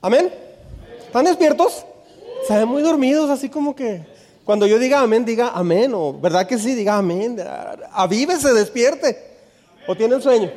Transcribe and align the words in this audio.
Amén. 0.00 0.32
¿Están 1.06 1.24
despiertos? 1.24 1.84
Se 2.46 2.56
ven 2.56 2.68
muy 2.68 2.82
dormidos, 2.82 3.30
así 3.30 3.48
como 3.48 3.74
que 3.74 4.04
cuando 4.44 4.66
yo 4.66 4.78
diga 4.78 5.00
amén, 5.00 5.24
diga 5.24 5.50
amén, 5.54 5.92
o 5.94 6.12
verdad 6.12 6.46
que 6.46 6.58
sí, 6.58 6.74
diga 6.74 6.96
amén. 6.96 7.36
Avívese, 7.92 8.52
despierte. 8.52 9.36
¿O 9.88 9.96
tienen 9.96 10.20
sueño? 10.22 10.50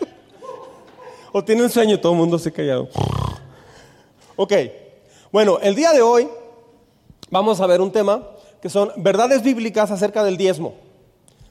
¿O 1.32 1.44
tienen 1.44 1.68
sueño? 1.68 2.00
Todo 2.00 2.12
el 2.12 2.18
mundo 2.18 2.38
se 2.38 2.52
callado. 2.52 2.88
Ok, 4.36 4.52
bueno, 5.30 5.58
el 5.60 5.74
día 5.74 5.92
de 5.92 6.00
hoy 6.00 6.28
vamos 7.30 7.60
a 7.60 7.66
ver 7.66 7.80
un 7.80 7.92
tema 7.92 8.26
que 8.62 8.70
son 8.70 8.90
verdades 8.96 9.42
bíblicas 9.42 9.90
acerca 9.90 10.24
del 10.24 10.36
diezmo. 10.36 10.74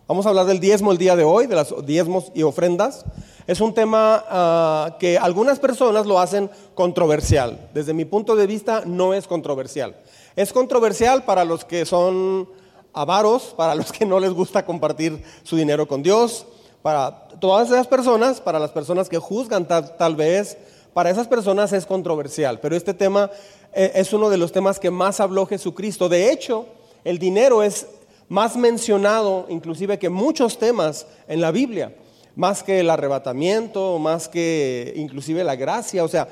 Vamos 0.10 0.26
a 0.26 0.30
hablar 0.30 0.48
del 0.48 0.60
diezmo 0.60 0.92
el 0.92 0.98
día 0.98 1.16
de 1.16 1.24
hoy, 1.24 1.46
de 1.46 1.54
las 1.54 1.72
diezmos 1.86 2.32
y 2.34 2.42
ofrendas. 2.42 3.06
Es 3.46 3.62
un 3.62 3.76
tema 3.76 4.26
ah, 4.28 4.98
que 5.00 5.20
algunas 5.20 5.60
personas 5.60 6.08
lo 6.08 6.20
hacen 6.20 6.50
controversial. 6.74 7.70
Desde 7.76 7.94
mi 7.94 8.06
punto 8.06 8.36
de 8.36 8.48
vista 8.48 8.82
no 8.88 9.14
es 9.14 9.28
controversial. 9.28 9.96
Es 10.36 10.52
controversial 10.52 11.26
para 11.26 11.46
los 11.46 11.64
que 11.64 11.86
son 11.86 12.50
avaros, 12.92 13.54
para 13.56 13.76
los 13.76 13.92
que 13.92 14.04
no 14.04 14.20
les 14.20 14.32
gusta 14.32 14.66
compartir 14.66 15.24
su 15.44 15.56
dinero 15.56 15.88
con 15.88 16.02
Dios, 16.02 16.48
para 16.82 17.28
todas 17.40 17.70
esas 17.70 17.86
personas, 17.86 18.42
para 18.42 18.58
las 18.58 18.72
personas 18.72 19.10
que 19.10 19.20
juzgan 19.20 19.68
tal, 19.68 20.16
vez, 20.16 20.58
para 20.92 21.12
esas 21.12 21.28
personas 21.28 21.72
es 21.72 21.86
controversial. 21.86 22.60
Pero 22.60 22.76
este 22.76 22.96
tema 22.96 23.30
eh, 23.74 23.92
es 23.94 24.12
uno 24.12 24.32
de 24.32 24.38
los 24.38 24.52
temas 24.52 24.80
que 24.80 24.90
más 24.90 25.20
habló 25.20 25.46
Jesucristo. 25.46 26.10
De 26.10 26.32
hecho, 26.32 26.66
el 27.04 27.20
dinero 27.20 27.62
es 27.62 27.86
más 28.30 28.56
mencionado 28.56 29.46
inclusive 29.50 30.00
que 30.00 30.10
muchos 30.10 30.58
temas 30.58 31.08
en 31.28 31.42
la 31.42 31.52
Biblia, 31.52 31.94
más 32.36 32.64
que 32.64 32.80
el 32.80 32.90
arrebatamiento, 32.90 34.00
más 34.00 34.30
que 34.30 34.94
inclusive 34.96 35.44
la 35.44 35.56
gracia, 35.56 36.04
o 36.04 36.08
sea, 36.08 36.30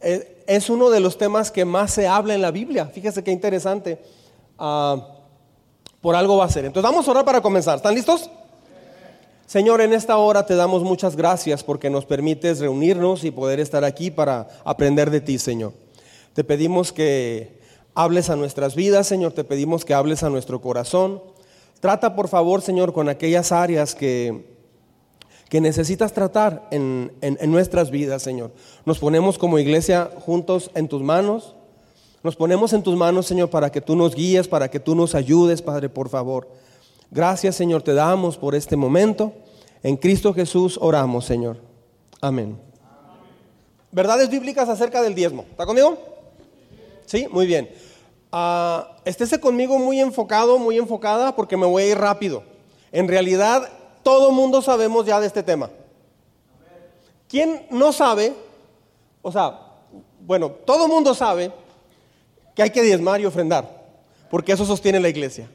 eh, 0.00 0.44
es 0.46 0.70
uno 0.70 0.90
de 0.90 1.00
los 1.00 1.18
temas 1.18 1.50
que 1.50 1.64
más 1.64 1.92
se 1.92 2.06
habla 2.06 2.34
en 2.34 2.42
la 2.42 2.50
Biblia. 2.50 2.86
Fíjese 2.86 3.24
qué 3.24 3.32
interesante. 3.32 3.98
Ah, 4.58 5.14
por 6.00 6.14
algo 6.14 6.36
va 6.36 6.44
a 6.44 6.50
ser. 6.50 6.64
Entonces 6.64 6.88
vamos 6.88 7.06
a 7.06 7.10
orar 7.10 7.24
para 7.24 7.40
comenzar. 7.40 7.76
¿Están 7.76 7.94
listos? 7.94 8.30
Señor, 9.46 9.80
en 9.80 9.92
esta 9.92 10.16
hora 10.18 10.44
te 10.46 10.54
damos 10.54 10.82
muchas 10.82 11.16
gracias 11.16 11.64
porque 11.64 11.90
nos 11.90 12.04
permites 12.04 12.60
reunirnos 12.60 13.24
y 13.24 13.30
poder 13.30 13.60
estar 13.60 13.82
aquí 13.82 14.10
para 14.10 14.48
aprender 14.64 15.10
de 15.10 15.20
ti, 15.20 15.38
Señor. 15.38 15.72
Te 16.34 16.44
pedimos 16.44 16.92
que 16.92 17.58
hables 17.94 18.30
a 18.30 18.36
nuestras 18.36 18.74
vidas, 18.74 19.06
Señor, 19.06 19.32
te 19.32 19.44
pedimos 19.44 19.84
que 19.84 19.94
hables 19.94 20.22
a 20.22 20.30
nuestro 20.30 20.60
corazón. 20.60 21.22
Trata, 21.80 22.14
por 22.14 22.28
favor, 22.28 22.60
Señor, 22.60 22.92
con 22.92 23.08
aquellas 23.08 23.52
áreas 23.52 23.94
que, 23.94 24.44
que 25.48 25.60
necesitas 25.60 26.12
tratar 26.12 26.66
en, 26.70 27.12
en 27.20 27.50
nuestras 27.50 27.90
vidas, 27.90 28.22
Señor. 28.22 28.52
Nos 28.84 28.98
ponemos 28.98 29.38
como 29.38 29.58
iglesia 29.58 30.10
juntos 30.24 30.70
en 30.74 30.88
tus 30.88 31.02
manos. 31.02 31.54
Nos 32.22 32.34
ponemos 32.34 32.72
en 32.72 32.82
tus 32.82 32.96
manos, 32.96 33.26
Señor, 33.26 33.48
para 33.48 33.70
que 33.70 33.80
tú 33.80 33.94
nos 33.94 34.14
guíes, 34.14 34.48
para 34.48 34.68
que 34.68 34.80
tú 34.80 34.94
nos 34.94 35.14
ayudes, 35.14 35.62
Padre, 35.62 35.88
por 35.88 36.08
favor. 36.08 36.48
Gracias, 37.10 37.54
Señor, 37.54 37.82
te 37.82 37.94
damos 37.94 38.36
por 38.36 38.54
este 38.54 38.76
momento. 38.76 39.32
En 39.82 39.96
Cristo 39.96 40.34
Jesús 40.34 40.78
oramos, 40.80 41.24
Señor. 41.24 41.58
Amén. 42.20 42.58
Verdades 43.92 44.28
bíblicas 44.28 44.68
acerca 44.68 45.00
del 45.00 45.14
diezmo. 45.14 45.46
¿Está 45.50 45.64
conmigo? 45.64 45.96
Sí, 47.06 47.26
muy 47.30 47.46
bien. 47.46 47.70
Uh, 48.30 48.84
estése 49.04 49.40
conmigo 49.40 49.78
muy 49.78 50.00
enfocado, 50.00 50.58
muy 50.58 50.76
enfocada, 50.76 51.34
porque 51.34 51.56
me 51.56 51.66
voy 51.66 51.84
a 51.84 51.86
ir 51.86 51.98
rápido. 51.98 52.42
En 52.92 53.08
realidad, 53.08 53.70
todo 54.02 54.30
mundo 54.30 54.62
sabemos 54.62 55.06
ya 55.06 55.20
de 55.20 55.26
este 55.26 55.42
tema. 55.42 55.70
¿Quién 57.28 57.66
no 57.70 57.92
sabe? 57.92 58.34
O 59.22 59.30
sea, 59.32 59.60
bueno, 60.20 60.50
todo 60.50 60.88
mundo 60.88 61.14
sabe 61.14 61.52
que 62.54 62.62
hay 62.62 62.70
que 62.70 62.82
diezmar 62.82 63.20
y 63.20 63.26
ofrendar, 63.26 63.86
porque 64.30 64.52
eso 64.52 64.64
sostiene 64.64 65.00
la 65.00 65.08
iglesia. 65.08 65.48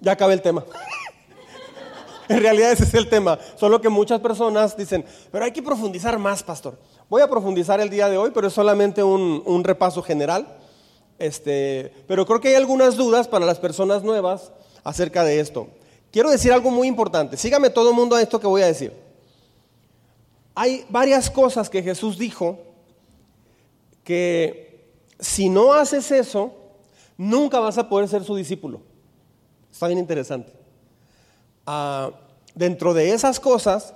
Ya 0.00 0.12
acabé 0.12 0.34
el 0.34 0.42
tema. 0.42 0.64
en 2.28 2.40
realidad 2.40 2.72
ese 2.72 2.84
es 2.84 2.94
el 2.94 3.08
tema. 3.08 3.38
Solo 3.56 3.80
que 3.80 3.88
muchas 3.88 4.20
personas 4.20 4.76
dicen, 4.76 5.04
pero 5.30 5.44
hay 5.44 5.52
que 5.52 5.62
profundizar 5.62 6.18
más, 6.18 6.42
pastor. 6.42 6.78
Voy 7.08 7.22
a 7.22 7.28
profundizar 7.28 7.80
el 7.80 7.90
día 7.90 8.08
de 8.08 8.16
hoy, 8.16 8.30
pero 8.34 8.48
es 8.48 8.52
solamente 8.52 9.02
un, 9.02 9.64
repaso 9.64 10.02
general. 10.02 10.46
Este, 11.24 11.90
pero 12.06 12.26
creo 12.26 12.38
que 12.38 12.48
hay 12.48 12.54
algunas 12.54 12.96
dudas 12.96 13.28
para 13.28 13.46
las 13.46 13.58
personas 13.58 14.02
nuevas 14.02 14.52
acerca 14.82 15.24
de 15.24 15.40
esto. 15.40 15.68
Quiero 16.12 16.30
decir 16.30 16.52
algo 16.52 16.70
muy 16.70 16.86
importante. 16.86 17.38
Sígame 17.38 17.70
todo 17.70 17.88
el 17.88 17.96
mundo 17.96 18.14
a 18.14 18.20
esto 18.20 18.38
que 18.38 18.46
voy 18.46 18.60
a 18.60 18.66
decir. 18.66 18.92
Hay 20.54 20.84
varias 20.90 21.30
cosas 21.30 21.70
que 21.70 21.82
Jesús 21.82 22.18
dijo 22.18 22.58
que 24.04 24.84
si 25.18 25.48
no 25.48 25.72
haces 25.72 26.10
eso, 26.10 26.52
nunca 27.16 27.58
vas 27.58 27.78
a 27.78 27.88
poder 27.88 28.06
ser 28.06 28.22
su 28.22 28.36
discípulo. 28.36 28.82
Está 29.72 29.86
bien 29.86 29.98
interesante. 29.98 30.52
Ah, 31.64 32.10
dentro 32.54 32.92
de 32.92 33.14
esas 33.14 33.40
cosas, 33.40 33.94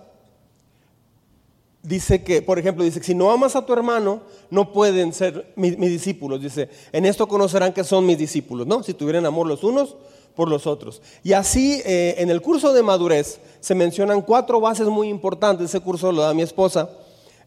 dice 1.88 2.22
que, 2.22 2.42
por 2.42 2.58
ejemplo, 2.58 2.84
dice 2.84 3.00
que 3.00 3.06
si 3.06 3.14
no 3.14 3.30
amas 3.30 3.56
a 3.56 3.64
tu 3.64 3.72
hermano, 3.72 4.20
no 4.50 4.72
pueden 4.72 5.12
ser 5.12 5.52
mis, 5.56 5.78
discípulos. 5.78 6.42
Dice, 6.42 6.68
en 6.92 7.06
esto 7.06 7.26
conocerán 7.26 7.72
que 7.72 7.82
son 7.82 8.04
mis 8.04 8.18
discípulos, 8.18 8.66
¿no? 8.66 8.82
Si 8.82 8.94
tuvieran 8.94 9.24
amor 9.24 9.46
los 9.46 9.64
unos 9.64 9.96
por 10.36 10.48
los 10.48 10.66
otros. 10.66 11.00
Y 11.24 11.32
así, 11.32 11.80
eh, 11.84 12.16
en 12.18 12.30
el 12.30 12.42
curso 12.42 12.72
de 12.72 12.82
madurez, 12.82 13.40
se 13.60 13.74
mencionan 13.74 14.22
cuatro 14.22 14.60
bases 14.60 14.86
muy 14.86 15.08
importantes. 15.08 15.70
Ese 15.70 15.80
curso 15.80 16.12
lo 16.12 16.22
da 16.22 16.34
mi 16.34 16.42
esposa. 16.42 16.90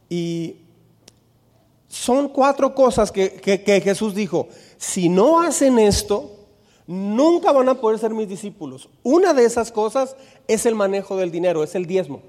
Y 0.10 0.58
son 1.88 2.28
cuatro 2.28 2.74
cosas 2.74 3.12
que 3.12 3.82
Jesús 3.84 4.16
dijo. 4.16 4.50
Si 4.78 5.08
no 5.08 5.40
hacen 5.42 5.78
esto, 5.78 6.32
nunca 6.88 7.52
van 7.52 7.70
a 7.70 7.76
poder 7.76 8.00
ser 8.00 8.12
mis 8.12 8.28
discípulos. 8.28 8.90
Una 9.04 9.34
de 9.34 9.46
esas 9.46 9.72
cosas 9.72 10.16
es 10.48 10.66
el 10.66 10.76
manejo 10.76 11.16
del 11.16 11.32
dinero, 11.32 11.64
es 11.64 11.76
el 11.76 11.86
diezmo. 11.86 12.22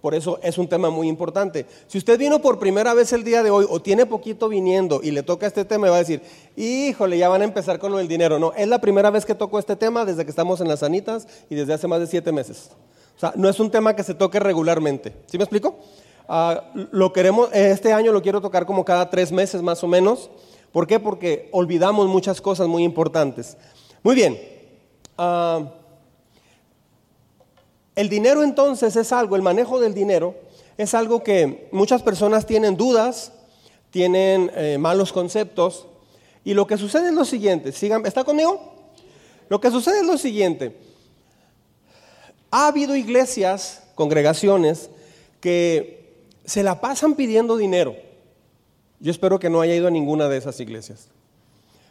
Por 0.00 0.14
eso 0.14 0.38
es 0.42 0.56
un 0.56 0.68
tema 0.68 0.90
muy 0.90 1.08
importante. 1.08 1.66
Si 1.86 1.98
usted 1.98 2.18
vino 2.18 2.40
por 2.40 2.58
primera 2.58 2.94
vez 2.94 3.12
el 3.12 3.22
día 3.22 3.42
de 3.42 3.50
hoy 3.50 3.66
o 3.68 3.80
tiene 3.80 4.06
poquito 4.06 4.48
viniendo 4.48 5.00
y 5.02 5.10
le 5.10 5.22
toca 5.22 5.46
este 5.46 5.64
tema, 5.64 5.90
va 5.90 5.96
a 5.96 5.98
decir, 6.00 6.22
híjole, 6.56 7.18
ya 7.18 7.28
van 7.28 7.42
a 7.42 7.44
empezar 7.44 7.78
con 7.78 7.92
lo 7.92 7.98
del 7.98 8.08
dinero. 8.08 8.38
No, 8.38 8.52
es 8.54 8.66
la 8.66 8.80
primera 8.80 9.10
vez 9.10 9.26
que 9.26 9.34
toco 9.34 9.58
este 9.58 9.76
tema 9.76 10.04
desde 10.04 10.24
que 10.24 10.30
estamos 10.30 10.60
en 10.60 10.68
las 10.68 10.80
sanitas 10.80 11.28
y 11.50 11.54
desde 11.54 11.74
hace 11.74 11.86
más 11.86 12.00
de 12.00 12.06
siete 12.06 12.32
meses. 12.32 12.70
O 13.16 13.20
sea, 13.20 13.32
no 13.36 13.48
es 13.48 13.60
un 13.60 13.70
tema 13.70 13.94
que 13.94 14.02
se 14.02 14.14
toque 14.14 14.40
regularmente. 14.40 15.12
¿Sí 15.26 15.36
me 15.36 15.44
explico? 15.44 15.76
Ah, 16.26 16.70
lo 16.92 17.12
queremos, 17.12 17.50
este 17.52 17.92
año 17.92 18.12
lo 18.12 18.22
quiero 18.22 18.40
tocar 18.40 18.64
como 18.64 18.84
cada 18.84 19.10
tres 19.10 19.32
meses 19.32 19.60
más 19.60 19.84
o 19.84 19.88
menos. 19.88 20.30
¿Por 20.72 20.86
qué? 20.86 20.98
Porque 21.00 21.48
olvidamos 21.52 22.08
muchas 22.08 22.40
cosas 22.40 22.68
muy 22.68 22.84
importantes. 22.84 23.58
Muy 24.02 24.14
bien. 24.14 24.40
Ah, 25.18 25.74
el 27.96 28.08
dinero 28.08 28.42
entonces 28.42 28.96
es 28.96 29.12
algo, 29.12 29.36
el 29.36 29.42
manejo 29.42 29.80
del 29.80 29.94
dinero 29.94 30.34
es 30.78 30.94
algo 30.94 31.22
que 31.22 31.68
muchas 31.72 32.02
personas 32.02 32.46
tienen 32.46 32.76
dudas, 32.76 33.32
tienen 33.90 34.50
eh, 34.54 34.78
malos 34.78 35.12
conceptos. 35.12 35.86
Y 36.42 36.54
lo 36.54 36.66
que 36.66 36.78
sucede 36.78 37.08
es 37.08 37.14
lo 37.14 37.24
siguiente, 37.24 37.72
sigan, 37.72 38.06
¿está 38.06 38.24
conmigo? 38.24 38.74
Lo 39.50 39.60
que 39.60 39.70
sucede 39.70 40.00
es 40.00 40.06
lo 40.06 40.16
siguiente. 40.16 40.74
Ha 42.50 42.68
habido 42.68 42.96
iglesias, 42.96 43.82
congregaciones, 43.94 44.88
que 45.40 46.24
se 46.44 46.62
la 46.62 46.80
pasan 46.80 47.14
pidiendo 47.14 47.56
dinero. 47.56 47.94
Yo 49.00 49.10
espero 49.10 49.38
que 49.38 49.50
no 49.50 49.60
haya 49.60 49.74
ido 49.74 49.88
a 49.88 49.90
ninguna 49.90 50.28
de 50.28 50.38
esas 50.38 50.58
iglesias. 50.60 51.08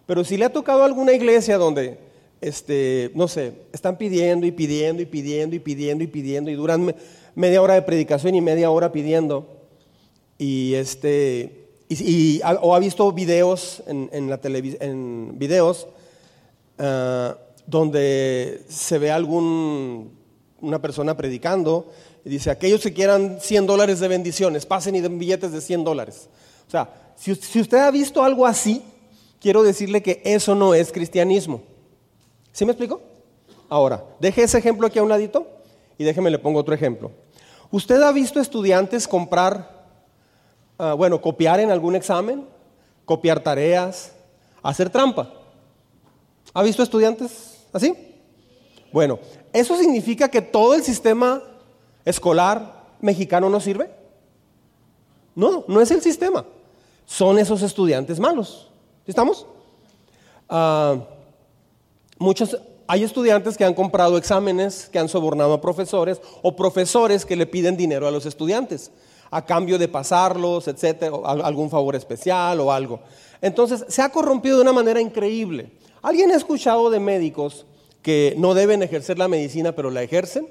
Pero 0.05 0.23
si 0.23 0.37
le 0.37 0.45
ha 0.45 0.51
tocado 0.51 0.81
a 0.81 0.85
alguna 0.85 1.13
iglesia 1.13 1.57
donde, 1.57 1.99
este, 2.41 3.11
no 3.15 3.27
sé, 3.27 3.53
están 3.73 3.97
pidiendo 3.97 4.45
y 4.45 4.51
pidiendo 4.51 5.01
y 5.01 5.05
pidiendo 5.05 5.55
y 5.55 5.59
pidiendo 5.59 6.03
y 6.03 6.07
pidiendo 6.07 6.51
y 6.51 6.55
duran 6.55 6.95
media 7.35 7.61
hora 7.61 7.73
de 7.73 7.81
predicación 7.81 8.35
y 8.35 8.41
media 8.41 8.69
hora 8.69 8.91
pidiendo, 8.91 9.47
y 10.37 10.73
este, 10.75 11.67
y, 11.89 12.41
o 12.61 12.75
ha 12.75 12.79
visto 12.79 13.11
videos 13.11 13.83
en, 13.87 14.29
la 14.29 14.39
televisión, 14.39 14.81
en 14.81 15.39
videos 15.39 15.87
ah, 16.77 17.37
donde 17.65 18.61
se 18.69 18.97
ve 18.97 19.11
algún 19.11 20.17
una 20.61 20.81
persona 20.81 21.15
predicando 21.15 21.91
y 22.25 22.29
dice, 22.29 22.49
aquellos 22.49 22.81
que 22.81 22.93
quieran 22.93 23.37
100 23.39 23.65
dólares 23.65 23.99
de 23.99 24.07
bendiciones, 24.07 24.65
pasen 24.65 24.95
y 24.95 25.01
den 25.01 25.17
billetes 25.17 25.51
de 25.51 25.61
100 25.61 25.83
dólares. 25.83 26.29
O 26.67 26.71
sea, 26.71 27.13
si 27.15 27.31
usted 27.31 27.77
ha 27.77 27.91
visto 27.91 28.23
algo 28.23 28.45
así, 28.45 28.83
quiero 29.39 29.63
decirle 29.63 30.03
que 30.03 30.21
eso 30.25 30.53
no 30.53 30.73
es 30.73 30.91
cristianismo. 30.91 31.63
¿Sí 32.59 32.65
me 32.65 32.73
explico? 32.73 32.99
Ahora, 33.69 34.03
deje 34.19 34.43
ese 34.43 34.57
ejemplo 34.57 34.85
aquí 34.85 34.99
a 34.99 35.03
un 35.03 35.07
ladito 35.07 35.47
y 35.97 36.03
déjeme 36.03 36.29
le 36.29 36.39
pongo 36.39 36.59
otro 36.59 36.75
ejemplo. 36.75 37.09
¿Usted 37.71 38.01
ha 38.01 38.11
visto 38.11 38.41
estudiantes 38.41 39.07
comprar, 39.07 39.87
ah, 40.77 40.93
bueno, 40.93 41.21
copiar 41.21 41.61
en 41.61 41.71
algún 41.71 41.95
examen, 41.95 42.45
copiar 43.05 43.39
tareas, 43.39 44.11
hacer 44.61 44.89
trampa? 44.89 45.31
¿Ha 46.53 46.61
visto 46.61 46.83
estudiantes 46.83 47.65
así? 47.71 47.95
Bueno, 48.91 49.19
¿eso 49.53 49.77
significa 49.77 50.27
que 50.27 50.41
todo 50.41 50.73
el 50.73 50.83
sistema 50.83 51.41
escolar 52.03 52.87
mexicano 52.99 53.49
no 53.49 53.61
sirve? 53.61 53.89
No, 55.33 55.63
no 55.65 55.79
es 55.79 55.91
el 55.91 56.01
sistema. 56.01 56.43
Son 57.05 57.39
esos 57.39 57.61
estudiantes 57.61 58.19
malos. 58.19 58.69
¿Estamos? 59.07 59.47
Ah, 60.49 60.97
muchos, 62.19 62.57
hay 62.87 63.03
estudiantes 63.03 63.57
que 63.57 63.65
han 63.65 63.73
comprado 63.73 64.17
exámenes, 64.17 64.87
que 64.91 64.99
han 64.99 65.09
sobornado 65.09 65.53
a 65.53 65.61
profesores 65.61 66.21
o 66.43 66.55
profesores 66.55 67.25
que 67.25 67.35
le 67.35 67.47
piden 67.47 67.75
dinero 67.75 68.07
a 68.07 68.11
los 68.11 68.27
estudiantes 68.27 68.91
a 69.31 69.45
cambio 69.45 69.77
de 69.77 69.87
pasarlos, 69.87 70.67
etcétera, 70.67 71.15
algún 71.23 71.69
favor 71.69 71.95
especial 71.95 72.59
o 72.59 72.71
algo. 72.71 72.99
Entonces, 73.41 73.85
se 73.87 74.01
ha 74.01 74.09
corrompido 74.09 74.57
de 74.57 74.63
una 74.63 74.73
manera 74.73 74.99
increíble. 74.99 75.71
¿Alguien 76.01 76.31
ha 76.31 76.35
escuchado 76.35 76.89
de 76.89 76.99
médicos 76.99 77.65
que 78.01 78.33
no 78.37 78.53
deben 78.53 78.81
ejercer 78.83 79.17
la 79.17 79.27
medicina, 79.27 79.73
pero 79.73 79.91
la 79.91 80.01
ejercen? 80.01 80.47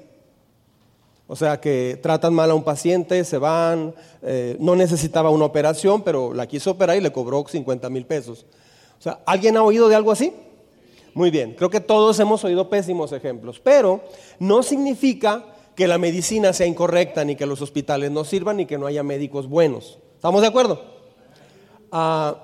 O 1.27 1.35
sea, 1.35 1.59
que 1.59 1.99
tratan 2.01 2.33
mal 2.33 2.49
a 2.49 2.55
un 2.55 2.63
paciente, 2.63 3.23
se 3.23 3.37
van, 3.37 3.93
eh, 4.23 4.55
no 4.59 4.75
necesitaba 4.75 5.29
una 5.29 5.45
operación, 5.45 6.01
pero 6.01 6.33
la 6.33 6.47
quiso 6.47 6.71
operar 6.71 6.97
y 6.97 7.01
le 7.01 7.11
cobró 7.11 7.45
50 7.47 7.89
mil 7.89 8.05
pesos. 8.05 8.45
O 8.97 9.01
sea, 9.01 9.19
¿alguien 9.25 9.55
ha 9.57 9.63
oído 9.63 9.89
de 9.89 9.95
algo 9.95 10.11
así? 10.11 10.33
Muy 11.13 11.31
bien, 11.31 11.53
creo 11.55 11.69
que 11.69 11.79
todos 11.79 12.19
hemos 12.19 12.43
oído 12.43 12.69
pésimos 12.69 13.11
ejemplos, 13.11 13.59
pero 13.59 14.01
no 14.39 14.63
significa 14.63 15.45
que 15.75 15.87
la 15.87 15.97
medicina 15.97 16.53
sea 16.53 16.67
incorrecta, 16.67 17.23
ni 17.23 17.35
que 17.35 17.45
los 17.45 17.61
hospitales 17.61 18.11
no 18.11 18.25
sirvan, 18.25 18.57
ni 18.57 18.65
que 18.65 18.77
no 18.77 18.85
haya 18.85 19.01
médicos 19.01 19.47
buenos. 19.47 19.97
¿Estamos 20.15 20.41
de 20.41 20.47
acuerdo? 20.47 20.83
Ah, 21.91 22.43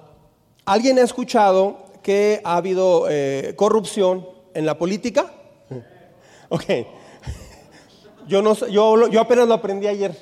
¿Alguien 0.65 0.97
ha 0.99 1.03
escuchado 1.03 1.85
que 2.01 2.41
ha 2.43 2.55
habido 2.55 3.07
eh, 3.09 3.53
corrupción 3.55 4.27
en 4.53 4.65
la 4.65 4.77
política? 4.77 5.33
Ok. 6.49 6.63
Yo, 8.27 8.41
no, 8.41 8.53
yo, 8.67 9.07
yo 9.09 9.19
apenas 9.19 9.47
lo 9.47 9.55
aprendí 9.55 9.87
ayer. 9.87 10.15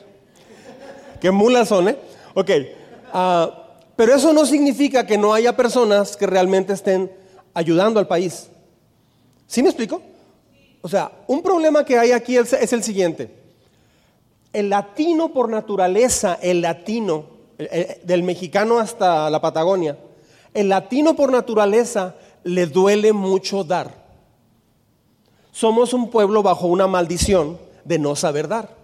Qué 1.21 1.31
mulas 1.31 1.69
son, 1.69 1.89
¿eh? 1.89 1.97
Ok. 2.33 2.49
Ah, 3.13 3.63
pero 3.95 4.15
eso 4.15 4.33
no 4.33 4.45
significa 4.45 5.05
que 5.05 5.17
no 5.17 5.33
haya 5.33 5.55
personas 5.55 6.17
que 6.17 6.25
realmente 6.25 6.73
estén 6.73 7.11
ayudando 7.53 7.99
al 7.99 8.07
país. 8.07 8.49
¿Sí 9.47 9.61
me 9.61 9.69
explico? 9.69 10.01
O 10.81 10.89
sea, 10.89 11.11
un 11.27 11.41
problema 11.41 11.85
que 11.85 11.97
hay 11.97 12.11
aquí 12.11 12.37
es, 12.37 12.73
el 12.73 12.83
siguiente. 12.83 13.33
El 14.51 14.69
latino 14.69 15.31
por 15.31 15.49
naturaleza, 15.49 16.37
el 16.41 16.61
latino, 16.61 17.25
del 18.03 18.23
mexicano 18.23 18.79
hasta 18.79 19.29
la 19.29 19.39
Patagonia, 19.39 19.97
el 20.53 20.69
latino 20.69 21.15
por 21.15 21.31
naturaleza 21.31 22.15
le 22.43 22.65
duele 22.65 23.13
mucho 23.13 23.63
dar. 23.63 24.03
Somos 25.51 25.93
un 25.93 26.09
pueblo 26.09 26.43
bajo 26.43 26.67
una 26.67 26.87
maldición 26.87 27.57
de 27.85 27.99
no 27.99 28.15
saber 28.15 28.47
dar. 28.47 28.75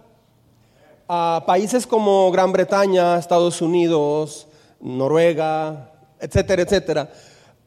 A 1.08 1.42
países 1.46 1.86
como 1.86 2.30
Gran 2.30 2.52
Bretaña, 2.52 3.18
Estados 3.18 3.60
Unidos, 3.60 4.46
Noruega, 4.80 5.90
etcétera, 6.20 6.62
etcétera. 6.62 7.10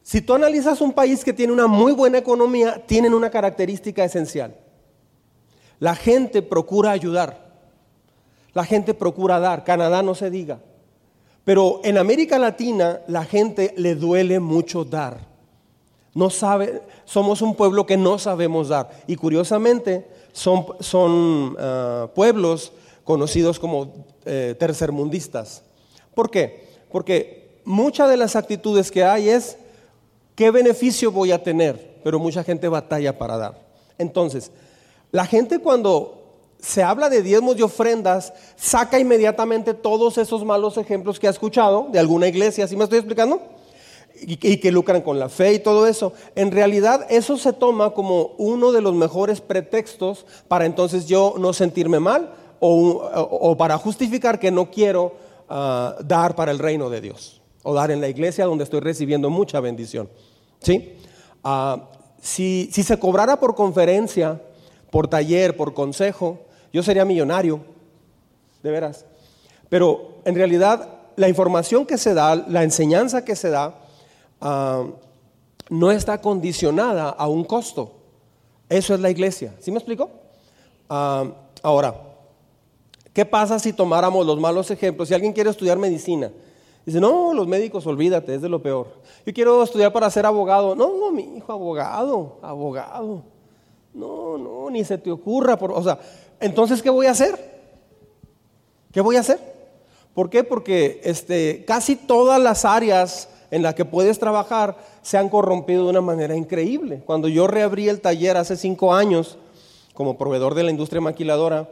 Si 0.04 0.20
tú 0.20 0.34
analizas 0.34 0.82
un 0.82 0.92
país 0.92 1.24
que 1.24 1.32
tiene 1.32 1.50
una 1.50 1.66
muy 1.66 1.92
buena 1.92 2.18
economía, 2.18 2.80
tienen 2.86 3.14
una 3.14 3.30
característica 3.30 4.04
esencial. 4.04 4.54
La 5.80 5.96
gente 5.96 6.42
procura 6.42 6.90
ayudar. 6.90 7.42
La 8.52 8.66
gente 8.66 8.92
procura 8.92 9.40
dar. 9.40 9.64
Canadá 9.64 10.02
no 10.02 10.14
se 10.14 10.28
diga. 10.28 10.60
Pero 11.42 11.80
en 11.84 11.96
América 11.96 12.38
Latina 12.38 13.00
la 13.08 13.24
gente 13.24 13.72
le 13.78 13.94
duele 13.94 14.40
mucho 14.40 14.84
dar. 14.84 15.26
No 16.12 16.28
sabe, 16.28 16.82
somos 17.06 17.40
un 17.40 17.54
pueblo 17.56 17.86
que 17.86 17.96
no 17.96 18.18
sabemos 18.18 18.68
dar. 18.68 18.90
Y 19.06 19.16
curiosamente 19.16 20.06
son, 20.32 20.66
son 20.80 21.56
ah, 21.58 22.10
pueblos 22.14 22.72
conocidos 23.04 23.58
como 23.58 24.06
eh, 24.26 24.54
tercermundistas. 24.58 25.62
¿Por 26.14 26.30
qué? 26.30 26.68
Porque 26.92 27.60
muchas 27.64 28.10
de 28.10 28.18
las 28.18 28.36
actitudes 28.36 28.90
que 28.90 29.02
hay 29.02 29.30
es, 29.30 29.56
¿qué 30.34 30.50
beneficio 30.50 31.10
voy 31.10 31.32
a 31.32 31.42
tener? 31.42 32.00
Pero 32.02 32.18
mucha 32.18 32.44
gente 32.44 32.68
batalla 32.68 33.18
para 33.18 33.36
dar. 33.36 33.60
Entonces, 33.98 34.50
la 35.10 35.26
gente 35.26 35.58
cuando 35.58 36.22
se 36.60 36.82
habla 36.82 37.10
de 37.10 37.22
diezmos 37.22 37.58
y 37.58 37.62
ofrendas, 37.62 38.32
saca 38.56 38.98
inmediatamente 38.98 39.74
todos 39.74 40.16
esos 40.18 40.44
malos 40.44 40.78
ejemplos 40.78 41.20
que 41.20 41.26
ha 41.26 41.30
escuchado 41.30 41.88
de 41.92 41.98
alguna 41.98 42.26
iglesia, 42.26 42.66
¿sí 42.66 42.76
me 42.76 42.84
estoy 42.84 42.98
explicando? 42.98 43.40
Y, 44.20 44.32
y, 44.32 44.56
que 44.58 44.72
lucran 44.72 45.02
con 45.02 45.18
la 45.18 45.28
fe 45.28 45.54
y 45.54 45.58
todo 45.58 45.86
eso. 45.86 46.12
En 46.36 46.52
realidad 46.52 47.06
eso 47.10 47.36
se 47.36 47.52
toma 47.52 47.90
como 47.90 48.34
uno 48.38 48.72
de 48.72 48.80
los 48.80 48.94
mejores 48.94 49.40
pretextos 49.40 50.24
para 50.48 50.64
entonces 50.66 51.06
yo 51.06 51.34
no 51.36 51.52
sentirme 51.52 52.00
mal 52.00 52.32
o 52.60 53.56
para 53.58 53.76
justificar 53.76 54.38
que 54.38 54.50
no 54.50 54.70
quiero 54.70 55.12
dar 55.48 56.34
para 56.34 56.50
el 56.50 56.58
reino 56.58 56.88
de 56.88 57.02
Dios 57.02 57.43
o 57.64 57.74
dar 57.74 57.90
en 57.90 58.00
la 58.00 58.08
iglesia 58.08 58.44
donde 58.44 58.62
estoy 58.62 58.78
recibiendo 58.78 59.28
mucha 59.30 59.58
bendición. 59.58 60.08
¿Sí? 60.60 60.96
Ah, 61.42 61.90
si, 62.22 62.70
si 62.72 62.84
se 62.84 62.96
cobrara 62.98 63.40
por 63.40 63.56
conferencia, 63.56 64.40
por 64.90 65.08
taller, 65.08 65.56
por 65.56 65.74
consejo, 65.74 66.38
yo 66.72 66.84
sería 66.84 67.04
millonario, 67.04 67.60
de 68.62 68.70
veras. 68.70 69.04
Pero 69.68 70.18
en 70.24 70.36
realidad 70.36 70.88
la 71.16 71.28
información 71.28 71.84
que 71.84 71.98
se 71.98 72.14
da, 72.14 72.36
la 72.36 72.62
enseñanza 72.62 73.24
que 73.24 73.34
se 73.34 73.50
da, 73.50 73.74
ah, 74.40 74.84
no 75.68 75.90
está 75.90 76.20
condicionada 76.20 77.08
a 77.08 77.26
un 77.26 77.42
costo. 77.42 77.96
Eso 78.68 78.94
es 78.94 79.00
la 79.00 79.10
iglesia. 79.10 79.54
¿Sí 79.58 79.72
me 79.72 79.78
explico? 79.78 80.08
Ah, 80.88 81.24
ahora, 81.62 81.94
¿Qué 83.14 83.24
pasa 83.24 83.60
si 83.60 83.72
tomáramos 83.72 84.26
los 84.26 84.40
malos 84.40 84.72
ejemplos? 84.72 85.06
Si 85.06 85.14
alguien 85.14 85.32
quiere 85.32 85.48
estudiar 85.48 85.78
medicina, 85.78 86.32
dice, 86.84 87.00
no, 87.00 87.32
los 87.32 87.46
médicos, 87.46 87.86
olvídate, 87.86 88.34
es 88.34 88.42
de 88.42 88.48
lo 88.48 88.62
peor. 88.62 88.88
Yo 89.24 89.32
quiero 89.32 89.62
estudiar 89.62 89.92
para 89.92 90.10
ser 90.10 90.26
abogado. 90.26 90.74
No, 90.74 90.96
no, 90.98 91.10
mi 91.10 91.36
hijo, 91.36 91.52
abogado, 91.52 92.38
abogado. 92.42 93.22
No, 93.92 94.36
no, 94.38 94.70
ni 94.70 94.84
se 94.84 94.98
te 94.98 95.10
ocurra. 95.10 95.56
Por, 95.56 95.72
o 95.72 95.82
sea, 95.82 95.98
entonces, 96.40 96.82
¿qué 96.82 96.90
voy 96.90 97.06
a 97.06 97.12
hacer? 97.12 97.54
¿Qué 98.92 99.00
voy 99.00 99.16
a 99.16 99.20
hacer? 99.20 99.38
¿Por 100.14 100.30
qué? 100.30 100.44
Porque 100.44 101.00
este, 101.04 101.64
casi 101.64 101.96
todas 101.96 102.40
las 102.40 102.64
áreas 102.64 103.28
en 103.50 103.62
las 103.62 103.74
que 103.74 103.84
puedes 103.84 104.18
trabajar 104.18 104.76
se 105.02 105.18
han 105.18 105.28
corrompido 105.28 105.84
de 105.84 105.90
una 105.90 106.00
manera 106.00 106.36
increíble. 106.36 107.02
Cuando 107.04 107.28
yo 107.28 107.46
reabrí 107.46 107.88
el 107.88 108.00
taller 108.00 108.36
hace 108.36 108.56
cinco 108.56 108.94
años 108.94 109.38
como 109.92 110.18
proveedor 110.18 110.54
de 110.54 110.64
la 110.64 110.70
industria 110.70 111.00
maquiladora, 111.00 111.68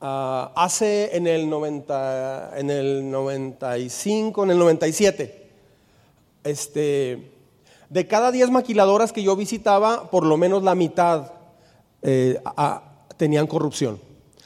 Ah, 0.00 0.52
hace 0.54 1.16
en 1.16 1.26
el, 1.26 1.50
90, 1.50 2.52
en 2.56 2.70
el 2.70 3.10
95, 3.10 4.44
en 4.44 4.50
el 4.52 4.58
97, 4.58 5.50
este, 6.44 7.32
de 7.88 8.06
cada 8.06 8.30
10 8.30 8.50
maquiladoras 8.50 9.12
que 9.12 9.24
yo 9.24 9.34
visitaba, 9.34 10.08
por 10.08 10.24
lo 10.24 10.36
menos 10.36 10.62
la 10.62 10.76
mitad 10.76 11.32
eh, 12.02 12.40
tenían 13.16 13.48
corrupción. 13.48 14.00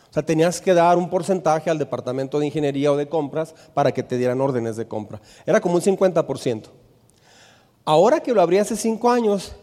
O 0.09 0.12
sea, 0.14 0.23
tenías 0.23 0.59
que 0.59 0.73
dar 0.73 0.97
un 0.97 1.11
porcentaje 1.11 1.68
al 1.68 1.78
departamento 1.78 2.38
de 2.38 2.47
ingeniería 2.47 2.90
o 2.90 2.97
de 2.97 3.09
compras 3.09 3.54
para 3.75 3.92
que 3.92 4.02
te 4.02 4.16
dieran 4.16 4.40
órdenes 4.40 4.76
de 4.76 4.88
compra. 4.88 5.21
Era 5.44 5.61
como 5.61 5.75
un 5.75 5.82
50%. 5.82 6.64
Ahora 7.85 8.21
que 8.21 8.32
lo 8.32 8.40
abrí 8.40 8.56
hace 8.56 8.76
5 8.76 9.11
años, 9.11 9.54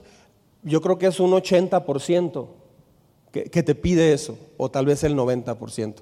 yo 0.62 0.82
creo 0.82 1.00
que 1.00 1.08
es 1.08 1.20
un 1.20 1.32
80% 1.32 2.59
que, 3.32 3.64
te 3.64 3.76
pide 3.76 4.14
eso, 4.14 4.38
o 4.58 4.70
tal 4.70 4.86
vez 4.86 5.04
el 5.04 5.16
90%. 5.16 5.96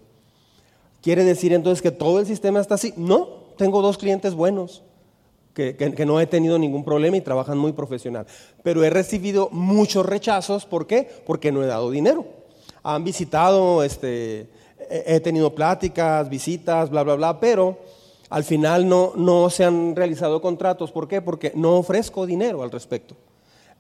¿Quiere 1.02 1.24
decir 1.24 1.54
entonces 1.54 1.82
que 1.82 1.92
todo 1.92 2.20
el 2.20 2.26
sistema 2.26 2.60
está 2.60 2.76
así? 2.76 2.94
No, 2.98 3.28
tengo 3.58 3.82
dos 3.82 3.98
clientes 3.98 4.34
buenos 4.34 4.84
que, 5.54 5.76
que, 5.76 6.06
no 6.06 6.20
he 6.20 6.28
tenido 6.28 6.60
ningún 6.60 6.84
problema 6.84 7.18
y 7.18 7.22
trabajan 7.22 7.58
muy 7.58 7.74
profesional. 7.74 8.28
Pero 8.64 8.84
he 8.84 8.90
recibido 8.90 9.50
muchos 9.52 10.06
rechazos, 10.06 10.66
¿por 10.66 10.86
qué? 10.88 11.10
Porque 11.26 11.52
no 11.52 11.64
he 11.64 11.68
dado 11.68 11.90
dinero. 11.90 12.26
Han 12.84 13.04
visitado, 13.04 13.84
este, 13.84 14.48
he 14.90 15.20
tenido 15.20 15.54
pláticas, 15.56 16.30
visitas, 16.30 16.90
bla, 16.90 17.04
bla, 17.04 17.16
bla, 17.16 17.40
pero 17.40 17.78
al 18.30 18.44
final 18.44 18.88
no, 18.88 19.14
no 19.16 19.50
se 19.50 19.64
han 19.64 19.96
realizado 19.96 20.42
contratos. 20.42 20.92
¿Por 20.92 21.08
qué? 21.08 21.22
Porque 21.22 21.52
no 21.56 21.78
ofrezco 21.78 22.26
dinero 22.26 22.64
al 22.64 22.72
respecto. 22.72 23.16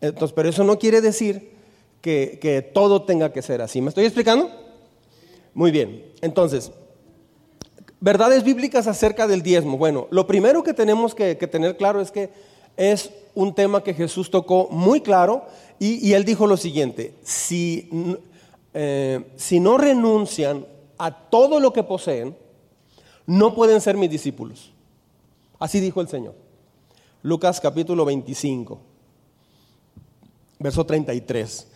Entonces, 0.02 0.34
pero 0.34 0.50
eso 0.50 0.64
no 0.64 0.78
quiere 0.78 1.02
decir 1.02 1.57
que, 2.02 2.72
todo 2.74 3.04
tenga 3.04 3.32
que 3.32 3.42
ser 3.42 3.62
así. 3.62 3.82
¿Me 3.82 3.90
estoy 3.90 4.06
explicando? 4.06 4.50
Muy 5.54 5.72
bien. 5.72 6.06
Entonces, 6.22 6.72
verdades 8.00 8.44
bíblicas 8.44 8.88
acerca 8.88 9.28
del 9.28 9.42
diezmo. 9.42 9.78
Bueno, 9.78 10.08
lo 10.12 10.28
primero 10.28 10.64
que 10.64 10.74
tenemos 10.74 11.16
que, 11.16 11.36
tener 11.36 11.78
claro 11.78 12.02
es 12.02 12.12
que 12.12 12.30
es 12.76 13.12
un 13.34 13.54
tema 13.54 13.84
que 13.84 13.94
Jesús 13.94 14.30
tocó 14.30 14.68
muy 14.70 15.02
claro 15.02 15.46
y, 15.80 16.14
él 16.14 16.26
dijo 16.26 16.48
lo 16.48 16.58
siguiente, 16.58 17.14
si, 17.24 17.90
eh, 18.74 19.24
si 19.36 19.60
no 19.60 19.78
renuncian 19.78 20.66
a 20.98 21.12
todo 21.30 21.60
lo 21.60 21.74
que 21.74 21.84
poseen, 21.84 22.36
no 23.26 23.54
pueden 23.54 23.82
ser 23.82 23.98
mis 23.98 24.10
discípulos. 24.10 24.72
Así 25.60 25.80
dijo 25.80 26.02
el 26.02 26.08
Señor. 26.08 26.36
Lucas 27.24 27.60
capítulo 27.60 28.06
25, 28.06 28.80
verso 30.60 30.86
33. 30.86 31.68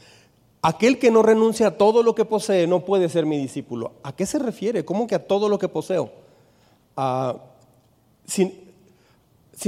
Aquel 0.64 1.00
que 1.00 1.10
no 1.10 1.24
renuncia 1.24 1.68
a 1.68 1.78
todo 1.78 2.04
lo 2.04 2.14
que 2.14 2.24
posee 2.24 2.68
no 2.68 2.86
puede 2.86 3.10
ser 3.10 3.26
mi 3.26 3.38
discípulo. 3.38 3.94
¿A 4.04 4.16
qué 4.16 4.28
se 4.28 4.38
refiere? 4.38 4.86
¿Cómo 4.86 5.08
que 5.08 5.16
a 5.16 5.26
todo 5.26 5.50
lo 5.50 5.58
que 5.58 5.68
poseo? 5.68 6.12
Ah, 6.96 7.36
si, 8.26 8.54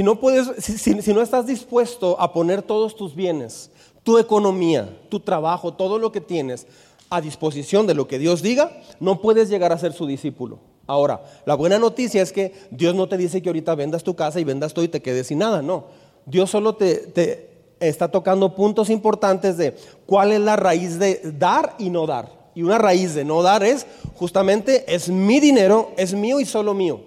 no 0.03 1.21
estás 1.21 1.47
dispuesto 1.47 2.19
a 2.19 2.31
poner 2.31 2.61
todos 2.61 2.95
tus 2.95 3.15
bienes, 3.15 3.71
tu 4.03 4.19
economía, 4.19 4.99
tu 5.09 5.19
trabajo, 5.19 5.73
todo 5.73 5.97
lo 5.97 6.11
que 6.11 6.21
tienes 6.21 6.67
a 7.09 7.21
disposición 7.21 7.87
de 7.87 7.95
lo 7.95 8.07
que 8.07 8.19
Dios 8.19 8.43
diga, 8.43 8.79
no 8.99 9.19
puedes 9.19 9.49
llegar 9.49 9.71
a 9.71 9.79
ser 9.79 9.93
su 9.93 10.05
discípulo. 10.05 10.59
Ahora, 10.85 11.23
la 11.45 11.55
buena 11.55 11.79
noticia 11.79 12.21
es 12.21 12.31
que 12.31 12.53
Dios 12.69 12.93
no 12.93 13.07
te 13.09 13.17
dice 13.17 13.41
que 13.41 13.49
ahorita 13.49 13.73
vendas 13.73 14.03
tu 14.03 14.15
casa 14.15 14.39
y 14.39 14.43
vendas 14.43 14.73
todo 14.73 14.85
y 14.85 14.89
te 14.89 15.01
quedes 15.01 15.27
sin 15.27 15.39
nada, 15.39 15.63
no. 15.63 15.85
Dios 16.25 16.51
solo 16.51 16.75
te 16.75 17.52
está 17.79 18.09
tocando 18.09 18.55
puntos 18.55 18.89
importantes 18.89 19.57
de 19.57 19.75
cuál 20.05 20.31
es 20.31 20.39
la 20.39 20.55
raíz 20.55 20.99
de 20.99 21.21
dar 21.23 21.75
y 21.77 21.89
no 21.89 22.05
dar. 22.05 22.51
Y 22.55 22.63
una 22.63 22.77
raíz 22.77 23.15
de 23.15 23.25
no 23.25 23.41
dar 23.41 23.63
es 23.63 23.85
justamente 24.15 24.83
es 24.93 25.09
mi 25.09 25.39
dinero, 25.39 25.91
es 25.97 26.13
mío 26.13 26.39
y 26.39 26.45
solo 26.45 26.73
mío. 26.73 27.01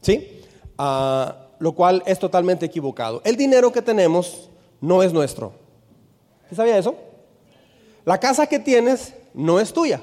¿Sí? 0.00 0.42
Ah, 0.78 1.48
lo 1.58 1.72
cual 1.72 2.02
es 2.06 2.18
totalmente 2.18 2.66
equivocado. 2.66 3.20
El 3.24 3.36
dinero 3.36 3.70
que 3.70 3.82
tenemos 3.82 4.50
no 4.80 5.02
es 5.02 5.12
nuestro. 5.12 5.52
¿Sí 6.48 6.56
sabía 6.56 6.78
eso? 6.78 6.94
La 8.04 8.18
casa 8.18 8.46
que 8.46 8.58
tienes 8.58 9.14
no 9.34 9.60
es 9.60 9.72
tuya. 9.72 10.00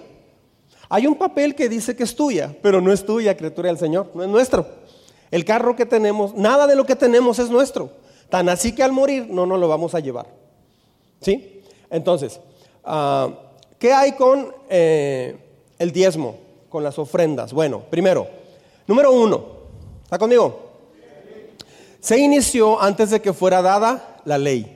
Hay 0.89 1.05
un 1.07 1.15
papel 1.15 1.55
que 1.55 1.67
dice 1.67 1.95
que 1.95 2.03
es 2.03 2.15
tuya, 2.15 2.55
pero 2.61 2.79
no 2.79 2.93
es 2.93 3.05
tuya, 3.05 3.35
criatura 3.35 3.67
del 3.67 3.77
Señor, 3.77 4.11
no 4.13 4.23
es 4.23 4.29
nuestro. 4.29 4.65
El 5.31 5.43
carro 5.43 5.75
que 5.75 5.85
tenemos, 5.85 6.33
nada 6.35 6.67
de 6.67 6.75
lo 6.75 6.85
que 6.85 6.95
tenemos 6.95 7.39
es 7.39 7.49
nuestro. 7.49 7.91
Tan 8.29 8.49
así 8.49 8.73
que 8.73 8.83
al 8.83 8.91
morir 8.91 9.27
no 9.29 9.45
nos 9.45 9.59
lo 9.59 9.67
vamos 9.67 9.95
a 9.95 9.99
llevar. 9.99 10.27
¿Sí? 11.21 11.61
Entonces, 11.89 12.39
ah, 12.83 13.29
¿qué 13.79 13.93
hay 13.93 14.13
con 14.13 14.53
eh, 14.69 15.37
el 15.79 15.91
diezmo, 15.91 16.37
con 16.69 16.83
las 16.83 16.99
ofrendas? 16.99 17.53
Bueno, 17.53 17.81
primero, 17.89 18.27
número 18.85 19.11
uno, 19.11 19.45
¿está 20.03 20.17
conmigo? 20.17 20.67
Se 21.99 22.17
inició 22.17 22.79
antes 22.81 23.09
de 23.09 23.21
que 23.21 23.33
fuera 23.33 23.61
dada 23.61 24.21
la 24.25 24.37
ley. 24.37 24.73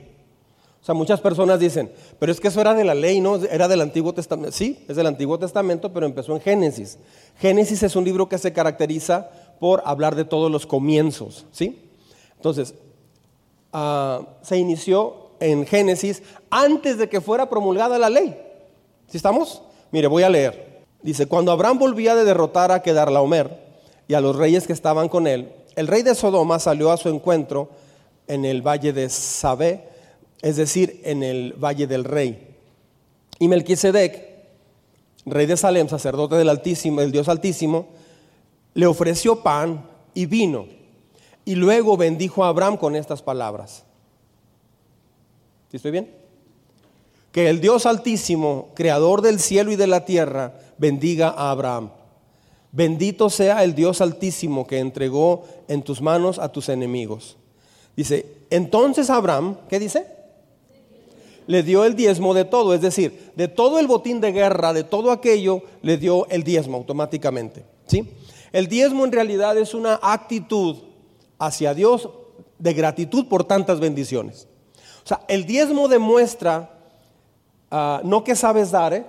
O 0.82 0.84
sea, 0.84 0.96
muchas 0.96 1.20
personas 1.20 1.60
dicen, 1.60 1.92
pero 2.18 2.32
es 2.32 2.40
que 2.40 2.48
eso 2.48 2.60
era 2.60 2.74
de 2.74 2.82
la 2.82 2.94
ley, 2.94 3.20
¿no? 3.20 3.36
Era 3.36 3.68
del 3.68 3.82
Antiguo 3.82 4.12
Testamento. 4.12 4.56
Sí, 4.56 4.84
es 4.88 4.96
del 4.96 5.06
Antiguo 5.06 5.38
Testamento, 5.38 5.92
pero 5.92 6.06
empezó 6.06 6.34
en 6.34 6.40
Génesis. 6.40 6.98
Génesis 7.38 7.84
es 7.84 7.94
un 7.94 8.04
libro 8.04 8.28
que 8.28 8.36
se 8.36 8.52
caracteriza 8.52 9.30
por 9.60 9.80
hablar 9.84 10.16
de 10.16 10.24
todos 10.24 10.50
los 10.50 10.66
comienzos, 10.66 11.46
¿sí? 11.52 11.88
Entonces, 12.34 12.74
ah, 13.72 14.20
se 14.42 14.58
inició 14.58 15.30
en 15.40 15.66
Génesis 15.66 16.22
antes 16.50 16.98
de 16.98 17.08
que 17.08 17.20
fuera 17.20 17.48
promulgada 17.48 17.98
la 17.98 18.10
ley. 18.10 18.36
¿Sí 19.08 19.16
estamos? 19.16 19.62
Mire, 19.90 20.06
voy 20.06 20.22
a 20.22 20.30
leer. 20.30 20.84
Dice, 21.02 21.26
cuando 21.26 21.50
Abraham 21.50 21.78
volvía 21.78 22.14
de 22.14 22.24
derrotar 22.24 22.70
a 22.70 22.80
Kedarlaomer 22.80 23.58
y 24.06 24.14
a 24.14 24.20
los 24.20 24.36
reyes 24.36 24.66
que 24.66 24.72
estaban 24.72 25.08
con 25.08 25.26
él, 25.26 25.52
el 25.74 25.86
rey 25.86 26.02
de 26.02 26.14
Sodoma 26.14 26.58
salió 26.58 26.92
a 26.92 26.96
su 26.96 27.08
encuentro 27.08 27.70
en 28.26 28.44
el 28.44 28.62
valle 28.62 28.92
de 28.92 29.08
Sabé, 29.08 29.88
es 30.42 30.56
decir, 30.56 31.00
en 31.04 31.22
el 31.22 31.54
valle 31.54 31.86
del 31.86 32.04
rey. 32.04 32.56
Y 33.38 33.48
Melquisedec, 33.48 34.28
rey 35.26 35.46
de 35.46 35.56
Salem, 35.56 35.88
sacerdote 35.88 36.36
del 36.36 36.48
Altísimo, 36.48 37.00
del 37.00 37.12
Dios 37.12 37.28
Altísimo, 37.28 37.88
le 38.74 38.86
ofreció 38.86 39.42
pan 39.42 39.84
y 40.14 40.26
vino. 40.26 40.66
Y 41.44 41.54
luego 41.54 41.96
bendijo 41.96 42.44
a 42.44 42.48
Abraham 42.48 42.76
con 42.76 42.94
estas 42.94 43.22
palabras. 43.22 43.84
¿Sí 45.70 45.76
estoy 45.76 45.90
bien? 45.90 46.10
Que 47.32 47.48
el 47.48 47.60
Dios 47.60 47.86
Altísimo, 47.86 48.68
creador 48.74 49.22
del 49.22 49.40
cielo 49.40 49.72
y 49.72 49.76
de 49.76 49.86
la 49.86 50.04
tierra, 50.04 50.54
bendiga 50.78 51.28
a 51.30 51.50
Abraham. 51.50 51.90
Bendito 52.70 53.30
sea 53.30 53.64
el 53.64 53.74
Dios 53.74 54.00
Altísimo 54.00 54.66
que 54.66 54.78
entregó 54.78 55.44
en 55.68 55.82
tus 55.82 56.00
manos 56.00 56.38
a 56.38 56.50
tus 56.50 56.68
enemigos. 56.68 57.36
Dice, 57.96 58.26
entonces 58.50 59.10
Abraham, 59.10 59.56
¿qué 59.68 59.78
dice? 59.78 60.06
Le 61.46 61.62
dio 61.62 61.84
el 61.84 61.96
diezmo 61.96 62.34
de 62.34 62.44
todo, 62.44 62.72
es 62.72 62.80
decir, 62.80 63.32
de 63.34 63.48
todo 63.48 63.78
el 63.78 63.86
botín 63.86 64.20
de 64.20 64.32
guerra, 64.32 64.72
de 64.72 64.84
todo 64.84 65.10
aquello, 65.10 65.62
le 65.82 65.96
dio 65.96 66.26
el 66.28 66.44
diezmo 66.44 66.76
automáticamente. 66.76 67.64
¿sí? 67.86 68.08
El 68.52 68.68
diezmo 68.68 69.04
en 69.04 69.12
realidad 69.12 69.58
es 69.58 69.74
una 69.74 69.98
actitud 70.02 70.76
hacia 71.46 71.74
Dios 71.74 72.08
de 72.58 72.72
gratitud 72.72 73.26
por 73.26 73.44
tantas 73.44 73.80
bendiciones. 73.80 74.46
O 75.04 75.08
sea, 75.08 75.22
el 75.26 75.44
diezmo 75.44 75.88
demuestra 75.88 76.70
ah, 77.70 78.00
no 78.04 78.22
que 78.22 78.36
sabes 78.36 78.70
dar, 78.70 78.94
¿eh? 78.94 79.04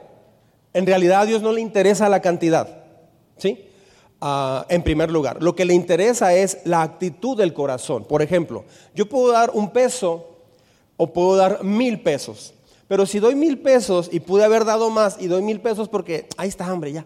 en 0.73 0.87
realidad 0.87 1.21
a 1.21 1.25
Dios 1.25 1.43
no 1.43 1.51
le 1.51 1.61
interesa 1.61 2.09
la 2.09 2.21
cantidad. 2.21 2.83
¿Sí? 3.37 3.67
Ah, 4.19 4.65
en 4.69 4.81
primer 4.81 5.11
lugar, 5.11 5.43
lo 5.43 5.55
que 5.55 5.65
le 5.65 5.75
interesa 5.75 6.33
es 6.33 6.59
la 6.65 6.81
actitud 6.81 7.37
del 7.37 7.53
corazón. 7.53 8.05
Por 8.05 8.23
ejemplo, 8.23 8.65
yo 8.95 9.07
puedo 9.07 9.31
dar 9.31 9.51
un 9.53 9.69
peso 9.69 10.37
o 10.97 11.13
puedo 11.13 11.35
dar 11.35 11.63
mil 11.63 12.01
pesos, 12.01 12.53
pero 12.87 13.05
si 13.05 13.19
doy 13.19 13.35
mil 13.35 13.59
pesos 13.59 14.09
y 14.11 14.21
pude 14.21 14.43
haber 14.43 14.65
dado 14.65 14.89
más 14.89 15.17
y 15.19 15.27
doy 15.27 15.43
mil 15.43 15.61
pesos 15.61 15.87
porque 15.87 16.27
ahí 16.37 16.49
está 16.49 16.65
hambre 16.65 16.93
ya. 16.93 17.05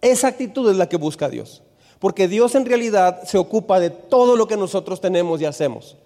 Esa 0.00 0.28
actitud 0.28 0.70
es 0.70 0.76
la 0.76 0.88
que 0.88 0.96
busca 0.96 1.28
Dios, 1.28 1.62
porque 1.98 2.28
Dios 2.28 2.54
en 2.54 2.66
realidad 2.66 3.22
se 3.24 3.38
ocupa 3.38 3.80
de 3.80 3.90
todo 3.90 4.36
lo 4.36 4.46
que 4.46 4.56
nosotros 4.56 5.00
tenemos 5.00 5.40
y 5.40 5.44
hacemos. 5.44 5.96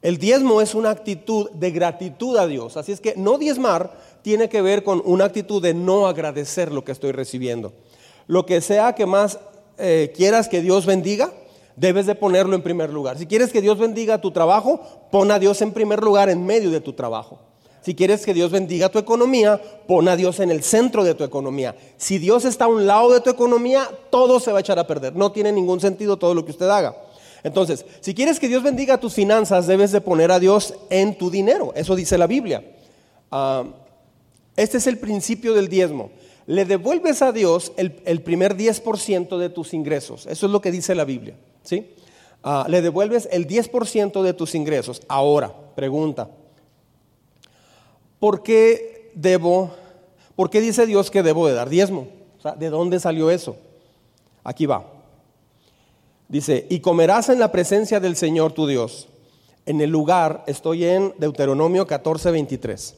El 0.00 0.18
diezmo 0.18 0.60
es 0.60 0.74
una 0.74 0.90
actitud 0.90 1.50
de 1.50 1.70
gratitud 1.70 2.36
a 2.36 2.46
Dios, 2.46 2.76
así 2.76 2.92
es 2.92 3.00
que 3.00 3.14
no 3.16 3.38
diezmar 3.38 3.92
tiene 4.22 4.48
que 4.48 4.62
ver 4.62 4.82
con 4.82 5.02
una 5.04 5.26
actitud 5.26 5.62
de 5.62 5.74
no 5.74 6.06
agradecer 6.06 6.72
lo 6.72 6.84
que 6.84 6.92
estoy 6.92 7.12
recibiendo. 7.12 7.72
Lo 8.26 8.46
que 8.46 8.60
sea 8.60 8.94
que 8.94 9.06
más 9.06 9.38
eh, 9.78 10.12
quieras 10.14 10.48
que 10.48 10.60
Dios 10.60 10.86
bendiga, 10.86 11.32
debes 11.76 12.06
de 12.06 12.14
ponerlo 12.14 12.54
en 12.54 12.62
primer 12.62 12.90
lugar. 12.90 13.18
Si 13.18 13.26
quieres 13.26 13.52
que 13.52 13.60
Dios 13.60 13.78
bendiga 13.78 14.20
tu 14.20 14.30
trabajo, 14.30 14.80
pon 15.10 15.30
a 15.30 15.38
Dios 15.38 15.60
en 15.62 15.72
primer 15.72 16.02
lugar 16.02 16.28
en 16.30 16.44
medio 16.44 16.70
de 16.70 16.80
tu 16.80 16.92
trabajo. 16.92 17.38
Si 17.82 17.94
quieres 17.94 18.24
que 18.24 18.32
Dios 18.32 18.50
bendiga 18.52 18.88
tu 18.88 18.98
economía, 18.98 19.60
pon 19.86 20.08
a 20.08 20.16
Dios 20.16 20.38
en 20.38 20.50
el 20.50 20.62
centro 20.62 21.02
de 21.02 21.14
tu 21.14 21.24
economía. 21.24 21.74
Si 21.96 22.18
Dios 22.18 22.44
está 22.44 22.66
a 22.66 22.68
un 22.68 22.86
lado 22.86 23.12
de 23.12 23.20
tu 23.20 23.30
economía, 23.30 23.88
todo 24.10 24.38
se 24.38 24.52
va 24.52 24.58
a 24.58 24.60
echar 24.60 24.78
a 24.78 24.86
perder. 24.86 25.16
No 25.16 25.32
tiene 25.32 25.50
ningún 25.50 25.80
sentido 25.80 26.16
todo 26.16 26.32
lo 26.34 26.44
que 26.44 26.52
usted 26.52 26.68
haga. 26.68 26.96
Entonces, 27.42 27.84
si 28.00 28.14
quieres 28.14 28.38
que 28.38 28.46
Dios 28.46 28.62
bendiga 28.62 29.00
tus 29.00 29.14
finanzas, 29.14 29.66
debes 29.66 29.90
de 29.90 30.00
poner 30.00 30.30
a 30.30 30.38
Dios 30.38 30.74
en 30.90 31.18
tu 31.18 31.28
dinero. 31.28 31.72
Eso 31.74 31.96
dice 31.96 32.16
la 32.16 32.28
Biblia. 32.28 32.64
Ah, 33.32 33.64
este 34.56 34.78
es 34.78 34.86
el 34.86 34.98
principio 34.98 35.52
del 35.52 35.68
diezmo. 35.68 36.10
Le 36.46 36.64
devuelves 36.64 37.20
a 37.20 37.32
Dios 37.32 37.72
el, 37.76 38.00
el 38.04 38.22
primer 38.22 38.56
10% 38.56 39.38
de 39.38 39.48
tus 39.48 39.74
ingresos. 39.74 40.26
Eso 40.26 40.46
es 40.46 40.52
lo 40.52 40.60
que 40.60 40.70
dice 40.70 40.94
la 40.94 41.04
Biblia. 41.04 41.34
¿sí? 41.64 41.94
Ah, 42.44 42.66
le 42.68 42.80
devuelves 42.80 43.28
el 43.32 43.48
10% 43.48 44.22
de 44.22 44.34
tus 44.34 44.54
ingresos. 44.54 45.02
Ahora, 45.08 45.52
pregunta. 45.74 46.28
¿Por 48.22 48.44
qué 48.44 49.10
debo, 49.16 49.72
por 50.36 50.48
qué 50.48 50.60
dice 50.60 50.86
Dios 50.86 51.10
que 51.10 51.24
debo 51.24 51.48
de 51.48 51.54
dar 51.54 51.68
diezmo? 51.68 52.06
¿de 52.56 52.70
dónde 52.70 53.00
salió 53.00 53.32
eso? 53.32 53.56
Aquí 54.44 54.64
va. 54.64 54.86
Dice, 56.28 56.64
y 56.70 56.78
comerás 56.78 57.30
en 57.30 57.40
la 57.40 57.50
presencia 57.50 57.98
del 57.98 58.14
Señor 58.14 58.52
tu 58.52 58.68
Dios. 58.68 59.08
En 59.66 59.80
el 59.80 59.90
lugar, 59.90 60.44
estoy 60.46 60.84
en 60.84 61.12
Deuteronomio 61.18 61.84
14, 61.84 62.30
23. 62.30 62.94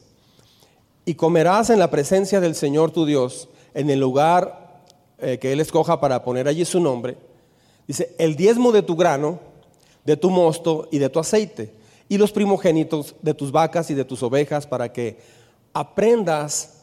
Y 1.05 1.15
comerás 1.15 1.71
en 1.71 1.79
la 1.79 1.89
presencia 1.89 2.39
del 2.39 2.53
Señor 2.53 2.91
tu 2.91 3.07
Dios, 3.07 3.49
en 3.73 3.89
el 3.89 3.99
lugar 3.99 4.83
eh, 5.17 5.39
que 5.39 5.53
Él 5.53 5.59
escoja 5.59 5.99
para 5.99 6.23
poner 6.23 6.47
allí 6.47 6.65
su 6.65 6.79
nombre. 6.79 7.17
Dice, 7.87 8.13
el 8.19 8.35
diezmo 8.35 8.71
de 8.71 8.83
tu 8.83 8.95
grano, 8.95 9.39
de 10.03 10.17
tu 10.17 10.29
mosto 10.29 10.87
y 10.91 10.99
de 10.99 11.09
tu 11.09 11.17
aceite, 11.17 11.73
y 12.07 12.17
los 12.17 12.31
primogénitos 12.31 13.15
de 13.21 13.33
tus 13.33 13.51
vacas 13.51 13.89
y 13.89 13.93
de 13.93 14.05
tus 14.05 14.21
ovejas, 14.23 14.67
para 14.67 14.91
que 14.91 15.17
aprendas 15.73 16.75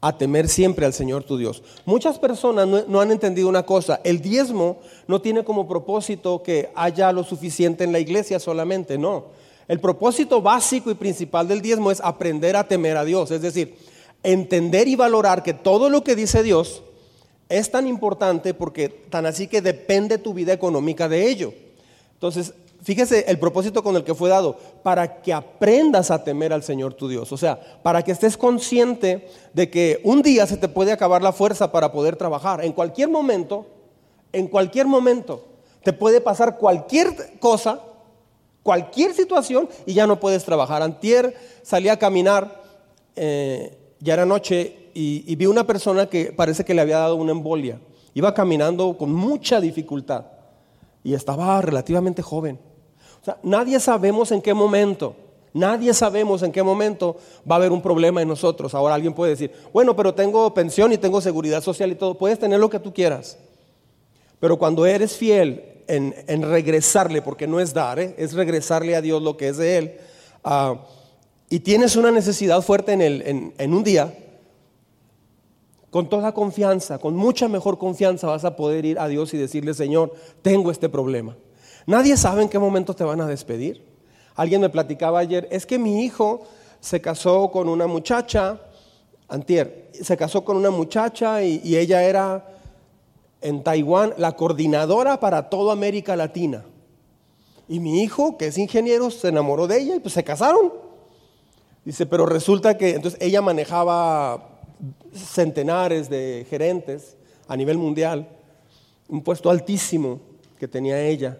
a 0.00 0.16
temer 0.16 0.48
siempre 0.48 0.86
al 0.86 0.92
Señor 0.92 1.24
tu 1.24 1.36
Dios. 1.36 1.62
Muchas 1.84 2.18
personas 2.18 2.68
no, 2.68 3.00
han 3.00 3.10
entendido 3.10 3.48
una 3.48 3.64
cosa, 3.64 4.00
el 4.04 4.20
diezmo 4.20 4.78
no 5.06 5.20
tiene 5.20 5.44
como 5.44 5.66
propósito 5.66 6.42
que 6.42 6.70
haya 6.74 7.12
lo 7.12 7.24
suficiente 7.24 7.84
en 7.84 7.92
la 7.92 7.98
iglesia 7.98 8.38
solamente, 8.38 8.96
no. 8.96 9.26
El 9.66 9.80
propósito 9.80 10.40
básico 10.40 10.90
y 10.90 10.94
principal 10.94 11.48
del 11.48 11.60
diezmo 11.60 11.90
es 11.90 12.00
aprender 12.00 12.56
a 12.56 12.66
temer 12.66 12.96
a 12.96 13.04
Dios, 13.04 13.30
es 13.30 13.42
decir, 13.42 13.76
entender 14.22 14.88
y 14.88 14.96
valorar 14.96 15.42
que 15.42 15.52
todo 15.52 15.90
lo 15.90 16.04
que 16.04 16.16
dice 16.16 16.42
Dios 16.42 16.82
es 17.48 17.70
tan 17.70 17.86
importante 17.86 18.54
porque 18.54 18.88
tan 18.88 19.26
así 19.26 19.46
que 19.46 19.60
depende 19.60 20.18
tu 20.18 20.32
vida 20.32 20.52
económica 20.52 21.08
de 21.08 21.28
ello. 21.28 21.52
Entonces, 22.14 22.54
fíjese 22.82 23.24
el 23.28 23.38
propósito 23.38 23.82
con 23.82 23.96
el 23.96 24.04
que 24.04 24.14
fue 24.14 24.30
dado, 24.30 24.56
para 24.82 25.20
que 25.20 25.32
aprendas 25.32 26.10
a 26.10 26.22
temer 26.22 26.52
al 26.52 26.62
Señor 26.62 26.94
tu 26.94 27.08
Dios. 27.08 27.32
O 27.32 27.36
sea, 27.36 27.60
para 27.82 28.02
que 28.02 28.12
estés 28.12 28.36
consciente 28.36 29.28
de 29.52 29.70
que 29.70 30.00
un 30.04 30.22
día 30.22 30.46
se 30.46 30.56
te 30.56 30.68
puede 30.68 30.92
acabar 30.92 31.22
la 31.22 31.32
fuerza 31.32 31.72
para 31.72 31.92
poder 31.92 32.16
trabajar. 32.16 32.64
En 32.64 32.72
cualquier 32.72 33.08
momento, 33.08 33.66
en 34.32 34.46
cualquier 34.46 34.86
momento, 34.86 35.44
te 35.82 35.92
puede 35.92 36.20
pasar 36.20 36.58
cualquier 36.58 37.38
cosa, 37.38 37.80
cualquier 38.62 39.14
situación 39.14 39.68
y 39.86 39.94
ya 39.94 40.06
no 40.06 40.20
puedes 40.20 40.44
trabajar. 40.44 40.82
Antier 40.82 41.34
salí 41.62 41.88
a 41.88 41.98
caminar, 41.98 42.62
eh, 43.16 43.76
ya 44.00 44.14
era 44.14 44.26
noche, 44.26 44.90
y, 44.94 45.24
y 45.26 45.36
vi 45.36 45.46
una 45.46 45.64
persona 45.66 46.06
que 46.06 46.32
parece 46.32 46.64
que 46.64 46.74
le 46.74 46.80
había 46.80 46.98
dado 46.98 47.16
una 47.16 47.32
embolia. 47.32 47.80
Iba 48.14 48.34
caminando 48.34 48.96
con 48.96 49.12
mucha 49.12 49.60
dificultad. 49.60 50.24
y 51.04 51.14
estaba 51.14 51.62
relativamente 51.62 52.20
joven. 52.20 52.58
Nadie 53.42 53.80
sabemos 53.80 54.32
en 54.32 54.40
qué 54.40 54.54
momento, 54.54 55.16
nadie 55.52 55.92
sabemos 55.94 56.42
en 56.42 56.52
qué 56.52 56.62
momento 56.62 57.16
va 57.50 57.56
a 57.56 57.58
haber 57.58 57.72
un 57.72 57.82
problema 57.82 58.22
en 58.22 58.28
nosotros. 58.28 58.74
Ahora 58.74 58.94
alguien 58.94 59.14
puede 59.14 59.30
decir, 59.30 59.52
bueno, 59.72 59.94
pero 59.96 60.14
tengo 60.14 60.52
pensión 60.54 60.92
y 60.92 60.98
tengo 60.98 61.20
seguridad 61.20 61.62
social 61.62 61.90
y 61.90 61.94
todo, 61.94 62.14
puedes 62.14 62.38
tener 62.38 62.60
lo 62.60 62.70
que 62.70 62.78
tú 62.78 62.92
quieras. 62.92 63.38
Pero 64.40 64.58
cuando 64.58 64.86
eres 64.86 65.16
fiel 65.16 65.82
en, 65.86 66.42
regresarle, 66.42 67.22
porque 67.22 67.46
no 67.46 67.60
es 67.60 67.74
dar, 67.74 67.98
¿eh? 67.98 68.14
es 68.18 68.34
regresarle 68.34 68.94
a 68.94 69.02
Dios 69.02 69.22
lo 69.22 69.36
que 69.36 69.48
es 69.48 69.56
de 69.56 69.78
Él, 69.78 69.96
ah, 70.44 70.76
y 71.50 71.60
tienes 71.60 71.96
una 71.96 72.10
necesidad 72.10 72.60
fuerte 72.62 72.92
en, 72.92 73.00
el, 73.00 73.52
en 73.56 73.74
un 73.74 73.82
día, 73.82 74.14
con 75.90 76.08
toda 76.08 76.32
confianza, 76.32 76.98
con 76.98 77.16
mucha 77.16 77.48
mejor 77.48 77.78
confianza 77.78 78.26
vas 78.26 78.44
a 78.44 78.56
poder 78.56 78.84
ir 78.84 78.98
a 78.98 79.08
Dios 79.08 79.32
y 79.32 79.38
decirle, 79.38 79.72
Señor, 79.72 80.12
tengo 80.42 80.70
este 80.70 80.88
problema. 80.88 81.36
Nadie 81.88 82.18
sabe 82.18 82.42
en 82.42 82.50
qué 82.50 82.58
momento 82.58 82.92
te 82.92 83.02
van 83.02 83.22
a 83.22 83.26
despedir. 83.26 83.82
Alguien 84.34 84.60
me 84.60 84.68
platicaba 84.68 85.20
ayer, 85.20 85.48
es 85.50 85.64
que 85.64 85.78
mi 85.78 86.04
hijo 86.04 86.42
se 86.80 87.00
casó 87.00 87.50
con 87.50 87.66
una 87.66 87.86
muchacha, 87.86 88.60
antier, 89.26 89.88
se 89.94 90.14
casó 90.14 90.44
con 90.44 90.58
una 90.58 90.68
muchacha 90.68 91.42
y, 91.42 91.76
ella 91.78 92.02
era 92.02 92.46
en 93.40 93.64
Taiwán 93.64 94.12
la 94.18 94.36
coordinadora 94.36 95.18
para 95.18 95.48
toda 95.48 95.72
América 95.72 96.14
Latina. 96.14 96.62
Y 97.70 97.80
mi 97.80 98.02
hijo, 98.02 98.36
que 98.36 98.48
es 98.48 98.58
ingeniero, 98.58 99.10
se 99.10 99.28
enamoró 99.28 99.66
de 99.66 99.80
ella 99.80 99.96
y 99.96 100.00
pues 100.00 100.12
se 100.12 100.22
casaron. 100.22 100.70
Dice, 101.86 102.04
pero 102.04 102.26
resulta 102.26 102.76
que 102.76 102.96
entonces 102.96 103.18
ella 103.22 103.40
manejaba 103.40 104.60
centenares 105.14 106.10
de 106.10 106.46
gerentes 106.50 107.16
a 107.46 107.56
nivel 107.56 107.78
mundial, 107.78 108.28
un 109.08 109.22
puesto 109.22 109.48
altísimo 109.48 110.20
que 110.58 110.68
tenía 110.68 111.00
ella. 111.00 111.38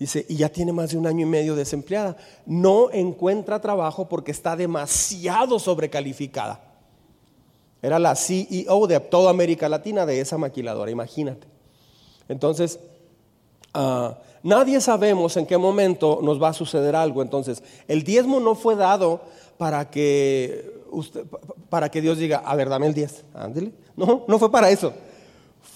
Dice, 0.00 0.24
y 0.30 0.36
ya 0.36 0.48
tiene 0.48 0.72
más 0.72 0.90
de 0.90 0.96
un 0.96 1.06
año 1.06 1.26
y 1.26 1.28
medio 1.28 1.54
desempleada. 1.54 2.16
No 2.46 2.90
encuentra 2.90 3.60
trabajo 3.60 4.08
porque 4.08 4.30
está 4.30 4.56
demasiado 4.56 5.58
sobrecalificada. 5.58 6.58
Era 7.82 7.98
la 7.98 8.16
CEO 8.16 8.86
de 8.86 8.98
toda 8.98 9.28
América 9.28 9.68
Latina 9.68 10.06
de 10.06 10.18
esa 10.20 10.38
maquiladora, 10.38 10.90
imagínate. 10.90 11.46
Entonces, 12.30 12.80
ah, 13.74 14.16
nadie 14.42 14.80
sabemos 14.80 15.36
en 15.36 15.44
qué 15.44 15.58
momento 15.58 16.20
nos 16.22 16.42
va 16.42 16.48
a 16.48 16.54
suceder 16.54 16.96
algo. 16.96 17.20
Entonces, 17.20 17.62
el 17.86 18.02
diezmo 18.02 18.40
no 18.40 18.54
fue 18.54 18.76
dado 18.76 19.20
para 19.58 19.90
que 19.90 20.80
para 21.68 21.90
que 21.90 22.00
Dios 22.00 22.16
diga, 22.16 22.38
a 22.38 22.56
ver, 22.56 22.70
dame 22.70 22.86
el 22.86 22.94
10, 22.94 23.24
ándale. 23.34 23.72
No, 23.96 24.24
no 24.26 24.38
fue 24.38 24.50
para 24.50 24.70
eso. 24.70 24.94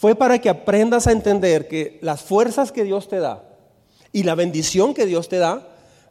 Fue 0.00 0.14
para 0.14 0.40
que 0.40 0.48
aprendas 0.48 1.06
a 1.06 1.12
entender 1.12 1.68
que 1.68 1.98
las 2.00 2.22
fuerzas 2.22 2.72
que 2.72 2.84
Dios 2.84 3.06
te 3.06 3.18
da 3.18 3.50
y 4.14 4.22
la 4.22 4.36
bendición 4.36 4.94
que 4.94 5.06
Dios 5.06 5.28
te 5.28 5.38
da 5.38 5.68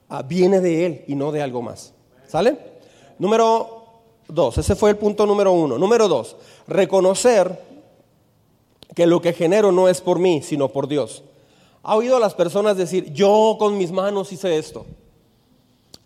ah, 0.10 0.22
viene 0.22 0.60
de 0.60 0.86
Él 0.86 1.05
y 1.07 1.15
no 1.15 1.31
de 1.31 1.41
algo 1.41 1.62
más. 1.62 1.93
¿Sale? 2.27 2.57
Número 3.17 3.86
dos, 4.27 4.57
ese 4.57 4.75
fue 4.75 4.89
el 4.91 4.98
punto 4.98 5.25
número 5.25 5.53
uno. 5.53 5.77
Número 5.77 6.10
dos, 6.10 6.36
reconocer 6.67 7.57
que 8.93 9.07
lo 9.07 9.22
que 9.22 9.31
genero 9.31 9.72
no 9.72 9.88
es 9.88 10.01
por 10.01 10.19
mí, 10.19 10.41
sino 10.43 10.67
por 10.67 10.89
Dios. 10.89 11.24
¿Ha 11.81 11.95
oído 11.95 12.17
a 12.17 12.19
las 12.19 12.33
personas 12.33 12.75
decir, 12.75 13.13
yo 13.13 13.55
con 13.57 13.77
mis 13.77 13.91
manos 13.91 14.33
hice 14.33 14.57
esto? 14.57 14.86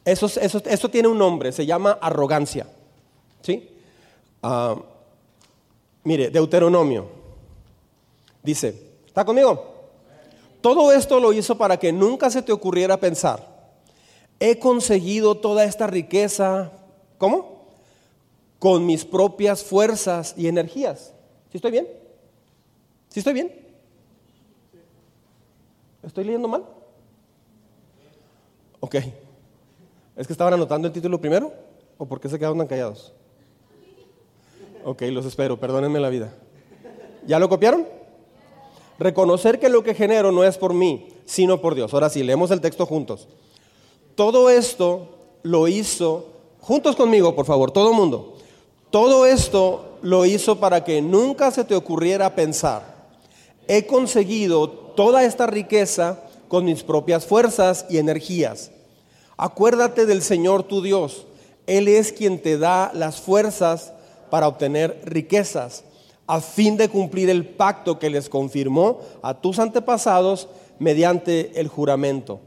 Eso, 0.06 0.90
tiene 0.90 1.08
un 1.08 1.18
nombre, 1.18 1.52
se 1.52 1.66
llama 1.66 1.98
arrogancia. 2.00 2.68
¿Sí? 3.42 3.70
Ah, 4.44 4.76
mire, 6.04 6.30
Deuteronomio 6.30 7.08
dice, 8.44 9.00
¿está 9.08 9.26
conmigo? 9.26 9.77
Todo 10.62 10.92
esto 10.92 11.20
lo 11.20 11.34
hizo 11.34 11.58
para 11.58 11.78
que 11.78 11.92
nunca 11.92 12.30
se 12.30 12.42
te 12.42 12.52
ocurriera 12.52 12.98
pensar, 12.98 13.58
he 14.40 14.60
conseguido 14.60 15.36
toda 15.36 15.64
esta 15.64 15.88
riqueza, 15.88 16.72
¿cómo? 17.18 17.68
Con 18.60 18.86
mis 18.86 19.06
propias 19.06 19.64
fuerzas 19.64 20.34
y 20.38 20.48
energías. 20.48 21.14
¿Sí 21.52 21.58
estoy 21.58 21.72
bien? 21.72 21.88
¿Sí 23.10 23.20
estoy 23.20 23.34
bien? 23.34 23.52
¿Estoy 26.04 26.24
leyendo 26.24 26.48
mal? 26.48 26.66
Ok. 28.80 28.96
¿Es 30.16 30.26
que 30.26 30.34
estaban 30.34 30.54
anotando 30.54 30.88
el 30.88 30.94
título 30.94 31.20
primero? 31.20 31.54
¿O 31.98 32.06
por 32.06 32.20
qué 32.20 32.30
se 32.30 32.38
quedaron 32.38 32.58
tan 32.58 32.68
callados? 32.68 33.14
Ok, 34.84 35.02
los 35.12 35.26
espero, 35.26 35.60
perdónenme 35.60 36.00
la 36.00 36.10
vida. 36.10 36.34
¿Ya 37.26 37.40
lo 37.40 37.50
copiaron? 37.50 37.97
Reconocer 39.00 39.60
que 39.60 39.70
lo 39.70 39.84
que 39.84 39.94
genero 39.94 40.32
no 40.32 40.44
es 40.44 40.58
por 40.58 40.74
mí, 40.74 41.10
sino 41.26 41.62
por 41.62 41.76
Dios. 41.76 41.94
Ahora 41.94 42.10
sí, 42.10 42.24
leemos 42.24 42.52
el 42.52 42.62
texto 42.62 42.86
juntos. 42.86 43.28
Todo 44.16 44.50
esto 44.50 45.10
lo 45.44 45.68
hizo, 45.68 46.28
juntos 46.62 46.96
conmigo, 46.96 47.36
por 47.36 47.46
favor, 47.46 47.72
todo 47.72 47.94
mundo. 47.94 48.36
Todo 48.90 49.26
esto 49.26 49.98
lo 50.02 50.26
hizo 50.26 50.60
para 50.60 50.84
que 50.84 51.02
nunca 51.02 51.52
se 51.52 51.64
te 51.64 51.76
ocurriera 51.76 52.36
pensar, 52.36 52.96
he 53.68 53.86
conseguido 53.86 54.70
toda 54.70 55.24
esta 55.24 55.46
riqueza 55.46 56.24
con 56.48 56.66
mis 56.66 56.84
propias 56.84 57.26
fuerzas 57.26 57.86
y 57.90 57.98
energías. 57.98 58.72
Acuérdate 59.36 60.06
del 60.06 60.22
Señor 60.22 60.64
tu 60.64 60.82
Dios. 60.82 61.26
Él 61.68 61.88
es 61.88 62.14
quien 62.14 62.42
te 62.42 62.58
da 62.58 62.92
las 62.94 63.20
fuerzas 63.20 63.94
para 64.30 64.48
obtener 64.48 65.02
riquezas, 65.04 65.84
a 66.28 66.42
fin 66.42 66.76
de 66.76 66.90
cumplir 66.90 67.30
el 67.30 67.48
pacto 67.48 67.98
que 67.98 68.10
les 68.10 68.30
confirmó 68.30 69.00
a 69.22 69.34
tus 69.34 69.60
antepasados 69.60 70.50
mediante 70.78 71.60
el 71.60 71.70
juramento. 71.70 72.42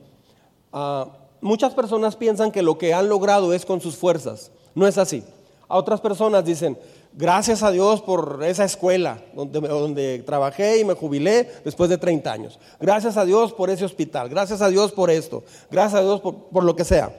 Ah, 0.72 1.08
muchas 1.40 1.74
personas 1.74 2.14
piensan 2.14 2.52
que 2.52 2.62
lo 2.62 2.76
que 2.78 2.92
han 2.92 3.08
logrado 3.08 3.54
es 3.54 3.64
con 3.64 3.80
sus 3.80 3.96
fuerzas. 3.96 4.52
No 4.74 4.86
es 4.86 4.98
así. 4.98 5.24
A 5.66 5.78
otras 5.78 6.00
personas 6.00 6.44
dicen, 6.44 6.76
gracias 7.12 7.62
a 7.62 7.70
Dios 7.70 8.02
por 8.02 8.40
esa 8.44 8.64
escuela 8.64 9.22
donde, 9.34 9.60
donde, 9.60 10.22
trabajé 10.26 10.80
y 10.80 10.84
me 10.84 10.94
jubilé 10.94 11.48
después 11.64 11.88
de 11.88 11.96
30 11.96 12.30
años. 12.30 12.58
Gracias 12.80 13.16
a 13.16 13.24
Dios 13.24 13.52
por 13.52 13.70
ese 13.70 13.84
hospital. 13.84 14.28
Gracias 14.28 14.60
a 14.60 14.68
Dios 14.68 14.92
por 14.92 15.10
esto. 15.10 15.42
Gracias 15.70 16.00
a 16.00 16.04
Dios 16.04 16.20
por, 16.20 16.34
por 16.34 16.64
lo 16.64 16.76
que 16.76 16.84
sea. 16.84 17.14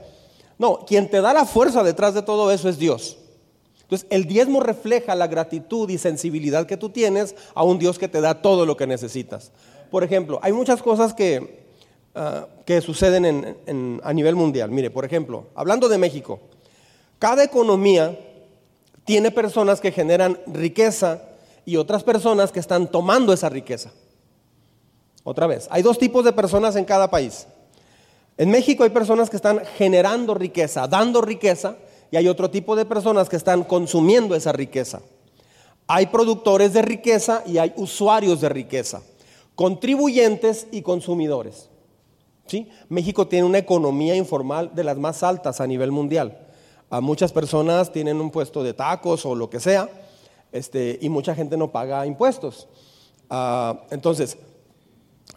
No, 0.60 0.86
quien 0.86 1.10
te 1.10 1.22
da 1.22 1.34
la 1.34 1.46
fuerza 1.46 1.82
detrás 1.82 2.14
de 2.14 2.22
todo 2.22 2.52
eso 2.52 2.70
es 2.70 2.78
Dios. 2.78 3.18
Entonces, 3.92 4.08
el 4.10 4.24
diezmo 4.24 4.62
refleja 4.62 5.16
la 5.16 5.28
gratitud 5.28 5.90
y 5.90 5.98
sensibilidad 5.98 6.66
que 6.66 6.78
tú 6.78 6.92
tienes 6.92 7.36
a 7.54 7.64
un 7.66 7.78
Dios 7.78 8.00
que 8.00 8.08
te 8.08 8.22
da 8.22 8.42
todo 8.42 8.66
lo 8.66 8.78
que 8.78 8.88
necesitas. 8.88 9.52
Por 9.90 10.06
ejemplo, 10.06 10.40
hay 10.42 10.54
muchas 10.54 10.82
cosas 10.82 11.14
que, 11.14 11.66
ah, 12.16 12.48
que 12.66 12.80
suceden 12.80 14.00
a 14.02 14.14
nivel 14.14 14.38
mundial. 14.38 14.72
Mire, 14.72 14.92
por 14.92 15.04
ejemplo, 15.04 15.48
hablando 15.56 15.90
de 15.90 15.98
México, 15.98 16.40
cada 17.20 17.44
economía 17.44 18.18
tiene 19.04 19.30
personas 19.30 19.82
que 19.82 19.92
generan 19.92 20.40
riqueza 20.48 21.22
y 21.66 21.76
otras 21.76 22.02
personas 22.02 22.54
que 22.54 22.62
están 22.62 22.88
tomando 22.88 23.34
esa 23.34 23.50
riqueza. 23.50 23.92
Otra 25.26 25.48
vez, 25.48 25.68
hay 25.70 25.82
dos 25.82 26.00
tipos 26.00 26.24
de 26.24 26.32
personas 26.32 26.78
en 26.78 26.86
cada 26.86 27.12
país. 27.12 27.46
En 28.38 28.52
México 28.52 28.86
hay 28.86 28.90
personas 28.92 29.30
que 29.30 29.36
están 29.36 29.60
generando 29.78 30.34
riqueza, 30.34 30.88
dando 30.88 31.22
riqueza, 31.22 31.76
y 32.12 32.18
hay 32.18 32.28
otro 32.28 32.52
tipo 32.52 32.76
de 32.76 32.86
personas 32.86 33.30
que 33.30 33.38
están 33.38 33.64
consumiendo 33.64 34.36
esa 34.36 34.52
riqueza. 34.52 35.02
Hay 35.88 36.08
productores 36.08 36.74
de 36.74 36.82
riqueza 36.82 37.44
y 37.48 37.58
hay 37.58 37.74
usuarios 37.78 38.42
de 38.42 38.50
riqueza, 38.50 39.02
contribuyentes 39.56 40.68
y 40.72 40.82
consumidores. 40.82 41.70
¿Sí? 42.48 42.68
México 42.90 43.28
tiene 43.28 43.46
una 43.46 43.60
economía 43.60 44.16
informal 44.16 44.72
de 44.76 44.84
las 44.84 44.98
más 44.98 45.24
altas 45.24 45.62
a 45.62 45.68
nivel 45.68 45.92
mundial. 45.92 46.48
A 46.90 47.00
muchas 47.00 47.32
personas 47.32 47.94
tienen 47.94 48.20
un 48.20 48.30
puesto 48.30 48.62
de 48.62 48.74
tacos 48.74 49.26
o 49.26 49.34
lo 49.34 49.50
que 49.50 49.62
sea, 49.62 49.90
este, 50.52 51.00
y 51.02 51.08
mucha 51.08 51.34
gente 51.34 51.56
no 51.56 51.72
paga 51.72 52.06
impuestos. 52.06 52.68
Ah, 53.30 53.84
entonces, 53.90 54.38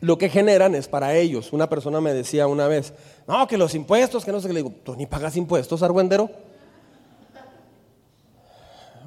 lo 0.00 0.18
que 0.18 0.28
generan 0.28 0.74
es 0.74 0.88
para 0.88 1.14
ellos. 1.14 1.52
Una 1.52 1.68
persona 1.68 2.00
me 2.00 2.12
decía 2.12 2.48
una 2.48 2.66
vez, 2.66 2.92
no, 3.28 3.46
que 3.46 3.56
los 3.56 3.76
impuestos, 3.76 4.24
que 4.24 4.32
no 4.32 4.40
sé 4.40 4.48
qué. 4.48 4.54
Le 4.54 4.62
digo, 4.64 4.74
¿tú 4.82 4.96
ni 4.96 5.06
pagas 5.06 5.36
impuestos, 5.36 5.84
argüendero? 5.84 6.28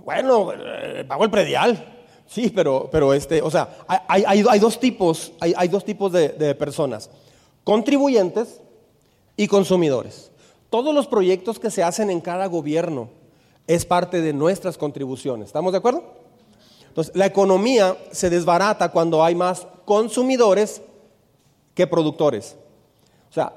Bueno, 0.07 0.53
eh, 0.53 1.03
pago 1.05 1.25
el 1.25 1.29
predial. 1.29 1.85
Sí, 2.25 2.49
pero, 2.49 2.87
pero 2.89 3.13
este, 3.13 3.41
o 3.41 3.51
sea, 3.51 3.75
hay, 4.07 4.57
dos 4.57 4.79
tipos, 4.79 5.33
hay, 5.41 5.53
hay 5.57 5.67
dos 5.67 5.83
tipos 5.83 6.13
de, 6.13 6.29
de 6.29 6.55
personas. 6.55 7.09
Contribuyentes 7.65 8.61
y 9.35 9.49
consumidores. 9.49 10.31
Todos 10.69 10.95
los 10.95 11.07
proyectos 11.07 11.59
que 11.59 11.69
se 11.69 11.83
hacen 11.83 12.09
en 12.09 12.21
cada 12.21 12.45
gobierno 12.45 13.09
es 13.67 13.85
parte 13.85 14.21
de 14.21 14.31
nuestras 14.31 14.77
contribuciones. 14.77 15.47
¿Estamos 15.47 15.73
de 15.73 15.79
acuerdo? 15.79 16.05
Entonces, 16.87 17.13
la 17.13 17.25
economía 17.25 17.97
se 18.13 18.29
desbarata 18.29 18.93
cuando 18.93 19.25
hay 19.25 19.35
más 19.35 19.67
consumidores 19.83 20.81
que 21.73 21.85
productores. 21.85 22.55
O 23.29 23.33
sea, 23.33 23.51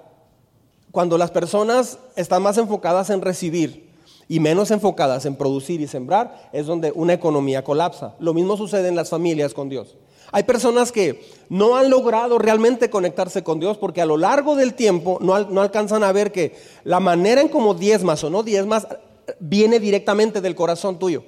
cuando 0.91 1.17
las 1.17 1.31
personas 1.31 2.01
están 2.17 2.43
más 2.43 2.59
enfocadas 2.59 3.09
en 3.11 3.21
recibir 3.21 3.90
y 4.31 4.39
menos 4.39 4.71
enfocadas 4.71 5.27
en 5.27 5.35
producir 5.35 5.81
y 5.81 5.89
sembrar, 5.89 6.49
es 6.53 6.65
donde 6.65 6.93
una 6.95 7.13
economía 7.13 7.65
colapsa. 7.65 8.15
Lo 8.21 8.33
mismo 8.33 8.57
sucede 8.57 8.87
en 8.87 8.95
las 8.95 9.11
familias 9.11 9.55
con 9.55 9.69
Dios. 9.69 9.97
Hay 10.31 10.45
personas 10.45 10.93
que 10.93 11.29
no 11.49 11.75
han 11.75 11.91
logrado 11.91 12.39
realmente 12.39 12.91
conectarse 12.91 13.43
con 13.43 13.59
Dios 13.59 13.77
porque 13.77 14.01
a 14.01 14.07
lo 14.07 14.17
largo 14.17 14.55
del 14.55 14.75
tiempo 14.75 15.19
no, 15.21 15.35
alcanzan 15.35 16.05
a 16.05 16.13
ver 16.13 16.31
que 16.31 16.57
la 16.85 17.01
manera 17.01 17.41
en 17.41 17.49
como 17.49 17.75
diezmas 17.75 18.23
o 18.23 18.31
no 18.31 18.45
diezmas 18.45 18.87
viene 19.41 19.81
directamente 19.81 20.41
del 20.41 20.55
corazón 20.55 21.01
tuyo. 21.01 21.25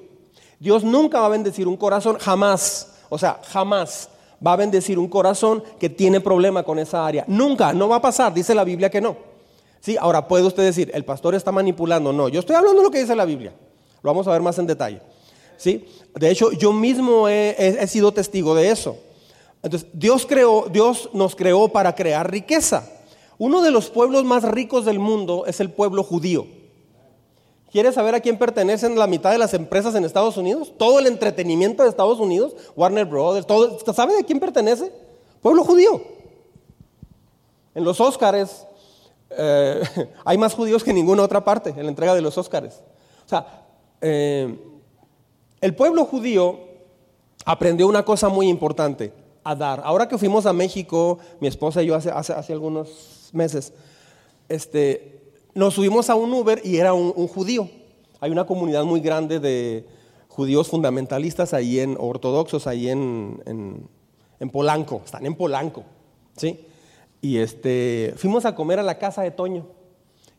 Dios 0.60 0.84
nunca 0.84 1.18
va 1.18 1.26
a 1.26 1.30
bendecir 1.30 1.66
un 1.66 1.76
corazón, 1.76 2.18
jamás, 2.20 2.92
o 3.08 3.18
sea, 3.18 3.40
jamás 3.48 4.10
va 4.46 4.52
a 4.52 4.56
bendecir 4.56 4.96
un 5.00 5.08
corazón 5.08 5.64
que 5.80 5.90
tiene 5.90 6.20
problema 6.20 6.62
con 6.62 6.78
esa 6.78 7.04
área. 7.04 7.24
Nunca, 7.26 7.72
no 7.72 7.88
va 7.88 7.96
a 7.96 8.00
pasar, 8.00 8.32
dice 8.32 8.54
la 8.54 8.62
Biblia 8.62 8.90
que 8.90 9.00
no. 9.00 9.31
Sí, 9.82 9.96
ahora 9.98 10.28
puede 10.28 10.44
usted 10.44 10.62
decir, 10.62 10.92
el 10.94 11.04
pastor 11.04 11.34
está 11.34 11.50
manipulando. 11.50 12.12
No, 12.12 12.28
yo 12.28 12.38
estoy 12.38 12.54
hablando 12.54 12.78
de 12.78 12.84
lo 12.84 12.90
que 12.92 13.00
dice 13.00 13.16
la 13.16 13.24
Biblia. 13.24 13.52
Lo 14.00 14.10
vamos 14.10 14.28
a 14.28 14.30
ver 14.30 14.40
más 14.40 14.56
en 14.60 14.68
detalle. 14.68 15.02
¿Sí? 15.56 15.84
De 16.14 16.30
hecho, 16.30 16.52
yo 16.52 16.72
mismo 16.72 17.28
he, 17.28 17.84
sido 17.88 18.12
testigo 18.12 18.54
de 18.54 18.70
eso. 18.70 18.96
Entonces, 19.60 19.88
Dios, 19.92 20.24
creó, 20.24 20.66
Dios 20.70 21.10
nos 21.12 21.34
creó 21.34 21.68
para 21.68 21.96
crear 21.96 22.30
riqueza. 22.30 22.88
Uno 23.38 23.60
de 23.60 23.72
los 23.72 23.90
pueblos 23.90 24.22
más 24.22 24.44
ricos 24.44 24.84
del 24.84 25.00
mundo 25.00 25.46
es 25.46 25.58
el 25.58 25.70
pueblo 25.72 26.04
judío. 26.04 26.46
¿Quieres 27.72 27.96
saber 27.96 28.14
a 28.14 28.20
quién 28.20 28.38
pertenecen 28.38 28.96
la 28.96 29.08
mitad 29.08 29.32
de 29.32 29.38
las 29.38 29.52
empresas 29.52 29.96
en 29.96 30.04
Estados 30.04 30.36
Unidos? 30.36 30.72
Todo 30.78 31.00
el 31.00 31.08
entretenimiento 31.08 31.82
de 31.82 31.88
Estados 31.88 32.20
Unidos, 32.20 32.54
Warner 32.76 33.06
Brothers, 33.06 33.48
todo, 33.48 33.80
¿sabe 33.92 34.14
de 34.14 34.24
quién 34.24 34.38
pertenece? 34.38 34.92
Pueblo 35.40 35.64
judío. 35.64 36.00
En 37.74 37.82
los 37.82 38.00
Óscares 38.00 38.66
eh, 39.36 39.82
hay 40.24 40.38
más 40.38 40.54
judíos 40.54 40.84
que 40.84 40.90
en 40.90 40.96
ninguna 40.96 41.22
otra 41.22 41.44
parte 41.44 41.70
en 41.70 41.82
la 41.82 41.88
entrega 41.88 42.14
de 42.14 42.22
los 42.22 42.36
Óscares. 42.38 42.82
O 43.24 43.28
sea, 43.28 43.64
eh, 44.00 44.58
el 45.60 45.74
pueblo 45.74 46.04
judío 46.04 46.58
aprendió 47.44 47.86
una 47.88 48.04
cosa 48.04 48.28
muy 48.28 48.48
importante, 48.48 49.12
a 49.44 49.54
dar. 49.54 49.82
Ahora 49.84 50.08
que 50.08 50.18
fuimos 50.18 50.46
a 50.46 50.52
México, 50.52 51.18
mi 51.40 51.48
esposa 51.48 51.82
y 51.82 51.86
yo 51.86 51.94
hace, 51.94 52.10
hace, 52.10 52.52
algunos 52.52 53.30
meses, 53.32 53.72
este, 54.48 55.20
nos 55.54 55.74
subimos 55.74 56.10
a 56.10 56.14
un 56.14 56.32
Uber 56.32 56.60
y 56.64 56.76
era 56.76 56.94
un, 56.94 57.12
judío. 57.28 57.68
Hay 58.20 58.30
una 58.30 58.46
comunidad 58.46 58.84
muy 58.84 59.00
grande 59.00 59.40
de 59.40 59.86
judíos 60.28 60.68
fundamentalistas 60.68 61.54
ahí 61.54 61.80
en, 61.80 61.96
ortodoxos 61.98 62.66
ahí 62.66 62.88
en, 62.88 63.42
en, 64.38 64.50
Polanco, 64.50 65.02
están 65.04 65.24
en 65.26 65.34
Polanco, 65.34 65.84
¿sí? 66.36 66.66
Y 67.22 67.38
este, 67.38 68.12
fuimos 68.16 68.44
a 68.44 68.54
comer 68.54 68.80
a 68.80 68.82
la 68.82 68.98
casa 68.98 69.22
de 69.22 69.30
Toño. 69.30 69.64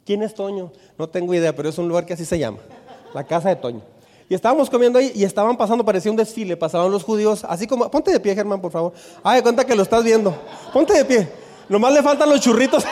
¿Quién 0.06 0.22
es 0.22 0.36
Toño? 0.36 0.74
No 0.98 1.08
tengo 1.08 1.34
idea, 1.34 1.56
pero 1.56 1.70
es 1.70 1.78
un 1.78 1.88
lugar 1.88 2.06
que 2.06 2.14
así 2.14 2.26
se 2.26 2.38
llama, 2.38 2.58
la 3.14 3.24
casa 3.24 3.48
de 3.48 3.56
Toño. 3.56 3.82
Y 4.30 4.36
estábamos 4.36 4.70
comiendo 4.70 5.00
ahí 5.00 5.14
y 5.16 5.24
estaban 5.24 5.56
pasando, 5.56 5.86
parecía 5.86 6.12
un 6.12 6.18
desfile, 6.18 6.58
pasaban 6.58 6.92
los 6.92 7.04
judíos, 7.04 7.46
así 7.48 7.68
como, 7.68 7.90
ponte 7.90 8.12
de 8.12 8.20
pie, 8.20 8.36
Germán, 8.36 8.60
por 8.60 8.72
favor. 8.72 8.92
Ay, 9.24 9.42
cuenta 9.42 9.66
que 9.66 9.76
lo 9.76 9.84
estás 9.84 10.04
viendo. 10.04 10.36
Ponte 10.74 10.94
de 10.94 11.06
pie. 11.06 11.30
Nomás 11.70 11.94
le 11.94 12.04
faltan 12.04 12.30
los 12.30 12.42
churritos. 12.42 12.84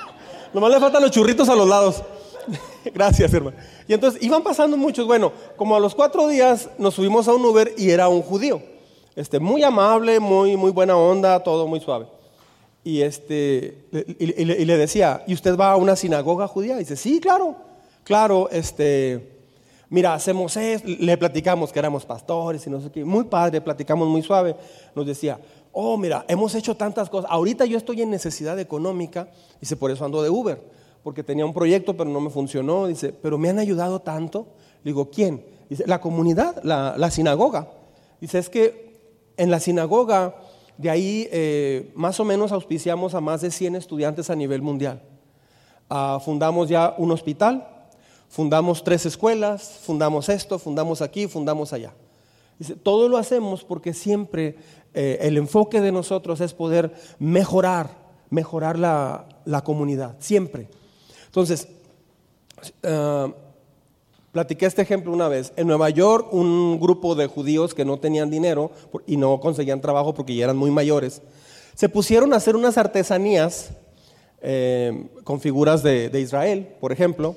Nomás 0.54 0.70
le 0.70 0.78
faltan 0.78 1.02
los 1.02 1.10
churritos 1.10 1.48
a 1.48 1.56
los 1.56 1.68
lados. 1.68 2.04
Gracias, 2.94 3.34
hermano. 3.34 3.56
Y 3.88 3.94
entonces 3.94 4.22
iban 4.22 4.44
pasando 4.44 4.76
muchos. 4.76 5.08
Bueno, 5.08 5.32
como 5.56 5.74
a 5.74 5.80
los 5.80 5.96
cuatro 5.96 6.28
días 6.28 6.70
nos 6.78 6.94
subimos 6.94 7.26
a 7.26 7.34
un 7.34 7.44
Uber 7.44 7.74
y 7.76 7.90
era 7.90 8.08
un 8.08 8.22
judío. 8.22 8.62
Este, 9.16 9.40
muy 9.40 9.64
amable, 9.64 10.20
muy, 10.20 10.56
muy 10.56 10.70
buena 10.70 10.96
onda, 10.96 11.42
todo 11.42 11.66
muy 11.66 11.80
suave. 11.80 12.06
Y, 12.82 13.02
este, 13.02 13.84
y, 14.18 14.44
le 14.44 14.76
decía, 14.76 15.22
¿y 15.26 15.34
usted 15.34 15.56
va 15.56 15.72
a 15.72 15.76
una 15.76 15.96
sinagoga 15.96 16.48
judía? 16.48 16.76
Dice, 16.76 16.96
sí, 16.96 17.20
claro, 17.20 17.56
claro, 18.04 18.48
este, 18.50 19.40
mira, 19.90 20.14
hacemos 20.14 20.56
esto, 20.56 20.88
le 20.88 21.18
platicamos 21.18 21.72
que 21.72 21.78
éramos 21.78 22.06
pastores 22.06 22.66
y 22.66 22.70
no 22.70 22.80
sé 22.80 22.90
qué, 22.90 23.04
muy 23.04 23.24
padre, 23.24 23.60
platicamos 23.60 24.08
muy 24.08 24.22
suave, 24.22 24.56
nos 24.94 25.06
decía, 25.06 25.38
oh, 25.72 25.96
mira, 25.96 26.24
hemos 26.28 26.54
hecho 26.54 26.76
tantas 26.76 27.10
cosas, 27.10 27.30
ahorita 27.30 27.66
yo 27.66 27.76
estoy 27.76 28.02
en 28.02 28.10
necesidad 28.10 28.58
económica, 28.58 29.28
dice, 29.60 29.76
por 29.76 29.90
eso 29.90 30.04
ando 30.04 30.22
de 30.22 30.30
Uber, 30.30 30.62
porque 31.02 31.22
tenía 31.22 31.44
un 31.44 31.54
proyecto 31.54 31.96
pero 31.96 32.08
no 32.08 32.20
me 32.20 32.30
funcionó, 32.30 32.86
dice, 32.86 33.12
pero 33.12 33.38
me 33.38 33.50
han 33.50 33.58
ayudado 33.58 34.00
tanto, 34.00 34.46
le 34.82 34.90
digo, 34.90 35.10
¿quién? 35.10 35.44
Dice, 35.68 35.84
la 35.86 36.00
comunidad, 36.00 36.62
la, 36.62 37.10
sinagoga, 37.10 37.68
dice, 38.20 38.38
es 38.38 38.48
que 38.48 38.90
en 39.36 39.50
la 39.50 39.60
sinagoga, 39.60 40.34
de 40.80 40.90
ahí 40.90 41.28
eh, 41.30 41.92
más 41.94 42.18
o 42.20 42.24
menos 42.24 42.52
auspiciamos 42.52 43.14
a 43.14 43.20
más 43.20 43.40
de 43.40 43.50
100 43.50 43.76
estudiantes 43.76 44.30
a 44.30 44.36
nivel 44.36 44.62
mundial. 44.62 45.02
Ah, 45.88 46.20
fundamos 46.24 46.68
ya 46.68 46.94
un 46.98 47.10
hospital, 47.10 47.66
Fundamos 48.30 48.84
tres 48.84 49.06
escuelas, 49.06 49.80
fundamos 49.82 50.28
esto, 50.28 50.60
fundamos 50.60 51.02
aquí, 51.02 51.26
fundamos 51.26 51.72
allá. 51.72 51.92
Todo 52.84 53.08
lo 53.08 53.16
hacemos 53.16 53.64
porque 53.64 53.92
siempre 53.92 54.54
eh, 54.94 55.18
el 55.22 55.36
enfoque 55.36 55.80
de 55.80 55.90
nosotros 55.90 56.40
es 56.40 56.54
poder 56.54 56.94
mejorar, 57.18 57.90
mejorar 58.30 58.78
la, 58.78 59.62
comunidad, 59.64 60.14
siempre. 60.20 60.68
Entonces, 61.26 61.66
uh, 62.84 63.32
platiqué 64.32 64.66
este 64.66 64.82
ejemplo 64.82 65.12
una 65.12 65.28
vez. 65.28 65.52
En 65.56 65.66
Nueva 65.66 65.90
York, 65.90 66.32
un 66.32 66.78
grupo 66.80 67.14
de 67.14 67.26
judíos 67.26 67.74
que 67.74 67.84
no 67.84 67.98
tenían 67.98 68.30
dinero 68.30 68.70
y 69.06 69.16
no 69.16 69.40
conseguían 69.40 69.80
trabajo 69.80 70.14
porque 70.14 70.34
ya 70.34 70.44
eran 70.44 70.56
muy 70.56 70.70
mayores, 70.70 71.22
se 71.74 71.88
pusieron 71.88 72.32
a 72.32 72.36
hacer 72.36 72.56
unas 72.56 72.78
artesanías 72.78 73.70
eh, 74.42 75.08
con 75.24 75.40
figuras 75.40 75.82
de 75.82 76.20
Israel, 76.20 76.68
por 76.80 76.92
ejemplo, 76.92 77.36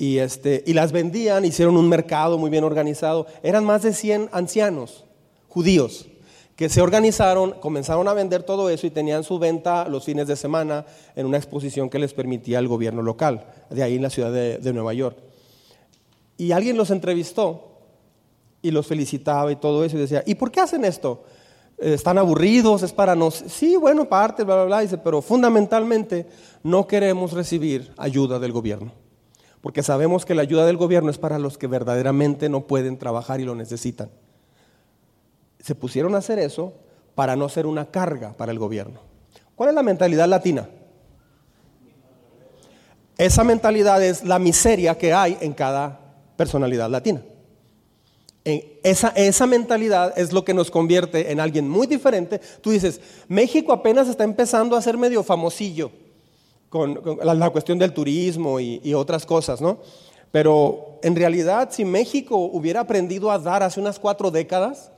y, 0.00 0.16
este, 0.16 0.64
y 0.66 0.72
las 0.72 0.92
vendían, 0.92 1.44
hicieron 1.44 1.76
un 1.76 1.86
mercado 1.86 2.38
muy 2.38 2.48
bien 2.48 2.64
organizado. 2.64 3.26
Eran 3.42 3.66
más 3.66 3.82
de 3.82 3.92
100 3.92 4.30
ancianos 4.32 5.04
judíos 5.46 6.06
que 6.56 6.70
se 6.70 6.80
organizaron, 6.80 7.52
comenzaron 7.52 8.08
a 8.08 8.14
vender 8.14 8.42
todo 8.42 8.70
eso 8.70 8.86
y 8.86 8.90
tenían 8.90 9.24
su 9.24 9.38
venta 9.38 9.86
los 9.88 10.04
fines 10.04 10.26
de 10.26 10.36
semana 10.36 10.86
en 11.16 11.26
una 11.26 11.36
exposición 11.36 11.90
que 11.90 11.98
les 11.98 12.14
permitía 12.14 12.58
el 12.58 12.68
gobierno 12.68 13.02
local, 13.02 13.44
de 13.68 13.82
ahí 13.82 13.96
en 13.96 14.02
la 14.02 14.08
ciudad 14.08 14.32
de 14.32 14.72
Nueva 14.72 14.94
York. 14.94 15.18
Y 16.40 16.52
alguien 16.52 16.78
los 16.78 16.90
entrevistó 16.90 17.82
y 18.62 18.70
los 18.70 18.86
felicitaba 18.86 19.52
y 19.52 19.56
todo 19.56 19.84
eso 19.84 19.98
y 19.98 20.00
decía, 20.00 20.22
¿y 20.24 20.36
por 20.36 20.50
qué 20.50 20.60
hacen 20.60 20.86
esto? 20.86 21.24
¿Están 21.76 22.16
aburridos? 22.16 22.82
¿Es 22.82 22.94
para 22.94 23.14
nos...? 23.14 23.44
Sí, 23.46 23.76
bueno, 23.76 24.08
parte, 24.08 24.42
bla, 24.42 24.54
bla, 24.54 24.64
bla. 24.64 24.80
Dice, 24.80 24.96
pero 24.96 25.20
fundamentalmente 25.20 26.26
no 26.62 26.86
queremos 26.86 27.34
recibir 27.34 27.92
ayuda 27.98 28.38
del 28.38 28.52
gobierno 28.52 28.92
porque 29.60 29.82
sabemos 29.82 30.24
que 30.24 30.34
la 30.34 30.40
ayuda 30.40 30.64
del 30.64 30.78
gobierno 30.78 31.10
es 31.10 31.18
para 31.18 31.38
los 31.38 31.58
que 31.58 31.66
verdaderamente 31.66 32.48
no 32.48 32.66
pueden 32.66 32.96
trabajar 32.96 33.38
y 33.40 33.44
lo 33.44 33.54
necesitan. 33.54 34.08
Se 35.58 35.74
pusieron 35.74 36.14
a 36.14 36.18
hacer 36.18 36.38
eso 36.38 36.72
para 37.14 37.36
no 37.36 37.50
ser 37.50 37.66
una 37.66 37.90
carga 37.90 38.32
para 38.32 38.50
el 38.50 38.58
gobierno. 38.58 39.00
¿Cuál 39.56 39.68
es 39.68 39.74
la 39.74 39.82
mentalidad 39.82 40.26
latina? 40.26 40.66
Esa 43.18 43.44
mentalidad 43.44 44.02
es 44.02 44.24
la 44.24 44.38
miseria 44.38 44.96
que 44.96 45.12
hay 45.12 45.36
en 45.42 45.52
cada 45.52 45.99
personalidad 46.40 46.88
latina. 46.88 47.22
Esa, 48.82 49.08
esa, 49.08 49.46
mentalidad 49.46 50.18
es 50.18 50.32
lo 50.32 50.42
que 50.42 50.54
nos 50.54 50.70
convierte 50.70 51.30
en 51.30 51.38
alguien 51.38 51.68
muy 51.68 51.86
diferente. 51.86 52.40
Tú 52.62 52.70
dices, 52.70 52.98
México 53.28 53.74
apenas 53.74 54.08
está 54.08 54.24
empezando 54.24 54.74
a 54.74 54.80
ser 54.80 54.96
medio 54.96 55.22
famosillo 55.22 55.90
con, 56.70 56.98
la, 57.22 57.50
cuestión 57.50 57.78
del 57.78 57.92
turismo 57.92 58.58
y, 58.58 58.94
otras 58.94 59.26
cosas, 59.26 59.60
¿no? 59.60 59.80
Pero 60.32 60.98
en 61.02 61.14
realidad, 61.14 61.68
si 61.72 61.84
México 61.84 62.38
hubiera 62.38 62.80
aprendido 62.80 63.30
a 63.30 63.38
dar 63.38 63.62
hace 63.62 63.78
unas 63.78 63.98
cuatro 63.98 64.30
décadas, 64.30 64.90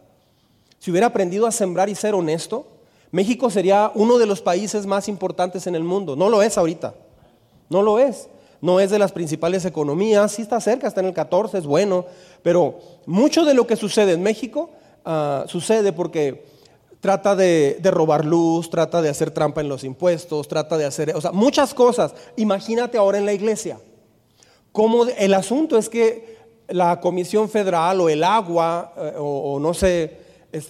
si 0.79 0.93
hubiera 0.93 1.09
aprendido 1.09 1.49
a 1.49 1.51
sembrar 1.51 1.89
y 1.89 1.97
ser 1.97 2.15
honesto, 2.15 2.69
México 3.11 3.51
sería 3.51 3.91
uno 3.97 4.19
de 4.19 4.27
los 4.27 4.41
países 4.41 4.87
más 4.87 5.09
importantes 5.09 5.67
en 5.67 5.75
el 5.75 5.83
mundo. 5.83 6.15
No 6.15 6.29
lo 6.29 6.41
es 6.41 6.57
ahorita, 6.57 6.95
no 7.69 7.83
lo 7.83 7.99
es. 7.99 8.29
No 8.63 8.79
es 8.79 8.91
de 8.91 8.99
las 9.01 9.11
principales 9.11 9.65
economías, 9.65 10.31
sí 10.31 10.43
está 10.43 10.61
cerca, 10.61 10.87
está 10.87 11.01
en 11.01 11.09
el 11.09 11.13
14, 11.13 11.59
es 11.59 11.67
bueno, 11.67 12.07
pero 12.43 12.79
mucho 13.07 13.45
de 13.45 13.55
lo 13.55 13.67
que 13.67 13.75
sucede 13.75 14.13
en 14.13 14.23
México 14.23 14.71
ah, 15.05 15.45
sucede 15.49 15.93
porque 15.93 16.45
trata 17.01 17.35
de, 17.35 17.81
robar 17.83 18.25
luz, 18.25 18.71
trata 18.71 19.03
de 19.03 19.09
hacer 19.09 19.33
trampa 19.33 19.61
en 19.61 19.69
los 19.69 19.83
impuestos, 19.83 20.47
trata 20.47 20.79
de 20.79 20.85
hacer, 20.85 21.13
o 21.17 21.21
sea, 21.21 21.33
muchas 21.33 21.75
cosas. 21.75 22.15
Imagínate 22.37 22.97
ahora 22.97 23.19
en 23.19 23.27
la 23.27 23.33
iglesia. 23.33 23.81
Como 24.71 25.07
el 25.07 25.35
asunto 25.35 25.77
es 25.77 25.89
que 25.89 26.39
la 26.69 27.01
Comisión 27.01 27.49
Federal 27.49 28.01
o 28.01 28.09
el 28.09 28.23
agua 28.23 28.95
eh, 28.97 29.15
o, 29.19 29.59
no 29.59 29.75
sé, 29.75 30.19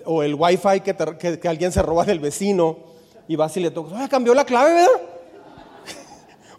o 0.06 0.22
el 0.22 0.34
wifi 0.34 0.80
que, 0.80 1.38
que, 1.38 1.48
alguien 1.48 1.70
se 1.70 1.82
roba 1.82 2.06
del 2.06 2.20
vecino 2.20 2.78
y 3.28 3.36
vas 3.36 3.54
y 3.58 3.60
le 3.60 3.70
tocas, 3.70 4.08
cambió 4.08 4.32
la 4.32 4.46
clave, 4.46 4.72
¿verdad? 4.72 5.11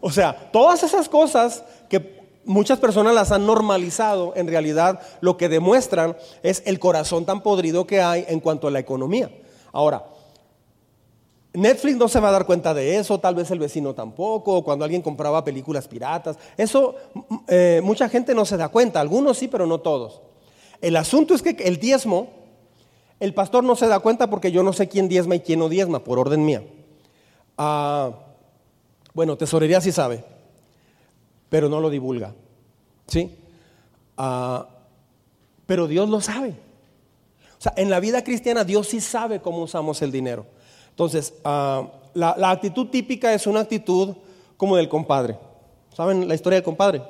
O 0.05 0.11
sea, 0.11 0.49
todas 0.51 0.83
esas 0.83 1.07
cosas 1.07 1.63
que 1.87 2.19
muchas 2.43 2.77
personas 2.77 3.15
las 3.15 3.31
han 3.31 3.45
normalizado, 3.45 4.33
en 4.35 4.47
realidad 4.49 4.99
lo 5.21 5.37
que 5.37 5.47
demuestran 5.47 6.17
es 6.43 6.61
el 6.65 6.77
corazón 6.77 7.23
tan 7.23 7.41
podrido 7.41 7.87
que 7.87 8.01
hay 8.01 8.25
en 8.27 8.41
cuanto 8.41 8.67
a 8.67 8.71
la 8.71 8.79
economía. 8.79 9.31
Ahora, 9.71 10.03
Netflix 11.53 11.95
no 11.95 12.09
se 12.09 12.19
va 12.19 12.27
a 12.27 12.31
dar 12.33 12.45
cuenta 12.45 12.73
de 12.73 12.97
eso, 12.97 13.17
tal 13.17 13.35
vez 13.35 13.49
el 13.51 13.59
vecino 13.59 13.93
tampoco, 13.93 14.61
cuando 14.61 14.83
alguien 14.83 15.01
compraba 15.01 15.41
películas 15.45 15.87
piratas. 15.87 16.37
Eso 16.57 16.95
eh, 17.47 17.79
mucha 17.81 18.09
gente 18.09 18.35
no 18.35 18.43
se 18.43 18.57
da 18.57 18.67
cuenta, 18.67 18.99
algunos 18.99 19.37
sí, 19.37 19.47
pero 19.47 19.65
no 19.65 19.79
todos. 19.79 20.21
El 20.81 20.97
asunto 20.97 21.33
es 21.33 21.41
que 21.41 21.51
el 21.63 21.79
diezmo 21.79 22.27
El 23.21 23.33
pastor 23.33 23.63
no 23.63 23.77
se 23.77 23.87
da 23.87 24.01
cuenta 24.01 24.29
porque 24.29 24.51
yo 24.51 24.63
no 24.63 24.73
sé 24.73 24.89
quién 24.89 25.07
diezma 25.07 25.35
y 25.35 25.39
quién 25.39 25.59
no 25.59 25.69
diezma, 25.69 26.03
por 26.03 26.19
orden 26.19 26.43
mía. 26.43 26.61
Ah, 27.57 28.11
bueno, 29.13 29.37
tesorería 29.37 29.79
sí 29.81 29.91
sabe, 29.91 30.23
pero 31.49 31.69
no 31.69 31.79
lo 31.79 31.89
divulga. 31.89 32.33
¿Sí? 33.07 33.37
Ah, 34.17 34.67
pero 35.65 35.87
Dios 35.87 36.09
lo 36.09 36.21
sabe. 36.21 36.55
O 37.57 37.61
sea, 37.63 37.73
en 37.77 37.89
la 37.89 37.99
vida 37.99 38.23
cristiana 38.23 38.63
Dios 38.63 38.87
sí 38.87 38.99
sabe 38.99 39.39
cómo 39.39 39.59
usamos 39.63 40.01
el 40.01 40.11
dinero. 40.11 40.45
Entonces, 40.89 41.33
ah, 41.43 41.87
la, 42.13 42.51
actitud 42.51 42.87
típica 42.87 43.33
es 43.33 43.47
una 43.47 43.61
actitud 43.61 44.15
como 44.57 44.75
del 44.75 44.89
compadre. 44.89 45.37
¿Saben 45.95 46.27
la 46.27 46.35
historia 46.35 46.57
del 46.57 46.63
compadre? 46.63 47.01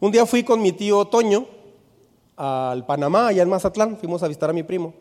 Un 0.00 0.10
día 0.10 0.24
fui 0.26 0.42
con 0.42 0.60
mi 0.62 0.72
tío 0.72 1.04
Toño 1.06 1.46
al 2.36 2.86
Panamá, 2.86 3.28
allá 3.28 3.42
en 3.42 3.50
Mazatlán, 3.50 3.98
fuimos 3.98 4.22
a 4.22 4.28
visitar 4.28 4.48
a 4.48 4.54
mi 4.54 4.62
primo, 4.62 4.94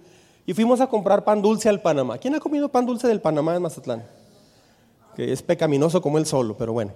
y 0.45 0.53
fuimos 0.53 0.81
a 0.81 0.87
comprar 0.87 1.23
pan 1.23 1.41
dulce 1.41 1.69
al 1.69 1.81
Panamá. 1.81 2.17
¿Quién 2.17 2.35
ha 2.35 2.39
comido 2.39 2.67
pan 2.67 2.85
dulce 2.85 3.07
del 3.07 3.21
Panamá 3.21 3.55
en 3.55 3.61
Mazatlán? 3.61 4.18
Que 5.15 5.31
es 5.31 5.41
pecaminoso 5.41 6.01
como 6.01 6.17
él 6.17 6.25
solo, 6.25 6.55
pero 6.57 6.73
bueno, 6.73 6.93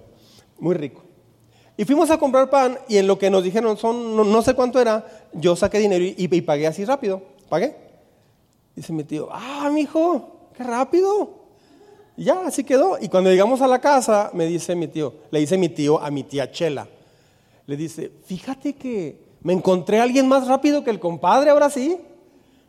muy 0.58 0.74
rico. 0.74 1.02
Y 1.76 1.84
fuimos 1.84 2.10
a 2.10 2.18
comprar 2.18 2.50
pan 2.50 2.78
y 2.88 2.98
en 2.98 3.06
lo 3.06 3.18
que 3.18 3.30
nos 3.30 3.42
dijeron, 3.42 3.76
son, 3.76 4.16
no, 4.16 4.42
sé 4.42 4.54
cuánto 4.54 4.80
era, 4.80 5.04
yo 5.32 5.56
saqué 5.56 5.78
dinero 5.78 6.04
y, 6.04 6.40
pagué 6.42 6.66
así 6.66 6.84
rápido. 6.84 7.22
¿Pagué? 7.48 7.76
Dice 8.76 8.92
mi 8.92 9.04
tío, 9.04 9.28
ah, 9.30 9.70
mi 9.72 9.82
hijo, 9.82 10.48
qué 10.56 10.62
rápido. 10.62 11.44
Ya, 12.16 12.46
así 12.46 12.62
quedó. 12.62 12.96
Y 13.00 13.08
cuando 13.08 13.30
llegamos 13.30 13.60
a 13.60 13.66
la 13.66 13.80
casa, 13.80 14.30
me 14.34 14.46
dice 14.46 14.76
mi 14.76 14.86
tío, 14.86 15.14
le 15.30 15.40
dice 15.40 15.58
mi 15.58 15.68
tío 15.68 16.00
a 16.00 16.10
mi 16.10 16.22
tía 16.22 16.50
Chela, 16.50 16.86
le 17.66 17.76
dice, 17.76 18.12
fíjate 18.24 18.74
que 18.74 19.18
me 19.42 19.52
encontré 19.52 19.98
a 19.98 20.04
alguien 20.04 20.28
más 20.28 20.46
rápido 20.46 20.84
que 20.84 20.90
el 20.90 21.00
compadre, 21.00 21.50
ahora 21.50 21.70
sí. 21.70 21.98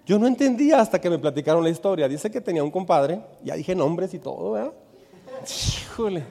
Yo 0.06 0.20
no 0.20 0.28
entendía 0.28 0.80
hasta 0.82 1.02
que 1.02 1.10
me 1.10 1.18
platicaron 1.18 1.64
la 1.64 1.70
historia. 1.70 2.08
Dice 2.08 2.30
que 2.30 2.42
tenía 2.42 2.64
un 2.64 2.70
compadre, 2.70 3.22
ya 3.44 3.56
dije 3.56 3.74
nombres 3.74 4.14
y 4.14 4.20
todo, 4.20 4.52
¿verdad? 4.52 4.74
Híjole. 5.44 6.24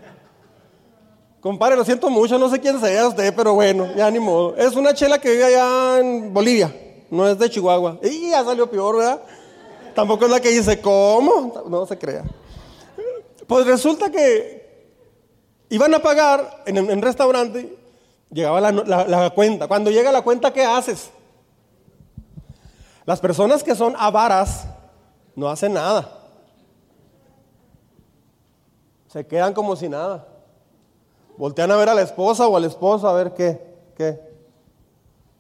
Compadre, 1.41 1.77
lo 1.77 1.85
siento 1.85 2.09
mucho, 2.09 2.39
no 2.39 2.49
sé 2.49 2.59
quién 2.59 2.81
sea 2.81 3.07
usted, 3.07 3.35
pero 3.37 3.53
bueno, 3.53 3.95
ya 3.95 4.11
ni 4.11 4.19
modo. 4.19 4.57
Es 4.57 4.75
una 4.77 4.95
chela 4.95 5.19
que 5.19 5.31
vive 5.31 5.45
allá 5.45 5.99
en 5.99 6.33
Bolivia, 6.33 6.75
no 7.11 7.29
es 7.29 7.39
de 7.39 7.51
Chihuahua. 7.51 7.99
Y 8.03 8.31
ya 8.31 8.43
salió 8.43 8.71
peor, 8.71 8.97
¿verdad? 8.97 9.21
Tampoco 9.95 10.25
es 10.25 10.31
la 10.31 10.41
que 10.41 10.49
dice, 10.49 10.81
¿cómo? 10.81 11.65
No 11.69 11.85
se 11.85 11.99
crea. 11.99 12.25
Pues 13.47 13.67
resulta 13.67 14.11
que 14.11 14.89
iban 15.69 15.93
a 15.93 15.99
pagar 15.99 16.63
en 16.67 16.79
un 16.79 17.03
restaurante, 17.03 17.77
llegaba 18.31 18.61
la, 18.61 19.31
cuenta. 19.35 19.69
Cuando 19.69 19.91
llega 19.91 20.13
la 20.13 20.23
cuenta, 20.23 20.53
¿qué 20.53 20.65
haces? 20.65 21.11
Las 23.05 23.21
personas 23.21 23.63
que 23.63 23.75
son 23.75 23.95
avaras 23.99 24.67
no 25.37 25.49
hacen 25.49 25.75
nada. 25.75 26.24
Se 29.15 29.25
quedan 29.25 29.55
como 29.55 29.77
si 29.77 29.89
nada. 29.89 30.27
Voltean 31.37 31.71
a 31.71 31.77
ver 31.77 31.89
a 31.89 31.95
la 31.95 32.03
esposa 32.03 32.49
o 32.49 32.57
al 32.57 32.65
esposo 32.65 33.09
a 33.09 33.13
ver 33.13 33.33
qué, 33.33 33.61
qué. 33.97 34.19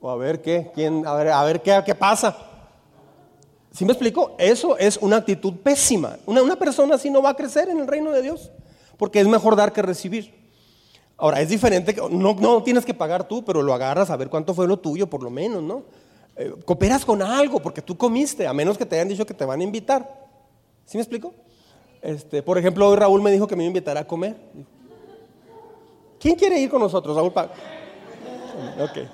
O 0.00 0.08
a 0.08 0.14
ver 0.14 0.40
qué, 0.40 0.70
quién, 0.72 1.04
a 1.04 1.14
ver, 1.14 1.30
a 1.30 1.42
ver 1.42 1.60
qué, 1.60 1.82
qué 1.84 1.92
pasa. 1.92 2.36
¿Sí 3.72 3.84
me 3.84 3.90
explico? 3.90 4.36
Eso 4.38 4.78
es 4.78 4.96
una 4.98 5.16
actitud 5.16 5.54
pésima. 5.54 6.18
Una, 6.24 6.40
una 6.42 6.54
persona 6.54 6.94
así 6.94 7.10
no 7.10 7.20
va 7.20 7.30
a 7.30 7.34
crecer 7.34 7.68
en 7.68 7.80
el 7.80 7.88
reino 7.88 8.12
de 8.12 8.22
Dios, 8.22 8.52
porque 8.96 9.18
es 9.18 9.26
mejor 9.26 9.56
dar 9.56 9.72
que 9.72 9.82
recibir. 9.82 10.32
Ahora, 11.16 11.40
es 11.40 11.48
diferente, 11.48 11.96
no, 12.12 12.34
no 12.34 12.62
tienes 12.62 12.84
que 12.84 12.94
pagar 12.94 13.26
tú, 13.26 13.44
pero 13.44 13.60
lo 13.60 13.74
agarras 13.74 14.08
a 14.08 14.16
ver 14.16 14.30
cuánto 14.30 14.54
fue 14.54 14.68
lo 14.68 14.78
tuyo, 14.78 15.10
por 15.10 15.20
lo 15.20 15.30
menos, 15.30 15.64
¿no? 15.64 15.82
Eh, 16.36 16.54
cooperas 16.64 17.04
con 17.04 17.22
algo, 17.22 17.60
porque 17.60 17.82
tú 17.82 17.96
comiste, 17.96 18.46
a 18.46 18.52
menos 18.52 18.78
que 18.78 18.86
te 18.86 18.94
hayan 18.94 19.08
dicho 19.08 19.26
que 19.26 19.34
te 19.34 19.44
van 19.44 19.58
a 19.58 19.64
invitar. 19.64 20.28
¿Sí 20.84 20.96
me 20.96 21.02
explico? 21.02 21.34
Este, 22.04 22.42
por 22.42 22.58
ejemplo, 22.58 22.86
hoy 22.86 22.96
Raúl 22.96 23.22
me 23.22 23.32
dijo 23.32 23.46
que 23.46 23.56
me 23.56 23.64
iba 23.64 23.98
a 23.98 24.04
comer. 24.04 24.36
¿Quién 26.20 26.36
quiere 26.36 26.60
ir 26.60 26.68
con 26.68 26.80
nosotros, 26.80 27.16
Raúl? 27.16 27.32
Ok. 27.34 29.08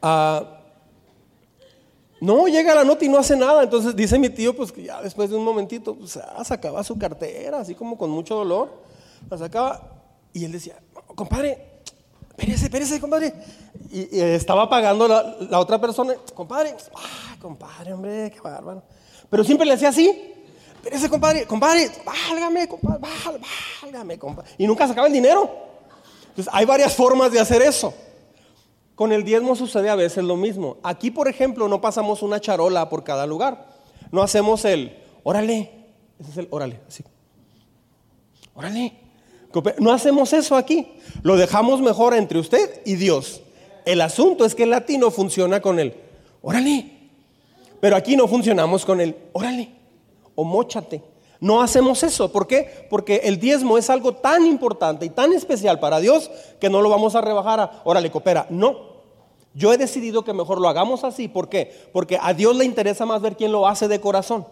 Ah, 0.00 0.60
no, 2.20 2.46
llega 2.46 2.76
la 2.76 2.84
nota 2.84 3.04
y 3.04 3.08
no 3.08 3.18
hace 3.18 3.36
nada. 3.36 3.64
Entonces 3.64 3.96
dice 3.96 4.20
mi 4.20 4.30
tío, 4.30 4.54
pues 4.54 4.70
que 4.70 4.84
ya 4.84 5.02
después 5.02 5.30
de 5.30 5.36
un 5.36 5.42
momentito, 5.42 5.96
pues 5.96 6.16
ah, 6.16 6.44
sacaba 6.44 6.84
su 6.84 6.96
cartera, 6.96 7.58
así 7.58 7.74
como 7.74 7.98
con 7.98 8.08
mucho 8.10 8.36
dolor. 8.36 8.72
La 9.28 9.36
sacaba 9.36 9.90
y 10.32 10.44
él 10.44 10.52
decía, 10.52 10.76
compadre, 11.16 11.58
espérese, 12.30 12.66
espérese, 12.66 13.00
compadre. 13.00 13.34
Y, 13.90 14.20
estaba 14.20 14.70
pagando 14.70 15.08
la, 15.08 15.58
otra 15.58 15.80
persona, 15.80 16.14
compadre, 16.34 16.76
ay, 16.94 17.38
compadre, 17.40 17.94
hombre, 17.94 18.30
qué 18.30 18.40
bárbaro. 18.40 18.84
Pero 19.28 19.42
siempre 19.42 19.66
le 19.66 19.72
hacía 19.72 19.88
así. 19.88 20.34
Espérese, 20.86 21.10
compadre, 21.10 21.46
compadre, 21.46 21.90
válgame, 22.04 22.68
compadre, 22.68 23.00
válgame, 23.82 24.18
compadre. 24.20 24.50
Y 24.56 24.68
nunca 24.68 24.86
sacaba 24.86 25.08
el 25.08 25.12
dinero. 25.12 25.50
Entonces 26.28 26.48
hay 26.54 26.64
varias 26.64 26.94
formas 26.94 27.32
de 27.32 27.40
hacer 27.40 27.60
eso. 27.60 27.92
Con 28.94 29.10
el 29.10 29.24
diezmo 29.24 29.56
sucede 29.56 29.90
a 29.90 29.96
veces 29.96 30.22
lo 30.22 30.36
mismo. 30.36 30.76
Aquí, 30.84 31.10
por 31.10 31.26
ejemplo, 31.26 31.66
no 31.66 31.80
pasamos 31.80 32.22
una 32.22 32.40
charola 32.40 32.88
por 32.88 33.02
cada 33.02 33.26
lugar. 33.26 33.66
No 34.12 34.22
hacemos 34.22 34.64
el, 34.64 34.96
órale, 35.24 35.72
ese 36.20 36.30
es 36.30 36.36
el, 36.36 36.48
órale, 36.52 36.78
así. 36.86 37.02
Órale. 38.54 38.96
No 39.80 39.92
hacemos 39.92 40.32
eso 40.34 40.54
aquí. 40.54 40.86
Lo 41.22 41.36
dejamos 41.36 41.80
mejor 41.80 42.14
entre 42.14 42.38
usted 42.38 42.80
y 42.84 42.94
Dios. 42.94 43.40
El 43.84 44.02
asunto 44.02 44.44
es 44.44 44.54
que 44.54 44.62
el 44.62 44.70
latino 44.70 45.10
funciona 45.10 45.60
con 45.60 45.80
el, 45.80 45.96
órale. 46.42 46.92
Pero 47.80 47.96
aquí 47.96 48.16
no 48.16 48.28
funcionamos 48.28 48.84
con 48.84 49.00
el, 49.00 49.16
órale, 49.32 49.75
o 50.36 50.44
mochate. 50.44 51.02
No 51.40 51.60
hacemos 51.60 52.02
eso. 52.02 52.32
¿Por 52.32 52.46
qué? 52.46 52.86
Porque 52.88 53.22
el 53.24 53.38
diezmo 53.38 53.76
es 53.76 53.90
algo 53.90 54.12
tan 54.12 54.46
importante 54.46 55.04
y 55.04 55.10
tan 55.10 55.32
especial 55.32 55.80
para 55.80 55.98
Dios 56.00 56.30
que 56.60 56.70
no 56.70 56.80
lo 56.80 56.88
vamos 56.88 57.14
a 57.14 57.20
rebajar 57.20 57.60
a, 57.60 57.82
órale, 57.84 58.10
coopera. 58.10 58.46
No. 58.48 58.96
Yo 59.54 59.72
he 59.72 59.78
decidido 59.78 60.24
que 60.24 60.32
mejor 60.32 60.60
lo 60.60 60.68
hagamos 60.68 61.04
así. 61.04 61.28
¿Por 61.28 61.48
qué? 61.48 61.88
Porque 61.92 62.18
a 62.20 62.34
Dios 62.34 62.56
le 62.56 62.64
interesa 62.64 63.06
más 63.06 63.20
ver 63.20 63.36
quién 63.36 63.52
lo 63.52 63.66
hace 63.66 63.88
de 63.88 64.00
corazón. 64.00 64.46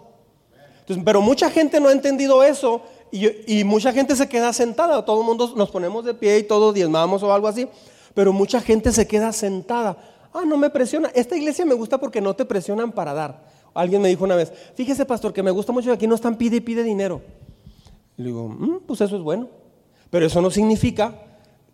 pero 1.05 1.21
mucha 1.21 1.51
gente 1.51 1.81
no 1.81 1.89
ha 1.89 1.93
entendido 1.93 2.43
eso 2.43 2.83
y, 3.11 3.29
y, 3.47 3.65
mucha 3.65 3.93
gente 3.93 4.17
se 4.17 4.29
queda 4.29 4.53
sentada. 4.53 5.05
Todo 5.05 5.21
el 5.21 5.27
mundo 5.27 5.53
nos 5.57 5.71
ponemos 5.71 6.05
de 6.05 6.15
pie 6.15 6.39
y 6.39 6.43
todos 6.43 6.75
diezmamos 6.75 7.23
o 7.23 7.33
algo 7.33 7.49
así. 7.49 7.69
Pero 8.15 8.33
mucha 8.33 8.61
gente 8.61 8.93
se 8.93 9.07
queda 9.07 9.33
sentada. 9.33 9.97
Ah, 10.33 10.43
no 10.45 10.57
me 10.57 10.69
presiona. 10.69 11.11
Esta 11.15 11.37
iglesia 11.37 11.65
me 11.65 11.75
gusta 11.75 11.99
porque 11.99 12.21
no 12.21 12.35
te 12.35 12.45
presionan 12.45 12.93
para 12.93 13.15
dar. 13.15 13.54
Alguien 13.75 14.01
me 14.01 14.09
dijo 14.09 14.25
una 14.25 14.37
vez, 14.37 14.53
fíjese 14.77 15.05
pastor, 15.05 15.33
que 15.33 15.43
me 15.43 15.51
gusta 15.51 15.73
mucho 15.73 15.89
que 15.89 15.95
aquí 15.95 16.07
no 16.07 16.15
están 16.15 16.39
pide 16.39 16.57
y 16.57 16.61
pide 16.61 16.85
dinero. 16.85 17.21
Le 18.17 18.27
digo, 18.27 18.49
mm, 18.49 18.81
pues 18.87 19.01
eso 19.01 19.17
es 19.17 19.23
bueno. 19.23 19.49
Pero 20.11 20.27
eso 20.27 20.41
no 20.41 20.51
significa 20.51 21.15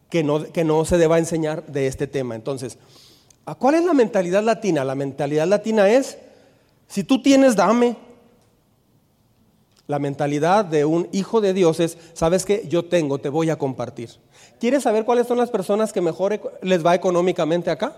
que 0.08 0.24
no, 0.24 0.44
que 0.44 0.64
no 0.64 0.84
se 0.86 0.96
deba 0.96 1.18
enseñar 1.18 1.66
de 1.66 1.86
este 1.86 2.06
tema. 2.06 2.34
Entonces, 2.34 2.78
¿cuál 3.58 3.74
es 3.74 3.84
la 3.84 3.92
mentalidad 3.92 4.42
latina? 4.42 4.82
La 4.82 4.94
mentalidad 4.94 5.46
latina 5.46 5.90
es, 5.90 6.18
si 6.88 7.04
tú 7.04 7.22
tienes, 7.22 7.54
dame. 7.54 7.96
La 9.86 9.98
mentalidad 9.98 10.64
de 10.64 10.84
un 10.84 11.08
hijo 11.12 11.40
de 11.40 11.52
Dios 11.52 11.80
es, 11.80 11.98
sabes 12.14 12.46
que 12.46 12.66
yo 12.68 12.84
tengo, 12.84 13.18
te 13.18 13.28
voy 13.28 13.50
a 13.50 13.58
compartir. 13.58 14.10
¿Quieres 14.58 14.84
saber 14.84 15.04
cuáles 15.04 15.26
son 15.26 15.36
las 15.36 15.50
personas 15.50 15.92
que 15.92 16.00
mejor 16.00 16.40
les 16.62 16.84
va 16.84 16.94
económicamente 16.94 17.70
acá? 17.70 17.96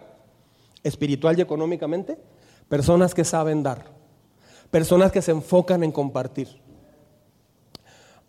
Espiritual 0.82 1.38
y 1.38 1.42
económicamente. 1.42 2.18
Personas 2.72 3.14
que 3.14 3.22
saben 3.22 3.62
dar. 3.62 3.84
Personas 4.70 5.12
que 5.12 5.20
se 5.20 5.30
enfocan 5.30 5.84
en 5.84 5.92
compartir. 5.92 6.48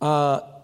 Ah, 0.02 0.60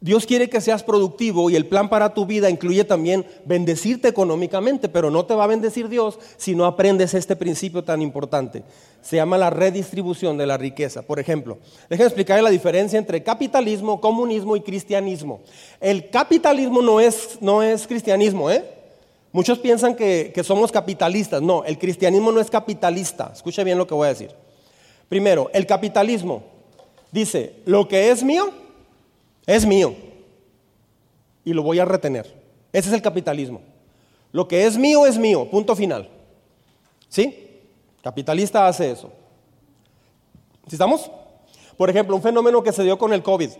Dios 0.00 0.26
quiere 0.26 0.50
que 0.50 0.60
seas 0.60 0.82
productivo 0.82 1.48
y 1.48 1.54
el 1.54 1.68
plan 1.68 1.88
para 1.88 2.12
tu 2.12 2.26
vida 2.26 2.50
incluye 2.50 2.82
también 2.82 3.24
bendecirte 3.44 4.08
económicamente, 4.08 4.88
pero 4.88 5.12
no 5.12 5.24
te 5.24 5.36
va 5.36 5.44
a 5.44 5.46
bendecir 5.46 5.88
Dios 5.88 6.18
si 6.36 6.56
no 6.56 6.64
aprendes 6.64 7.14
este 7.14 7.36
principio 7.36 7.84
tan 7.84 8.02
importante. 8.02 8.64
Se 9.00 9.14
llama 9.14 9.38
la 9.38 9.50
redistribución 9.50 10.36
de 10.36 10.46
la 10.46 10.56
riqueza. 10.56 11.02
Por 11.02 11.20
ejemplo, 11.20 11.58
déjenme 11.88 12.08
explicar 12.08 12.42
la 12.42 12.50
diferencia 12.50 12.98
entre 12.98 13.22
capitalismo, 13.22 14.00
comunismo 14.00 14.56
y 14.56 14.60
cristianismo. 14.62 15.42
El 15.80 16.10
capitalismo 16.10 16.82
no 16.82 16.98
es, 16.98 17.38
no 17.40 17.62
es 17.62 17.86
cristianismo, 17.86 18.50
¿eh? 18.50 18.73
Muchos 19.34 19.58
piensan 19.58 19.96
que, 19.96 20.32
somos 20.44 20.70
capitalistas. 20.70 21.42
No, 21.42 21.64
el 21.64 21.76
cristianismo 21.76 22.30
no 22.30 22.38
es 22.38 22.48
capitalista. 22.48 23.32
Escuche 23.34 23.64
bien 23.64 23.76
lo 23.76 23.84
que 23.84 23.92
voy 23.92 24.06
a 24.06 24.10
decir. 24.10 24.30
Primero, 25.08 25.50
el 25.52 25.66
capitalismo 25.66 26.44
dice, 27.10 27.56
lo 27.64 27.88
que 27.88 28.12
es 28.12 28.22
mío, 28.22 28.52
es 29.44 29.66
mío. 29.66 29.92
Y 31.44 31.52
lo 31.52 31.64
voy 31.64 31.80
a 31.80 31.84
retener. 31.84 32.32
Ese 32.72 32.90
es 32.90 32.94
el 32.94 33.02
capitalismo. 33.02 33.60
Lo 34.30 34.46
que 34.46 34.66
es 34.66 34.78
mío 34.78 35.04
es 35.04 35.18
mío, 35.18 35.50
punto 35.50 35.74
final. 35.74 36.08
¿Sí? 37.08 37.60
Capitalista 38.04 38.68
hace 38.68 38.92
eso. 38.92 39.10
¿Sí 40.68 40.76
estamos? 40.76 41.10
Por 41.76 41.90
ejemplo, 41.90 42.14
un 42.14 42.22
fenómeno 42.22 42.62
que 42.62 42.70
se 42.70 42.84
dio 42.84 42.96
con 42.96 43.12
el 43.12 43.24
COVID. 43.24 43.50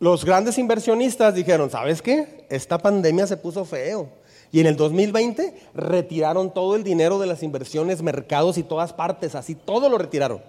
Los 0.00 0.24
grandes 0.24 0.56
inversionistas 0.56 1.34
dijeron, 1.34 1.68
¿sabes 1.68 2.00
qué? 2.00 2.46
Esta 2.48 2.78
pandemia 2.78 3.26
se 3.26 3.36
puso 3.36 3.66
feo 3.66 4.08
Y 4.50 4.60
en 4.60 4.66
el 4.66 4.76
2020 4.76 5.54
retiraron 5.74 6.52
todo 6.52 6.74
el 6.76 6.84
dinero 6.84 7.18
de 7.18 7.26
las 7.26 7.42
inversiones, 7.42 8.02
mercados 8.02 8.56
y 8.56 8.62
todas 8.62 8.92
partes, 8.92 9.34
así 9.34 9.54
todo 9.54 9.88
lo 9.88 9.98
retiraron. 9.98 10.40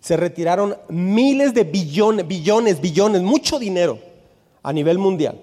Se 0.00 0.16
retiraron 0.16 0.76
miles 0.88 1.54
de 1.54 1.64
billones, 1.64 2.26
billones, 2.26 2.80
billones, 2.80 3.22
mucho 3.22 3.58
dinero 3.58 3.98
a 4.62 4.72
nivel 4.72 4.98
mundial. 4.98 5.40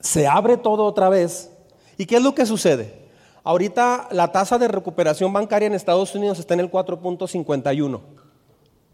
Se 0.00 0.26
abre 0.26 0.56
todo 0.56 0.84
otra 0.84 1.08
vez. 1.08 1.50
¿Y 1.96 2.06
qué 2.06 2.16
es 2.16 2.22
lo 2.22 2.34
que 2.34 2.44
sucede? 2.44 3.08
Ahorita 3.42 4.08
la 4.10 4.30
tasa 4.30 4.58
de 4.58 4.68
recuperación 4.68 5.32
bancaria 5.32 5.66
en 5.66 5.74
Estados 5.74 6.14
Unidos 6.14 6.38
está 6.38 6.54
en 6.54 6.60
el 6.60 6.70
4.51. 6.70 8.00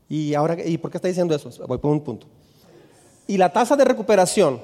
¿Y, 0.09 0.35
ahora, 0.35 0.57
¿Y 0.64 0.79
por 0.79 0.90
qué 0.90 0.99
está 0.99 1.09
diciendo 1.09 1.35
eso? 1.35 1.51
Voy 1.66 1.79
por 1.79 1.90
un 1.90 2.01
punto. 2.01 2.27
Y 3.27 3.37
la 3.37 3.53
tasa 3.53 3.75
de 3.75 3.85
recuperación 3.85 4.61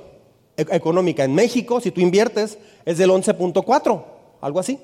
económica 0.56 1.24
en 1.24 1.34
México, 1.34 1.80
si 1.80 1.90
tú 1.90 2.00
inviertes, 2.00 2.58
es 2.84 2.98
del 2.98 3.10
11.4, 3.10 4.04
algo 4.40 4.60
así. 4.60 4.78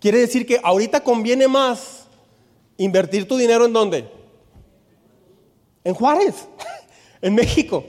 Quiere 0.00 0.18
decir 0.18 0.46
que 0.46 0.60
ahorita 0.62 1.00
conviene 1.00 1.48
más 1.48 2.06
invertir 2.76 3.26
tu 3.26 3.36
dinero 3.36 3.66
en 3.66 3.72
dónde? 3.72 4.08
En 5.84 5.94
Juárez, 5.94 6.46
en 7.22 7.34
México. 7.34 7.84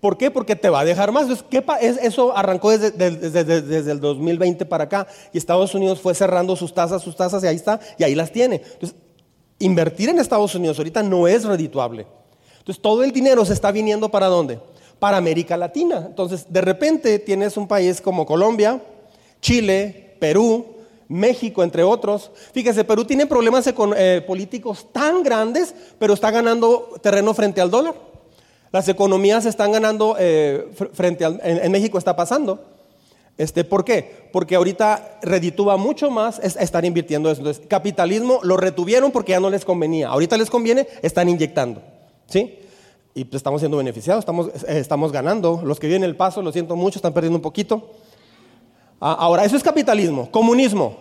¿Por 0.00 0.18
qué? 0.18 0.30
Porque 0.30 0.54
te 0.54 0.68
va 0.68 0.80
a 0.80 0.84
dejar 0.84 1.12
más. 1.12 1.26
¿qué 1.48 1.64
eso 1.80 2.36
arrancó 2.36 2.70
desde, 2.70 2.90
desde, 2.90 3.90
el 3.90 4.00
2020 4.00 4.66
para 4.66 4.84
acá 4.84 5.06
y 5.32 5.38
Estados 5.38 5.74
Unidos 5.74 5.98
fue 5.98 6.14
cerrando 6.14 6.56
sus 6.56 6.74
tasas, 6.74 7.00
sus 7.00 7.16
tasas 7.16 7.42
y 7.42 7.46
ahí 7.46 7.56
está, 7.56 7.80
y 7.96 8.04
ahí 8.04 8.14
las 8.14 8.30
tiene. 8.30 8.56
Entonces, 8.56 8.94
invertir 9.58 10.10
en 10.10 10.18
Estados 10.18 10.54
Unidos 10.54 10.76
ahorita 10.76 11.02
no 11.02 11.26
es 11.26 11.44
redituable. 11.44 12.06
Entonces, 12.58 12.82
todo 12.82 13.02
el 13.02 13.12
dinero 13.12 13.46
se 13.46 13.54
está 13.54 13.72
viniendo 13.72 14.10
para 14.10 14.26
dónde? 14.26 14.58
Para 15.04 15.18
América 15.18 15.58
Latina. 15.58 16.02
Entonces, 16.06 16.46
de 16.48 16.62
repente 16.62 17.18
tienes 17.18 17.58
un 17.58 17.68
país 17.68 18.00
como 18.00 18.24
Colombia, 18.24 18.80
Chile, 19.42 20.16
Perú, 20.18 20.64
México, 21.08 21.62
entre 21.62 21.82
otros. 21.82 22.30
Fíjese, 22.54 22.84
Perú 22.84 23.04
tiene 23.04 23.26
problemas 23.26 23.66
eh, 23.66 24.24
políticos 24.26 24.86
tan 24.92 25.22
grandes, 25.22 25.74
pero 25.98 26.14
está 26.14 26.30
ganando 26.30 26.88
terreno 27.02 27.34
frente 27.34 27.60
al 27.60 27.70
dólar. 27.70 27.94
Las 28.72 28.88
economías 28.88 29.44
están 29.44 29.72
ganando 29.72 30.16
eh, 30.18 30.70
frente 30.94 31.26
al, 31.26 31.38
en, 31.44 31.70
México 31.70 31.98
está 31.98 32.16
pasando. 32.16 32.64
Este, 33.36 33.62
¿Por 33.62 33.84
qué? 33.84 34.30
Porque 34.32 34.54
ahorita 34.54 35.18
reditúa 35.20 35.76
mucho 35.76 36.10
más 36.10 36.38
estar 36.38 36.82
invirtiendo 36.82 37.30
eso. 37.30 37.42
Entonces, 37.42 37.66
capitalismo 37.68 38.40
lo 38.42 38.56
retuvieron 38.56 39.12
porque 39.12 39.32
ya 39.32 39.40
no 39.40 39.50
les 39.50 39.66
convenía. 39.66 40.08
Ahorita 40.08 40.38
les 40.38 40.48
conviene, 40.48 40.88
están 41.02 41.28
inyectando. 41.28 41.82
¿Sí? 42.26 42.60
Y 43.14 43.24
pues 43.24 43.36
estamos 43.36 43.60
siendo 43.60 43.76
beneficiados, 43.76 44.22
estamos, 44.22 44.48
eh, 44.48 44.78
estamos 44.78 45.12
ganando. 45.12 45.62
Los 45.64 45.78
que 45.78 45.86
viven 45.86 46.02
el 46.02 46.16
paso, 46.16 46.42
lo 46.42 46.50
siento 46.50 46.74
mucho, 46.74 46.98
están 46.98 47.14
perdiendo 47.14 47.38
un 47.38 47.42
poquito. 47.42 47.90
Ah, 49.00 49.16
ahora, 49.18 49.44
eso 49.44 49.56
es 49.56 49.62
capitalismo. 49.62 50.30
Comunismo. 50.30 50.96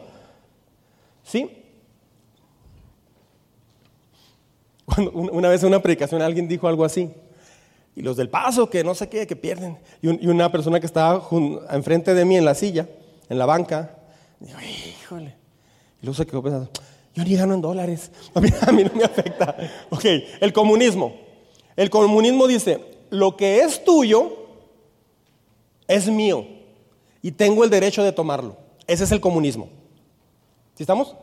¿Sí? 1.23 1.49
una 5.13 5.49
vez 5.49 5.63
en 5.63 5.69
una 5.69 5.81
predicación 5.81 6.21
alguien 6.21 6.47
dijo 6.47 6.67
algo 6.67 6.85
así. 6.85 7.09
Y 7.95 8.01
los 8.01 8.17
del 8.17 8.29
paso, 8.29 8.69
que 8.69 8.83
no 8.83 8.95
sé 8.95 9.07
qué, 9.07 9.27
que 9.27 9.35
pierden. 9.35 9.77
Y, 10.01 10.27
una 10.27 10.51
persona 10.51 10.79
que 10.79 10.85
estaba 10.85 11.27
enfrente 11.71 12.13
de 12.13 12.25
mí 12.25 12.37
en 12.37 12.45
la 12.45 12.55
silla, 12.55 12.87
en 13.29 13.37
la 13.37 13.45
banca, 13.45 13.97
dijo, 14.39 14.59
híjole. 14.61 15.35
Y 16.01 16.05
luego 16.05 16.15
se 16.15 16.25
quedó 16.25 16.41
pensando, 16.41 16.69
yo 17.13 17.23
ni 17.23 17.35
gano 17.35 17.53
en 17.53 17.61
dólares. 17.61 18.11
A 18.33 18.41
mí, 18.41 18.49
a 18.61 18.71
mí 18.71 18.83
no 18.83 18.91
me 18.95 19.03
afecta. 19.03 19.55
Ok, 19.91 20.05
el 20.41 20.51
comunismo. 20.51 21.13
El 21.75 21.89
comunismo 21.89 22.47
dice, 22.47 22.79
lo 23.09 23.35
que 23.35 23.61
es 23.61 23.83
tuyo 23.83 24.31
es 25.87 26.07
mío 26.07 26.45
y 27.21 27.31
tengo 27.31 27.63
el 27.63 27.69
derecho 27.69 28.03
de 28.03 28.11
tomarlo. 28.11 28.57
Ese 28.87 29.03
es 29.05 29.11
el 29.11 29.21
comunismo. 29.21 29.69
¿Sí 30.75 30.83
estamos? 30.83 31.15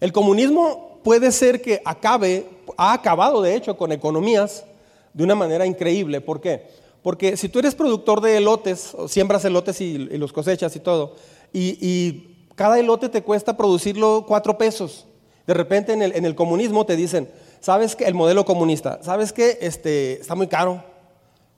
El 0.00 0.12
comunismo 0.12 1.00
puede 1.02 1.32
ser 1.32 1.60
que 1.60 1.82
acabe 1.84 2.46
ha 2.76 2.92
acabado 2.92 3.42
de 3.42 3.54
hecho 3.54 3.76
con 3.76 3.92
economías 3.92 4.64
de 5.12 5.24
una 5.24 5.34
manera 5.34 5.66
increíble. 5.66 6.20
¿Por 6.20 6.40
qué? 6.40 6.68
Porque 7.02 7.36
si 7.36 7.48
tú 7.48 7.58
eres 7.58 7.74
productor 7.74 8.20
de 8.20 8.36
elotes, 8.36 8.94
siembras 9.08 9.44
elotes 9.44 9.80
y, 9.80 9.98
los 9.98 10.32
cosechas 10.32 10.74
y 10.76 10.80
todo, 10.80 11.16
y, 11.52 12.26
cada 12.54 12.78
elote 12.78 13.08
te 13.08 13.22
cuesta 13.22 13.56
producirlo 13.56 14.26
cuatro 14.28 14.58
pesos, 14.58 15.06
de 15.46 15.54
repente 15.54 15.94
en 15.94 16.02
el, 16.02 16.34
comunismo 16.34 16.84
te 16.84 16.94
dicen, 16.94 17.30
¿sabes 17.60 17.96
que 17.96 18.04
El 18.04 18.14
modelo 18.14 18.44
comunista, 18.44 18.98
¿sabes 19.02 19.32
que 19.32 19.58
Este, 19.60 20.20
está 20.20 20.34
muy 20.34 20.46
caro. 20.46 20.82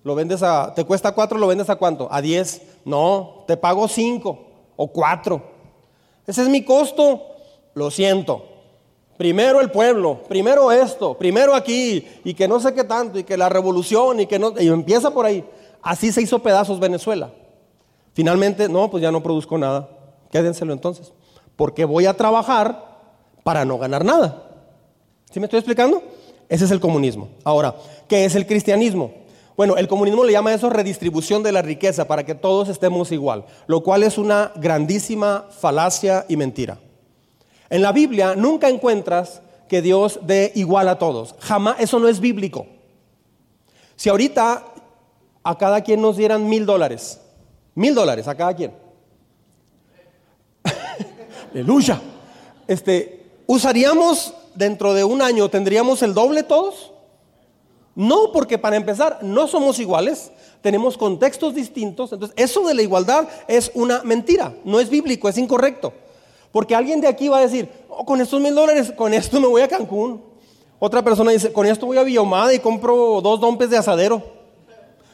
Lo 0.05 0.15
vendes 0.15 0.43
a, 0.43 0.75
te 0.75 0.85
cuesta 0.85 1.12
cuatro, 1.12 1.38
lo 1.38 1.47
vendes 1.47 1.71
a 1.71 1.77
cuánto? 1.77 2.09
A 2.11 2.21
diez. 2.21 2.62
No, 2.85 3.45
te 3.47 3.57
pago 3.57 3.87
cinco 3.87 4.47
o 4.77 4.88
cuatro. 4.88 5.43
Ese 6.27 6.43
es 6.43 6.49
mi 6.49 6.65
costo. 6.65 7.23
Lo 7.75 7.91
siento. 7.91 8.49
Primero 9.17 9.61
el 9.61 9.71
pueblo, 9.71 10.23
primero 10.29 10.73
esto, 10.73 11.17
primero 11.17 11.55
aquí, 11.55 12.05
y 12.25 12.35
que 12.35 12.49
no 12.49 12.59
sé 12.59 12.75
qué 12.75 12.83
tanto, 12.83 13.19
y 13.19 13.25
que 13.25 13.37
la 13.37 13.49
revolución, 13.49 14.19
y 14.21 14.27
que 14.27 14.38
no, 14.38 14.53
y 14.59 14.67
empieza 14.67 15.12
por 15.12 15.27
ahí. 15.27 15.45
Así 15.83 16.11
se 16.11 16.23
hizo 16.23 16.41
pedazos 16.41 16.81
Venezuela. 16.81 17.31
Finalmente, 18.15 18.69
no, 18.69 18.91
pues 18.91 19.03
ya 19.03 19.12
no 19.12 19.23
produzco 19.23 19.59
nada. 19.59 19.88
Quédenselo 20.31 20.73
entonces. 20.73 21.12
Porque 21.57 21.85
voy 21.85 22.07
a 22.07 22.15
trabajar 22.15 22.85
para 23.45 23.65
no 23.65 23.79
ganar 23.79 24.05
nada. 24.05 24.52
¿Sí 25.33 25.40
me 25.40 25.47
estoy 25.47 25.59
explicando? 25.59 26.03
Ese 26.49 26.66
es 26.66 26.71
el 26.71 26.81
comunismo. 26.81 27.29
Ahora, 27.42 27.75
¿qué 28.07 28.27
es 28.27 28.35
el 28.35 28.47
cristianismo? 28.47 29.12
Bueno, 29.57 29.77
el 29.77 29.88
comunismo 29.88 30.25
le 30.25 30.33
llama 30.33 30.53
eso 30.53 30.68
redistribución 30.68 31.42
de 31.42 31.53
la 31.53 31.62
riqueza 31.62 32.07
para 32.07 32.27
que 32.27 32.35
todos 32.35 32.68
estemos 32.68 33.12
igual, 33.12 33.47
lo 33.66 33.83
cual 33.83 34.03
es 34.03 34.18
una 34.18 34.53
grandísima 34.57 35.47
falacia 35.59 36.27
y 36.29 36.37
mentira. 36.37 36.79
En 37.71 37.81
la 37.81 37.92
Biblia 37.92 38.35
nunca 38.35 38.68
encuentras 38.68 39.40
que 39.68 39.81
Dios 39.81 40.21
dé 40.23 40.53
igual 40.55 40.88
a 40.88 40.99
todos. 40.99 41.35
Jamás, 41.38 41.77
eso 41.81 41.99
no 41.99 42.09
es 42.09 42.21
bíblico. 42.21 42.66
Si 43.97 44.11
ahorita 44.11 44.66
a 45.42 45.59
cada 45.59 45.81
quien 45.81 46.03
nos 46.03 46.18
dieran 46.18 46.47
mil 46.47 46.66
dólares, 46.66 47.21
mil 47.75 47.95
dólares 47.95 48.29
a 48.29 48.35
cada 48.35 48.55
quien. 48.55 48.75
Aleluya. 51.53 52.01
Este, 52.68 53.23
¿Usaríamos 53.47 54.35
dentro 54.55 54.95
de 54.95 55.05
un 55.05 55.23
año, 55.23 55.49
tendríamos 55.49 56.03
el 56.03 56.15
doble 56.15 56.43
todos? 56.43 56.93
No, 57.95 58.33
porque 58.33 58.59
para 58.59 58.77
empezar, 58.77 59.19
no 59.23 59.47
somos 59.47 59.79
iguales, 59.79 60.33
tenemos 60.62 60.97
contextos 60.97 61.55
distintos, 61.55 62.12
entonces 62.12 62.35
eso 62.38 62.67
de 62.67 62.75
la 62.75 62.83
igualdad 62.83 63.29
es 63.49 63.71
una 63.75 64.03
mentira, 64.03 64.55
no 64.65 64.81
es 64.81 64.88
bíblico, 64.88 65.29
es 65.29 65.37
incorrecto. 65.37 65.93
Porque 66.53 66.75
alguien 66.75 67.01
de 67.01 67.09
aquí 67.09 67.29
va 67.29 67.38
a 67.38 67.43
decir, 67.43 67.69
oh, 67.88 68.05
con 68.05 68.21
estos 68.21 68.41
mil 68.41 68.55
dólares, 68.55 68.93
con 68.97 69.15
esto 69.15 69.41
me 69.41 69.47
voy 69.47 69.62
a 69.62 69.69
Cancún. 69.69 70.23
Otra 70.79 71.03
persona 71.03 71.31
dice, 71.31 71.53
con 71.53 71.65
esto 71.65 71.87
voy 71.87 71.97
a 71.97 72.03
Villomada 72.03 72.53
y 72.53 72.59
compro 72.59 73.21
dos 73.23 73.41
dompes 73.41 73.71
de 73.71 73.79
asadero. 73.79 74.23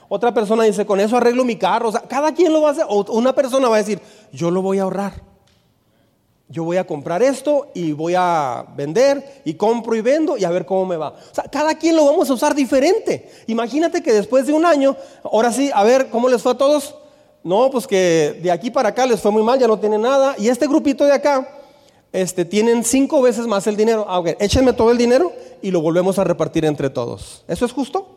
Otra 0.08 0.32
persona 0.32 0.64
dice, 0.64 0.86
con 0.86 0.98
eso 0.98 1.16
arreglo 1.16 1.44
mi 1.44 1.56
carro. 1.56 1.90
O 1.90 1.92
sea, 1.92 2.00
cada 2.00 2.32
quien 2.32 2.52
lo 2.52 2.62
va 2.62 2.70
a 2.70 2.72
hacer. 2.72 2.86
O 2.88 3.04
una 3.12 3.34
persona 3.34 3.68
va 3.68 3.76
a 3.76 3.78
decir, 3.78 4.00
yo 4.32 4.50
lo 4.50 4.62
voy 4.62 4.78
a 4.78 4.84
ahorrar. 4.84 5.27
Yo 6.48 6.64
voy 6.64 6.78
a 6.78 6.86
comprar 6.86 7.22
esto 7.22 7.68
y 7.74 7.92
voy 7.92 8.14
a 8.16 8.64
vender 8.74 9.42
y 9.44 9.54
compro 9.54 9.94
y 9.94 10.00
vendo 10.00 10.38
y 10.38 10.44
a 10.44 10.50
ver 10.50 10.64
cómo 10.64 10.86
me 10.86 10.96
va. 10.96 11.08
O 11.08 11.34
sea, 11.34 11.44
cada 11.44 11.74
quien 11.76 11.94
lo 11.94 12.06
vamos 12.06 12.30
a 12.30 12.32
usar 12.32 12.54
diferente. 12.54 13.30
Imagínate 13.46 14.02
que 14.02 14.12
después 14.12 14.46
de 14.46 14.52
un 14.54 14.64
año, 14.64 14.96
ahora 15.24 15.52
sí, 15.52 15.70
a 15.74 15.84
ver 15.84 16.08
cómo 16.08 16.28
les 16.28 16.42
fue 16.42 16.52
a 16.52 16.56
todos 16.56 16.94
no, 17.48 17.70
pues 17.70 17.86
que 17.86 18.38
de 18.42 18.50
aquí 18.50 18.70
para 18.70 18.90
acá 18.90 19.06
les 19.06 19.20
fue 19.20 19.30
muy 19.30 19.42
mal, 19.42 19.58
ya 19.58 19.66
no 19.66 19.78
tienen 19.78 20.02
nada. 20.02 20.34
Y 20.38 20.48
este 20.48 20.66
grupito 20.66 21.04
de 21.04 21.12
acá, 21.12 21.48
este, 22.12 22.44
tienen 22.44 22.84
cinco 22.84 23.22
veces 23.22 23.46
más 23.46 23.66
el 23.66 23.76
dinero. 23.76 24.04
Ah, 24.08 24.18
ok, 24.18 24.36
échenme 24.40 24.72
todo 24.72 24.90
el 24.90 24.98
dinero 24.98 25.32
y 25.62 25.70
lo 25.70 25.80
volvemos 25.80 26.18
a 26.18 26.24
repartir 26.24 26.64
entre 26.64 26.90
todos. 26.90 27.44
¿Eso 27.48 27.64
es 27.64 27.72
justo? 27.72 28.16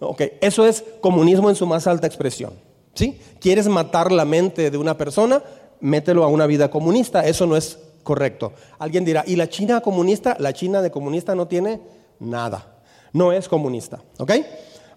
Ok, 0.00 0.22
eso 0.40 0.66
es 0.66 0.84
comunismo 1.00 1.48
en 1.48 1.56
su 1.56 1.66
más 1.66 1.86
alta 1.86 2.06
expresión. 2.06 2.52
¿Sí? 2.94 3.18
¿Quieres 3.40 3.66
matar 3.66 4.12
la 4.12 4.24
mente 4.24 4.70
de 4.70 4.78
una 4.78 4.96
persona? 4.96 5.42
Mételo 5.84 6.24
a 6.24 6.28
una 6.28 6.46
vida 6.46 6.70
comunista. 6.70 7.24
Eso 7.26 7.46
no 7.46 7.56
es 7.56 7.78
correcto. 8.02 8.52
Alguien 8.78 9.04
dirá, 9.04 9.24
¿y 9.26 9.36
la 9.36 9.48
China 9.48 9.80
comunista? 9.80 10.36
La 10.38 10.52
China 10.52 10.82
de 10.82 10.90
comunista 10.90 11.34
no 11.34 11.46
tiene 11.46 11.80
nada. 12.18 12.80
No 13.12 13.32
es 13.32 13.48
comunista. 13.48 14.02
¿Ok? 14.18 14.32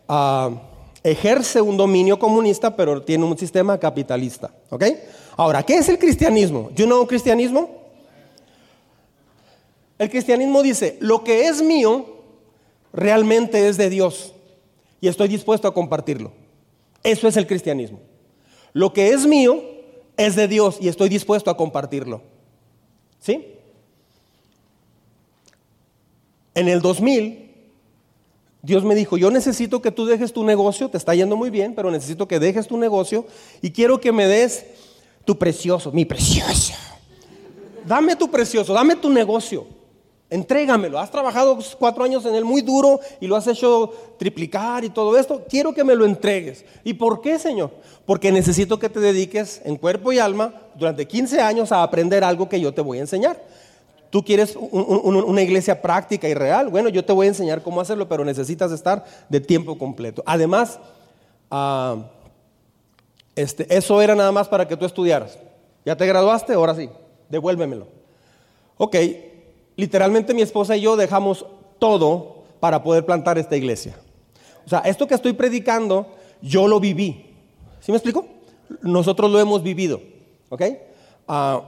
Ah 0.07 0.49
ejerce 1.03 1.62
un 1.62 1.78
dominio 1.78 2.20
comunista, 2.20 2.76
pero 2.76 3.01
tiene 3.01 3.24
un 3.24 3.38
sistema 3.38 3.80
capitalista. 3.80 4.51
¿Ok? 4.70 4.84
Ahora, 5.36 5.64
¿qué 5.64 5.78
es 5.78 5.89
el 5.89 5.97
cristianismo? 5.97 6.70
¿Yo 6.76 6.86
know 6.86 7.05
cristianismo? 7.07 7.70
El 9.97 10.09
cristianismo 10.09 10.62
dice, 10.62 10.97
lo 10.99 11.24
que 11.24 11.47
es 11.47 11.62
mío 11.62 12.05
realmente 12.93 13.68
es 13.68 13.78
de 13.78 13.89
Dios 13.89 14.34
y 15.01 15.07
estoy 15.07 15.28
dispuesto 15.28 15.68
a 15.68 15.74
compartirlo. 15.74 16.32
Eso 17.03 17.28
es 17.28 17.38
el 17.38 17.47
cristianismo. 17.47 17.99
Lo 18.74 18.93
que 18.93 19.09
es 19.09 19.26
mío 19.26 19.64
es 20.18 20.36
de 20.36 20.47
Dios 20.47 20.78
y 20.82 20.88
estoy 20.88 21.09
dispuesto 21.09 21.49
a 21.49 21.57
compartirlo. 21.57 22.22
¿Sí? 23.20 23.53
En 26.55 26.68
el 26.68 26.82
2000 26.82 27.47
Dios 28.61 28.84
me 28.84 28.95
dijo, 28.95 29.18
yo 29.18 29.32
necesito 29.32 29.82
que 29.82 29.91
tú 29.91 30.05
dejes 30.05 30.34
tu 30.34 30.43
negocio, 30.43 30.89
te 30.89 30.97
está 30.97 31.15
yendo 31.15 31.38
muy 31.38 31.49
bien, 31.49 31.74
pero 31.74 31.89
necesito 31.91 32.28
que 32.28 32.39
dejes 32.39 32.68
tu 32.68 32.78
negocio 32.78 33.26
y 33.61 33.72
quiero 33.72 34.01
que 34.01 34.11
me 34.11 34.28
des 34.28 34.65
tu 35.24 35.38
precioso, 35.38 35.91
mi 35.91 36.03
precioso. 36.03 36.74
Dame 37.86 38.15
tu 38.15 38.30
precioso, 38.30 38.74
dame 38.74 38.97
tu 38.97 39.09
negocio, 39.09 39.65
entrégamelo. 40.30 40.99
Has 40.99 41.11
trabajado 41.11 41.57
cuatro 41.80 42.03
años 42.03 42.25
en 42.25 42.36
él 42.36 42.45
muy 42.45 42.61
duro 42.61 42.99
y 43.19 43.28
lo 43.28 43.36
has 43.36 43.47
hecho 43.47 43.93
triplicar 44.17 44.84
y 44.84 44.89
todo 44.89 45.17
esto. 45.17 45.45
Quiero 45.49 45.73
que 45.73 45.84
me 45.84 45.95
lo 45.95 46.05
entregues. 46.05 46.65
¿Y 46.84 46.93
por 46.93 47.21
qué, 47.21 47.39
Señor? 47.39 47.71
Porque 48.05 48.32
necesito 48.32 48.80
que 48.80 48.89
te 48.89 48.99
dediques 48.99 49.61
en 49.63 49.78
cuerpo 49.78 50.11
y 50.11 50.19
alma 50.19 50.53
durante 50.75 51.07
15 51.07 51.41
años 51.41 51.71
a 51.71 51.84
aprender 51.84 52.23
algo 52.23 52.49
que 52.49 52.59
yo 52.59 52.73
te 52.73 52.82
voy 52.82 52.97
a 52.97 53.01
enseñar. 53.01 53.41
Tú 54.09 54.23
quieres 54.23 54.55
una 54.55 55.41
iglesia 55.41 55.82
práctica 55.82 56.30
y 56.30 56.34
real. 56.34 56.69
Bueno, 56.69 56.88
yo 56.89 57.03
te 57.03 57.11
voy 57.11 57.25
a 57.25 57.30
enseñar 57.30 57.61
cómo 57.61 57.82
hacerlo, 57.82 58.07
pero 58.07 58.23
necesitas 58.23 58.71
estar 58.71 59.03
de 59.28 59.41
tiempo 59.41 59.78
completo. 59.78 60.23
Además, 60.25 60.80
ah, 61.51 61.97
este, 63.36 63.67
eso 63.75 64.01
era 64.01 64.15
nada 64.15 64.32
más 64.32 64.47
para 64.47 64.67
que 64.67 64.78
tú 64.78 64.86
estudiaras. 64.86 65.38
¿Ya 65.86 65.95
te 65.95 66.05
graduaste? 66.05 66.53
Ahora 66.53 66.73
sí, 66.73 66.89
devuélvemelo. 67.30 67.88
Ok, 68.78 68.95
literalmente 69.78 70.34
mi 70.34 70.41
esposa 70.41 70.75
y 70.75 70.82
yo 70.82 70.97
dejamos 70.97 71.45
todo 71.80 72.43
para 72.59 72.84
poder 72.84 73.05
plantar 73.05 73.38
esta 73.38 73.55
iglesia. 73.55 73.97
O 74.65 74.69
sea, 74.69 74.80
esto 74.80 75.07
que 75.07 75.15
estoy 75.15 75.32
predicando, 75.32 76.07
yo 76.41 76.67
lo 76.67 76.82
viví. 76.82 77.25
¿Sí 77.80 77.91
me 77.91 77.97
explico? 77.97 78.28
Nosotros 78.82 79.32
lo 79.32 79.39
hemos 79.39 79.63
vivido. 79.63 80.01
¿Ok? 80.49 80.61
Uh, 81.30 81.61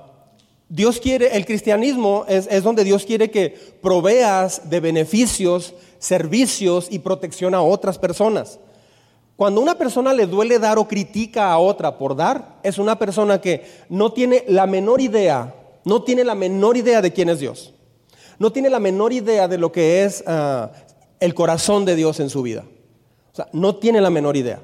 Dios 0.67 0.99
quiere, 0.99 1.35
el 1.35 1.45
cristianismo 1.45 2.25
es, 2.27 2.63
donde 2.63 2.83
Dios 2.83 3.05
quiere 3.05 3.31
que 3.31 3.49
proveas 3.81 4.69
de 4.69 4.79
beneficios, 4.79 5.73
servicios 5.97 6.87
y 6.91 6.99
protección 6.99 7.55
a 7.55 7.61
otras 7.61 7.97
personas. 7.97 8.59
Cuando 9.35 9.61
una 9.61 9.77
persona 9.77 10.13
le 10.13 10.27
duele 10.27 10.59
dar 10.59 10.77
o 10.77 10.87
critica 10.87 11.51
a 11.51 11.57
otra 11.57 11.97
por 11.97 12.15
dar, 12.15 12.59
es 12.61 12.77
una 12.77 12.99
persona 12.99 13.41
que 13.41 13.65
no 13.89 14.11
tiene 14.11 14.43
la 14.47 14.67
menor 14.67 15.01
idea, 15.01 15.55
no 15.85 16.03
tiene 16.03 16.23
la 16.23 16.35
menor 16.35 16.77
idea 16.77 17.01
de 17.01 17.13
quién 17.13 17.29
es 17.29 17.39
Dios. 17.39 17.73
No 18.39 18.51
tiene 18.51 18.69
la 18.69 18.79
menor 18.79 19.13
idea 19.13 19.47
de 19.47 19.57
lo 19.57 19.71
que 19.71 20.03
es 20.03 20.23
ah, 20.25 20.71
el 21.19 21.33
corazón 21.33 21.85
de 21.85 21.95
Dios 21.95 22.19
en 22.19 22.29
su 22.29 22.41
vida. 22.41 22.63
O 23.31 23.35
sea, 23.35 23.47
no 23.51 23.75
tiene 23.75 24.01
la 24.01 24.09
menor 24.09 24.37
idea. 24.37 24.59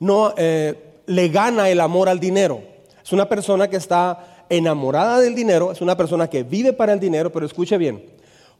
No 0.00 0.34
eh, 0.36 1.00
le 1.06 1.28
gana 1.28 1.70
el 1.70 1.80
amor 1.80 2.08
al 2.08 2.20
dinero. 2.20 2.60
Es 3.02 3.12
una 3.12 3.28
persona 3.28 3.68
que 3.68 3.76
está 3.76 4.44
enamorada 4.48 5.20
del 5.20 5.34
dinero, 5.34 5.72
es 5.72 5.80
una 5.80 5.96
persona 5.96 6.28
que 6.28 6.42
vive 6.42 6.72
para 6.72 6.92
el 6.92 7.00
dinero, 7.00 7.32
pero 7.32 7.46
escuche 7.46 7.78
bien, 7.78 8.04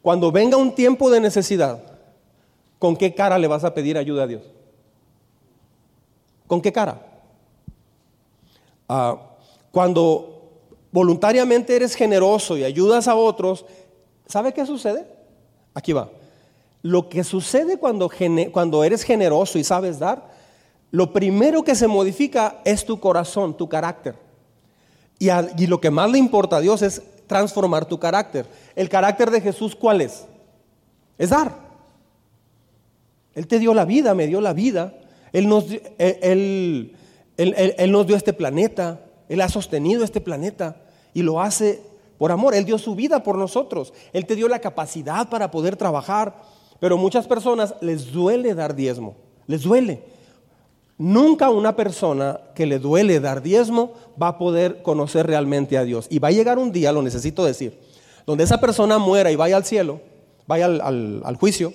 cuando 0.01 0.33
venga 0.33 0.57
un 0.57 0.75
tiempo 0.75 1.11
de 1.11 1.21
necesidad, 1.21 1.83
¿con 2.79 2.97
qué 2.97 3.15
cara 3.15 3.39
le 3.39 3.47
vas 3.47 3.63
a 3.65 3.75
pedir 3.75 3.99
ayuda 3.99 4.23
a 4.23 4.27
Dios? 4.27 4.43
¿Con 6.47 6.63
qué 6.63 6.73
cara? 6.73 7.01
Ah, 8.89 9.17
cuando 9.71 10.51
voluntariamente 10.91 11.75
eres 11.77 11.95
generoso 11.95 12.57
y 12.57 12.65
ayudas 12.65 13.09
a 13.09 13.15
otros, 13.15 13.65
¿sabe 14.33 14.55
qué 14.55 14.65
sucede? 14.65 15.05
Aquí 15.75 15.93
va. 15.93 16.09
Lo 16.81 17.11
que 17.11 17.23
sucede 17.23 17.77
cuando, 17.77 18.83
eres 18.83 19.03
generoso 19.03 19.59
y 19.59 19.65
sabes 19.65 19.99
dar, 19.99 20.33
lo 20.91 21.13
primero 21.13 21.63
que 21.63 21.75
se 21.75 21.87
modifica 21.87 22.61
es 22.65 22.87
tu 22.87 22.99
corazón, 22.99 23.55
tu 23.55 23.69
carácter. 23.69 24.15
Y, 25.19 25.67
lo 25.67 25.81
que 25.81 25.91
más 25.91 26.11
le 26.11 26.17
importa 26.17 26.57
a 26.57 26.61
Dios 26.61 26.81
es 26.81 27.03
transformar 27.27 27.85
tu 27.85 28.01
carácter. 28.01 28.47
¿El 28.75 28.89
carácter 28.89 29.31
de 29.31 29.43
Jesús 29.43 29.77
cuál 29.77 30.01
es? 30.01 30.25
Es 31.19 31.29
dar. 31.29 31.55
Él 33.35 33.47
te 33.47 33.59
dio 33.59 33.75
la 33.75 33.85
vida, 33.85 34.15
me 34.15 34.27
dio 34.27 34.41
la 34.41 34.55
vida. 34.55 34.95
Él 35.33 35.47
nos, 35.47 35.67
él, 35.99 36.97
nos 37.89 38.07
dio 38.07 38.17
este 38.17 38.33
planeta. 38.33 39.01
Él 39.29 39.43
ha 39.43 39.49
sostenido 39.51 40.05
este 40.05 40.23
planeta 40.23 40.77
y 41.13 41.23
lo 41.23 41.41
hace 41.41 41.92
por 42.23 42.31
amor. 42.31 42.55
Él 42.55 42.65
dio 42.65 42.79
su 42.79 42.95
vida 42.95 43.25
por 43.25 43.37
nosotros. 43.37 43.93
Él 44.13 44.27
te 44.27 44.37
dio 44.37 44.47
la 44.47 44.61
capacidad 44.61 45.29
para 45.29 45.51
poder 45.51 45.75
trabajar. 45.75 46.41
Pero 46.79 46.97
muchas 46.97 47.27
personas 47.27 47.75
les 47.81 48.13
duele 48.13 48.55
dar 48.55 48.77
diezmo. 48.77 49.17
Les 49.49 49.63
duele. 49.63 50.05
Nunca 50.99 51.51
una 51.51 51.75
persona 51.75 52.39
que 52.55 52.65
le 52.65 52.79
duele 52.79 53.19
dar 53.19 53.43
diezmo 53.43 53.95
va 54.23 54.29
a 54.29 54.39
poder 54.39 54.83
conocer 54.83 55.27
realmente 55.27 55.77
a 55.77 55.83
Dios. 55.83 56.07
Y 56.11 56.21
va 56.21 56.29
a 56.29 56.31
llegar 56.31 56.61
un 56.61 56.71
día, 56.71 56.93
lo 56.93 57.03
necesito 57.03 57.45
decir, 57.45 57.77
donde 58.25 58.45
esa 58.45 58.61
persona 58.61 58.99
muera 58.99 59.33
y 59.33 59.35
vaya 59.35 59.57
al 59.57 59.65
cielo, 59.65 60.01
vaya 60.47 60.67
al, 60.67 61.37
juicio. 61.41 61.73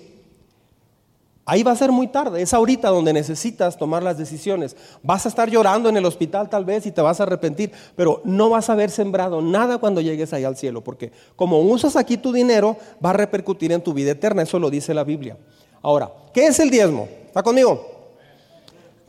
Ahí 1.49 1.63
va 1.63 1.71
a 1.71 1.77
ser 1.77 1.93
muy 1.93 2.07
tarde, 2.09 2.41
es 2.41 2.53
ahorita 2.53 2.89
donde 2.89 3.13
necesitas 3.13 3.77
tomar 3.77 4.03
las 4.03 4.17
decisiones. 4.17 4.75
Vas 5.01 5.25
a 5.25 5.29
estar 5.29 5.49
llorando 5.49 5.87
en 5.87 5.95
el 5.95 6.03
hospital 6.03 6.49
tal 6.49 6.65
vez 6.65 6.85
y 6.85 6.91
te 6.91 6.99
vas 6.99 7.21
a 7.21 7.23
arrepentir, 7.23 7.71
pero 7.95 8.21
no 8.25 8.49
vas 8.49 8.69
a 8.69 8.73
haber 8.73 8.91
sembrado 8.91 9.41
nada 9.41 9.77
cuando 9.77 10.01
llegues 10.01 10.33
ahí 10.33 10.43
al 10.43 10.57
cielo, 10.57 10.83
porque 10.83 11.13
como 11.37 11.61
usas 11.61 11.95
aquí 11.95 12.17
tu 12.17 12.33
dinero, 12.33 12.75
va 13.03 13.11
a 13.11 13.13
repercutir 13.13 13.71
en 13.71 13.81
tu 13.81 13.93
vida 13.93 14.11
eterna, 14.11 14.41
eso 14.41 14.59
lo 14.59 14.69
dice 14.69 14.93
la 14.93 15.05
Biblia. 15.05 15.37
Ahora, 15.81 16.11
¿qué 16.33 16.47
es 16.47 16.59
el 16.59 16.69
diezmo? 16.69 17.07
¿Está 17.27 17.41
conmigo? 17.41 18.09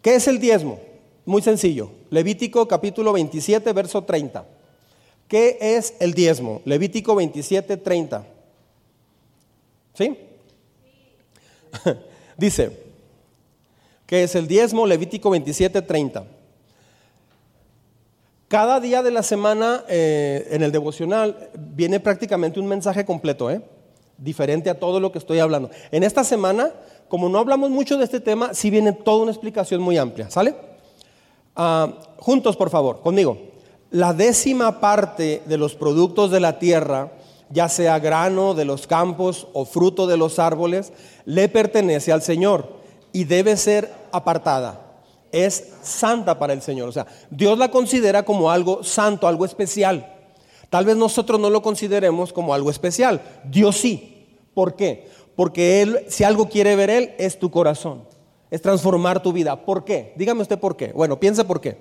¿Qué 0.01 0.15
es 0.15 0.29
el 0.29 0.39
diezmo? 0.39 0.79
Muy 1.27 1.43
sencillo. 1.43 1.91
Levítico 2.09 2.69
capítulo 2.69 3.13
27, 3.15 3.73
verso 3.73 4.05
30. 4.05 4.47
¿Qué 5.27 5.59
es 5.61 5.95
el 5.99 6.15
diezmo? 6.15 6.63
Levítico 6.65 7.17
27, 7.17 7.79
30. 7.79 8.25
¿Sí? 9.95 10.17
Dice, 12.39 12.71
¿qué 14.07 14.23
es 14.23 14.35
el 14.35 14.49
diezmo? 14.49 14.87
Levítico 14.87 15.29
27, 15.29 15.83
30. 15.83 16.25
Cada 18.49 18.81
día 18.81 19.03
de 19.03 19.11
la 19.11 19.23
semana 19.23 19.85
eh, 19.89 20.49
en 20.53 20.63
el 20.63 20.73
devocional 20.73 21.51
viene 21.55 22.01
prácticamente 22.01 22.59
un 22.59 22.67
mensaje 22.67 23.05
completo, 23.05 23.51
¿eh? 23.51 23.61
diferente 24.17 24.71
a 24.71 24.79
todo 24.79 24.99
lo 24.99 25.13
que 25.13 25.19
estoy 25.19 25.39
hablando. 25.39 25.69
En 25.93 26.03
esta 26.03 26.25
semana 26.25 26.73
como 27.09 27.29
no 27.29 27.39
hablamos 27.39 27.71
mucho 27.71 27.97
de 27.97 28.05
este 28.05 28.21
tema, 28.21 28.55
sí 28.55 28.71
viene 28.71 28.93
toda 28.93 29.23
una 29.23 29.33
explicación 29.33 29.81
muy 29.81 29.97
amplia. 29.97 30.31
¿Sale? 30.31 30.55
Ah, 31.57 31.93
juntos, 32.19 32.57
por 32.57 32.71
favor, 32.71 33.01
conmigo. 33.01 33.39
La 33.91 34.13
décima 34.13 34.81
parte 34.81 35.43
de 35.47 35.57
los 35.57 35.75
productos 35.75 36.31
de 36.31 36.41
la 36.41 36.59
tierra, 36.59 37.11
ya 37.51 37.69
sea 37.69 37.99
grano 37.99 38.55
de 38.55 38.65
los 38.65 38.87
campos 38.87 39.49
o 39.53 39.65
fruto 39.65 40.07
de 40.07 40.17
los 40.17 40.39
árboles, 40.39 40.93
le 41.25 41.49
pertenece 41.49 42.13
al 42.13 42.23
Señor 42.23 42.79
y 43.13 43.25
debe 43.25 43.57
ser 43.57 43.93
apartada. 44.13 44.85
Es 45.33 45.73
santa 45.83 46.39
para 46.39 46.53
el 46.53 46.63
Señor. 46.63 46.89
O 46.89 46.93
sea, 46.93 47.07
Dios 47.31 47.59
la 47.59 47.71
considera 47.71 48.25
como 48.25 48.51
algo 48.51 48.83
santo, 48.83 49.29
algo 49.29 49.45
especial. 49.45 50.15
Tal 50.71 50.85
vez 50.85 50.97
nosotros 50.97 51.41
no 51.41 51.51
lo 51.51 51.63
consideremos 51.63 52.33
como 52.33 52.55
algo 52.55 52.71
especial. 52.71 53.21
Dios 53.45 53.77
sí. 53.77 54.27
¿Por 54.55 54.75
qué? 54.75 55.09
Porque 55.37 55.83
Él, 55.83 56.05
si 56.09 56.25
algo 56.25 56.49
quiere 56.49 56.77
ver 56.77 56.91
Él, 56.91 57.15
es 57.19 57.39
tu 57.39 57.51
corazón. 57.51 58.05
Es 58.51 58.63
transformar 58.63 59.23
tu 59.23 59.33
vida. 59.33 59.65
¿Por 59.65 59.85
qué? 59.85 60.13
Dígame 60.17 60.43
usted 60.43 60.59
por 60.59 60.77
qué. 60.77 60.93
Bueno, 60.93 61.21
piensa 61.21 61.47
por 61.47 61.61
qué. 61.61 61.79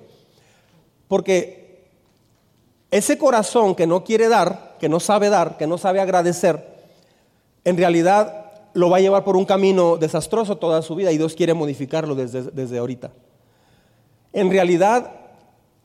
Porque 1.08 1.67
ese 2.92 3.18
corazón 3.18 3.76
que 3.76 3.88
no 3.88 4.04
quiere 4.04 4.30
dar, 4.30 4.78
que 4.80 4.90
no 4.90 5.00
sabe 5.00 5.30
dar, 5.30 5.58
que 5.58 5.68
no 5.68 5.78
sabe 5.78 6.00
agradecer, 6.00 6.78
en 7.64 7.78
realidad 7.78 8.46
lo 8.74 8.90
va 8.90 8.98
a 8.98 9.02
llevar 9.02 9.24
por 9.24 9.36
un 9.36 9.46
camino 9.46 9.98
desastroso 9.98 10.58
toda 10.58 10.82
su 10.82 10.96
vida 10.96 11.12
y 11.12 11.18
Dios 11.18 11.34
quiere 11.34 11.54
modificarlo 11.54 12.16
desde, 12.16 12.44
desde 12.44 12.78
ahorita. 12.78 13.12
En 14.34 14.50
realidad, 14.52 15.12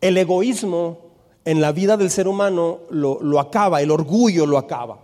el 0.00 0.16
egoísmo 0.18 0.98
en 1.44 1.60
la 1.60 1.72
vida 1.72 1.96
del 1.96 2.10
ser 2.10 2.28
humano 2.28 2.80
lo, 2.90 3.40
acaba, 3.40 3.80
el 3.80 3.90
orgullo 3.90 4.46
lo 4.46 4.58
acaba. 4.58 4.98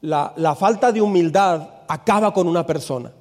La, 0.00 0.32
la 0.36 0.54
falta 0.54 0.92
de 0.92 1.02
humildad 1.02 1.68
acaba 1.88 2.32
con 2.32 2.46
una 2.46 2.66
persona. 2.66 3.12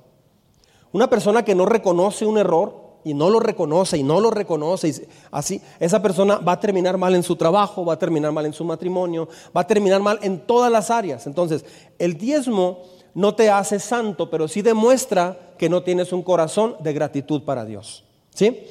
Una 0.92 1.10
persona 1.10 1.44
que 1.44 1.56
no 1.56 1.66
reconoce 1.66 2.26
un 2.26 2.38
error 2.38 2.83
y 3.04 3.14
no 3.14 3.30
lo 3.30 3.40
reconoce 3.40 3.98
y 3.98 4.04
no 4.04 4.20
lo 4.20 4.32
reconoce, 4.32 5.08
así, 5.32 5.62
esa 5.80 6.02
persona 6.02 6.38
va 6.38 6.54
a 6.54 6.60
terminar 6.60 6.98
mal 6.98 7.16
en 7.16 7.24
su 7.24 7.36
trabajo, 7.36 7.86
va 7.86 7.94
a 7.94 8.00
terminar 8.00 8.32
mal 8.32 8.46
en 8.46 8.54
su 8.54 8.64
matrimonio, 8.64 9.28
va 9.56 9.62
a 9.62 9.68
terminar 9.68 10.02
mal 10.02 10.20
en 10.22 10.40
todas 10.40 10.72
las 10.72 10.90
áreas. 10.90 11.28
Entonces, 11.28 11.66
el 12.00 12.18
diezmo 12.18 12.84
no 13.14 13.36
te 13.36 13.50
hace 13.50 13.80
santo, 13.80 14.30
pero 14.30 14.48
sí 14.48 14.62
demuestra 14.62 15.56
que 15.58 15.70
no 15.70 15.84
tienes 15.84 16.12
un 16.14 16.24
corazón 16.24 16.76
de 16.80 16.94
gratitud 16.94 17.44
para 17.44 17.66
Dios. 17.66 18.04
¿Sí? 18.34 18.66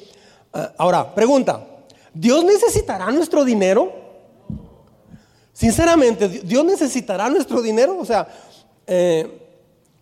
Ah, 0.51 0.73
ahora, 0.77 1.13
pregunta, 1.15 1.65
¿Dios 2.13 2.43
necesitará 2.43 3.11
nuestro 3.11 3.43
dinero? 3.43 3.91
Sinceramente, 5.53 6.27
¿Dios 6.27 6.65
necesitará 6.65 7.29
nuestro 7.29 7.61
dinero? 7.61 7.97
O 7.99 8.05
sea, 8.05 8.27
eh, 8.85 9.39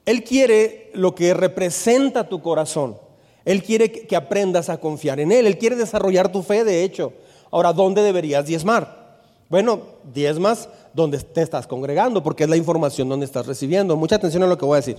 él 0.06 0.24
quiere 0.24 0.92
lo 0.94 1.14
que 1.14 1.34
representa 1.34 2.28
tu 2.28 2.42
corazón. 2.42 2.98
Él 3.46 3.64
quiere 3.64 3.92
que 3.92 4.16
aprendas 4.16 4.70
a 4.70 4.80
confiar 4.80 5.20
en 5.20 5.32
Él. 5.32 5.48
Él 5.48 5.58
quiere 5.58 5.76
desarrollar 5.76 6.32
tu 6.32 6.44
fe, 6.44 6.64
de 6.64 6.84
hecho. 6.84 7.14
Ahora, 7.50 7.74
¿dónde 7.74 8.02
deberías 8.02 8.46
diezmar? 8.46 9.02
Bueno, 9.50 9.82
diezmas 10.14 10.70
donde 10.94 11.20
te 11.20 11.42
estás 11.42 11.68
congregando, 11.68 12.24
porque 12.24 12.44
es 12.44 12.50
la 12.50 12.56
información 12.56 13.10
donde 13.10 13.26
estás 13.26 13.46
recibiendo. 13.46 13.98
Mucha 13.98 14.16
atención 14.16 14.44
a 14.44 14.48
lo 14.48 14.58
que 14.58 14.66
voy 14.66 14.76
a 14.76 14.78
decir. 14.78 14.98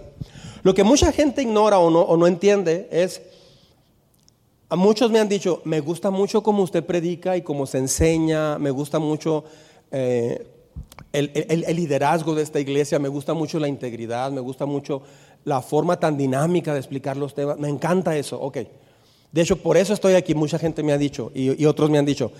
Lo 0.62 0.74
que 0.74 0.84
mucha 0.84 1.11
gente 1.11 1.43
ignora 1.43 1.78
o 1.78 2.16
no, 2.16 2.26
entiende 2.26 2.88
es, 2.93 3.22
a 4.68 4.76
muchos 4.76 5.11
me 5.11 5.18
han 5.18 5.28
dicho, 5.28 5.62
me 5.64 5.80
gusta 5.80 6.11
mucho 6.11 6.43
cómo 6.43 6.62
usted 6.62 6.84
predica 6.84 7.36
y 7.36 7.43
cómo 7.43 7.66
se 7.66 7.78
enseña, 7.78 8.59
me 8.59 8.70
gusta 8.70 8.99
mucho 8.99 9.45
eh, 9.90 10.47
el, 11.12 11.76
liderazgo 11.76 12.34
de 12.34 12.43
esta 12.43 12.61
iglesia, 12.61 12.99
me 12.99 13.09
gusta 13.09 13.34
mucho 13.34 13.59
la 13.59 13.68
integridad, 13.68 14.30
me 14.30 14.40
gusta 14.40 14.66
mucho 14.66 15.03
la 15.45 15.61
forma 15.61 15.99
tan 15.99 16.16
dinámica 16.16 16.72
de 16.72 16.78
explicar 16.78 17.16
los 17.16 17.34
temas, 17.34 17.59
me 17.59 17.68
encanta 17.68 18.16
eso, 18.16 18.40
ok. 18.40 18.59
De 19.32 19.40
hecho, 19.40 19.57
por 19.57 19.78
eso 19.78 19.95
estoy 19.95 20.14
aquí, 20.14 20.34
mucha 20.34 20.59
gente 20.59 20.82
me 20.82 20.93
ha 20.93 20.99
dicho 20.99 21.32
y, 21.34 21.64
otros 21.64 21.88
me 21.88 21.99
han 21.99 22.05
dicho, 22.05 22.32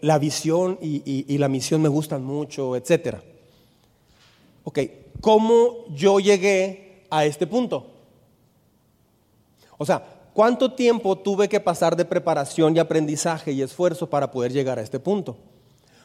la 0.00 0.18
visión 0.18 0.78
y, 0.80 1.36
la 1.36 1.48
misión 1.48 1.82
me 1.82 1.88
gustan 1.88 2.24
mucho, 2.24 2.76
etc. 2.76 3.16
Ok, 4.64 4.78
¿cómo 5.20 5.84
yo 5.94 6.18
llegué 6.18 7.04
a 7.10 7.26
este 7.26 7.46
punto? 7.46 7.86
O 9.76 9.84
sea, 9.84 10.02
¿cuánto 10.32 10.72
tiempo 10.72 11.18
tuve 11.18 11.46
que 11.46 11.60
pasar 11.60 11.94
de 11.94 12.06
preparación 12.06 12.74
y 12.74 12.78
aprendizaje 12.78 13.52
y 13.52 13.60
esfuerzo 13.60 14.08
para 14.08 14.30
poder 14.30 14.50
llegar 14.50 14.78
a 14.78 14.82
este 14.82 14.98
punto? 14.98 15.36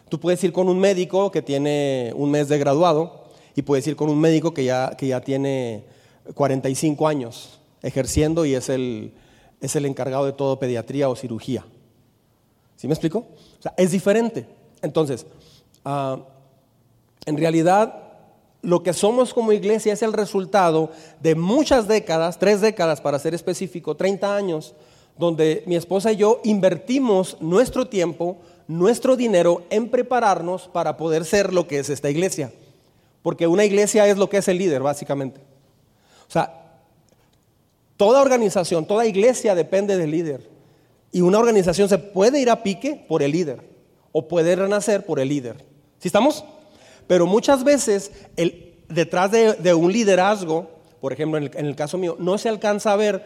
Tú 0.09 0.19
puedes 0.19 0.43
ir 0.43 0.51
con 0.51 0.67
un 0.67 0.79
médico 0.79 1.31
que 1.31 1.41
tiene 1.41 2.11
un 2.13 2.29
mes 2.29 2.49
de 2.49 2.57
graduado 2.57 3.25
y 3.55 3.61
puedes 3.61 3.87
ir 3.87 3.95
con 3.95 4.09
un 4.09 4.19
médico 4.19 4.53
que 4.53 4.65
ya, 4.65 4.95
que 4.97 5.07
ya 5.07 5.21
tiene 5.21 5.85
45 6.33 7.07
años 7.07 7.59
ejerciendo 7.81 8.45
y 8.45 8.55
es 8.55 8.69
el, 8.69 9.13
es 9.61 9.75
el 9.75 9.85
encargado 9.85 10.25
de 10.25 10.33
todo 10.33 10.59
pediatría 10.59 11.09
o 11.09 11.15
cirugía. 11.15 11.65
¿Sí 12.75 12.87
me 12.87 12.93
explico? 12.93 13.27
Es 13.77 13.91
diferente. 13.91 14.47
Entonces, 14.81 15.25
ah, 15.83 16.19
en 17.25 17.37
realidad, 17.37 18.03
lo 18.61 18.83
que 18.83 18.93
somos 18.93 19.33
como 19.33 19.51
iglesia 19.51 19.93
es 19.93 20.01
el 20.01 20.13
resultado 20.13 20.91
de 21.21 21.35
muchas 21.35 21.87
décadas, 21.87 22.39
tres 22.39 22.61
décadas 22.61 23.01
para 23.01 23.19
ser 23.19 23.33
específico, 23.33 23.95
30 23.95 24.35
años, 24.35 24.73
donde 25.17 25.63
mi 25.65 25.75
esposa 25.75 26.11
y 26.11 26.17
yo 26.17 26.41
invertimos 26.43 27.37
nuestro 27.39 27.87
tiempo, 27.87 28.37
nuestro 28.67 29.15
dinero 29.15 29.63
en 29.69 29.89
prepararnos 29.89 30.67
para 30.67 30.97
poder 30.97 31.23
ser 31.23 31.53
lo 31.53 31.67
que 31.67 31.79
es 31.79 31.89
esta 31.89 32.09
iglesia. 32.09 32.51
Porque 33.21 33.47
una 33.47 33.65
iglesia 33.65 34.07
es 34.07 34.17
lo 34.17 34.29
que 34.29 34.37
es 34.37 34.47
el 34.47 34.57
líder, 34.57 34.81
básicamente. 34.83 35.39
O 36.27 36.31
sea, 36.31 36.79
toda 37.97 38.21
organización, 38.21 38.85
toda 38.85 39.05
iglesia 39.05 39.55
depende 39.55 39.97
del 39.97 40.11
líder. 40.11 40.49
Y 41.11 41.21
una 41.21 41.39
organización 41.39 41.87
se 41.87 41.97
puede 41.97 42.41
ir 42.41 42.49
a 42.49 42.63
pique 42.63 43.05
por 43.07 43.23
el 43.23 43.31
líder 43.31 43.61
o 44.11 44.27
puede 44.27 44.55
renacer 44.55 45.05
por 45.05 45.19
el 45.19 45.29
líder. 45.29 45.57
¿Sí 45.99 46.07
estamos? 46.07 46.43
Pero 47.07 47.25
muchas 47.25 47.63
veces 47.63 48.11
detrás 48.87 49.31
de, 49.31 49.73
un 49.73 49.91
liderazgo, 49.91 50.69
por 50.99 51.13
ejemplo, 51.13 51.37
en 51.37 51.65
el, 51.65 51.75
caso 51.75 51.97
mío, 51.97 52.15
no 52.19 52.37
se 52.37 52.49
alcanza 52.49 52.91
a 52.91 52.95
ver 52.95 53.23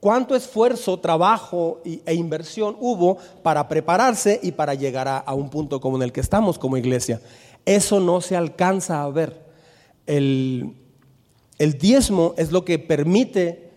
cuánto 0.00 0.34
esfuerzo, 0.34 0.98
trabajo 0.98 1.80
e 1.84 2.14
inversión 2.14 2.76
hubo 2.80 3.18
para 3.42 3.68
prepararse 3.68 4.40
y 4.42 4.52
para 4.52 4.74
llegar 4.74 5.08
a, 5.08 5.34
un 5.34 5.50
punto 5.50 5.80
como 5.80 5.96
en 5.96 6.02
el 6.02 6.12
que 6.12 6.20
estamos 6.20 6.58
como 6.58 6.76
iglesia. 6.76 7.20
Eso 7.64 8.00
no 8.00 8.20
se 8.20 8.36
alcanza 8.36 9.02
a 9.02 9.10
ver. 9.10 9.48
El, 10.06 10.74
diezmo 11.78 12.34
es 12.38 12.52
lo 12.52 12.64
que 12.64 12.78
permite, 12.78 13.70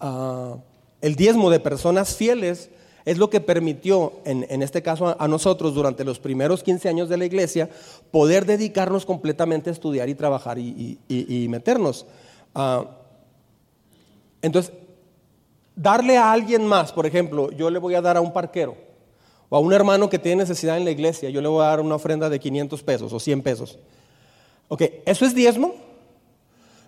ah, 0.00 0.56
el 1.02 1.16
diezmo 1.16 1.50
de 1.50 1.60
personas 1.60 2.16
fieles 2.16 2.70
es 3.04 3.18
lo 3.18 3.30
que 3.30 3.40
permitió, 3.40 4.12
en, 4.24 4.62
este 4.62 4.82
caso 4.82 5.16
a, 5.18 5.28
nosotros, 5.28 5.74
durante 5.74 6.04
los 6.04 6.18
primeros 6.18 6.62
15 6.62 6.88
años 6.88 7.08
de 7.08 7.16
la 7.16 7.24
iglesia, 7.24 7.68
poder 8.10 8.44
dedicarnos 8.44 9.06
completamente 9.06 9.70
a 9.70 9.72
estudiar 9.72 10.08
y 10.08 10.14
trabajar 10.14 10.58
y, 10.58 11.46
meternos. 11.48 12.06
Ah, 12.54 12.84
entonces, 14.42 14.72
darle 15.74 16.16
a 16.16 16.32
alguien 16.32 16.66
más, 16.66 16.92
por 16.92 17.06
ejemplo, 17.06 17.50
yo 17.52 17.70
le 17.70 17.78
voy 17.78 17.94
a 17.94 18.00
dar 18.00 18.16
a 18.16 18.20
un 18.20 18.32
parquero 18.32 18.76
o 19.48 19.56
a 19.56 19.60
un 19.60 19.72
hermano 19.72 20.08
que 20.08 20.18
tiene 20.18 20.42
necesidad 20.42 20.76
en 20.76 20.84
la 20.84 20.90
iglesia, 20.90 21.30
yo 21.30 21.40
le 21.40 21.48
voy 21.48 21.62
a 21.64 21.68
dar 21.68 21.80
una 21.80 21.96
ofrenda 21.96 22.28
de 22.28 22.38
500 22.38 22.82
pesos 22.82 23.12
o 23.12 23.20
100 23.20 23.42
pesos. 23.42 23.78
Ok, 24.68 24.82
¿eso 25.04 25.24
es 25.24 25.34
diezmo? 25.34 25.89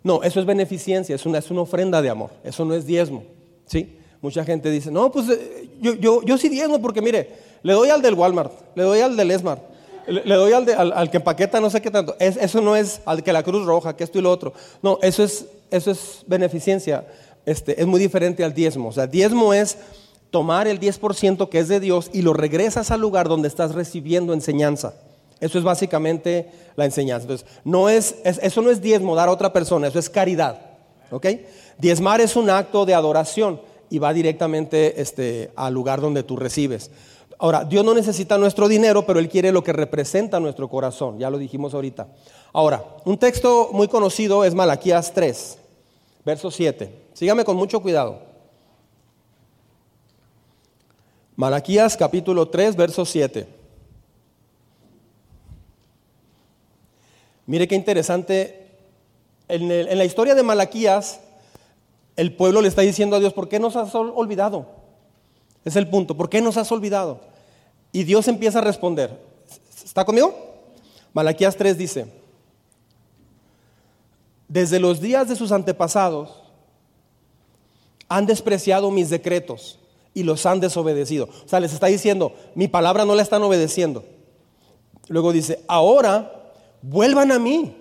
No, 0.05 0.22
eso 0.22 0.40
es 0.40 0.46
beneficencia, 0.46 1.14
es 1.14 1.26
una, 1.26 1.38
es 1.38 1.50
una 1.50 1.62
ofrenda 1.62 2.03
de 2.03 2.11
amor, 2.11 2.30
eso 2.44 2.64
no 2.64 2.74
es 2.74 2.86
diezmo. 2.86 3.24
¿sí? 3.66 3.96
Mucha 4.20 4.44
gente 4.44 4.70
dice, 4.70 4.90
no, 4.90 5.11
pues 5.11 5.28
eh, 5.28 5.68
yo, 5.80 5.94
yo, 5.94 6.22
yo 6.22 6.38
sí 6.38 6.48
diezmo 6.48 6.80
porque 6.80 7.00
mire, 7.00 7.30
le 7.62 7.72
doy 7.72 7.88
al 7.90 8.03
del 8.03 8.14
Walmart, 8.14 8.53
le 8.74 8.82
doy 8.82 9.00
al 9.00 9.16
del 9.16 9.30
Esmart, 9.30 9.62
le, 10.07 10.34
doy 10.34 10.53
al, 10.53 10.92
al, 10.92 11.11
que 11.11 11.18
empaqueta 11.18 11.61
no 11.61 11.70
sé 11.70 11.80
qué 11.80 11.90
tanto. 11.90 12.16
eso 12.18 12.61
no 12.61 12.74
es 12.74 13.00
al 13.05 13.22
que 13.22 13.32
la 13.32 13.42
Cruz 13.42 13.64
Roja, 13.64 13.94
que 13.96 14.05
esto 14.05 14.18
y 14.18 14.22
lo 14.22 14.30
otro. 14.30 14.53
No, 14.82 14.98
eso 15.03 15.22
es, 15.22 15.46
eso 15.70 15.90
es 15.92 16.24
beneficencia. 16.26 17.07
Este, 17.46 17.80
es 17.80 17.86
muy 17.86 18.00
diferente 18.00 18.44
al 18.44 18.55
diezmo. 18.55 18.88
O 18.88 18.92
sea, 18.92 19.07
diezmo 19.07 19.55
es 19.55 19.78
tomar 20.30 20.66
el 20.66 20.80
10% 20.80 21.48
que 21.48 21.59
es 21.59 21.68
de 21.68 21.80
Dios 21.80 22.11
y 22.12 22.22
lo 22.22 22.32
regresas 22.32 22.90
al 22.90 23.00
lugar 23.00 23.28
donde 23.28 23.48
estás 23.48 23.74
recibiendo 23.74 24.32
enseñanza. 24.32 24.94
Eso 25.40 25.59
es 25.59 25.64
básicamente 25.64 26.50
la 26.76 26.84
enseñanza. 26.84 27.24
Entonces, 27.24 27.46
no 27.64 27.88
es, 27.88 28.16
eso 28.24 28.62
no 28.62 28.70
es 28.70 28.80
diezmo 28.80 29.14
dar 29.14 29.28
a 29.28 29.32
otra 29.32 29.52
persona, 29.52 29.88
eso 29.88 29.98
es 29.98 30.10
caridad. 30.10 30.60
¿Ok? 31.10 31.26
Diezmar 31.78 32.20
es 32.20 32.36
un 32.36 32.48
acto 32.50 32.86
de 32.86 32.94
adoración 32.94 33.60
y 33.90 33.98
va 33.98 34.12
directamente 34.14 35.00
este, 35.00 35.50
al 35.54 35.74
lugar 35.74 36.00
donde 36.00 36.22
tú 36.22 36.36
recibes. 36.36 36.90
Ahora, 37.38 37.64
Dios 37.64 37.84
no 37.84 37.92
necesita 37.92 38.38
nuestro 38.38 38.68
dinero, 38.68 39.04
pero 39.04 39.18
Él 39.18 39.28
quiere 39.28 39.52
lo 39.52 39.64
que 39.64 39.72
representa 39.72 40.38
nuestro 40.40 40.68
corazón. 40.68 41.18
Ya 41.18 41.28
lo 41.28 41.38
dijimos 41.38 41.74
ahorita. 41.74 42.06
Ahora, 42.52 42.84
un 43.04 43.18
texto 43.18 43.70
muy 43.72 43.88
conocido 43.88 44.44
es 44.44 44.54
Malaquías 44.54 45.12
3, 45.12 45.58
verso 46.24 46.50
7. 46.50 47.02
Sígame 47.12 47.44
con 47.44 47.56
mucho 47.56 47.80
cuidado. 47.80 48.20
Malaquías 51.36 51.96
capítulo 51.96 52.48
3, 52.48 52.76
verso 52.76 53.04
7. 53.04 53.61
Mire 57.53 57.68
qué 57.68 57.74
interesante. 57.74 58.66
En, 59.46 59.70
en, 59.70 59.98
la 59.98 60.07
historia 60.07 60.34
de 60.34 60.42
Malaquías, 60.42 61.20
el 62.16 62.34
pueblo 62.34 62.62
le 62.62 62.68
está 62.68 62.80
diciendo 62.80 63.14
a 63.14 63.20
Dios, 63.20 63.34
¿por 63.34 63.50
qué 63.50 63.59
nos 63.59 63.76
has 63.76 63.94
olvidado? 63.94 64.68
Es 65.62 65.76
el 65.76 65.86
punto, 65.86 66.16
¿por 66.16 66.30
qué 66.30 66.40
nos 66.40 66.57
has 66.57 66.72
olvidado? 66.72 67.20
Y 67.92 68.05
Dios 68.05 68.26
empieza 68.26 68.61
a 68.61 68.62
responder. 68.62 69.20
¿Está 69.84 70.07
conmigo? 70.07 70.34
Malaquías 71.12 71.55
3 71.55 71.76
dice, 71.76 72.07
desde 74.48 74.80
los 74.80 75.03
días 75.03 75.28
de 75.28 75.36
sus 75.36 75.53
antepasados, 75.53 76.40
han 78.09 78.24
despreciado 78.24 78.90
mis 78.90 79.11
decretos 79.11 79.78
y 80.14 80.22
los 80.22 80.46
han 80.46 80.59
desobedecido. 80.59 81.28
O 81.44 81.48
sea, 81.48 81.61
les 81.61 81.74
está 81.74 81.88
diciendo, 81.88 82.32
mi 82.55 82.66
palabra 82.66 83.05
no 83.05 83.14
la 83.14 83.20
están 83.20 83.42
obedeciendo. 83.42 84.05
Luego 85.09 85.32
dice, 85.32 85.62
ahora 85.68 86.38
vuelvan 86.82 87.32
a 87.32 87.38
mí 87.38 87.74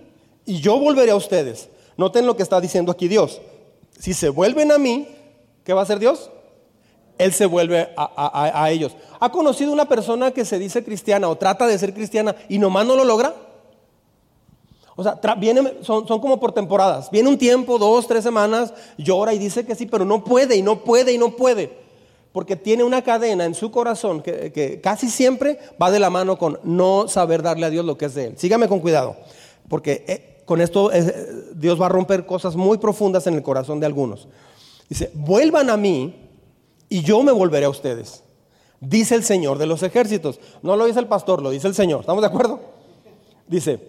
y 0.45 0.59
yo 0.59 0.79
volveré 0.79 1.11
a 1.11 1.15
ustedes. 1.15 1.69
Noten 1.97 2.25
lo 2.25 2.35
que 2.37 2.43
está 2.43 2.61
diciendo 2.61 2.91
aquí 2.91 3.07
Dios. 3.07 3.41
Si 3.99 4.13
se 4.13 4.29
vuelven 4.29 4.71
a 4.71 4.77
mí, 4.77 5.07
¿qué 5.63 5.73
va 5.73 5.81
a 5.81 5.83
hacer 5.83 5.99
Dios? 5.99 6.31
Él 7.17 7.33
se 7.33 7.45
vuelve 7.45 7.89
a, 7.97 8.63
a 8.63 8.71
ellos. 8.71 8.95
¿Ha 9.19 9.31
conocido 9.31 9.71
una 9.71 9.87
persona 9.87 10.31
que 10.31 10.45
se 10.45 10.57
dice 10.57 10.83
cristiana 10.83 11.29
o 11.29 11.37
trata 11.37 11.67
de 11.67 11.77
ser 11.77 11.93
cristiana 11.93 12.35
y 12.49 12.57
nomás 12.57 12.85
no 12.85 12.95
lo 12.95 13.03
logra? 13.03 13.35
O 14.95 15.03
sea, 15.03 15.19
viene, 15.35 15.77
son, 15.81 16.05
como 16.05 16.39
por 16.39 16.51
temporadas. 16.51 17.09
Viene 17.09 17.29
un 17.29 17.37
tiempo, 17.37 17.77
dos, 17.77 18.07
tres 18.07 18.23
semanas, 18.23 18.73
llora 18.97 19.33
y 19.33 19.39
dice 19.39 19.65
que 19.65 19.73
sí, 19.73 19.85
pero 19.85 20.05
no 20.05 20.23
puede 20.23 20.55
y 20.55 20.61
no 20.61 20.83
puede 20.83 21.13
y 21.13 21.17
no 21.17 21.35
puede. 21.35 21.80
Porque 22.32 22.55
tiene 22.55 22.84
una 22.84 23.01
cadena 23.01 23.45
en 23.45 23.55
su 23.55 23.71
corazón 23.71 24.21
que, 24.21 24.79
casi 24.82 25.09
siempre 25.09 25.59
va 25.82 25.91
de 25.91 25.99
la 25.99 26.09
mano 26.09 26.38
con 26.38 26.59
no 26.63 27.07
saber 27.07 27.41
darle 27.41 27.65
a 27.65 27.69
Dios 27.69 27.86
lo 27.86 27.97
que 27.97 28.05
es 28.05 28.13
de 28.13 28.27
Él. 28.27 28.38
Sígame 28.38 28.67
con 28.67 28.79
cuidado, 28.79 29.17
porque 29.67 30.05
eh, 30.07 30.43
con 30.45 30.61
esto 30.61 30.91
eh, 30.93 31.53
Dios 31.55 31.79
va 31.79 31.88
a 31.88 31.89
romper 31.89 32.25
cosas 32.25 32.55
muy 32.55 32.77
profundas 32.77 33.27
en 33.27 33.34
el 33.34 33.43
corazón 33.43 33.79
de 33.79 33.86
algunos. 33.86 34.27
Dice, 34.88 35.11
vuelvan 35.13 35.69
a 35.69 35.77
mí 35.77 36.29
y 36.89 37.01
yo 37.01 37.21
me 37.23 37.32
volveré 37.32 37.65
a 37.65 37.69
ustedes. 37.69 38.23
Dice 38.82 39.15
el 39.15 39.23
Señor 39.23 39.57
de 39.57 39.65
los 39.65 39.84
ejércitos. 39.84 40.39
No 40.61 40.75
lo 40.75 40.86
dice 40.86 40.99
el 40.99 41.07
pastor, 41.07 41.41
lo 41.41 41.51
dice 41.51 41.67
el 41.67 41.75
Señor. 41.75 42.01
¿Estamos 42.01 42.21
de 42.21 42.27
acuerdo? 42.27 42.59
Dice, 43.47 43.79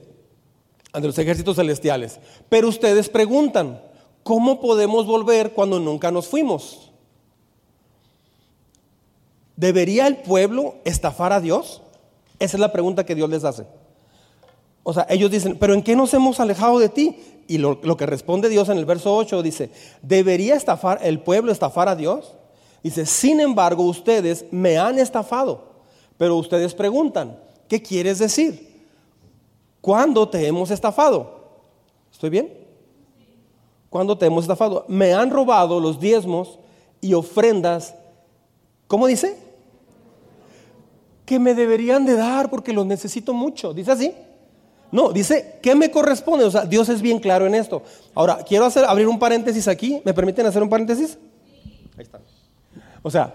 ante 0.93 1.09
los 1.09 1.19
ejércitos 1.19 1.57
celestiales. 1.57 2.21
Pero 2.49 2.69
ustedes 2.69 3.09
preguntan, 3.09 3.83
¿cómo 4.23 4.61
podemos 4.61 5.07
volver 5.07 5.53
cuando 5.53 5.81
nunca 5.81 6.11
nos 6.11 6.29
fuimos? 6.29 6.92
¿Debería 9.57 10.07
el 10.07 10.17
pueblo 10.19 10.77
estafar 10.85 11.33
a 11.33 11.41
Dios? 11.41 11.83
Esa 12.39 12.57
es 12.57 12.61
la 12.61 12.73
pregunta 12.73 13.05
que 13.05 13.15
Dios 13.15 13.29
les 13.31 13.45
hace. 13.45 13.67
O 14.83 14.93
sea, 14.93 15.07
ellos 15.09 15.31
dicen, 15.31 15.57
pero 15.59 15.75
¿en 15.75 15.83
qué 15.83 15.95
nos 15.95 16.13
hemos 16.15 16.41
alejado 16.41 16.79
de 16.79 16.89
ti? 16.89 17.17
Y 17.47 17.59
lo, 17.59 17.81
que 17.97 18.07
responde 18.07 18.49
Dios 18.49 18.69
en 18.69 18.79
el 18.79 18.85
verso 18.85 19.15
8 19.15 19.43
dice, 19.43 19.71
¿debería 20.01 20.57
estafar 20.57 21.01
el 21.03 21.21
pueblo 21.21 21.53
estafar 21.53 21.89
a 21.89 21.97
Dios? 21.97 22.35
Dice, 22.83 23.07
sin 23.07 23.41
embargo, 23.41 23.85
ustedes 23.85 24.47
me 24.51 24.79
han 24.79 24.99
estafado. 24.99 25.73
Pero 26.17 26.37
ustedes 26.37 26.75
preguntan, 26.75 27.39
¿qué 27.69 27.81
quieres 27.81 28.19
decir? 28.19 28.85
¿Cuándo 29.81 30.29
te 30.29 30.47
hemos 30.47 30.71
estafado? 30.71 31.43
¿Estoy 32.11 32.31
bien? 32.31 32.63
cuando 33.93 34.17
te 34.17 34.25
hemos 34.25 34.45
estafado. 34.45 34.87
Me 34.89 35.13
han 35.13 35.31
robado 35.31 35.79
los 35.79 36.01
diezmos 36.01 36.59
y 37.03 37.13
ofrendas. 37.13 37.95
¿Cómo 38.93 39.07
dice? 39.07 39.39
Que 41.25 41.39
me 41.39 41.55
deberían 41.55 42.05
de 42.05 42.15
dar 42.15 42.51
porque 42.51 42.75
los 42.75 42.85
necesito 42.85 43.33
mucho. 43.33 43.73
¿Dice 43.73 43.91
así? 43.91 44.15
No, 44.91 45.13
dice, 45.13 45.59
¿qué 45.63 45.75
me 45.75 45.91
corresponde? 45.91 46.45
O 46.45 46.51
sea, 46.51 46.67
Dios 46.67 46.91
es 46.91 47.01
bien 47.01 47.19
claro 47.19 47.47
en 47.47 47.55
esto. 47.55 47.83
Ahora, 48.15 48.45
quiero 48.47 48.67
hacer, 48.67 48.85
abrir 48.85 49.09
un 49.09 49.19
paréntesis 49.19 49.67
aquí. 49.67 50.03
¿Me 50.05 50.13
permiten 50.13 50.45
hacer 50.45 50.63
un 50.63 50.69
paréntesis? 50.69 51.17
Ahí 51.97 52.03
está. 52.03 52.21
O 53.03 53.11
sea, 53.11 53.35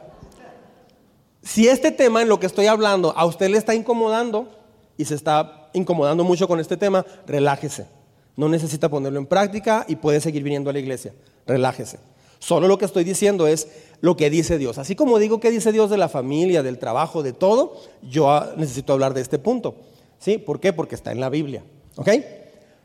si 1.42 1.68
este 1.68 1.90
tema 1.90 2.22
en 2.22 2.30
lo 2.30 2.40
que 2.40 2.46
estoy 2.46 2.68
hablando 2.68 3.12
a 3.18 3.26
usted 3.26 3.50
le 3.50 3.58
está 3.58 3.74
incomodando 3.74 4.48
y 4.96 5.06
se 5.06 5.16
está 5.16 5.72
incomodando 5.74 6.24
mucho 6.24 6.48
con 6.48 6.60
este 6.60 6.78
tema, 6.78 7.04
relájese. 7.26 7.88
No 8.36 8.48
necesita 8.48 8.90
ponerlo 8.90 9.18
en 9.18 9.26
práctica 9.26 9.86
y 9.88 9.96
puede 9.96 10.22
seguir 10.22 10.44
viniendo 10.44 10.70
a 10.70 10.74
la 10.74 10.78
iglesia. 10.78 11.16
Relájese. 11.48 11.98
Solo 12.40 12.68
lo 12.68 12.78
que 12.78 12.86
estoy 12.86 13.04
diciendo 13.04 13.48
es 13.48 13.68
lo 14.02 14.16
que 14.16 14.30
dice 14.30 14.58
Dios. 14.58 14.78
Así 14.78 14.96
como 14.96 15.20
digo 15.20 15.40
que 15.40 15.52
dice 15.52 15.72
Dios 15.72 15.90
de 15.90 15.98
la 15.98 16.10
familia, 16.10 16.64
del 16.64 16.78
trabajo, 16.78 17.24
de 17.24 17.34
todo, 17.34 17.76
yo 18.02 18.42
necesito 18.58 18.94
hablar 18.94 19.14
de 19.14 19.22
este 19.22 19.40
punto. 19.40 19.76
¿Sí? 20.20 20.38
¿Por 20.38 20.60
qué? 20.60 20.74
Porque 20.74 20.96
está 20.96 21.12
en 21.12 21.20
la 21.20 21.30
Biblia. 21.30 21.64
¿Ok? 21.96 22.10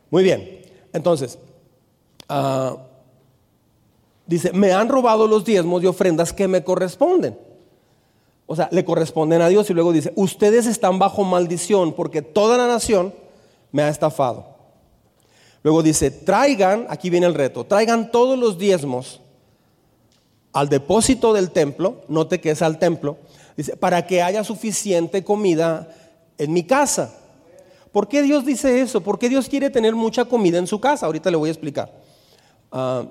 Muy 0.09 0.23
bien. 0.23 0.61
Entonces, 0.91 1.37
ah, 2.29 2.77
dice, 4.25 4.51
me 4.53 4.71
han 4.71 4.89
robado 4.89 5.27
los 5.27 5.45
diezmos 5.45 5.83
y 5.83 5.87
ofrendas 5.87 6.33
que 6.33 6.47
me 6.47 6.63
corresponden. 6.63 7.37
O 8.45 8.55
sea, 8.55 8.67
le 8.71 8.83
corresponden 8.83 9.41
a 9.41 9.47
Dios 9.47 9.69
y 9.69 9.73
luego 9.73 9.91
dice, 9.91 10.13
ustedes 10.15 10.65
están 10.65 10.99
bajo 10.99 11.23
maldición 11.23 11.93
porque 11.93 12.21
toda 12.21 12.57
la 12.57 12.67
nación 12.67 13.13
me 13.71 13.83
ha 13.83 13.89
estafado. 13.89 14.53
Luego 15.63 15.81
dice, 15.81 16.11
traigan, 16.11 16.85
aquí 16.89 17.09
viene 17.09 17.25
el 17.25 17.33
reto, 17.33 17.63
traigan 17.63 18.11
todos 18.11 18.37
los 18.37 18.57
diezmos 18.57 19.21
al 20.53 20.69
depósito 20.69 21.33
del 21.33 21.51
templo, 21.51 22.03
note 22.07 22.39
que 22.39 22.51
es 22.51 22.61
al 22.61 22.79
templo, 22.79 23.17
dice, 23.57 23.75
para 23.75 24.05
que 24.05 24.21
haya 24.21 24.43
suficiente 24.43 25.23
comida 25.23 25.89
en 26.37 26.53
mi 26.53 26.63
casa. 26.63 27.13
¿Por 27.91 28.07
qué 28.07 28.21
Dios 28.21 28.45
dice 28.45 28.81
eso? 28.81 29.01
¿Por 29.01 29.19
qué 29.19 29.29
Dios 29.29 29.49
quiere 29.49 29.69
tener 29.69 29.95
mucha 29.95 30.25
comida 30.25 30.57
en 30.57 30.67
su 30.67 30.79
casa? 30.79 31.07
Ahorita 31.07 31.29
le 31.29 31.37
voy 31.37 31.49
a 31.49 31.51
explicar. 31.51 31.91
Ah, 32.71 33.05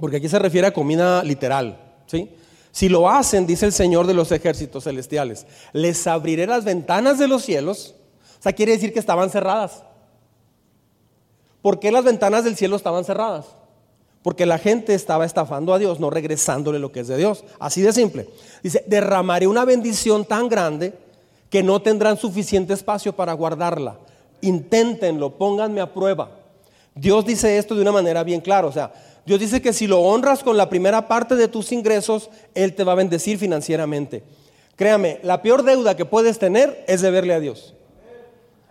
porque 0.00 0.16
aquí 0.16 0.28
se 0.28 0.38
refiere 0.38 0.68
a 0.68 0.72
comida 0.72 1.22
literal. 1.22 1.78
¿sí? 2.06 2.30
Si 2.70 2.88
lo 2.88 3.08
hacen, 3.08 3.46
dice 3.46 3.66
el 3.66 3.72
Señor 3.72 4.06
de 4.06 4.14
los 4.14 4.30
ejércitos 4.32 4.84
celestiales, 4.84 5.46
les 5.72 6.06
abriré 6.06 6.46
las 6.46 6.64
ventanas 6.64 7.18
de 7.18 7.28
los 7.28 7.44
cielos. 7.44 7.94
O 8.38 8.42
sea, 8.42 8.52
quiere 8.52 8.72
decir 8.72 8.92
que 8.92 9.00
estaban 9.00 9.30
cerradas. 9.30 9.82
¿Por 11.62 11.80
qué 11.80 11.90
las 11.90 12.04
ventanas 12.04 12.44
del 12.44 12.56
cielo 12.56 12.76
estaban 12.76 13.04
cerradas? 13.04 13.46
Porque 14.22 14.46
la 14.46 14.58
gente 14.58 14.94
estaba 14.94 15.24
estafando 15.24 15.72
a 15.72 15.78
Dios, 15.78 16.00
no 16.00 16.10
regresándole 16.10 16.78
lo 16.78 16.92
que 16.92 17.00
es 17.00 17.08
de 17.08 17.16
Dios. 17.16 17.44
Así 17.58 17.82
de 17.82 17.92
simple. 17.92 18.28
Dice, 18.62 18.84
derramaré 18.86 19.46
una 19.46 19.64
bendición 19.64 20.24
tan 20.24 20.48
grande 20.48 20.92
que 21.50 21.62
no 21.62 21.80
tendrán 21.80 22.16
suficiente 22.16 22.74
espacio 22.74 23.14
para 23.14 23.32
guardarla. 23.32 23.98
Inténtenlo, 24.40 25.36
pónganme 25.36 25.80
a 25.80 25.92
prueba. 25.92 26.30
Dios 26.94 27.24
dice 27.24 27.58
esto 27.58 27.74
de 27.74 27.82
una 27.82 27.92
manera 27.92 28.24
bien 28.24 28.40
clara, 28.40 28.66
o 28.66 28.72
sea, 28.72 28.92
Dios 29.24 29.40
dice 29.40 29.60
que 29.60 29.72
si 29.72 29.86
lo 29.86 30.00
honras 30.00 30.42
con 30.42 30.56
la 30.56 30.68
primera 30.70 31.06
parte 31.06 31.36
de 31.36 31.48
tus 31.48 31.70
ingresos, 31.70 32.30
Él 32.54 32.74
te 32.74 32.82
va 32.82 32.92
a 32.92 32.96
bendecir 32.96 33.38
financieramente. 33.38 34.22
Créame, 34.74 35.20
la 35.22 35.42
peor 35.42 35.64
deuda 35.64 35.96
que 35.96 36.04
puedes 36.04 36.38
tener 36.38 36.84
es 36.88 37.02
deberle 37.02 37.34
a 37.34 37.40
Dios. 37.40 37.74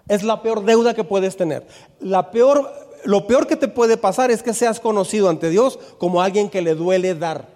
Es 0.08 0.24
la 0.24 0.42
peor 0.42 0.66
deuda 0.66 0.94
que 0.94 1.04
puedes 1.04 1.38
tener. 1.38 1.68
La 2.00 2.32
peor, 2.32 2.72
lo 3.06 3.28
peor 3.28 3.48
que 3.48 3.56
te 3.56 3.68
puede 3.68 3.98
pasar 3.98 4.32
es 4.32 4.44
que 4.44 4.54
seas 4.54 4.80
conocido 4.80 5.30
ante 5.30 5.50
Dios 5.50 5.80
como 5.98 6.22
alguien 6.22 6.50
que 6.50 6.62
le 6.62 6.76
duele 6.76 7.16
dar. 7.16 7.48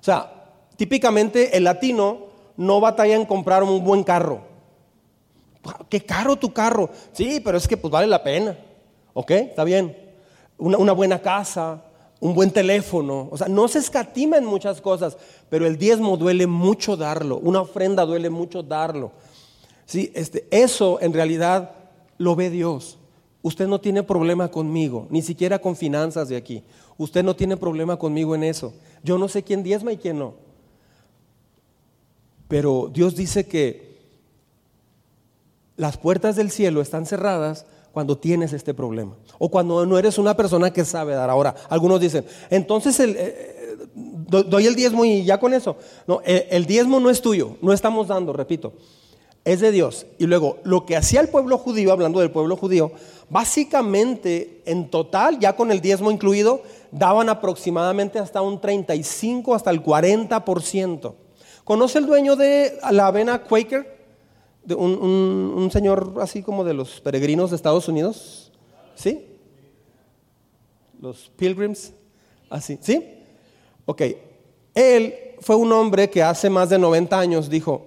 O 0.00 0.04
sea, 0.04 0.32
típicamente 0.76 1.56
el 1.56 1.64
latino 1.64 2.26
no 2.56 2.80
batalla 2.80 3.14
en 3.14 3.26
comprar 3.26 3.62
un 3.62 3.84
buen 3.84 4.04
carro. 4.04 4.40
Qué 5.88 6.00
caro 6.00 6.36
tu 6.36 6.52
carro. 6.52 6.90
Sí, 7.12 7.40
pero 7.40 7.56
es 7.56 7.68
que 7.68 7.76
pues 7.76 7.90
vale 7.90 8.06
la 8.06 8.22
pena. 8.22 8.58
¿Ok? 9.14 9.30
Está 9.30 9.64
bien. 9.64 9.96
Una, 10.58 10.92
buena 10.92 11.20
casa, 11.20 11.82
un 12.20 12.34
buen 12.34 12.50
teléfono. 12.50 13.28
O 13.30 13.36
sea, 13.36 13.48
no 13.48 13.68
se 13.68 13.78
escatima 13.78 14.36
en 14.36 14.44
muchas 14.44 14.80
cosas, 14.80 15.16
pero 15.48 15.66
el 15.66 15.78
diezmo 15.78 16.16
duele 16.16 16.46
mucho 16.46 16.96
darlo. 16.96 17.38
Una 17.38 17.60
ofrenda 17.60 18.04
duele 18.04 18.30
mucho 18.30 18.62
darlo. 18.62 19.12
Sí, 19.86 20.10
este, 20.14 20.46
eso 20.50 20.98
en 21.00 21.12
realidad 21.12 21.72
lo 22.18 22.34
ve 22.36 22.50
Dios. 22.50 22.98
Usted 23.42 23.66
no 23.66 23.80
tiene 23.80 24.04
problema 24.04 24.48
conmigo, 24.48 25.08
ni 25.10 25.20
siquiera 25.20 25.58
con 25.58 25.74
finanzas 25.74 26.28
de 26.28 26.36
aquí. 26.36 26.62
Usted 26.96 27.24
no 27.24 27.34
tiene 27.34 27.56
problema 27.56 27.96
conmigo 27.98 28.34
en 28.34 28.44
eso. 28.44 28.72
Yo 29.02 29.18
no 29.18 29.28
sé 29.28 29.42
quién 29.42 29.64
diezma 29.64 29.92
y 29.92 29.96
quién 29.96 30.18
no. 30.18 30.34
Pero 32.46 32.90
Dios 32.92 33.16
dice 33.16 33.46
que 33.46 33.98
las 35.76 35.96
puertas 35.96 36.36
del 36.36 36.50
cielo 36.50 36.80
están 36.80 37.06
cerradas 37.06 37.66
cuando 37.92 38.16
tienes 38.16 38.52
este 38.52 38.74
problema 38.74 39.16
o 39.38 39.50
cuando 39.50 39.84
no 39.86 39.98
eres 39.98 40.18
una 40.18 40.36
persona 40.36 40.72
que 40.72 40.84
sabe 40.84 41.14
dar. 41.14 41.28
Ahora, 41.28 41.54
algunos 41.68 42.00
dicen, 42.00 42.24
entonces 42.50 42.98
eh, 43.00 43.14
eh, 43.16 43.76
doy 44.26 44.66
el 44.66 44.76
diezmo 44.76 45.04
y 45.04 45.24
ya 45.24 45.40
con 45.40 45.52
eso. 45.52 45.76
No, 46.06 46.20
el 46.24 46.66
diezmo 46.66 47.00
no 47.00 47.10
es 47.10 47.20
tuyo, 47.20 47.56
no 47.60 47.72
estamos 47.72 48.08
dando, 48.08 48.32
repito, 48.32 48.72
es 49.44 49.60
de 49.60 49.72
Dios. 49.72 50.06
Y 50.18 50.26
luego, 50.26 50.58
lo 50.64 50.86
que 50.86 50.96
hacía 50.96 51.20
el 51.20 51.28
pueblo 51.28 51.58
judío, 51.58 51.92
hablando 51.92 52.20
del 52.20 52.30
pueblo 52.30 52.56
judío, 52.56 52.92
básicamente 53.32 54.60
en 54.66 54.90
total, 54.90 55.38
ya 55.38 55.56
con 55.56 55.72
el 55.72 55.80
diezmo 55.80 56.10
incluido, 56.10 56.62
daban 56.90 57.30
aproximadamente 57.30 58.18
hasta 58.18 58.42
un 58.42 58.60
35, 58.60 59.54
hasta 59.54 59.70
el 59.70 59.82
40%. 59.82 61.14
¿Conoce 61.64 61.98
el 61.98 62.04
dueño 62.04 62.36
de 62.36 62.78
la 62.90 63.06
avena 63.06 63.42
Quaker? 63.42 64.02
un, 64.76 65.70
señor 65.72 66.14
así 66.20 66.42
como 66.42 66.62
de 66.62 66.74
los 66.74 67.00
peregrinos 67.00 67.50
de 67.50 67.56
Estados 67.56 67.88
Unidos, 67.88 68.52
¿sí? 68.94 69.26
Los 71.00 71.32
pilgrims, 71.34 71.92
así, 72.48 72.78
¿sí? 72.80 73.18
Ok, 73.86 74.02
él 74.74 75.14
fue 75.40 75.56
un 75.56 75.72
hombre 75.72 76.10
que 76.10 76.22
hace 76.22 76.48
más 76.48 76.68
de 76.68 76.78
90 76.78 77.18
años 77.18 77.48
dijo, 77.48 77.86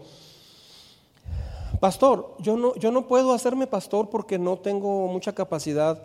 pastor, 1.86 2.36
yo 2.40 2.58
no, 2.58 2.74
yo 2.78 2.90
no 2.90 3.08
puedo 3.08 3.32
hacerme 3.32 3.68
pastor 3.68 4.10
porque 4.10 4.40
no 4.40 4.58
tengo 4.58 5.06
mucha 5.08 5.34
capacidad 5.34 6.02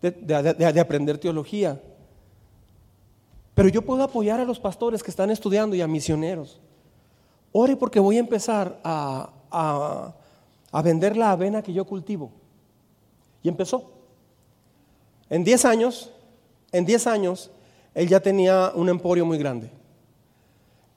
de, 0.00 0.10
de 0.10 0.80
aprender 0.80 1.18
teología, 1.18 1.78
pero 3.54 3.68
yo 3.68 3.82
puedo 3.82 4.02
apoyar 4.02 4.40
a 4.40 4.46
los 4.46 4.58
pastores 4.58 5.02
que 5.02 5.10
están 5.10 5.30
estudiando 5.30 5.76
y 5.76 5.82
a 5.82 5.86
misioneros. 5.86 6.58
Ore 7.52 7.76
porque 7.76 8.00
voy 8.00 8.16
a 8.16 8.20
empezar 8.20 8.80
a, 8.82 9.28
a, 10.72 10.82
vender 10.82 11.14
la 11.14 11.32
avena 11.32 11.60
que 11.60 11.74
yo 11.74 11.84
cultivo. 11.84 12.30
Y 13.42 13.50
empezó. 13.50 13.84
En 15.28 15.44
10 15.44 15.62
años, 15.66 16.10
en 16.72 16.86
10 16.86 17.06
años, 17.06 17.50
él 17.94 18.08
ya 18.08 18.20
tenía 18.20 18.72
un 18.74 18.88
emporio 18.88 19.26
muy 19.26 19.36
grande. 19.36 19.70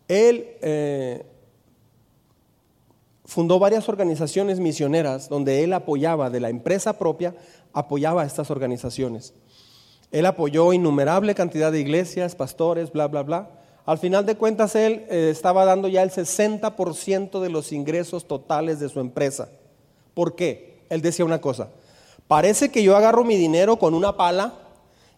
Él 0.07 0.55
eh, 0.61 1.25
fundó 3.31 3.59
varias 3.59 3.87
organizaciones 3.87 4.59
misioneras 4.59 5.29
donde 5.29 5.63
él 5.63 5.71
apoyaba 5.71 6.29
de 6.29 6.41
la 6.41 6.49
empresa 6.49 6.99
propia, 6.99 7.33
apoyaba 7.71 8.23
a 8.23 8.25
estas 8.25 8.51
organizaciones. 8.51 9.33
Él 10.11 10.25
apoyó 10.25 10.73
innumerable 10.73 11.33
cantidad 11.33 11.71
de 11.71 11.79
iglesias, 11.79 12.35
pastores, 12.35 12.91
bla, 12.91 13.07
bla, 13.07 13.23
bla. 13.23 13.49
Al 13.85 13.97
final 13.99 14.25
de 14.25 14.35
cuentas, 14.35 14.75
él 14.75 15.05
eh, 15.09 15.29
estaba 15.31 15.63
dando 15.63 15.87
ya 15.87 16.03
el 16.03 16.11
60% 16.11 17.39
de 17.39 17.49
los 17.49 17.71
ingresos 17.71 18.27
totales 18.27 18.81
de 18.81 18.89
su 18.89 18.99
empresa. 18.99 19.47
¿Por 20.13 20.35
qué? 20.35 20.81
Él 20.89 21.01
decía 21.01 21.23
una 21.23 21.39
cosa, 21.39 21.69
parece 22.27 22.69
que 22.69 22.83
yo 22.83 22.97
agarro 22.97 23.23
mi 23.23 23.37
dinero 23.37 23.77
con 23.77 23.93
una 23.93 24.17
pala 24.17 24.55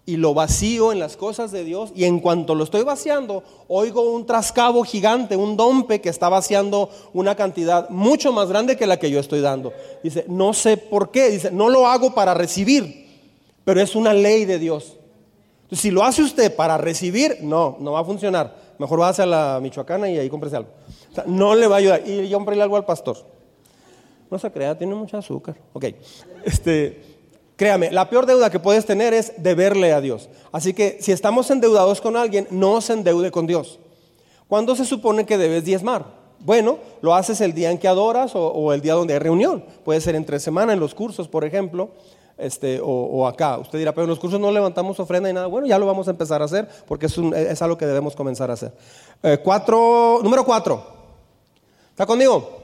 y 0.06 0.18
lo 0.18 0.34
vacío 0.34 0.91
en 0.91 0.99
las 0.99 1.16
cosas 1.16 1.51
de 1.51 1.64
Dios 1.64 1.91
y 1.95 2.04
en 2.04 2.20
cuanto 2.20 2.56
lo 2.56 2.64
estoy 2.64 2.84
vaciando, 2.84 3.43
oigo 3.68 4.01
un 4.01 4.26
trascabo 4.26 4.84
gigante, 4.84 5.36
un 5.36 5.56
dompe 5.56 6.01
que 6.01 6.10
está 6.10 6.28
vaciando 6.30 6.89
una 7.14 7.36
cantidad 7.36 7.89
mucho 7.89 8.34
más 8.34 8.49
grande 8.49 8.76
que 8.76 8.88
la 8.88 8.99
que 8.99 9.10
yo 9.10 9.20
estoy 9.20 9.41
dando. 9.41 9.72
Dice, 10.04 10.26
no 10.28 10.54
sé 10.54 10.78
por 10.78 11.12
qué, 11.12 11.30
dice, 11.30 11.51
no 11.51 11.70
lo 11.70 11.88
hago 11.88 12.14
para 12.14 12.34
recibir, 12.34 13.08
pero 13.64 13.82
es 13.82 13.95
una 13.95 14.14
ley 14.14 14.45
de 14.45 14.60
Dios 14.60 14.97
si 15.76 15.91
lo 15.91 16.04
hace 16.04 16.22
usted 16.22 16.56
para 16.56 16.78
recibir, 16.78 17.38
no, 17.41 17.78
no 17.80 17.93
va 17.93 18.01
a 18.01 18.06
funcionar. 18.06 18.56
Mejor 18.78 19.01
va 19.01 19.10
a 19.10 19.26
la 19.26 19.60
Michoacana 19.62 20.10
y 20.10 20.18
ahí 20.18 20.30
cómprese 20.30 20.58
algo. 20.58 20.70
no 21.28 21.56
le 21.56 21.68
va 21.68 21.76
a 21.76 21.80
ayudar. 21.80 22.08
Y 22.08 22.28
yo 22.28 22.38
compré 22.38 22.62
algo 22.62 22.76
al 22.76 22.86
pastor. 22.86 23.18
No 24.30 24.39
se 24.39 24.51
crea, 24.51 24.78
tiene 24.78 24.95
mucho 24.95 25.18
azúcar. 25.18 25.56
Ok. 25.74 25.86
Este, 26.43 27.12
créame, 27.64 27.91
la 27.91 28.09
peor 28.09 28.26
deuda 28.26 28.49
que 28.49 28.59
puedes 28.59 28.86
tener 28.86 29.14
es 29.14 29.32
deberle 29.38 29.93
a 29.93 30.01
Dios. 30.01 30.28
Así 30.51 30.74
que 30.74 30.97
si 30.99 31.14
estamos 31.14 31.49
endeudados 31.49 32.01
con 32.01 32.18
alguien, 32.18 32.45
no 32.51 32.82
se 32.82 32.91
endeude 32.91 33.32
con 33.32 33.47
Dios. 33.47 33.80
¿Cuándo 34.49 34.76
se 34.76 34.84
supone 34.84 35.26
que 35.26 35.38
debes 35.38 35.64
diezmar? 35.64 36.03
Bueno, 36.39 36.80
lo 37.01 37.16
haces 37.16 37.39
el 37.39 37.53
día 37.53 37.72
en 37.72 37.78
que 37.78 37.88
adoras 37.88 38.34
o, 38.36 38.74
el 38.74 38.82
día 38.82 38.95
donde 38.95 39.14
hay 39.14 39.20
reunión. 39.20 39.64
Puede 39.86 40.01
ser 40.01 40.14
entre 40.16 40.41
semana 40.41 40.74
en 40.74 40.82
los 40.82 40.93
cursos, 40.93 41.30
por 41.30 41.45
ejemplo. 41.45 41.91
este, 42.38 42.82
o, 42.84 43.26
acá. 43.26 43.57
Usted 43.59 43.80
dirá, 43.80 43.93
pero 43.93 44.03
en 44.03 44.09
los 44.09 44.20
cursos 44.20 44.41
no 44.41 44.51
levantamos 44.51 44.99
ofrenda 44.99 45.30
y 45.30 45.34
nada. 45.34 45.47
Bueno, 45.47 45.66
ya 45.66 45.80
lo 45.80 45.86
vamos 45.86 46.09
a 46.09 46.11
empezar 46.11 46.41
a 46.41 46.45
hacer 46.45 46.68
porque 46.86 47.05
es, 47.05 47.18
es 47.18 47.61
algo 47.61 47.78
que 47.78 47.86
debemos 47.86 48.14
comenzar 48.14 48.49
a 48.49 48.55
hacer. 48.55 48.74
Eh, 49.24 49.38
cuatro, 49.41 50.20
número 50.22 50.43
cuatro. 50.43 50.86
¿Está 51.91 52.05
conmigo? 52.05 52.59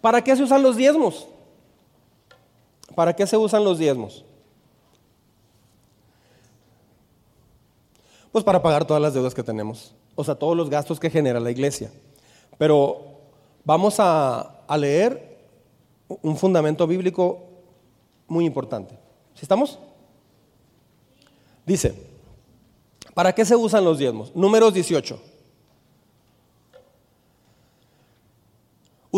¿Para 0.00 0.20
qué 0.24 0.34
se 0.34 0.42
usan 0.42 0.64
los 0.64 0.74
diezmos? 0.74 1.28
¿Para 2.98 3.14
qué 3.14 3.28
se 3.28 3.36
usan 3.36 3.62
los 3.62 3.78
diezmos? 3.78 4.24
Pues 8.32 8.42
para 8.42 8.60
pagar 8.60 8.84
todas 8.84 9.00
las 9.00 9.14
deudas 9.14 9.34
que 9.34 9.44
tenemos, 9.44 9.94
o 10.16 10.24
sea, 10.24 10.34
todos 10.34 10.56
los 10.56 10.68
gastos 10.68 10.98
que 10.98 11.08
genera 11.08 11.38
la 11.38 11.52
iglesia. 11.52 11.92
Pero 12.58 13.02
vamos 13.64 13.98
a, 14.00 14.64
leer 14.76 15.38
un 16.08 16.36
fundamento 16.36 16.88
bíblico 16.88 17.38
muy 18.26 18.44
importante. 18.44 18.98
¿Sí 19.32 19.42
estamos? 19.42 19.78
Dice, 21.64 21.94
¿para 23.14 23.32
qué 23.32 23.44
se 23.44 23.54
usan 23.54 23.84
los 23.84 23.98
diezmos? 23.98 24.34
Números 24.34 24.74
18. 24.74 25.22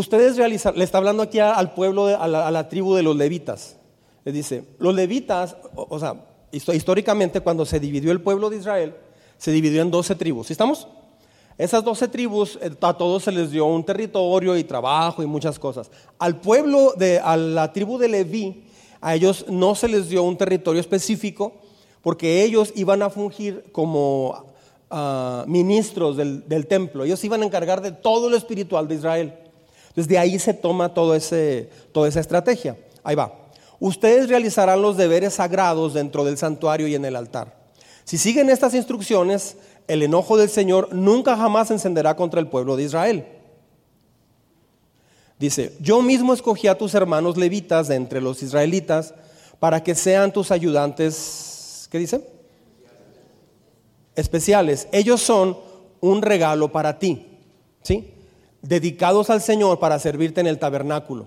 Ustedes 0.00 0.38
realizan, 0.38 0.78
le 0.78 0.84
está 0.84 0.96
hablando 0.96 1.22
aquí 1.22 1.40
al 1.40 1.74
pueblo, 1.74 2.06
a, 2.06 2.26
la, 2.26 2.68
tribu 2.70 2.94
de 2.94 3.02
los 3.02 3.14
levitas. 3.14 3.76
Le 4.24 4.32
dice, 4.32 4.64
los 4.78 4.94
levitas, 4.94 5.56
o, 5.74 5.98
sea, 5.98 6.24
históricamente 6.52 7.42
cuando 7.42 7.66
se 7.66 7.78
dividió 7.78 8.10
el 8.10 8.22
pueblo 8.22 8.48
de 8.48 8.56
Israel, 8.56 8.94
se 9.36 9.52
dividió 9.52 9.82
en 9.82 9.90
12 9.90 10.14
tribus. 10.14 10.46
¿Sí 10.46 10.54
estamos? 10.54 10.88
Esas 11.58 11.84
12 11.84 12.08
tribus, 12.08 12.58
eh, 12.62 12.70
a 12.80 12.94
todos 12.94 13.24
se 13.24 13.30
les 13.30 13.50
dio 13.50 13.66
un 13.66 13.84
territorio 13.84 14.56
y 14.56 14.64
trabajo 14.64 15.22
y 15.22 15.26
muchas 15.26 15.58
cosas. 15.58 15.90
Al 16.18 16.40
pueblo 16.40 16.94
de, 16.96 17.18
a 17.18 17.36
la 17.36 17.70
tribu 17.70 17.98
de 17.98 18.08
Leví, 18.08 18.64
a 19.02 19.14
ellos 19.14 19.44
no 19.50 19.74
se 19.74 19.88
les 19.88 20.08
dio 20.08 20.22
un 20.22 20.38
territorio 20.38 20.80
específico 20.80 21.52
porque 22.00 22.42
ellos 22.42 22.72
iban 22.74 23.02
a 23.02 23.10
fungir 23.10 23.66
como 23.72 24.46
ah, 24.88 25.44
ministros 25.46 26.16
del, 26.16 26.48
del 26.48 26.66
templo. 26.66 27.04
Ellos 27.04 27.22
iban 27.22 27.42
a 27.42 27.44
encargar 27.44 27.82
de 27.82 27.92
todo 27.92 28.30
lo 28.30 28.38
espiritual 28.38 28.88
de 28.88 28.94
Israel. 28.94 29.34
Desde 29.94 30.18
ahí 30.18 30.38
se 30.38 30.54
toma 30.54 30.94
toda 30.94 31.16
esa 31.16 32.20
estrategia. 32.20 32.76
Ahí 33.02 33.16
va. 33.16 33.34
Ustedes 33.78 34.28
realizarán 34.28 34.82
los 34.82 34.96
deberes 34.96 35.34
sagrados 35.34 35.94
dentro 35.94 36.24
del 36.24 36.36
santuario 36.36 36.86
y 36.86 36.94
en 36.94 37.04
el 37.04 37.16
altar. 37.16 37.58
Si 38.04 38.18
siguen 38.18 38.50
estas 38.50 38.74
instrucciones, 38.74 39.56
el 39.88 40.02
enojo 40.02 40.36
del 40.36 40.50
Señor 40.50 40.92
nunca 40.92 41.36
jamás 41.36 41.70
encenderá 41.70 42.14
contra 42.14 42.40
el 42.40 42.48
pueblo 42.48 42.76
de 42.76 42.84
Israel. 42.84 43.26
Dice, 45.38 45.74
yo 45.80 46.02
mismo 46.02 46.34
escogí 46.34 46.68
a 46.68 46.76
tus 46.76 46.94
hermanos 46.94 47.38
levitas 47.38 47.88
de 47.88 47.94
entre 47.94 48.20
los 48.20 48.42
israelitas 48.42 49.14
para 49.58 49.82
que 49.82 49.94
sean 49.94 50.32
tus 50.32 50.50
ayudantes, 50.50 51.88
¿qué 51.90 51.98
dice? 51.98 52.26
Especiales. 54.14 54.86
Ellos 54.92 55.22
son 55.22 55.56
un 56.00 56.20
regalo 56.20 56.70
para 56.70 56.98
ti. 56.98 57.38
¿Sí? 57.82 58.12
Dedicados 58.62 59.30
al 59.30 59.40
Señor 59.40 59.78
para 59.78 59.98
servirte 59.98 60.40
en 60.40 60.46
el 60.46 60.58
tabernáculo. 60.58 61.26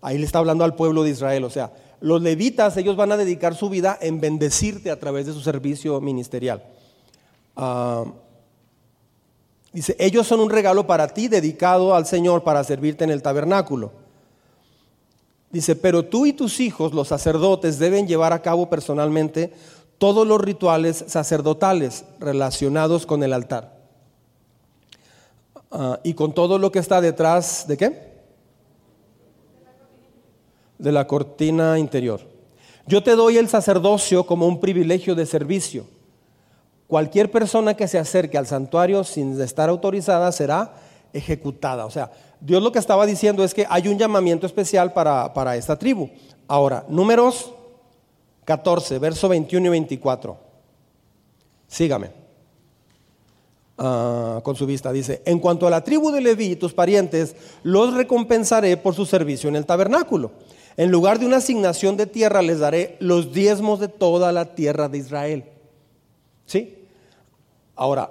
Ahí 0.00 0.18
le 0.18 0.26
está 0.26 0.38
hablando 0.38 0.64
al 0.64 0.74
pueblo 0.74 1.02
de 1.02 1.10
Israel. 1.10 1.44
O 1.44 1.50
sea, 1.50 1.72
los 2.00 2.22
levitas, 2.22 2.76
ellos 2.76 2.96
van 2.96 3.12
a 3.12 3.16
dedicar 3.16 3.54
su 3.54 3.68
vida 3.68 3.98
en 4.00 4.20
bendecirte 4.20 4.90
a 4.90 5.00
través 5.00 5.26
de 5.26 5.32
su 5.32 5.40
servicio 5.40 6.00
ministerial. 6.00 6.62
Ah, 7.56 8.04
dice, 9.72 9.96
ellos 9.98 10.26
son 10.26 10.40
un 10.40 10.50
regalo 10.50 10.86
para 10.86 11.08
ti 11.08 11.28
dedicado 11.28 11.94
al 11.94 12.06
Señor 12.06 12.44
para 12.44 12.62
servirte 12.64 13.04
en 13.04 13.10
el 13.10 13.22
tabernáculo. 13.22 13.92
Dice, 15.50 15.76
pero 15.76 16.04
tú 16.04 16.26
y 16.26 16.32
tus 16.32 16.60
hijos, 16.60 16.92
los 16.92 17.08
sacerdotes, 17.08 17.78
deben 17.78 18.06
llevar 18.06 18.32
a 18.32 18.42
cabo 18.42 18.68
personalmente 18.68 19.52
todos 19.96 20.26
los 20.26 20.40
rituales 20.40 21.04
sacerdotales 21.08 22.04
relacionados 22.20 23.06
con 23.06 23.22
el 23.22 23.32
altar. 23.32 23.75
Ah, 25.70 26.00
y 26.02 26.14
con 26.14 26.32
todo 26.32 26.58
lo 26.58 26.70
que 26.70 26.78
está 26.78 27.00
detrás 27.00 27.66
de 27.66 27.76
qué? 27.76 28.16
De 30.78 30.92
la 30.92 31.06
cortina 31.06 31.78
interior. 31.78 32.20
Yo 32.86 33.02
te 33.02 33.16
doy 33.16 33.36
el 33.36 33.48
sacerdocio 33.48 34.24
como 34.24 34.46
un 34.46 34.60
privilegio 34.60 35.14
de 35.14 35.26
servicio. 35.26 35.86
Cualquier 36.86 37.30
persona 37.30 37.74
que 37.74 37.88
se 37.88 37.98
acerque 37.98 38.38
al 38.38 38.46
santuario 38.46 39.02
sin 39.02 39.40
estar 39.40 39.68
autorizada 39.68 40.30
será 40.30 40.74
ejecutada. 41.12 41.84
O 41.84 41.90
sea, 41.90 42.12
Dios 42.40 42.62
lo 42.62 42.70
que 42.70 42.78
estaba 42.78 43.06
diciendo 43.06 43.42
es 43.42 43.54
que 43.54 43.66
hay 43.68 43.88
un 43.88 43.98
llamamiento 43.98 44.46
especial 44.46 44.92
para, 44.92 45.32
para 45.34 45.56
esta 45.56 45.76
tribu. 45.76 46.08
Ahora, 46.46 46.84
números 46.88 47.52
14, 48.44 49.00
verso 49.00 49.28
21 49.28 49.66
y 49.66 49.70
24. 49.70 50.36
Sígame. 51.66 52.25
Ah, 53.78 54.40
con 54.42 54.56
su 54.56 54.64
vista. 54.64 54.90
Dice, 54.90 55.22
en 55.26 55.38
cuanto 55.38 55.66
a 55.66 55.70
la 55.70 55.84
tribu 55.84 56.10
de 56.10 56.22
Leví 56.22 56.52
y 56.52 56.56
tus 56.56 56.72
parientes, 56.72 57.36
los 57.62 57.92
recompensaré 57.92 58.76
por 58.78 58.94
su 58.94 59.04
servicio 59.04 59.48
en 59.48 59.56
el 59.56 59.66
tabernáculo. 59.66 60.32
En 60.78 60.90
lugar 60.90 61.18
de 61.18 61.26
una 61.26 61.38
asignación 61.38 61.96
de 61.96 62.06
tierra, 62.06 62.40
les 62.40 62.58
daré 62.58 62.96
los 63.00 63.34
diezmos 63.34 63.78
de 63.80 63.88
toda 63.88 64.32
la 64.32 64.54
tierra 64.54 64.88
de 64.88 64.98
Israel. 64.98 65.44
¿Sí? 66.46 66.74
Ahora, 67.74 68.10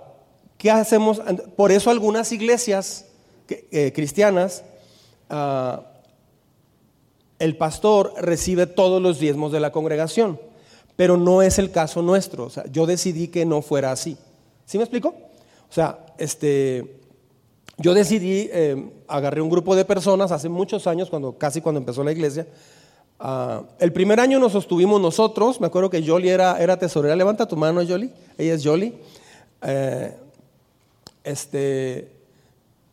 ¿qué 0.57 0.69
hacemos? 0.69 1.21
Por 1.55 1.71
eso 1.71 1.89
algunas 1.89 2.31
iglesias 2.31 3.07
eh, 3.49 3.91
cristianas, 3.93 4.63
ah, 5.31 5.81
el 7.39 7.57
pastor 7.57 8.13
recibe 8.19 8.67
todos 8.67 9.01
los 9.01 9.19
diezmos 9.19 9.51
de 9.51 9.59
la 9.59 9.71
congregación, 9.71 10.39
pero 10.95 11.17
no 11.17 11.41
es 11.41 11.57
el 11.57 11.71
caso 11.71 12.03
nuestro. 12.03 12.45
O 12.45 12.49
sea, 12.51 12.65
yo 12.71 12.85
decidí 12.85 13.29
que 13.29 13.45
no 13.45 13.63
fuera 13.63 13.91
así. 13.91 14.15
¿Sí 14.65 14.77
me 14.77 14.83
explico? 14.83 15.15
O 15.69 15.73
sea, 15.73 16.05
este, 16.17 16.99
yo 17.77 17.93
decidí, 17.93 18.49
eh, 18.51 18.89
agarré 19.07 19.41
un 19.41 19.49
grupo 19.49 19.75
de 19.75 19.83
personas 19.83 20.31
hace 20.31 20.47
muchos 20.47 20.87
años, 20.87 21.09
cuando, 21.09 21.37
casi 21.37 21.61
cuando 21.61 21.79
empezó 21.79 22.03
la 22.03 22.11
iglesia. 22.11 22.47
Ah, 23.19 23.63
el 23.79 23.91
primer 23.91 24.19
año 24.19 24.39
nos 24.39 24.53
sostuvimos 24.53 25.01
nosotros, 25.01 25.59
me 25.59 25.67
acuerdo 25.67 25.89
que 25.89 26.05
Jolie 26.05 26.31
era, 26.31 26.61
era 26.61 26.77
tesorera, 26.77 27.15
levanta 27.15 27.47
tu 27.47 27.55
mano 27.55 27.81
Jolie, 27.85 28.11
ella 28.37 28.53
es 28.53 28.63
Jolie. 28.63 28.93
Eh, 29.61 30.15
este, 31.23 32.11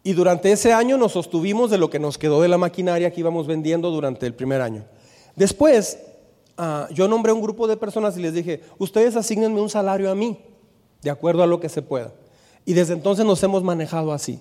y 0.02 0.12
durante 0.14 0.50
ese 0.50 0.72
año 0.72 0.96
nos 0.96 1.12
sostuvimos 1.12 1.70
de 1.70 1.78
lo 1.78 1.90
que 1.90 1.98
nos 1.98 2.18
quedó 2.18 2.40
de 2.40 2.48
la 2.48 2.58
maquinaria 2.58 3.12
que 3.12 3.20
íbamos 3.20 3.46
vendiendo 3.46 3.90
durante 3.90 4.26
el 4.26 4.34
primer 4.34 4.60
año. 4.60 4.84
Después, 5.36 5.98
ah, 6.56 6.88
yo 6.92 7.06
nombré 7.06 7.32
un 7.32 7.42
grupo 7.42 7.68
de 7.68 7.76
personas 7.76 8.16
y 8.16 8.22
les 8.22 8.34
dije, 8.34 8.62
ustedes 8.78 9.14
asignenme 9.14 9.60
un 9.60 9.70
salario 9.70 10.10
a 10.10 10.14
mí, 10.14 10.38
de 11.02 11.10
acuerdo 11.10 11.42
a 11.42 11.46
lo 11.46 11.60
que 11.60 11.68
se 11.68 11.82
pueda. 11.82 12.12
Y 12.64 12.74
desde 12.74 12.94
entonces 12.94 13.24
nos 13.24 13.42
hemos 13.42 13.62
manejado 13.62 14.12
así. 14.12 14.40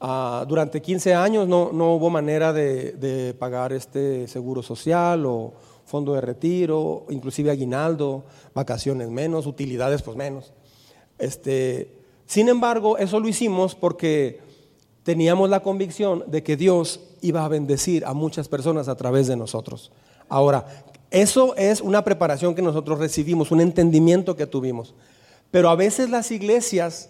Ah, 0.00 0.44
durante 0.48 0.80
15 0.80 1.14
años 1.14 1.48
no, 1.48 1.70
hubo 1.70 2.08
manera 2.08 2.52
de, 2.52 3.34
pagar 3.38 3.72
este 3.72 4.28
seguro 4.28 4.62
social 4.62 5.26
o 5.26 5.52
fondo 5.84 6.14
de 6.14 6.20
retiro, 6.20 7.06
inclusive 7.10 7.50
aguinaldo, 7.50 8.24
vacaciones 8.54 9.08
menos, 9.08 9.46
utilidades 9.46 10.02
pues 10.02 10.16
menos. 10.16 10.52
Este, 11.18 11.90
sin 12.26 12.48
embargo, 12.48 12.98
eso 12.98 13.18
lo 13.18 13.28
hicimos 13.28 13.74
porque 13.74 14.40
teníamos 15.02 15.50
la 15.50 15.60
convicción 15.60 16.24
de 16.26 16.42
que 16.42 16.56
Dios 16.56 17.00
iba 17.22 17.44
a 17.44 17.48
bendecir 17.48 18.04
a 18.04 18.12
muchas 18.12 18.48
personas 18.48 18.88
a 18.88 18.96
través 18.96 19.26
de 19.26 19.36
nosotros. 19.36 19.90
Ahora, 20.28 20.66
eso 21.10 21.56
es 21.56 21.80
una 21.80 22.04
preparación 22.04 22.54
que 22.54 22.62
nosotros 22.62 22.98
recibimos, 22.98 23.50
un 23.50 23.62
entendimiento 23.62 24.36
que 24.36 24.46
tuvimos. 24.46 24.94
Pero 25.50 25.70
a 25.70 25.74
veces 25.74 26.10
las 26.10 26.30
iglesias 26.30 27.08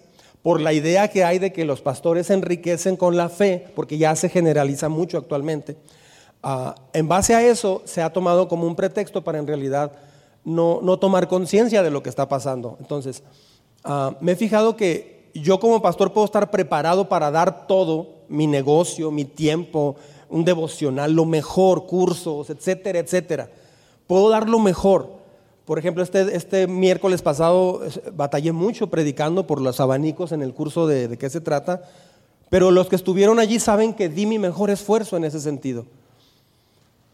por 0.49 0.63
la 0.63 0.73
idea 0.73 1.09
que 1.09 1.25
hay 1.25 1.39
de 1.39 1.53
que 1.53 1.67
los 1.67 1.83
pastores 1.83 2.29
se 2.29 2.33
enriquecen 2.33 2.97
con 2.97 3.19
la 3.19 3.29
fe, 3.29 3.67
porque 3.77 3.99
ya 3.99 4.17
se 4.17 4.31
generaliza 4.31 4.89
mucho 4.89 5.19
actualmente. 5.19 5.77
Ah, 6.43 6.75
en 6.95 7.07
base 7.07 7.35
a 7.35 7.47
eso 7.47 7.83
se 7.85 8.01
ha 8.01 8.15
tomado 8.15 8.49
como 8.49 8.67
un 8.67 8.75
pretexto 8.75 9.23
para 9.23 9.39
en 9.39 9.47
realidad 9.47 9.93
no, 10.47 10.81
tomar 10.99 11.29
conciencia 11.29 11.83
de 11.83 11.91
lo 11.91 12.03
que 12.03 12.09
está 12.09 12.31
pasando. 12.31 12.79
Entonces, 12.81 13.23
ah, 13.85 14.17
me 14.23 14.33
he 14.33 14.37
fijado 14.37 14.75
que 14.75 15.31
yo 15.35 15.61
como 15.61 15.83
pastor 15.83 16.15
puedo 16.15 16.25
estar 16.25 16.51
preparado 16.51 17.11
para 17.11 17.31
dar 17.31 17.67
todo, 17.67 18.25
mi 18.31 18.47
negocio, 18.47 19.11
mi 19.11 19.27
tiempo, 19.27 19.97
un 20.31 20.47
devocional, 20.47 21.13
lo 21.13 21.27
mejor, 21.27 21.85
cursos, 21.85 22.49
etcétera, 22.49 23.01
etcétera. 23.01 23.51
Puedo 24.07 24.31
dar 24.31 24.49
lo 24.49 24.61
mejor, 24.61 25.18
por 25.69 25.79
ejemplo, 25.79 26.03
este, 26.03 26.35
este 26.35 26.67
miércoles 26.67 27.21
pasado 27.21 27.83
batallé 28.15 28.53
mucho 28.53 28.87
predicando 28.87 29.47
por 29.47 29.61
los 29.61 29.81
abanicos 29.81 30.33
en 30.33 30.41
el 30.41 30.55
curso 30.55 30.87
de, 30.87 31.09
de 31.09 31.19
qué 31.19 31.29
se 31.29 31.43
trata, 31.43 31.83
pero 32.49 32.71
los 32.71 32.89
que 32.89 32.97
estuvieron 32.97 33.39
allí 33.39 33.61
saben 33.61 33.93
que 33.93 34.09
di 34.09 34.25
mi 34.25 34.39
mejor 34.39 34.71
esfuerzo 34.71 35.19
en 35.19 35.25
ese 35.25 35.41
sentido. 35.41 35.85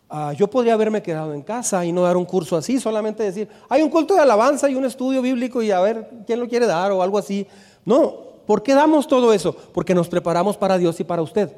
Ah, 0.08 0.34
yo 0.34 0.48
podría 0.48 0.74
haberme 0.74 1.02
quedado 1.02 1.34
en 1.34 1.42
casa 1.42 1.84
y 1.84 1.90
no 1.90 2.02
dar 2.02 2.16
un 2.16 2.24
curso 2.24 2.56
así, 2.56 2.78
solamente 2.78 3.24
decir, 3.24 3.48
hay 3.68 3.82
un 3.82 3.90
culto 3.90 4.14
de 4.14 4.20
alabanza 4.20 4.70
y 4.70 4.76
un 4.76 4.84
estudio 4.84 5.20
bíblico 5.20 5.60
y 5.60 5.72
a 5.72 5.80
ver 5.80 6.08
quién 6.24 6.38
lo 6.38 6.48
quiere 6.48 6.66
dar 6.66 6.92
o 6.92 7.02
algo 7.02 7.18
así. 7.18 7.48
No, 7.84 8.14
¿por 8.46 8.62
qué 8.62 8.72
damos 8.72 9.08
todo 9.08 9.32
eso? 9.32 9.56
Porque 9.72 9.96
nos 9.96 10.06
preparamos 10.06 10.56
para 10.56 10.78
Dios 10.78 11.00
y 11.00 11.02
para 11.02 11.22
usted. 11.22 11.50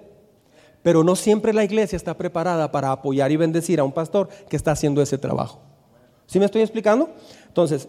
pero 0.82 1.04
no 1.04 1.14
siempre 1.14 1.52
la 1.52 1.62
iglesia 1.62 1.96
está 1.96 2.16
preparada 2.16 2.72
para 2.72 2.90
apoyar 2.90 3.30
y 3.32 3.36
bendecir 3.36 3.80
a 3.80 3.84
un 3.84 3.92
pastor 3.92 4.30
que 4.48 4.56
está 4.56 4.70
haciendo 4.70 5.02
ese 5.02 5.18
trabajo. 5.18 5.65
¿Sí 6.26 6.38
me 6.38 6.46
estoy 6.46 6.62
explicando? 6.62 7.10
Entonces, 7.48 7.88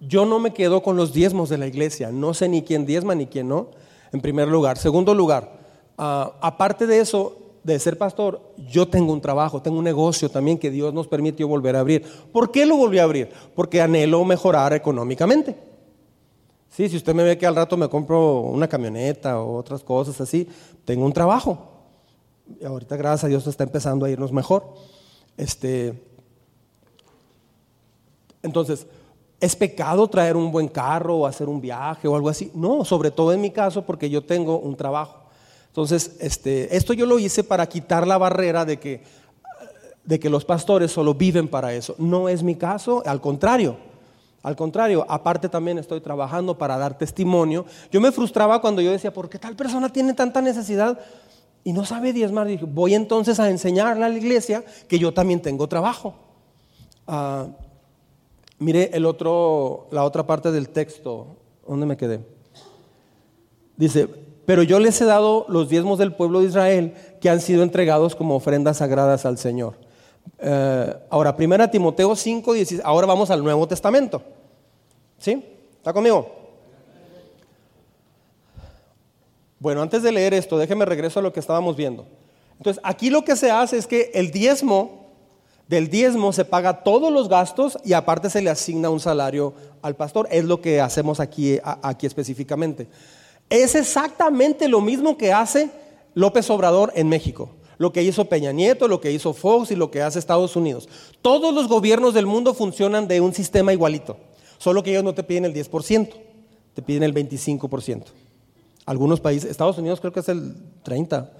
yo 0.00 0.26
no 0.26 0.38
me 0.38 0.52
quedo 0.52 0.82
con 0.82 0.96
los 0.96 1.12
diezmos 1.12 1.48
de 1.48 1.58
la 1.58 1.66
iglesia, 1.66 2.10
no 2.10 2.34
sé 2.34 2.48
ni 2.48 2.62
quién 2.62 2.86
diezma 2.86 3.14
ni 3.14 3.26
quién 3.26 3.48
no, 3.48 3.68
en 4.12 4.20
primer 4.20 4.48
lugar. 4.48 4.78
Segundo 4.78 5.14
lugar, 5.14 5.52
ah, 5.98 6.32
aparte 6.40 6.86
de 6.86 7.00
eso, 7.00 7.38
de 7.62 7.78
ser 7.78 7.96
pastor, 7.96 8.40
yo 8.68 8.86
tengo 8.88 9.12
un 9.12 9.22
trabajo, 9.22 9.62
tengo 9.62 9.78
un 9.78 9.84
negocio 9.84 10.28
también 10.28 10.58
que 10.58 10.70
Dios 10.70 10.92
nos 10.92 11.08
permitió 11.08 11.48
volver 11.48 11.76
a 11.76 11.80
abrir. 11.80 12.04
¿Por 12.30 12.50
qué 12.50 12.66
lo 12.66 12.76
volví 12.76 12.98
a 12.98 13.04
abrir? 13.04 13.30
Porque 13.54 13.80
anhelo 13.80 14.22
mejorar 14.24 14.74
económicamente. 14.74 15.56
Sí, 16.68 16.88
si 16.88 16.96
usted 16.96 17.14
me 17.14 17.22
ve 17.22 17.38
que 17.38 17.46
al 17.46 17.56
rato 17.56 17.76
me 17.76 17.88
compro 17.88 18.40
una 18.40 18.68
camioneta 18.68 19.40
o 19.40 19.56
otras 19.56 19.82
cosas 19.82 20.20
así, 20.20 20.46
tengo 20.84 21.06
un 21.06 21.12
trabajo. 21.12 21.70
Y 22.60 22.64
ahorita, 22.64 22.96
gracias 22.96 23.24
a 23.24 23.28
Dios, 23.28 23.46
está 23.46 23.64
empezando 23.64 24.04
a 24.04 24.10
irnos 24.10 24.32
mejor. 24.32 24.74
Este, 25.36 25.94
entonces, 28.44 28.86
¿es 29.40 29.56
pecado 29.56 30.06
traer 30.06 30.36
un 30.36 30.52
buen 30.52 30.68
carro 30.68 31.16
o 31.16 31.26
hacer 31.26 31.48
un 31.48 31.60
viaje 31.60 32.06
o 32.06 32.14
algo 32.14 32.28
así? 32.28 32.52
No, 32.54 32.84
sobre 32.84 33.10
todo 33.10 33.32
en 33.32 33.40
mi 33.40 33.50
caso, 33.50 33.82
porque 33.82 34.08
yo 34.08 34.22
tengo 34.22 34.58
un 34.58 34.76
trabajo. 34.76 35.24
Entonces, 35.68 36.16
este, 36.20 36.76
esto 36.76 36.92
yo 36.92 37.06
lo 37.06 37.18
hice 37.18 37.42
para 37.42 37.66
quitar 37.66 38.06
la 38.06 38.18
barrera 38.18 38.64
de 38.64 38.78
que, 38.78 39.02
de 40.04 40.20
que 40.20 40.30
los 40.30 40.44
pastores 40.44 40.92
solo 40.92 41.14
viven 41.14 41.48
para 41.48 41.74
eso. 41.74 41.94
No 41.98 42.28
es 42.28 42.42
mi 42.42 42.54
caso, 42.54 43.02
al 43.06 43.20
contrario. 43.20 43.76
Al 44.42 44.56
contrario, 44.56 45.06
aparte 45.08 45.48
también 45.48 45.78
estoy 45.78 46.02
trabajando 46.02 46.58
para 46.58 46.76
dar 46.76 46.98
testimonio. 46.98 47.64
Yo 47.90 47.98
me 47.98 48.12
frustraba 48.12 48.60
cuando 48.60 48.82
yo 48.82 48.92
decía, 48.92 49.12
¿por 49.12 49.30
qué 49.30 49.38
tal 49.38 49.56
persona 49.56 49.88
tiene 49.88 50.12
tanta 50.12 50.42
necesidad 50.42 51.00
y 51.64 51.72
no 51.72 51.86
sabe 51.86 52.12
diezmar? 52.12 52.46
Dije, 52.46 52.66
voy 52.66 52.94
entonces 52.94 53.40
a 53.40 53.48
enseñarle 53.48 54.04
a 54.04 54.08
la 54.10 54.18
iglesia 54.18 54.62
que 54.86 54.98
yo 54.98 55.14
también 55.14 55.40
tengo 55.40 55.66
trabajo. 55.66 56.14
Ah, 57.06 57.46
mire 58.64 58.90
el 58.94 59.04
otro, 59.04 59.88
la 59.90 60.04
otra 60.04 60.26
parte 60.26 60.50
del 60.50 60.70
texto. 60.70 61.36
¿Dónde 61.68 61.86
me 61.86 61.96
quedé? 61.96 62.20
Dice, 63.76 64.08
pero 64.46 64.62
yo 64.62 64.78
les 64.78 64.98
he 65.00 65.04
dado 65.04 65.44
los 65.48 65.68
diezmos 65.68 65.98
del 65.98 66.14
pueblo 66.14 66.40
de 66.40 66.46
Israel 66.46 66.94
que 67.20 67.28
han 67.28 67.40
sido 67.40 67.62
entregados 67.62 68.14
como 68.14 68.36
ofrendas 68.36 68.78
sagradas 68.78 69.26
al 69.26 69.36
Señor. 69.36 69.74
Eh, 70.38 70.94
ahora, 71.10 71.34
1 71.38 71.70
Timoteo 71.70 72.16
5, 72.16 72.52
16, 72.54 72.82
ahora 72.84 73.06
vamos 73.06 73.30
al 73.30 73.44
Nuevo 73.44 73.68
Testamento. 73.68 74.22
¿Sí? 75.18 75.44
¿Está 75.76 75.92
conmigo? 75.92 76.30
Bueno, 79.58 79.82
antes 79.82 80.02
de 80.02 80.12
leer 80.12 80.32
esto, 80.32 80.58
déjeme 80.58 80.84
regreso 80.84 81.20
a 81.20 81.22
lo 81.22 81.32
que 81.32 81.40
estábamos 81.40 81.76
viendo. 81.76 82.06
Entonces, 82.58 82.80
aquí 82.84 83.10
lo 83.10 83.24
que 83.24 83.36
se 83.36 83.50
hace 83.50 83.76
es 83.76 83.86
que 83.86 84.10
el 84.14 84.30
diezmo, 84.30 85.03
del 85.68 85.88
diezmo 85.88 86.32
se 86.32 86.44
paga 86.44 86.82
todos 86.82 87.12
los 87.12 87.28
gastos 87.28 87.78
y 87.84 87.94
aparte 87.94 88.28
se 88.28 88.42
le 88.42 88.50
asigna 88.50 88.90
un 88.90 89.00
salario 89.00 89.54
al 89.82 89.96
pastor. 89.96 90.28
Es 90.30 90.44
lo 90.44 90.60
que 90.60 90.80
hacemos 90.80 91.20
aquí, 91.20 91.58
aquí 91.62 92.06
específicamente. 92.06 92.88
Es 93.48 93.74
exactamente 93.74 94.68
lo 94.68 94.80
mismo 94.80 95.16
que 95.16 95.32
hace 95.32 95.70
López 96.14 96.48
Obrador 96.50 96.92
en 96.94 97.08
México, 97.08 97.50
lo 97.78 97.92
que 97.92 98.02
hizo 98.02 98.26
Peña 98.26 98.52
Nieto, 98.52 98.88
lo 98.88 99.00
que 99.00 99.12
hizo 99.12 99.32
Fox 99.32 99.70
y 99.70 99.76
lo 99.76 99.90
que 99.90 100.02
hace 100.02 100.18
Estados 100.18 100.54
Unidos. 100.56 100.88
Todos 101.22 101.54
los 101.54 101.68
gobiernos 101.68 102.14
del 102.14 102.26
mundo 102.26 102.54
funcionan 102.54 103.08
de 103.08 103.20
un 103.20 103.32
sistema 103.34 103.72
igualito, 103.72 104.16
solo 104.58 104.82
que 104.82 104.90
ellos 104.90 105.04
no 105.04 105.14
te 105.14 105.24
piden 105.24 105.44
el 105.44 105.54
10%, 105.54 106.10
te 106.74 106.82
piden 106.82 107.02
el 107.02 107.14
25%. 107.14 108.04
Algunos 108.86 109.20
países, 109.20 109.50
Estados 109.50 109.78
Unidos 109.78 110.00
creo 110.00 110.12
que 110.12 110.20
es 110.20 110.28
el 110.28 110.56
30%, 110.84 111.30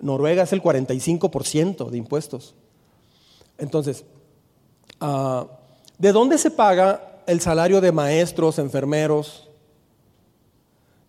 Noruega 0.00 0.44
es 0.44 0.52
el 0.52 0.62
45% 0.62 1.90
de 1.90 1.98
impuestos. 1.98 2.54
Entonces, 3.60 4.04
ah, 5.00 5.46
¿de 5.98 6.12
dónde 6.12 6.38
se 6.38 6.50
paga 6.50 7.22
el 7.26 7.40
salario 7.40 7.80
de 7.80 7.92
maestros, 7.92 8.58
enfermeros, 8.58 9.48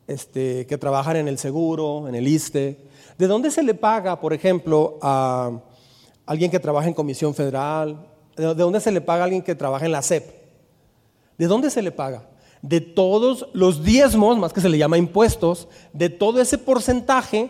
este, 0.08 0.68
que 0.68 0.78
trabajan 0.78 1.16
en 1.16 1.28
el 1.28 1.38
seguro, 1.38 2.08
en 2.08 2.16
el 2.16 2.28
ISTE. 2.28 2.78
¿De 3.18 3.28
dónde 3.28 3.50
se 3.50 3.64
le 3.64 3.74
paga, 3.74 4.20
por 4.20 4.34
ejemplo, 4.34 5.00
a 5.02 5.52
alguien 6.26 6.52
que 6.52 6.60
trabaja 6.60 6.88
en 6.88 6.94
Comisión 6.94 7.34
Federal? 7.34 8.08
¿De 8.36 8.54
dónde 8.54 8.80
se 8.80 8.92
le 8.92 9.02
paga 9.02 9.22
a 9.22 9.24
alguien 9.26 9.42
que 9.42 9.56
trabaja 9.56 9.86
en 9.86 9.94
la 9.94 10.02
SEP? 10.02 10.30
¿De 11.38 11.48
dónde 11.48 11.70
se 11.70 11.82
le 11.82 11.92
paga? 11.92 12.28
De 12.62 12.82
todos 12.82 13.48
los 13.54 13.84
diezmos, 13.84 14.38
más 14.38 14.54
que 14.54 14.62
se 14.62 14.70
le 14.70 14.78
llama 14.78 14.98
impuestos, 14.98 15.68
de 15.94 16.10
todo 16.10 16.42
ese 16.42 16.58
porcentaje, 16.58 17.50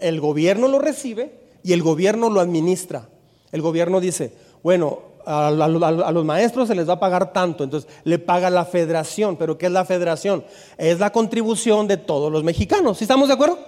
el 0.00 0.20
gobierno 0.20 0.66
lo 0.66 0.78
recibe 0.78 1.40
y 1.62 1.72
el 1.72 1.82
gobierno 1.82 2.30
lo 2.30 2.40
administra. 2.40 3.08
El 3.52 3.62
gobierno 3.62 4.00
dice, 4.00 4.32
bueno, 4.62 5.10
a, 5.26 5.50
los 5.50 6.24
maestros 6.24 6.68
se 6.68 6.74
les 6.74 6.88
va 6.88 6.94
a 6.94 7.00
pagar 7.00 7.32
tanto, 7.32 7.64
entonces 7.64 7.90
le 8.04 8.18
paga 8.18 8.50
la 8.50 8.64
federación. 8.64 9.36
¿Pero 9.36 9.58
qué 9.58 9.66
es 9.66 9.72
la 9.72 9.84
federación? 9.84 10.44
Es 10.76 10.98
la 10.98 11.10
contribución 11.10 11.86
de 11.86 11.96
todos 11.96 12.32
los 12.32 12.44
mexicanos. 12.44 12.98
¿Sí 12.98 13.04
estamos 13.04 13.28
de 13.28 13.34
acuerdo? 13.34 13.58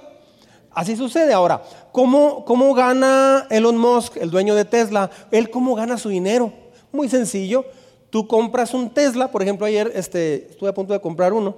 Así 0.71 0.97
sucede. 0.97 1.33
Ahora, 1.33 1.63
¿cómo, 1.93 2.45
¿cómo 2.45 2.75
gana 2.75 3.47
Elon 3.51 3.77
Musk, 3.77 4.17
el 4.17 4.31
dueño 4.31 4.55
de 4.55 4.65
Tesla? 4.65 5.11
¿Él 5.31 5.51
cómo 5.51 5.75
gana 5.75 5.99
su 5.99 6.09
dinero? 6.09 6.53
Muy 6.93 7.09
sencillo. 7.09 7.65
Tú 8.11 8.27
compras 8.27 8.75
un 8.75 8.91
Tesla, 8.91 9.31
por 9.31 9.43
ejemplo, 9.43 9.67
ayer 9.67 9.91
este, 9.95 10.51
estuve 10.51 10.69
a 10.69 10.75
punto 10.75 10.93
de 10.93 11.01
comprar 11.01 11.33
uno. 11.33 11.57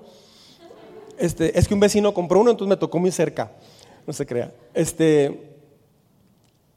Este, 1.19 1.57
es 1.59 1.69
que 1.69 1.75
un 1.75 1.81
vecino 1.81 2.13
compró 2.13 2.41
uno, 2.41 2.51
entonces 2.51 2.69
me 2.69 2.77
tocó 2.77 2.99
muy 2.99 3.11
cerca. 3.11 3.53
No 4.07 4.13
se 4.13 4.27
crea. 4.27 4.53
Este, 4.73 5.54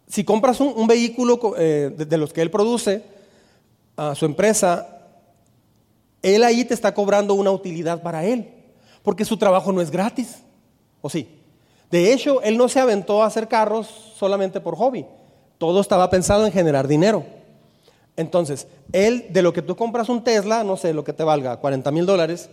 si 0.07 0.23
compras 0.23 0.59
un, 0.59 0.87
vehículo 0.87 1.39
eh, 1.57 1.91
de, 1.95 2.17
los 2.17 2.31
que 2.31 2.41
él 2.41 2.49
produce, 2.49 3.03
a 3.95 4.15
su 4.15 4.25
empresa, 4.25 5.01
él 6.21 6.43
ahí 6.43 6.63
te 6.63 6.73
está 6.73 6.93
cobrando 6.93 7.33
una 7.33 7.51
utilidad 7.51 8.01
para 8.01 8.25
él, 8.25 8.47
porque 9.03 9.25
su 9.25 9.37
trabajo 9.37 9.71
no 9.71 9.81
es 9.81 9.91
gratis, 9.91 10.37
¿o 11.01 11.09
sí? 11.09 11.27
De 11.89 12.13
hecho, 12.13 12.41
él 12.41 12.57
no 12.57 12.69
se 12.69 12.79
aventó 12.79 13.23
a 13.23 13.27
hacer 13.27 13.47
carros 13.47 13.87
solamente 14.15 14.61
por 14.61 14.75
hobby, 14.75 15.05
todo 15.57 15.81
estaba 15.81 16.09
pensado 16.09 16.45
en 16.45 16.51
generar 16.51 16.87
dinero. 16.87 17.25
Entonces, 18.15 18.67
él, 18.93 19.27
de 19.29 19.41
lo 19.41 19.53
que 19.53 19.61
tú 19.61 19.75
compras 19.75 20.09
un 20.09 20.23
Tesla, 20.23 20.63
no 20.63 20.77
sé, 20.77 20.93
lo 20.93 21.03
que 21.03 21.13
te 21.13 21.23
valga, 21.23 21.57
40 21.57 21.91
mil 21.91 22.05
dólares, 22.05 22.49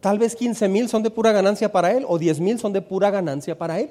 tal 0.00 0.18
vez 0.18 0.34
15 0.34 0.68
mil 0.68 0.88
son 0.88 1.02
de 1.02 1.10
pura 1.10 1.32
ganancia 1.32 1.70
para 1.70 1.92
él 1.92 2.04
o 2.08 2.18
10 2.18 2.40
mil 2.40 2.58
son 2.58 2.72
de 2.72 2.82
pura 2.82 3.10
ganancia 3.10 3.56
para 3.56 3.80
él. 3.80 3.90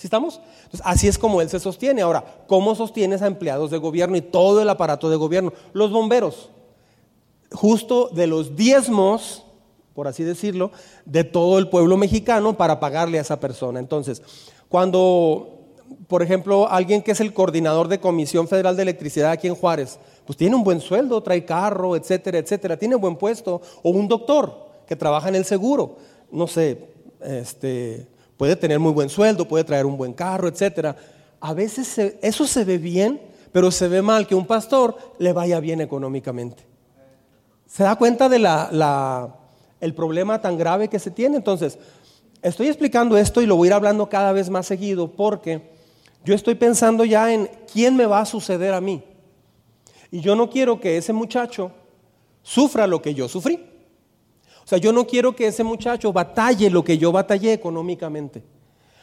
¿Sí 0.00 0.06
estamos? 0.06 0.40
Entonces, 0.64 0.80
así 0.82 1.08
es 1.08 1.18
como 1.18 1.42
él 1.42 1.50
se 1.50 1.60
sostiene. 1.60 2.00
Ahora, 2.00 2.24
¿cómo 2.46 2.74
sostienes 2.74 3.20
a 3.20 3.26
empleados 3.26 3.70
de 3.70 3.76
gobierno 3.76 4.16
y 4.16 4.22
todo 4.22 4.62
el 4.62 4.68
aparato 4.70 5.10
de 5.10 5.16
gobierno? 5.16 5.52
Los 5.74 5.92
bomberos, 5.92 6.48
justo 7.52 8.08
de 8.08 8.26
los 8.26 8.56
diezmos, 8.56 9.44
por 9.92 10.08
así 10.08 10.24
decirlo, 10.24 10.70
de 11.04 11.24
todo 11.24 11.58
el 11.58 11.68
pueblo 11.68 11.98
mexicano 11.98 12.56
para 12.56 12.80
pagarle 12.80 13.18
a 13.18 13.20
esa 13.20 13.40
persona. 13.40 13.78
Entonces, 13.78 14.22
cuando, 14.70 15.66
por 16.08 16.22
ejemplo, 16.22 16.66
alguien 16.66 17.02
que 17.02 17.10
es 17.10 17.20
el 17.20 17.34
coordinador 17.34 17.86
de 17.86 18.00
Comisión 18.00 18.48
Federal 18.48 18.76
de 18.76 18.84
Electricidad 18.84 19.32
aquí 19.32 19.48
en 19.48 19.54
Juárez, 19.54 19.98
pues 20.24 20.38
tiene 20.38 20.56
un 20.56 20.64
buen 20.64 20.80
sueldo, 20.80 21.22
trae 21.22 21.44
carro, 21.44 21.94
etcétera, 21.94 22.38
etcétera, 22.38 22.78
tiene 22.78 22.94
un 22.94 23.02
buen 23.02 23.16
puesto, 23.16 23.60
o 23.82 23.90
un 23.90 24.08
doctor 24.08 24.66
que 24.86 24.96
trabaja 24.96 25.28
en 25.28 25.34
el 25.34 25.44
seguro, 25.44 25.96
no 26.32 26.46
sé, 26.46 26.88
este 27.20 28.08
puede 28.40 28.56
tener 28.56 28.78
muy 28.78 28.92
buen 28.92 29.10
sueldo, 29.10 29.46
puede 29.46 29.64
traer 29.64 29.84
un 29.84 29.98
buen 29.98 30.14
carro, 30.14 30.48
etc. 30.48 30.96
A 31.40 31.52
veces 31.52 31.98
eso 32.22 32.46
se 32.46 32.64
ve 32.64 32.78
bien, 32.78 33.20
pero 33.52 33.70
se 33.70 33.86
ve 33.86 34.00
mal 34.00 34.26
que 34.26 34.34
un 34.34 34.46
pastor 34.46 34.96
le 35.18 35.34
vaya 35.34 35.60
bien 35.60 35.82
económicamente. 35.82 36.62
¿Se 37.66 37.82
da 37.82 37.96
cuenta 37.96 38.30
del 38.30 38.48
el 39.78 39.94
problema 39.94 40.40
tan 40.40 40.56
grave 40.56 40.88
que 40.88 40.98
se 40.98 41.10
tiene? 41.10 41.36
Entonces, 41.36 41.78
estoy 42.40 42.68
explicando 42.68 43.18
esto 43.18 43.42
y 43.42 43.46
lo 43.46 43.56
voy 43.56 43.66
a 43.66 43.68
ir 43.68 43.74
hablando 43.74 44.08
cada 44.08 44.32
vez 44.32 44.48
más 44.48 44.64
seguido 44.64 45.08
porque 45.08 45.60
yo 46.24 46.34
estoy 46.34 46.54
pensando 46.54 47.04
ya 47.04 47.34
en 47.34 47.46
quién 47.70 47.94
me 47.94 48.06
va 48.06 48.20
a 48.20 48.24
suceder 48.24 48.72
a 48.72 48.80
mí. 48.80 49.04
Y 50.10 50.22
yo 50.22 50.34
no 50.34 50.48
quiero 50.48 50.80
que 50.80 50.96
ese 50.96 51.12
muchacho 51.12 51.72
sufra 52.42 52.86
lo 52.86 53.02
que 53.02 53.12
yo 53.12 53.28
sufrí. 53.28 53.66
Sea, 54.70 54.78
yo 54.78 54.92
no 54.92 55.04
quiero 55.04 55.34
que 55.34 55.48
ese 55.48 55.64
muchacho 55.64 56.12
batalle 56.12 56.70
lo 56.70 56.84
que 56.84 56.96
yo 56.96 57.10
batallé 57.10 57.52
económicamente. 57.52 58.44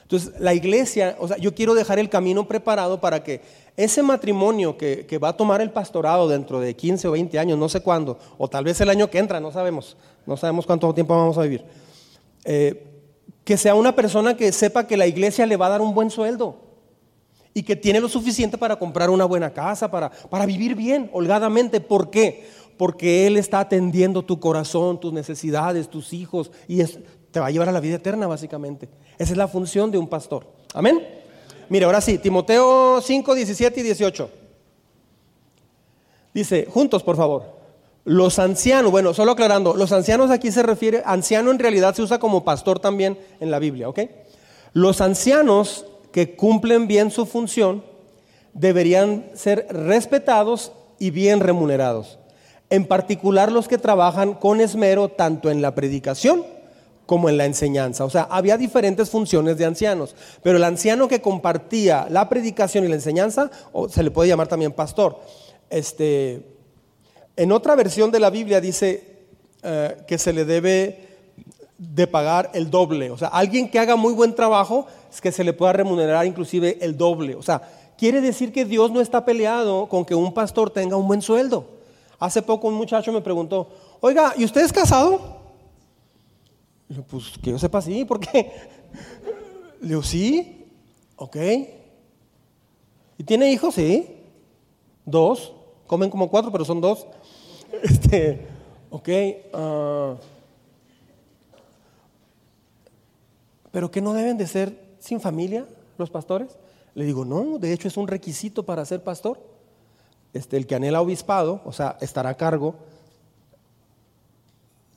Entonces, 0.02 0.32
la 0.40 0.54
iglesia, 0.54 1.18
o 1.20 1.28
sea, 1.28 1.36
yo 1.36 1.54
quiero 1.54 1.76
dejar 1.76 2.00
el 2.00 2.08
camino 2.08 2.48
preparado 2.48 3.02
para 3.02 3.22
que 3.22 3.42
ese 3.76 4.02
matrimonio 4.02 4.78
que, 4.78 5.20
va 5.22 5.28
a 5.28 5.36
tomar 5.36 5.60
el 5.60 5.72
pastorado 5.72 6.30
dentro 6.30 6.62
de 6.62 6.74
15 6.74 7.10
o 7.10 7.12
20 7.12 7.38
años, 7.38 7.60
no 7.60 7.68
sé 7.68 7.82
cuándo, 7.82 8.18
o 8.38 8.48
tal 8.48 8.64
vez 8.64 8.80
el 8.80 8.90
año 8.90 9.10
que 9.10 9.18
entra, 9.18 9.42
no 9.42 9.52
sabemos, 9.52 9.98
no 10.26 10.38
sabemos 10.38 10.66
cuánto 10.66 10.94
tiempo 10.94 11.14
vamos 11.14 11.38
a 11.38 11.42
vivir, 11.42 11.66
eh, 12.46 12.88
que 13.44 13.58
sea 13.58 13.76
una 13.76 13.94
persona 13.94 14.38
que 14.38 14.54
sepa 14.54 14.88
que 14.88 14.96
la 14.96 15.06
iglesia 15.06 15.46
le 15.46 15.58
va 15.58 15.66
a 15.66 15.72
dar 15.72 15.82
un 15.82 15.94
buen 15.94 16.10
sueldo 16.10 16.62
y 17.54 17.64
que 17.64 17.76
tiene 17.76 18.00
lo 18.00 18.08
suficiente 18.08 18.58
para 18.58 18.78
comprar 18.78 19.10
una 19.10 19.26
buena 19.26 19.52
casa, 19.52 19.92
para, 19.92 20.12
para 20.12 20.46
vivir 20.46 20.76
bien, 20.76 21.10
holgadamente. 21.12 21.82
¿Por 21.82 22.10
qué? 22.10 22.46
Porque 22.78 23.28
Él 23.28 23.38
está 23.38 23.60
atendiendo 23.60 24.24
tu 24.24 24.40
corazón, 24.40 25.00
tus 25.00 25.12
necesidades, 25.12 25.90
tus 25.90 26.14
hijos, 26.14 26.52
y 26.68 26.84
te 27.32 27.40
va 27.40 27.48
a 27.48 27.52
llevar 27.52 27.70
a 27.70 27.72
la 27.72 27.80
vida 27.80 27.96
eterna, 27.96 28.28
básicamente. 28.28 28.88
Esa 29.18 29.32
es 29.32 29.38
la 29.38 29.48
función 29.48 29.92
de 29.92 29.98
un 29.98 30.08
pastor. 30.08 30.48
Amén. 30.74 31.06
Mire, 31.70 31.86
ahora 31.86 32.02
sí, 32.02 32.18
Timoteo 32.18 33.02
5, 33.02 33.36
17 33.36 33.80
y 33.80 33.84
18. 33.84 34.30
Dice, 36.34 36.68
juntos, 36.72 37.04
por 37.04 37.18
favor. 37.18 37.58
Los 38.06 38.40
ancianos, 38.40 38.92
bueno, 38.92 39.14
solo 39.14 39.34
aclarando, 39.34 39.76
los 39.76 39.92
ancianos 39.92 40.32
aquí 40.32 40.52
se 40.52 40.64
refiere, 40.64 41.04
anciano 41.06 41.52
en 41.52 41.60
realidad 41.60 41.94
se 41.94 42.04
usa 42.04 42.20
como 42.20 42.46
pastor 42.46 42.80
también 42.80 43.18
en 43.42 43.52
la 43.52 43.60
Biblia, 43.60 43.90
¿ok? 43.90 44.00
Los 44.72 45.02
ancianos 45.02 45.86
que 46.14 46.36
cumplen 46.36 46.88
bien 46.88 47.12
su 47.12 47.26
función 47.26 47.84
deberían 48.54 49.26
ser 49.34 49.68
respetados 49.70 50.72
y 51.00 51.12
bien 51.12 51.42
remunerados. 51.42 52.18
En 52.70 52.86
particular 52.86 53.52
los 53.52 53.68
que 53.68 53.78
trabajan 53.78 54.34
con 54.34 54.60
esmero 54.60 55.10
tanto 55.10 55.50
en 55.50 55.62
la 55.62 55.74
predicación 55.74 56.44
como 57.08 57.30
en 57.30 57.38
la 57.38 57.46
enseñanza. 57.46 58.06
O 58.06 58.10
sea, 58.10 58.28
había 58.30 58.58
diferentes 58.58 59.10
funciones 59.10 59.58
de 59.58 59.66
ancianos, 59.66 60.16
pero 60.44 60.58
el 60.58 60.64
anciano 60.64 61.08
que 61.08 61.22
compartía 61.22 62.06
la 62.10 62.30
predicación 62.30 62.86
y 62.86 62.90
la 62.90 62.96
enseñanza, 62.96 63.50
o 63.72 63.90
se 63.90 64.04
le 64.04 64.12
puede 64.12 64.30
llamar 64.30 64.48
también 64.48 64.74
pastor. 64.74 65.20
Este, 65.70 66.46
en 67.36 67.52
otra 67.52 67.76
versión 67.76 68.12
de 68.12 68.20
la 68.20 68.30
Biblia 68.30 68.62
dice 68.62 69.18
eh, 69.64 69.98
que 70.08 70.18
se 70.18 70.34
le 70.34 70.46
debe 70.46 71.08
de 71.78 72.08
pagar 72.08 72.52
el 72.54 72.70
doble. 72.70 73.10
O 73.10 73.18
sea, 73.18 73.30
alguien 73.30 73.70
que 73.70 73.80
haga 73.80 73.96
muy 73.96 74.14
buen 74.14 74.36
trabajo 74.36 74.88
es 75.12 75.22
que 75.22 75.32
se 75.32 75.44
le 75.44 75.54
pueda 75.54 75.74
remunerar 75.74 76.26
inclusive 76.26 76.78
el 76.82 76.98
doble. 76.98 77.36
O 77.36 77.42
sea, 77.42 77.62
quiere 77.98 78.20
decir 78.20 78.52
que 78.52 78.66
Dios 78.66 78.92
no 78.92 79.00
está 79.00 79.24
peleado 79.24 79.88
con 79.88 80.04
que 80.04 80.16
un 80.16 80.34
pastor 80.34 80.72
tenga 80.72 80.98
un 80.98 81.08
buen 81.08 81.22
sueldo. 81.22 81.77
Hace 82.20 82.42
poco 82.42 82.68
un 82.68 82.74
muchacho 82.74 83.12
me 83.12 83.22
preguntó, 83.22 83.70
oiga, 84.00 84.34
¿y 84.38 84.44
usted 84.44 84.62
es 84.62 84.74
casado? 84.74 85.38
Le 86.90 87.02
pues 87.02 87.38
que 87.42 87.52
yo 87.52 87.60
sepa 87.60 87.82
sí, 87.82 88.06
¿por 88.06 88.20
qué? 88.20 88.52
Le 89.82 89.90
digo, 89.90 90.04
sí, 90.04 90.66
ok. 91.16 91.36
¿Y 93.18 93.24
tiene 93.24 93.52
hijos? 93.52 93.76
Sí. 93.76 94.16
Dos. 95.06 95.54
Comen 95.86 96.10
como 96.10 96.30
cuatro, 96.30 96.52
pero 96.52 96.66
son 96.66 96.82
dos. 96.82 97.06
Este, 97.84 98.48
ok. 98.90 99.10
Uh, 99.54 100.16
¿Pero 103.72 103.92
qué 103.92 104.02
no 104.02 104.14
deben 104.14 104.38
de 104.38 104.48
ser 104.48 104.96
sin 105.00 105.20
familia 105.20 105.68
los 105.98 106.10
pastores? 106.10 106.58
Le 106.96 107.04
digo, 107.04 107.26
no, 107.26 107.60
de 107.60 107.74
hecho 107.74 107.88
es 107.88 107.98
un 107.98 108.08
requisito 108.08 108.64
para 108.64 108.86
ser 108.86 109.04
pastor. 109.04 109.40
Este, 110.34 110.58
el 110.58 110.68
que 110.68 110.76
anhela 110.76 111.02
obispado, 111.02 111.62
o 111.66 111.72
sea, 111.72 111.98
estará 112.02 112.30
a 112.30 112.38
cargo, 112.38 112.76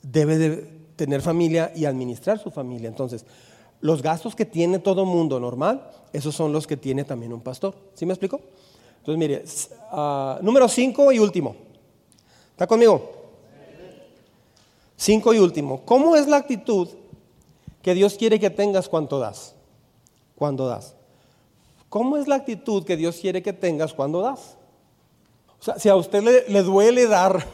debe 0.03 0.39
de 0.39 0.57
tener 0.97 1.22
familia 1.22 1.72
y 1.74 1.85
administrar 1.85 2.39
su 2.39 2.51
familia. 2.51 2.89
Entonces, 2.89 3.24
los 3.81 4.03
gastos 4.03 4.35
que 4.35 4.45
tiene 4.45 4.78
todo 4.78 5.05
mundo 5.05 5.41
normal, 5.41 5.91
esos 6.12 6.35
son 6.35 6.53
los 6.53 6.66
que 6.66 6.76
tiene 6.76 7.05
también 7.05 7.33
un 7.33 7.41
pastor. 7.41 7.74
¿Sí 7.95 8.05
me 8.05 8.12
explico? 8.12 8.41
Entonces, 8.99 9.18
mire, 9.18 9.45
uh, 9.93 10.43
número 10.43 10.68
cinco 10.68 11.11
y 11.12 11.18
último. 11.18 11.57
¿Está 12.53 12.66
conmigo? 12.66 13.12
Cinco 14.97 15.33
y 15.33 15.39
último. 15.39 15.83
¿Cómo 15.87 16.16
es 16.16 16.28
la 16.28 16.37
actitud 16.37 16.89
que 17.83 17.95
Dios 17.95 18.14
quiere 18.14 18.39
que 18.39 18.51
tengas 18.51 18.89
cuando 18.89 19.18
das. 19.18 19.55
Cuando 20.37 20.66
das. 20.66 20.95
¿Cómo 21.89 22.16
es 22.16 22.28
la 22.28 22.37
actitud 22.37 22.85
que 22.85 22.97
Dios 22.97 23.16
quiere 23.16 23.43
que 23.43 23.53
tengas 23.53 23.93
cuando 23.93 24.20
das? 24.20 24.57
O 25.61 25.63
sea, 25.63 25.79
si 25.79 25.91
a 25.91 25.97
usted 25.97 26.23
le, 26.49 26.63
duele 26.63 27.07
dar, 27.07 27.45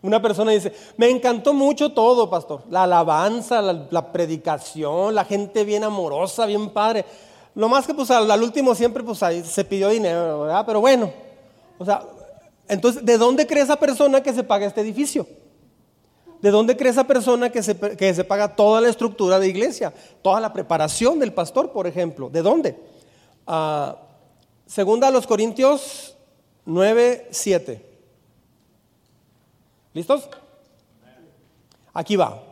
una 0.00 0.22
persona 0.22 0.52
dice, 0.52 0.72
me 0.96 1.10
encantó 1.10 1.52
mucho 1.52 1.92
todo, 1.92 2.30
pastor. 2.30 2.62
La 2.70 2.84
alabanza, 2.84 3.60
la, 3.60 4.12
predicación, 4.12 5.14
la 5.14 5.26
gente 5.26 5.62
bien 5.64 5.84
amorosa, 5.84 6.46
bien 6.46 6.70
padre. 6.70 7.04
Lo 7.54 7.68
más 7.68 7.86
que 7.86 7.92
pues 7.92 8.10
al, 8.10 8.42
último 8.42 8.74
siempre 8.74 9.02
pues 9.04 9.22
ahí 9.22 9.44
se 9.44 9.64
pidió 9.64 9.90
dinero, 9.90 10.40
¿verdad? 10.40 10.64
Pero 10.64 10.80
bueno, 10.80 11.12
o 11.78 11.84
sea, 11.84 12.02
entonces, 12.68 13.04
¿de 13.04 13.18
dónde 13.18 13.46
cree 13.46 13.62
esa 13.62 13.76
persona 13.76 14.22
que 14.22 14.32
se 14.32 14.44
paga 14.44 14.66
este 14.66 14.80
edificio? 14.80 15.26
¿De 16.40 16.50
dónde 16.50 16.74
cree 16.74 16.90
esa 16.90 17.04
persona 17.04 17.50
que 17.50 17.62
se, 17.62 17.78
que 17.78 18.14
se 18.14 18.24
paga 18.24 18.56
toda 18.56 18.80
la 18.80 18.88
estructura 18.88 19.38
de 19.38 19.48
iglesia? 19.48 19.92
Toda 20.22 20.40
la 20.40 20.54
preparación 20.54 21.18
del 21.18 21.34
pastor, 21.34 21.70
por 21.70 21.86
ejemplo. 21.86 22.30
¿De 22.30 22.40
dónde? 22.40 22.80
Ah, 23.46 23.96
segunda 24.66 25.08
a 25.08 25.10
los 25.10 25.26
Corintios 25.26 26.16
9, 26.64 27.28
7. 27.30 27.86
¿Listos? 29.94 30.28
Aquí 31.92 32.16
va. 32.16 32.42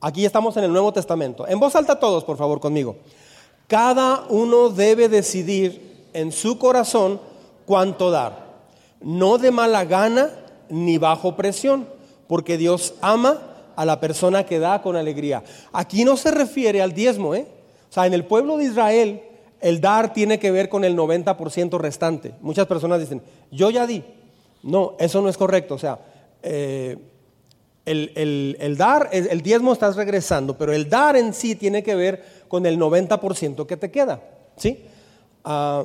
Aquí 0.00 0.24
estamos 0.24 0.56
en 0.56 0.64
el 0.64 0.72
Nuevo 0.72 0.92
Testamento. 0.92 1.46
En 1.46 1.58
voz 1.58 1.74
alta 1.74 1.98
todos, 1.98 2.24
por 2.24 2.36
favor, 2.36 2.60
conmigo. 2.60 2.96
Cada 3.66 4.24
uno 4.28 4.70
debe 4.70 5.08
decidir 5.08 6.06
en 6.12 6.32
su 6.32 6.58
corazón 6.58 7.20
cuánto 7.66 8.10
dar. 8.10 8.46
No 9.00 9.38
de 9.38 9.50
mala 9.50 9.84
gana 9.84 10.30
ni 10.68 10.98
bajo 10.98 11.36
presión 11.36 11.86
porque 12.26 12.56
Dios 12.56 12.94
ama 13.00 13.42
a 13.74 13.84
la 13.84 14.00
persona 14.00 14.44
que 14.44 14.58
da 14.58 14.82
con 14.82 14.96
alegría. 14.96 15.42
Aquí 15.72 16.04
no 16.04 16.16
se 16.16 16.30
refiere 16.30 16.80
al 16.82 16.94
diezmo, 16.94 17.34
¿eh? 17.34 17.46
O 17.90 17.92
sea, 17.92 18.06
en 18.06 18.14
el 18.14 18.24
pueblo 18.24 18.56
de 18.56 18.64
Israel, 18.64 19.22
el 19.60 19.80
dar 19.80 20.12
tiene 20.12 20.38
que 20.38 20.50
ver 20.50 20.68
con 20.68 20.84
el 20.84 20.96
90% 20.96 21.78
restante. 21.78 22.34
Muchas 22.40 22.66
personas 22.66 23.00
dicen, 23.00 23.22
yo 23.50 23.70
ya 23.70 23.86
di. 23.86 24.04
No, 24.62 24.94
eso 24.98 25.20
no 25.20 25.28
es 25.28 25.36
correcto. 25.36 25.74
O 25.74 25.78
sea, 25.78 25.98
eh, 26.42 26.96
el, 27.84 28.76
dar, 28.76 29.08
el, 29.12 29.42
diezmo 29.42 29.72
estás 29.72 29.96
regresando, 29.96 30.56
pero 30.56 30.72
el 30.72 30.88
dar 30.88 31.16
en 31.16 31.32
sí 31.32 31.54
tiene 31.54 31.82
que 31.82 31.94
ver 31.94 32.22
con 32.48 32.66
el 32.66 32.78
90% 32.78 33.66
que 33.66 33.76
te 33.76 33.90
queda. 33.90 34.20
¿Sí? 34.56 34.84
Ah, 35.44 35.84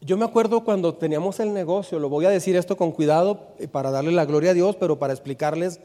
yo 0.00 0.16
me 0.16 0.24
acuerdo 0.24 0.64
cuando 0.64 0.94
teníamos 0.94 1.40
el 1.40 1.52
negocio, 1.52 1.98
lo 1.98 2.08
voy 2.08 2.24
a 2.24 2.30
decir 2.30 2.56
esto 2.56 2.76
con 2.76 2.92
cuidado 2.92 3.48
para 3.70 3.90
darle 3.90 4.12
la 4.12 4.24
gloria 4.24 4.52
a 4.52 4.54
Dios, 4.54 4.76
pero 4.76 4.98
para 4.98 5.12
explicarles 5.12 5.78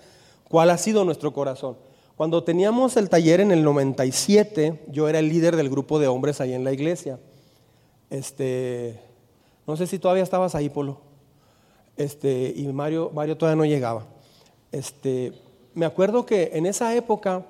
cuál 0.47 0.69
ha 0.69 0.77
sido 0.77 1.03
nuestro 1.03 1.33
corazón. 1.33 1.75
Cuando 2.15 2.43
teníamos 2.43 2.95
el 2.95 3.09
taller 3.09 3.41
en 3.41 3.51
el 3.51 3.63
97, 3.63 4.85
yo 4.89 5.09
era 5.09 5.19
el 5.19 5.27
líder 5.27 5.57
del 5.57 5.69
grupo 5.69 5.99
de 5.99 6.07
hombres 6.07 6.39
ahí 6.39 6.53
en 6.53 6.63
la 6.63 6.71
iglesia. 6.71 7.19
Este, 8.09 8.99
no 9.67 9.75
sé 9.75 9.85
si 9.85 9.99
todavía 9.99 10.23
estabas 10.23 10.55
ahí, 10.55 10.69
Polo. 10.69 11.01
Este, 11.97 12.53
y 12.55 12.67
Mario, 12.67 13.11
Mario 13.13 13.37
todavía 13.37 13.57
no 13.57 13.65
llegaba. 13.65 14.05
Este, 14.71 15.33
me 15.73 15.85
acuerdo 15.85 16.25
que 16.25 16.51
en 16.53 16.65
esa 16.65 16.95
época, 16.95 17.45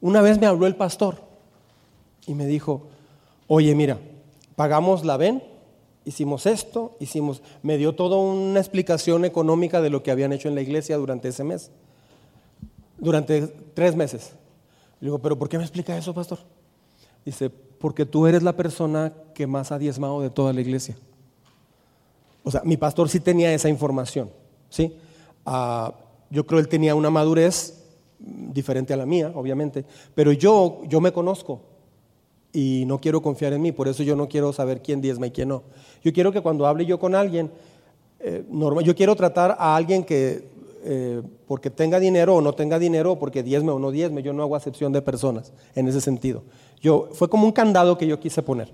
una 0.00 0.22
vez 0.22 0.38
me 0.38 0.46
habló 0.46 0.66
el 0.66 0.76
pastor 0.76 1.16
y 2.26 2.34
me 2.34 2.46
dijo, 2.46 2.86
oye, 3.48 3.74
mira, 3.74 3.98
pagamos 4.54 5.04
la 5.04 5.16
VEN, 5.16 5.42
hicimos 6.04 6.46
esto, 6.46 6.96
hicimos, 7.00 7.42
me 7.62 7.76
dio 7.76 7.96
toda 7.96 8.18
una 8.18 8.60
explicación 8.60 9.24
económica 9.24 9.80
de 9.80 9.90
lo 9.90 10.04
que 10.04 10.12
habían 10.12 10.32
hecho 10.32 10.48
en 10.48 10.54
la 10.54 10.60
iglesia 10.60 10.96
durante 10.96 11.28
ese 11.28 11.42
mes, 11.42 11.72
durante 12.98 13.46
tres 13.74 13.96
meses. 13.96 14.32
Le 15.00 15.06
digo, 15.06 15.18
pero 15.18 15.38
¿por 15.38 15.48
qué 15.48 15.56
me 15.56 15.64
explica 15.64 15.96
eso, 15.96 16.12
pastor? 16.12 16.38
Dice, 17.24 17.50
porque 17.50 18.04
tú 18.04 18.26
eres 18.26 18.42
la 18.42 18.54
persona 18.54 19.12
que 19.34 19.46
más 19.46 19.72
ha 19.72 19.78
diezmado 19.78 20.20
de 20.20 20.30
toda 20.30 20.52
la 20.52 20.60
iglesia. 20.60 20.96
O 22.42 22.50
sea, 22.50 22.62
mi 22.64 22.76
pastor 22.76 23.08
sí 23.08 23.20
tenía 23.20 23.52
esa 23.52 23.68
información, 23.68 24.30
¿sí? 24.70 24.96
Ah, 25.44 25.92
yo 26.30 26.46
creo 26.46 26.58
que 26.58 26.62
él 26.62 26.68
tenía 26.68 26.94
una 26.94 27.10
madurez 27.10 27.84
diferente 28.18 28.92
a 28.92 28.96
la 28.96 29.06
mía, 29.06 29.30
obviamente, 29.34 29.84
pero 30.14 30.32
yo, 30.32 30.80
yo 30.88 31.00
me 31.00 31.12
conozco, 31.12 31.60
y 32.52 32.84
no 32.86 33.00
quiero 33.00 33.20
confiar 33.20 33.52
en 33.52 33.62
mí, 33.62 33.72
por 33.72 33.88
eso 33.88 34.02
yo 34.02 34.16
no 34.16 34.28
quiero 34.28 34.52
saber 34.52 34.82
quién 34.82 35.00
diezma 35.00 35.26
y 35.26 35.30
quién 35.30 35.48
no. 35.48 35.62
Yo 36.02 36.12
quiero 36.12 36.32
que 36.32 36.40
cuando 36.40 36.66
hable 36.66 36.86
yo 36.86 36.98
con 36.98 37.14
alguien, 37.14 37.50
eh, 38.20 38.44
yo 38.84 38.94
quiero 38.96 39.14
tratar 39.14 39.56
a 39.58 39.76
alguien 39.76 40.04
que 40.04 40.44
eh, 40.84 41.22
porque 41.46 41.70
tenga 41.70 41.98
dinero 42.00 42.36
o 42.36 42.40
no 42.40 42.52
tenga 42.52 42.78
dinero, 42.78 43.18
porque 43.18 43.42
diezme 43.42 43.70
o 43.70 43.78
no 43.78 43.90
diezme, 43.90 44.22
yo 44.22 44.32
no 44.32 44.42
hago 44.42 44.56
acepción 44.56 44.92
de 44.92 45.02
personas 45.02 45.52
en 45.74 45.88
ese 45.88 46.00
sentido. 46.00 46.42
Yo, 46.80 47.08
fue 47.12 47.28
como 47.28 47.46
un 47.46 47.52
candado 47.52 47.98
que 47.98 48.06
yo 48.06 48.20
quise 48.20 48.42
poner. 48.42 48.72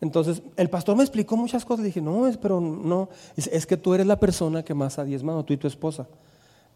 Entonces, 0.00 0.42
el 0.56 0.70
pastor 0.70 0.96
me 0.96 1.02
explicó 1.02 1.36
muchas 1.36 1.64
cosas. 1.64 1.84
Dije, 1.84 2.00
no, 2.00 2.26
es, 2.26 2.36
pero 2.36 2.60
no, 2.60 3.08
es, 3.36 3.66
que 3.66 3.76
tú 3.76 3.94
eres 3.94 4.06
la 4.06 4.18
persona 4.18 4.64
que 4.64 4.74
más 4.74 4.98
ha 4.98 5.04
diezmado, 5.04 5.44
tú 5.44 5.52
y 5.52 5.58
tu 5.58 5.66
esposa. 5.66 6.08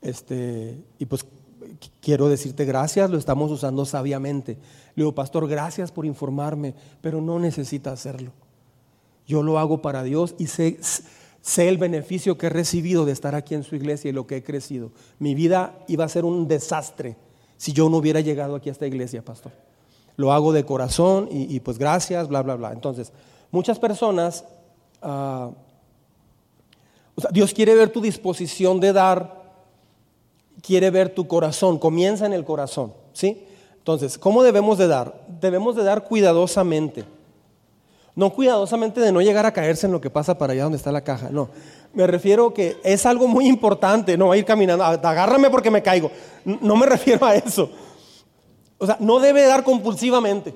Este, 0.03 0.79
y 0.99 1.07
pues 1.07 1.25
quiero 2.01 2.29
decirte 2.29 2.65
gracias, 2.67 3.11
lo 3.11 3.17
estamos 3.17 3.51
usando 3.51 3.87
sabiamente. 3.87 4.59
Le 4.95 5.03
digo, 5.03 5.15
pastor, 5.15 5.49
gracias 5.49 5.91
por 5.91 6.05
informarme, 6.05 6.75
pero 7.01 7.21
no 7.21 7.39
necesita 7.39 7.93
hacerlo. 7.93 8.33
Yo 9.27 9.43
lo 9.43 9.59
hago 9.59 9.81
para 9.81 10.03
Dios 10.03 10.35
y 10.39 10.49
sé, 10.49 10.79
sé 11.45 11.69
el 11.69 11.77
beneficio 11.77 12.39
que 12.39 12.47
he 12.47 12.51
recibido 12.51 13.05
de 13.05 13.13
estar 13.13 13.35
aquí 13.35 13.55
en 13.55 13.65
su 13.65 13.77
iglesia 13.77 14.09
y 14.09 14.13
lo 14.13 14.27
que 14.27 14.39
he 14.39 14.43
crecido. 14.43 14.93
Mi 15.19 15.35
vida 15.35 15.79
iba 15.89 16.03
a 16.05 16.09
ser 16.09 16.25
un 16.25 16.49
desastre 16.49 17.17
si 17.59 17.75
yo 17.75 17.91
no 17.91 17.99
hubiera 17.99 18.21
llegado 18.21 18.57
aquí 18.57 18.71
a 18.71 18.73
esta 18.73 18.87
iglesia, 18.87 19.23
pastor. 19.23 19.53
Lo 20.17 20.33
hago 20.33 20.55
de 20.55 20.65
corazón 20.65 21.29
y, 21.31 21.61
pues 21.61 21.77
gracias, 21.77 22.29
bla, 22.29 22.41
bla, 22.41 22.55
bla. 22.55 22.73
Entonces, 22.73 23.13
muchas 23.51 23.79
personas, 23.79 24.45
uh, 25.03 25.53
Dios 27.31 27.53
quiere 27.53 27.75
ver 27.75 27.91
tu 27.91 28.01
disposición 28.01 28.81
de 28.81 28.95
dar 28.95 29.45
quiere 30.63 30.91
ver 30.91 31.15
tu 31.15 31.29
corazón, 31.29 31.79
comienza 31.79 32.25
en 32.25 32.33
el 32.33 32.45
corazón, 32.45 32.95
¿sí? 33.13 33.45
Entonces, 33.77 34.17
¿cómo 34.17 34.43
debemos 34.43 34.79
de 34.79 34.87
dar? 34.87 35.27
Debemos 35.41 35.77
de 35.77 35.85
dar 35.85 36.05
cuidadosamente. 36.05 37.05
No 38.17 38.31
cuidadosamente 38.31 39.01
de 39.01 39.11
no 39.11 39.21
llegar 39.21 39.45
a 39.45 39.53
caerse 39.53 39.87
en 39.87 39.93
lo 39.93 40.01
que 40.01 40.11
pasa 40.11 40.39
para 40.39 40.53
allá 40.53 40.65
donde 40.65 40.79
está 40.79 40.93
la 40.93 41.03
caja, 41.03 41.31
no. 41.31 41.51
Me 41.93 42.07
refiero 42.07 42.55
que 42.55 42.77
es 42.85 43.07
algo 43.07 43.27
muy 43.27 43.47
importante, 43.47 44.17
no 44.17 44.31
a 44.31 44.37
ir 44.37 44.45
caminando, 44.45 44.85
agárrame 44.85 45.51
porque 45.51 45.71
me 45.71 45.83
caigo. 45.83 46.11
No 46.45 46.77
me 46.77 46.87
refiero 46.95 47.27
a 47.27 47.35
eso. 47.35 47.71
O 48.79 48.87
sea, 48.87 48.97
no 49.01 49.19
debe 49.19 49.45
dar 49.47 49.65
compulsivamente. 49.65 50.55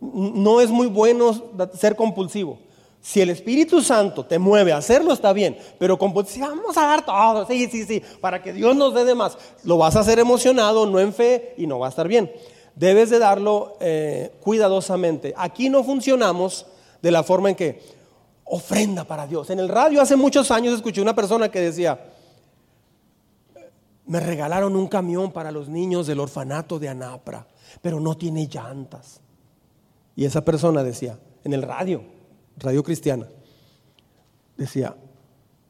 No 0.00 0.60
es 0.60 0.70
muy 0.70 0.86
bueno 0.86 1.32
ser 1.74 1.94
compulsivo. 1.94 2.58
Si 3.00 3.20
el 3.20 3.30
Espíritu 3.30 3.82
Santo 3.82 4.24
te 4.24 4.38
mueve 4.38 4.72
a 4.72 4.76
hacerlo, 4.76 5.12
está 5.12 5.32
bien. 5.32 5.58
Pero 5.78 5.98
compulsivo, 5.98 6.46
vamos 6.46 6.76
a 6.76 6.86
dar 6.86 7.04
todo, 7.04 7.46
sí, 7.46 7.68
sí, 7.70 7.84
sí, 7.84 8.00
para 8.20 8.40
que 8.40 8.52
Dios 8.52 8.76
nos 8.76 8.94
dé 8.94 9.04
de 9.04 9.14
más. 9.14 9.36
Lo 9.64 9.76
vas 9.76 9.96
a 9.96 10.00
hacer 10.00 10.20
emocionado, 10.20 10.86
no 10.86 11.00
en 11.00 11.12
fe, 11.12 11.54
y 11.56 11.66
no 11.66 11.80
va 11.80 11.86
a 11.86 11.90
estar 11.90 12.06
bien. 12.06 12.30
Debes 12.74 13.10
de 13.10 13.18
darlo 13.18 13.76
eh, 13.80 14.32
cuidadosamente. 14.40 15.34
Aquí 15.36 15.68
no 15.68 15.84
funcionamos 15.84 16.66
de 17.02 17.10
la 17.10 17.22
forma 17.22 17.50
en 17.50 17.56
que 17.56 17.82
ofrenda 18.44 19.04
para 19.04 19.26
Dios. 19.26 19.50
En 19.50 19.58
el 19.58 19.68
radio 19.68 20.00
hace 20.00 20.16
muchos 20.16 20.50
años 20.50 20.74
escuché 20.74 21.00
una 21.00 21.14
persona 21.14 21.50
que 21.50 21.60
decía, 21.60 22.12
me 24.06 24.20
regalaron 24.20 24.76
un 24.76 24.88
camión 24.88 25.32
para 25.32 25.50
los 25.50 25.68
niños 25.68 26.06
del 26.06 26.20
orfanato 26.20 26.78
de 26.78 26.88
Anapra, 26.88 27.46
pero 27.80 28.00
no 28.00 28.16
tiene 28.16 28.46
llantas. 28.46 29.20
Y 30.16 30.24
esa 30.24 30.44
persona 30.44 30.82
decía, 30.82 31.18
en 31.44 31.52
el 31.52 31.62
radio, 31.62 32.02
radio 32.58 32.82
cristiana, 32.82 33.26
decía, 34.56 34.94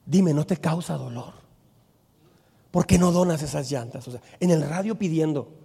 dime, 0.04 0.34
¿no 0.34 0.44
te 0.44 0.56
causa 0.56 0.96
dolor? 0.96 1.34
¿Por 2.70 2.86
qué 2.86 2.98
no 2.98 3.12
donas 3.12 3.42
esas 3.42 3.70
llantas? 3.70 4.08
O 4.08 4.10
sea, 4.10 4.20
en 4.40 4.50
el 4.50 4.62
radio 4.62 4.96
pidiendo. 4.96 5.61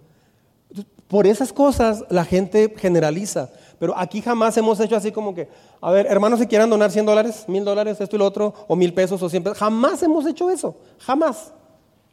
Por 1.08 1.26
esas 1.26 1.52
cosas 1.52 2.04
la 2.10 2.24
gente 2.24 2.74
generaliza, 2.76 3.50
pero 3.78 3.96
aquí 3.96 4.20
jamás 4.20 4.56
hemos 4.58 4.78
hecho 4.80 4.94
así 4.94 5.10
como 5.10 5.34
que, 5.34 5.48
a 5.80 5.90
ver, 5.90 6.06
hermanos, 6.06 6.38
si 6.38 6.46
quieran 6.46 6.68
donar 6.68 6.90
100 6.90 7.06
dólares, 7.06 7.44
mil 7.48 7.64
dólares, 7.64 8.00
esto 8.00 8.16
y 8.16 8.18
lo 8.18 8.26
otro, 8.26 8.54
o 8.68 8.76
mil 8.76 8.92
pesos 8.92 9.22
o 9.22 9.28
100 9.28 9.42
pesos, 9.42 9.58
jamás 9.58 10.02
hemos 10.02 10.26
hecho 10.26 10.50
eso, 10.50 10.76
jamás, 10.98 11.52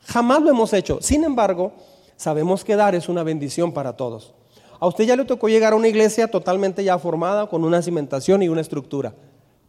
jamás 0.05 0.41
lo 0.41 0.49
hemos 0.49 0.71
hecho. 0.73 0.99
Sin 1.01 1.23
embargo, 1.23 1.73
sabemos 2.15 2.63
que 2.63 2.75
dar 2.75 2.95
es 2.95 3.09
una 3.09 3.23
bendición 3.23 3.73
para 3.73 3.97
todos. 3.97 4.33
A 4.79 4.87
usted 4.87 5.05
ya 5.05 5.15
le 5.15 5.25
tocó 5.25 5.49
llegar 5.49 5.73
a 5.73 5.75
una 5.75 5.87
iglesia 5.87 6.29
totalmente 6.29 6.83
ya 6.83 6.97
formada, 6.97 7.47
con 7.47 7.63
una 7.63 7.81
cimentación 7.81 8.43
y 8.43 8.49
una 8.49 8.61
estructura, 8.61 9.13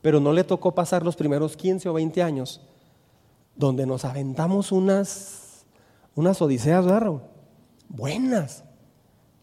pero 0.03 0.21
no 0.21 0.33
le 0.33 0.45
tocó 0.45 0.73
pasar 0.73 1.03
los 1.03 1.17
primeros 1.17 1.57
15 1.57 1.89
o 1.89 1.93
20 1.95 2.23
años 2.23 2.61
donde 3.57 3.87
nos 3.87 4.05
aventamos 4.05 4.71
unas, 4.71 5.65
unas 6.15 6.41
odiseas, 6.41 6.85
¿verdad, 6.85 7.23
Buenas, 7.89 8.65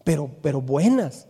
pero, 0.04 0.30
pero 0.42 0.60
buenas. 0.60 1.26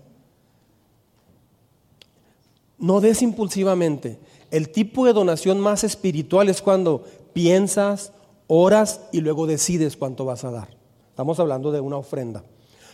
No 2.76 3.00
des 3.00 3.22
impulsivamente. 3.22 4.18
El 4.50 4.68
tipo 4.70 5.06
de 5.06 5.12
donación 5.12 5.60
más 5.60 5.84
espiritual 5.84 6.48
es 6.48 6.60
cuando 6.60 7.04
piensas, 7.32 8.12
oras 8.46 9.00
y 9.12 9.20
luego 9.20 9.46
decides 9.46 9.96
cuánto 9.96 10.24
vas 10.24 10.44
a 10.44 10.50
dar. 10.50 10.68
Estamos 11.08 11.38
hablando 11.40 11.72
de 11.72 11.80
una 11.80 11.96
ofrenda. 11.96 12.42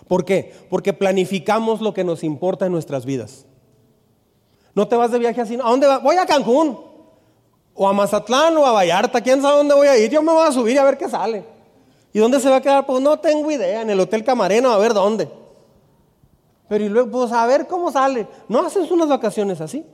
¿Por 0.07 0.25
qué? 0.25 0.55
Porque 0.69 0.93
planificamos 0.93 1.81
lo 1.81 1.95
que 1.95 2.05
nos 2.05 2.23
importa 2.23 2.67
en 2.67 2.73
nuestras 2.73 3.05
vidas. 3.05 3.47
No 4.75 4.87
te 4.87 4.97
vas 4.97 5.11
de 5.11 5.19
viaje 5.19 5.41
así. 5.41 5.55
¿A 5.55 5.69
dónde 5.71 5.87
vas? 5.87 6.03
Voy 6.03 6.17
a 6.17 6.27
Cancún. 6.27 6.79
O 7.75 7.89
a 7.89 7.93
Mazatlán 7.93 8.57
o 8.57 8.67
a 8.67 8.73
Vallarta. 8.73 9.21
¿Quién 9.21 9.41
sabe 9.41 9.57
dónde 9.57 9.75
voy 9.75 9.89
a 9.89 9.97
ir? 9.97 10.11
Yo 10.11 10.23
me 10.23 10.33
voy 10.33 10.47
a 10.47 10.53
subir 10.53 10.79
a 10.79 10.85
ver 10.85 10.99
qué 10.99 11.09
sale. 11.09 11.45
¿Y 12.13 12.19
dónde 12.19 12.41
se 12.41 12.51
va 12.51 12.57
a 12.57 12.61
quedar? 12.61 12.87
Pues 12.87 13.01
no 13.01 13.19
tengo 13.19 13.51
idea. 13.51 13.83
En 13.83 13.91
el 13.91 14.01
Hotel 14.01 14.25
Camarena 14.25 14.75
a 14.75 14.79
ver 14.79 14.93
dónde. 14.93 15.40
Pero 16.71 16.85
y 16.85 16.89
luego, 16.89 17.11
pues 17.11 17.33
a 17.33 17.45
ver 17.47 17.67
cómo 17.67 17.91
sale. 17.91 18.29
No 18.49 18.65
haces 18.65 18.89
unas 18.93 19.09
vacaciones 19.09 19.61
así. 19.61 19.85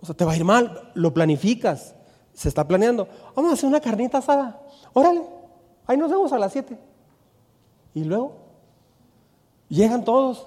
O 0.00 0.06
sea, 0.06 0.14
te 0.14 0.24
va 0.24 0.32
a 0.32 0.36
ir 0.36 0.44
mal. 0.44 0.90
Lo 0.94 1.12
planificas. 1.12 1.94
Se 2.32 2.48
está 2.48 2.66
planeando. 2.66 3.06
Vamos 3.34 3.50
a 3.50 3.54
hacer 3.54 3.68
una 3.68 3.82
carnita 3.82 4.16
asada. 4.16 4.62
Órale. 4.94 5.22
Ahí 5.86 5.98
nos 5.98 6.10
vemos 6.10 6.32
a 6.32 6.38
las 6.38 6.52
7. 6.52 6.78
Y 7.92 8.04
luego, 8.04 8.46
Llegan 9.68 10.04
todos. 10.04 10.46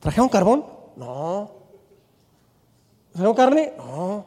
¿Trajeron 0.00 0.28
carbón? 0.28 0.64
No. 0.96 1.50
¿Trajeron 3.12 3.34
carne? 3.34 3.72
No. 3.76 4.24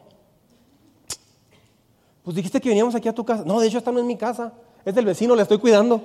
Pues 2.22 2.36
dijiste 2.36 2.60
que 2.60 2.68
veníamos 2.68 2.94
aquí 2.94 3.08
a 3.08 3.14
tu 3.14 3.24
casa. 3.24 3.42
No, 3.44 3.58
de 3.58 3.66
hecho 3.66 3.78
esta 3.78 3.90
no 3.90 3.98
es 3.98 4.04
mi 4.04 4.16
casa. 4.16 4.52
Es 4.84 4.94
del 4.94 5.06
vecino, 5.06 5.34
le 5.34 5.42
estoy 5.42 5.58
cuidando. 5.58 6.04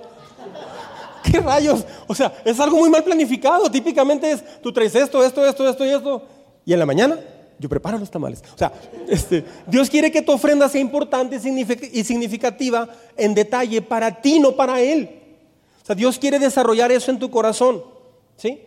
¿Qué 1.32 1.40
rayos? 1.40 1.86
O 2.08 2.14
sea, 2.14 2.34
es 2.44 2.60
algo 2.60 2.78
muy 2.78 2.90
mal 2.90 3.04
planificado. 3.04 3.70
Típicamente 3.72 4.32
es, 4.32 4.62
tú 4.62 4.72
traes 4.72 4.94
esto, 4.96 5.24
esto, 5.24 5.46
esto, 5.46 5.68
esto 5.68 5.86
y 5.86 5.90
esto. 5.90 6.22
Y 6.66 6.74
en 6.74 6.80
la 6.80 6.86
mañana 6.86 7.20
yo 7.60 7.70
preparo 7.70 7.98
los 7.98 8.12
tamales. 8.12 8.44
O 8.54 8.58
sea, 8.58 8.74
este, 9.08 9.46
Dios 9.68 9.90
quiere 9.90 10.12
que 10.12 10.22
tu 10.22 10.32
ofrenda 10.32 10.68
sea 10.68 10.82
importante 10.82 11.40
y 11.92 12.04
significativa 12.04 12.90
en 13.16 13.34
detalle 13.34 13.82
para 13.82 14.22
ti, 14.22 14.40
no 14.40 14.56
para 14.56 14.82
Él. 14.82 15.22
O 15.82 15.86
sea, 15.86 15.96
Dios 15.96 16.20
quiere 16.20 16.40
desarrollar 16.40 16.92
eso 16.92 17.12
en 17.12 17.20
tu 17.20 17.30
corazón. 17.30 17.84
¿sí? 18.36 18.62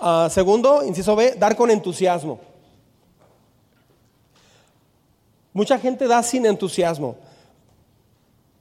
Ah, 0.00 0.28
segundo, 0.30 0.84
inciso 0.84 1.16
B, 1.16 1.34
dar 1.38 1.56
con 1.56 1.70
entusiasmo. 1.70 2.40
Mucha 5.52 5.78
gente 5.78 6.06
da 6.06 6.22
sin 6.22 6.46
entusiasmo. 6.46 7.16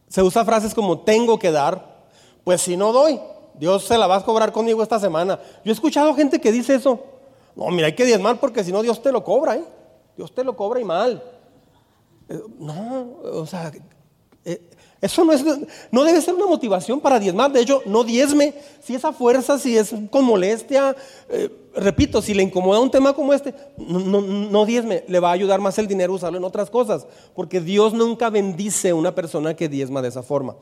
Se 0.08 0.22
usa 0.22 0.43
frases 0.43 0.74
como 0.74 0.99
tengo 0.99 1.39
que 1.39 1.52
dar, 1.52 2.06
pues 2.43 2.62
si 2.62 2.76
no 2.76 2.91
doy, 2.91 3.20
Dios 3.62 3.84
se 3.84 3.95
la 3.95 4.07
va 4.07 4.16
a 4.16 4.24
cobrar 4.24 4.51
conmigo 4.51 4.82
esta 4.82 4.99
semana. 4.99 5.39
Yo 5.64 5.72
he 5.72 5.72
escuchado 5.72 6.16
gente 6.16 6.41
que 6.41 6.51
dice 6.51 6.74
eso. 6.74 6.99
No, 7.55 7.68
mira, 7.68 7.86
hay 7.86 7.93
que 7.93 8.05
diezmar 8.05 8.39
porque 8.39 8.64
si 8.64 8.72
no 8.72 8.82
Dios 8.82 9.03
te 9.03 9.12
lo 9.12 9.24
cobra, 9.24 9.55
¿eh? 9.55 9.64
Dios 10.18 10.34
te 10.34 10.43
lo 10.43 10.55
cobra 10.55 10.80
y 10.80 10.84
mal. 10.84 11.24
Eh, 12.28 12.41
no, 12.57 13.20
o 13.22 13.45
sea, 13.45 13.72
eh, 14.45 14.68
eso 14.99 15.24
no, 15.24 15.32
es, 15.32 15.45
no 15.91 16.03
debe 16.03 16.20
ser 16.24 16.34
una 16.34 16.47
motivación 16.47 16.99
para 16.99 17.20
diezmar. 17.20 17.51
De 17.51 17.62
hecho, 17.62 17.84
no 17.86 18.03
diezme. 18.03 18.55
Si 18.82 18.95
esa 18.95 19.14
fuerza, 19.14 19.59
si 19.59 19.78
es 19.78 19.93
con 20.09 20.26
molestia, 20.26 20.95
eh, 21.30 21.47
repito, 21.76 22.20
si 22.24 22.34
le 22.34 22.41
incomoda 22.41 22.80
un 22.80 22.89
tema 22.89 23.14
como 23.14 23.32
este, 23.32 23.53
no, 23.78 24.22
no, 24.22 24.66
diezme. 24.66 25.03
Le 25.07 25.20
va 25.20 25.30
a 25.30 25.34
ayudar 25.34 25.59
más 25.59 25.78
el 25.78 25.86
dinero 25.86 26.14
usarlo 26.14 26.39
en 26.39 26.45
otras 26.45 26.72
cosas. 26.72 27.05
Porque 27.36 27.62
Dios 27.62 27.93
nunca 27.93 28.32
bendice 28.32 28.89
a 28.89 28.95
una 28.95 29.14
persona 29.14 29.55
que 29.55 29.70
diezma 29.70 30.01
de 30.01 30.07
esa 30.07 30.24
forma. 30.24 30.55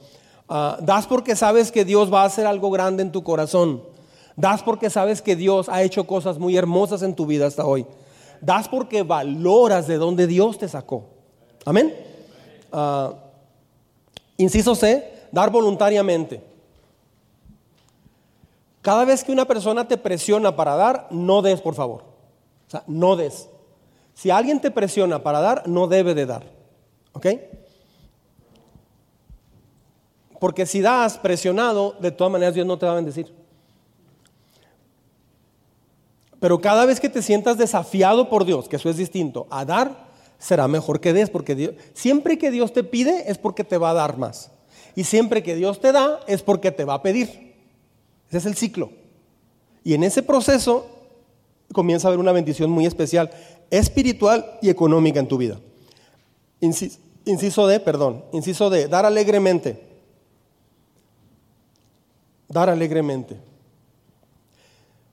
Ah, 0.49 0.77
das 0.81 1.05
porque 1.05 1.35
sabes 1.35 1.71
que 1.71 1.85
Dios 1.85 2.11
va 2.11 2.23
a 2.23 2.25
hacer 2.25 2.47
algo 2.47 2.71
grande 2.71 3.03
en 3.03 3.11
tu 3.11 3.23
corazón. 3.23 3.83
Das 4.35 4.63
porque 4.63 4.89
sabes 4.89 5.21
que 5.21 5.35
Dios 5.35 5.69
ha 5.69 5.83
hecho 5.83 6.07
cosas 6.07 6.39
muy 6.39 6.57
hermosas 6.57 7.03
en 7.03 7.13
tu 7.13 7.25
vida 7.25 7.45
hasta 7.45 7.65
hoy. 7.65 7.85
Das 8.41 8.67
porque 8.67 9.03
valoras 9.03 9.85
de 9.85 9.97
dónde 9.97 10.25
Dios 10.25 10.57
te 10.57 10.67
sacó. 10.67 11.03
Amén. 11.65 11.93
Uh, 12.71 13.13
Inciso 14.37 14.73
C, 14.73 15.27
dar 15.31 15.51
voluntariamente. 15.51 16.41
Cada 18.81 19.03
vez 19.05 19.23
que 19.23 19.33
una 19.33 19.45
persona 19.45 19.87
te 19.87 19.97
presiona 19.97 20.55
para 20.55 20.75
dar, 20.75 21.07
no 21.11 21.41
des, 21.41 21.59
por 21.61 21.75
favor. 21.75 22.03
O 22.67 22.71
sea, 22.71 22.83
no 22.87 23.15
des. 23.17 23.49
Si 24.13 24.31
alguien 24.31 24.61
te 24.61 24.71
presiona 24.71 25.21
para 25.21 25.41
dar, 25.41 25.67
no 25.67 25.87
debe 25.87 26.15
de 26.15 26.25
dar. 26.25 26.43
¿Ok? 27.11 27.27
Porque 30.39 30.65
si 30.65 30.81
das 30.81 31.17
presionado, 31.17 31.95
de 31.99 32.11
todas 32.11 32.31
maneras 32.31 32.53
Dios 32.53 32.65
no 32.65 32.77
te 32.77 32.85
va 32.85 32.93
a 32.93 32.95
bendecir. 32.95 33.33
Pero 36.39 36.61
cada 36.61 36.85
vez 36.85 36.99
que 36.99 37.09
te 37.09 37.21
sientas 37.21 37.57
desafiado 37.57 38.29
por 38.29 38.45
Dios, 38.45 38.69
que 38.69 38.77
eso 38.77 38.89
es 38.89 38.97
distinto, 38.97 39.47
a 39.49 39.65
dar, 39.65 40.07
será 40.37 40.67
mejor 40.67 41.01
que 41.01 41.11
des, 41.11 41.29
porque 41.29 41.77
siempre 41.93 42.37
que 42.37 42.49
Dios 42.49 42.71
te 42.71 42.83
pide 42.83 43.29
es 43.29 43.37
porque 43.37 43.65
te 43.65 43.77
va 43.77 43.91
a 43.91 43.93
dar 43.93 44.17
más. 44.17 44.51
Y 44.95 45.03
siempre 45.03 45.43
que 45.43 45.55
Dios 45.55 45.81
te 45.81 45.91
da 45.91 46.21
es 46.27 46.41
porque 46.41 46.71
te 46.71 46.85
va 46.85 46.95
a 46.95 47.01
pedir. 47.01 47.27
Ese 48.29 48.37
es 48.37 48.45
el 48.45 48.55
ciclo. 48.55 48.91
Y 49.83 49.93
en 49.93 50.03
ese 50.03 50.23
proceso 50.23 50.87
comienza 51.73 52.07
a 52.07 52.09
haber 52.09 52.19
una 52.19 52.31
bendición 52.31 52.69
muy 52.69 52.85
especial, 52.85 53.29
espiritual 53.69 54.57
y 54.61 54.69
económica 54.69 55.19
en 55.19 55.27
tu 55.27 55.37
vida. 55.37 55.59
Inciso, 56.61 56.99
inciso 57.25 57.67
D, 57.67 57.79
perdón, 57.79 58.23
inciso 58.31 58.69
D, 58.69 58.87
dar 58.87 59.05
alegremente. 59.05 59.88
Dar 62.49 62.69
alegremente. 62.69 63.39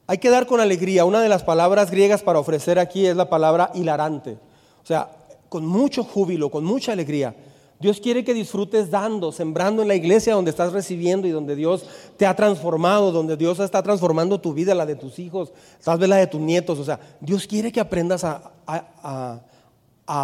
Hay 0.09 0.19
que 0.19 0.31
dar 0.31 0.47
con 0.47 0.61
alegría. 0.61 1.05
Una 1.05 1.21
de 1.21 1.29
las 1.29 1.45
palabras 1.45 1.91
griegas 1.91 2.23
para 2.23 2.39
ofrecer 2.39 2.79
aquí 2.79 3.07
es 3.07 3.17
la 3.17 3.29
palabra 3.29 3.71
hilarante. 3.75 4.39
O 4.83 4.87
sea, 4.87 5.11
con 5.49 5.67
mucho 5.67 6.05
júbilo, 6.05 6.51
con 6.51 6.65
mucha 6.65 6.93
alegría. 6.93 7.35
Dios 7.79 8.01
quiere 8.01 8.25
que 8.25 8.33
disfrutes 8.33 8.91
dando, 8.91 9.33
sembrando 9.33 9.83
en 9.83 9.89
la 9.89 9.95
iglesia 9.95 10.35
donde 10.35 10.51
estás 10.51 10.73
recibiendo 10.73 11.29
y 11.29 11.31
donde 11.31 11.55
Dios 11.55 11.85
te 12.17 12.25
ha 12.25 12.35
transformado, 12.35 13.13
donde 13.13 13.37
Dios 13.37 13.59
está 13.61 13.83
transformando 13.83 14.41
tu 14.41 14.55
vida, 14.55 14.75
la 14.75 14.87
de 14.87 14.97
tus 14.97 15.19
hijos, 15.19 15.53
tal 15.85 15.99
vez 15.99 16.09
la 16.09 16.17
de 16.17 16.27
tus 16.27 16.41
nietos. 16.41 16.79
O 16.79 16.85
sea, 16.85 16.99
Dios 17.21 17.47
quiere 17.47 17.71
que 17.71 17.81
aprendas 17.81 18.25
a, 18.25 19.41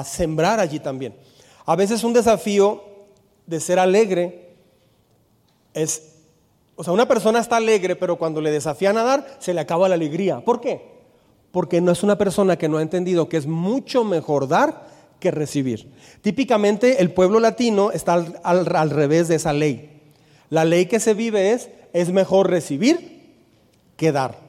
sembrar 0.04 0.60
allí 0.60 0.80
también. 0.80 1.14
A 1.66 1.76
veces 1.76 2.02
un 2.04 2.14
desafío 2.14 2.82
de 3.46 3.60
ser 3.60 3.78
alegre 3.78 4.54
es, 5.74 6.11
o 6.82 6.84
sea, 6.84 6.92
una 6.92 7.06
persona 7.06 7.38
está 7.38 7.58
alegre, 7.58 7.94
pero 7.94 8.16
cuando 8.16 8.40
le 8.40 8.50
desafían 8.50 8.98
a 8.98 9.04
dar, 9.04 9.36
se 9.38 9.54
le 9.54 9.60
acaba 9.60 9.88
la 9.88 9.94
alegría. 9.94 10.40
¿Por 10.40 10.60
qué? 10.60 10.82
Porque 11.52 11.80
no 11.80 11.92
es 11.92 12.02
una 12.02 12.18
persona 12.18 12.58
que 12.58 12.68
no 12.68 12.78
ha 12.78 12.82
entendido 12.82 13.28
que 13.28 13.36
es 13.36 13.46
mucho 13.46 14.02
mejor 14.02 14.48
dar 14.48 14.88
que 15.20 15.30
recibir. 15.30 15.92
Típicamente 16.22 17.00
el 17.00 17.12
pueblo 17.12 17.38
latino 17.38 17.92
está 17.92 18.14
al, 18.14 18.90
revés 18.90 19.28
de 19.28 19.36
esa 19.36 19.52
ley. 19.52 20.10
La 20.50 20.64
ley 20.64 20.86
que 20.86 20.98
se 20.98 21.14
vive 21.14 21.52
es, 21.52 21.70
es 21.92 22.10
mejor 22.10 22.50
recibir 22.50 23.36
que 23.96 24.10
dar. 24.10 24.40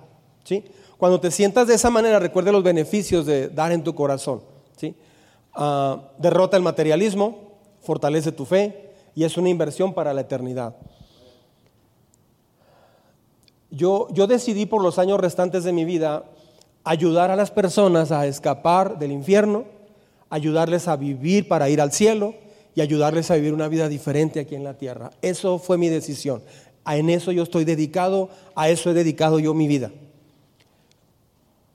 ¿sí? 0.44 0.64
Cuando 0.98 1.20
te 1.20 1.30
sientas 1.30 1.68
de 1.68 1.76
esa 1.76 1.92
manera, 1.92 2.18
recuerde 2.18 2.52
los 2.52 2.64
beneficios 2.64 3.28
de 3.28 3.50
dar 3.50 3.72
en 3.72 3.84
tu 3.84 3.94
corazón. 3.94 4.42
¿sí? 4.76 4.96
Ah, 5.54 6.02
derrota 6.18 6.58
el 6.58 6.64
materialismo, 6.64 7.60
fortalece 7.84 8.32
tu 8.32 8.46
fe 8.46 8.90
y 9.14 9.24
es 9.24 9.38
una 9.38 9.50
inversión 9.50 9.94
para 9.94 10.16
la 10.16 10.22
eternidad. 10.22 10.76
Yo, 13.76 14.08
decidí 14.28 14.68
por 14.68 14.84
los 14.84 15.00
años 15.00 15.20
restantes 15.20 15.64
de 15.64 15.74
mi 15.74 15.84
vida 15.84 16.26
ayudar 16.84 17.32
a 17.32 17.36
las 17.36 17.50
personas 17.50 18.12
a 18.12 18.28
escapar 18.28 19.00
del 19.00 19.12
infierno, 19.12 19.66
ayudarles 20.30 20.88
a 20.88 20.96
vivir 20.96 21.48
para 21.48 21.70
ir 21.70 21.82
al 21.82 21.92
cielo 21.92 22.36
y 22.76 22.82
ayudarles 22.82 23.32
a 23.32 23.36
vivir 23.36 23.52
una 23.52 23.68
vida 23.68 23.90
diferente 23.90 24.40
aquí 24.40 24.54
en 24.54 24.64
la 24.64 24.76
tierra. 24.76 25.10
Eso 25.24 25.58
fue 25.58 25.80
mi 25.80 25.90
decisión. 25.90 26.44
En 26.86 27.10
eso 27.10 27.32
yo 27.32 27.42
estoy 27.42 27.66
dedicado, 27.66 28.30
a 28.54 28.70
eso 28.70 28.92
he 28.92 28.94
dedicado 28.94 29.40
yo 29.40 29.56
mi 29.56 29.68
vida. 29.68 29.90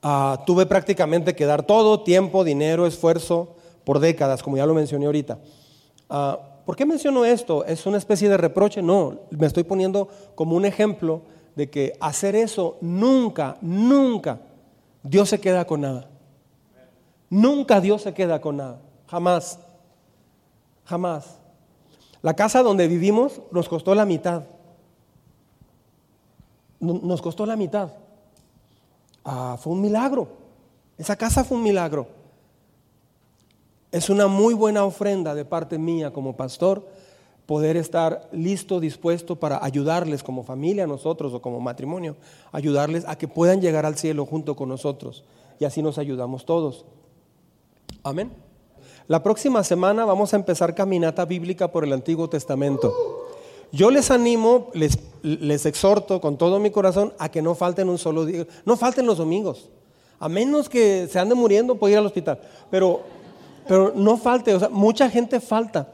Ah, 0.01 0.45
tuve 0.47 0.67
prácticamente 0.67 1.35
que 1.35 1.47
dar 1.47 1.65
todo, 1.65 2.05
tiempo, 2.05 2.45
dinero, 2.45 2.87
esfuerzo, 2.87 3.57
por 3.83 3.99
décadas, 3.99 4.45
como 4.45 4.57
ya 4.57 4.67
lo 4.67 4.75
mencioné 4.75 5.07
ahorita. 5.07 5.41
Ah, 6.09 6.39
¿Por 6.65 6.77
qué 6.77 6.87
menciono 6.87 7.25
esto? 7.25 7.65
¿Es 7.65 7.87
una 7.87 7.99
especie 7.99 8.29
de 8.29 8.37
reproche? 8.37 8.83
No, 8.83 9.23
me 9.31 9.49
estoy 9.49 9.65
poniendo 9.65 10.07
como 10.37 10.55
un 10.55 10.65
ejemplo 10.65 11.23
de 11.59 11.69
que 11.69 11.93
hacer 11.99 12.37
eso 12.37 12.79
nunca, 12.81 13.57
nunca 13.61 14.39
Dios 15.03 15.29
se 15.29 15.41
queda 15.41 15.67
con 15.67 15.81
nada. 15.81 16.09
Nunca 17.29 17.81
Dios 17.81 18.03
se 18.03 18.15
queda 18.15 18.41
con 18.41 18.59
nada. 18.59 18.81
Jamás. 19.09 19.59
Jamás. 20.85 21.41
La 22.23 22.35
casa 22.35 22.63
donde 22.63 22.87
vivimos 22.87 23.43
nos 23.51 23.69
costó 23.69 23.93
la 23.97 24.05
mitad. 24.05 24.45
Nos 26.79 27.21
costó 27.21 27.45
la 27.45 27.57
mitad. 27.57 27.91
Ah, 29.25 29.57
fue 29.61 29.73
un 29.73 29.81
milagro. 29.81 30.29
Esa 30.97 31.17
casa 31.17 31.43
fue 31.43 31.57
un 31.57 31.65
milagro. 31.65 32.07
Es 33.91 34.09
una 34.09 34.29
muy 34.29 34.55
buena 34.55 34.85
ofrenda 34.85 35.35
de 35.35 35.45
parte 35.45 35.77
mía 35.77 36.13
como 36.13 36.37
pastor 36.37 36.87
poder 37.49 37.79
estar 37.79 38.29
listo, 38.31 38.79
dispuesto 38.79 39.37
para 39.37 39.65
ayudarles 39.65 40.23
como 40.23 40.45
familia, 40.45 40.87
nosotros 40.87 41.33
o 41.33 41.41
como 41.41 41.61
matrimonio, 41.61 42.15
ayudarles 42.53 43.07
a 43.09 43.17
que 43.17 43.27
puedan 43.27 43.63
llegar 43.63 43.87
al 43.87 43.97
cielo 43.97 44.27
junto 44.27 44.55
con 44.55 44.69
nosotros. 44.69 45.25
Y 45.59 45.65
así 45.65 45.81
nos 45.81 45.97
ayudamos 45.97 46.45
todos. 46.45 46.85
Amén. 48.03 48.31
La 49.07 49.23
próxima 49.23 49.65
semana 49.65 50.05
vamos 50.05 50.35
a 50.35 50.37
empezar 50.37 50.75
caminata 50.75 51.25
bíblica 51.25 51.73
por 51.73 51.85
el 51.85 51.95
Antiguo 51.95 52.29
Testamento. 52.29 52.93
Yo 53.73 53.91
les 53.91 54.11
animo, 54.11 54.69
les, 54.75 54.99
les 55.23 55.65
exhorto 55.65 56.21
con 56.21 56.37
todo 56.37 56.59
mi 56.59 56.71
corazón 56.71 57.15
a 57.19 57.31
que 57.31 57.41
no 57.41 57.55
falten 57.55 57.89
un 57.89 57.97
solo 57.97 58.27
día, 58.27 58.47
no 58.67 58.77
falten 58.77 59.07
los 59.07 59.17
domingos, 59.17 59.71
a 60.21 60.29
menos 60.29 60.69
que 60.69 61.09
se 61.11 61.19
ande 61.19 61.35
muriendo 61.35 61.77
por 61.77 61.89
ir 61.89 61.97
al 61.97 62.05
hospital. 62.05 62.41
Pero 62.71 63.01
pero 63.69 63.93
no 63.95 64.17
falte, 64.17 64.55
o 64.55 64.59
sea, 64.59 64.71
mucha 64.71 65.11
gente 65.11 65.41
falta. 65.41 65.93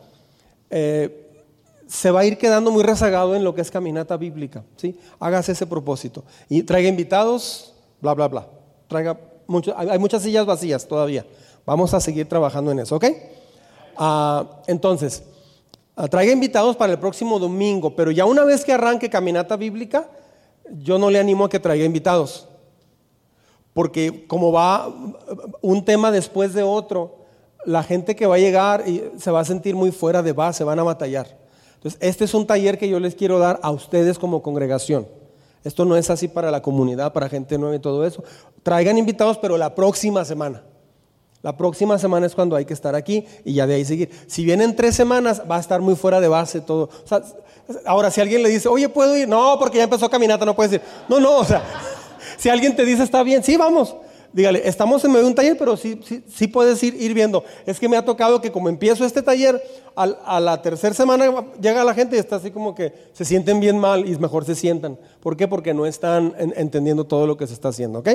Eh, 0.70 1.23
se 1.86 2.10
va 2.10 2.20
a 2.20 2.24
ir 2.24 2.38
quedando 2.38 2.70
muy 2.70 2.82
rezagado 2.82 3.34
en 3.34 3.44
lo 3.44 3.54
que 3.54 3.60
es 3.60 3.70
caminata 3.70 4.16
bíblica. 4.16 4.64
¿sí? 4.76 4.98
Hágase 5.20 5.52
ese 5.52 5.66
propósito. 5.66 6.24
Y 6.48 6.62
traiga 6.62 6.88
invitados, 6.88 7.74
bla, 8.00 8.14
bla, 8.14 8.28
bla. 8.28 8.48
Traiga 8.88 9.18
hay 9.76 9.98
muchas 9.98 10.22
sillas 10.22 10.46
vacías 10.46 10.86
todavía. 10.86 11.26
Vamos 11.66 11.94
a 11.94 12.00
seguir 12.00 12.28
trabajando 12.28 12.70
en 12.70 12.80
eso, 12.80 12.96
¿ok? 12.96 13.04
Ah, 13.96 14.62
entonces, 14.66 15.22
ah, 15.96 16.08
traiga 16.08 16.32
invitados 16.32 16.76
para 16.76 16.92
el 16.92 16.98
próximo 16.98 17.38
domingo, 17.38 17.94
pero 17.94 18.10
ya 18.10 18.24
una 18.24 18.44
vez 18.44 18.64
que 18.64 18.72
arranque 18.72 19.10
caminata 19.10 19.56
bíblica, 19.56 20.08
yo 20.70 20.98
no 20.98 21.10
le 21.10 21.18
animo 21.18 21.44
a 21.44 21.48
que 21.48 21.60
traiga 21.60 21.84
invitados. 21.84 22.48
Porque 23.72 24.26
como 24.26 24.52
va 24.52 24.88
un 25.60 25.84
tema 25.84 26.10
después 26.10 26.54
de 26.54 26.62
otro, 26.62 27.24
la 27.66 27.82
gente 27.82 28.14
que 28.14 28.26
va 28.26 28.36
a 28.36 28.38
llegar 28.38 28.84
se 29.18 29.30
va 29.30 29.40
a 29.40 29.44
sentir 29.44 29.74
muy 29.74 29.90
fuera 29.90 30.22
de 30.22 30.32
base, 30.32 30.64
van 30.64 30.78
a 30.78 30.84
batallar. 30.84 31.43
Entonces, 31.84 32.00
este 32.00 32.24
es 32.24 32.32
un 32.32 32.46
taller 32.46 32.78
que 32.78 32.88
yo 32.88 32.98
les 32.98 33.14
quiero 33.14 33.38
dar 33.38 33.60
a 33.62 33.70
ustedes 33.70 34.18
como 34.18 34.42
congregación. 34.42 35.06
Esto 35.64 35.84
no 35.84 35.96
es 35.96 36.08
así 36.08 36.28
para 36.28 36.50
la 36.50 36.62
comunidad, 36.62 37.12
para 37.12 37.28
gente 37.28 37.58
nueva 37.58 37.76
y 37.76 37.78
todo 37.78 38.06
eso. 38.06 38.24
Traigan 38.62 38.96
invitados, 38.96 39.36
pero 39.36 39.58
la 39.58 39.74
próxima 39.74 40.24
semana. 40.24 40.62
La 41.42 41.58
próxima 41.58 41.98
semana 41.98 42.24
es 42.24 42.34
cuando 42.34 42.56
hay 42.56 42.64
que 42.64 42.72
estar 42.72 42.94
aquí 42.94 43.26
y 43.44 43.52
ya 43.52 43.66
de 43.66 43.74
ahí 43.74 43.84
seguir. 43.84 44.10
Si 44.26 44.46
vienen 44.46 44.74
tres 44.74 44.96
semanas, 44.96 45.42
va 45.50 45.58
a 45.58 45.60
estar 45.60 45.82
muy 45.82 45.94
fuera 45.94 46.22
de 46.22 46.28
base 46.28 46.62
todo. 46.62 46.88
ahora, 47.84 48.10
si 48.10 48.22
alguien 48.22 48.42
le 48.42 48.48
dice, 48.48 48.66
oye, 48.66 48.88
¿puedo 48.88 49.14
ir? 49.14 49.28
No, 49.28 49.58
porque 49.58 49.76
ya 49.76 49.84
empezó 49.84 50.08
caminata, 50.08 50.46
no 50.46 50.56
puedes 50.56 50.72
ir. 50.72 50.80
No, 51.06 51.20
no, 51.20 51.36
o 51.36 51.44
sea, 51.44 51.62
si 52.38 52.48
alguien 52.48 52.74
te 52.74 52.86
dice, 52.86 53.02
está 53.02 53.22
bien, 53.22 53.44
sí, 53.44 53.58
vamos 53.58 53.94
dígale, 54.34 54.68
estamos 54.68 55.02
en 55.04 55.12
medio 55.12 55.22
de 55.22 55.28
un 55.30 55.34
taller, 55.34 55.56
pero 55.56 55.76
sí, 55.76 56.00
sí, 56.04 56.22
sí 56.28 56.48
puedes 56.48 56.82
ir, 56.82 57.00
ir, 57.00 57.14
viendo. 57.14 57.44
Es 57.64 57.78
que 57.78 57.88
me 57.88 57.96
ha 57.96 58.04
tocado 58.04 58.40
que 58.40 58.50
como 58.50 58.68
empiezo 58.68 59.04
este 59.04 59.22
taller, 59.22 59.62
a 59.94 60.40
la 60.40 60.60
tercera 60.60 60.92
semana 60.92 61.32
llega 61.60 61.84
la 61.84 61.94
gente 61.94 62.16
y 62.16 62.18
está 62.18 62.36
así 62.36 62.50
como 62.50 62.74
que 62.74 62.92
se 63.12 63.24
sienten 63.24 63.60
bien 63.60 63.78
mal 63.78 64.06
y 64.08 64.18
mejor 64.18 64.44
se 64.44 64.56
sientan. 64.56 64.98
¿Por 65.20 65.36
qué? 65.36 65.46
Porque 65.46 65.72
no 65.72 65.86
están 65.86 66.34
entendiendo 66.56 67.04
todo 67.04 67.28
lo 67.28 67.36
que 67.36 67.46
se 67.46 67.54
está 67.54 67.68
haciendo, 67.68 68.00
¿ok? 68.00 68.08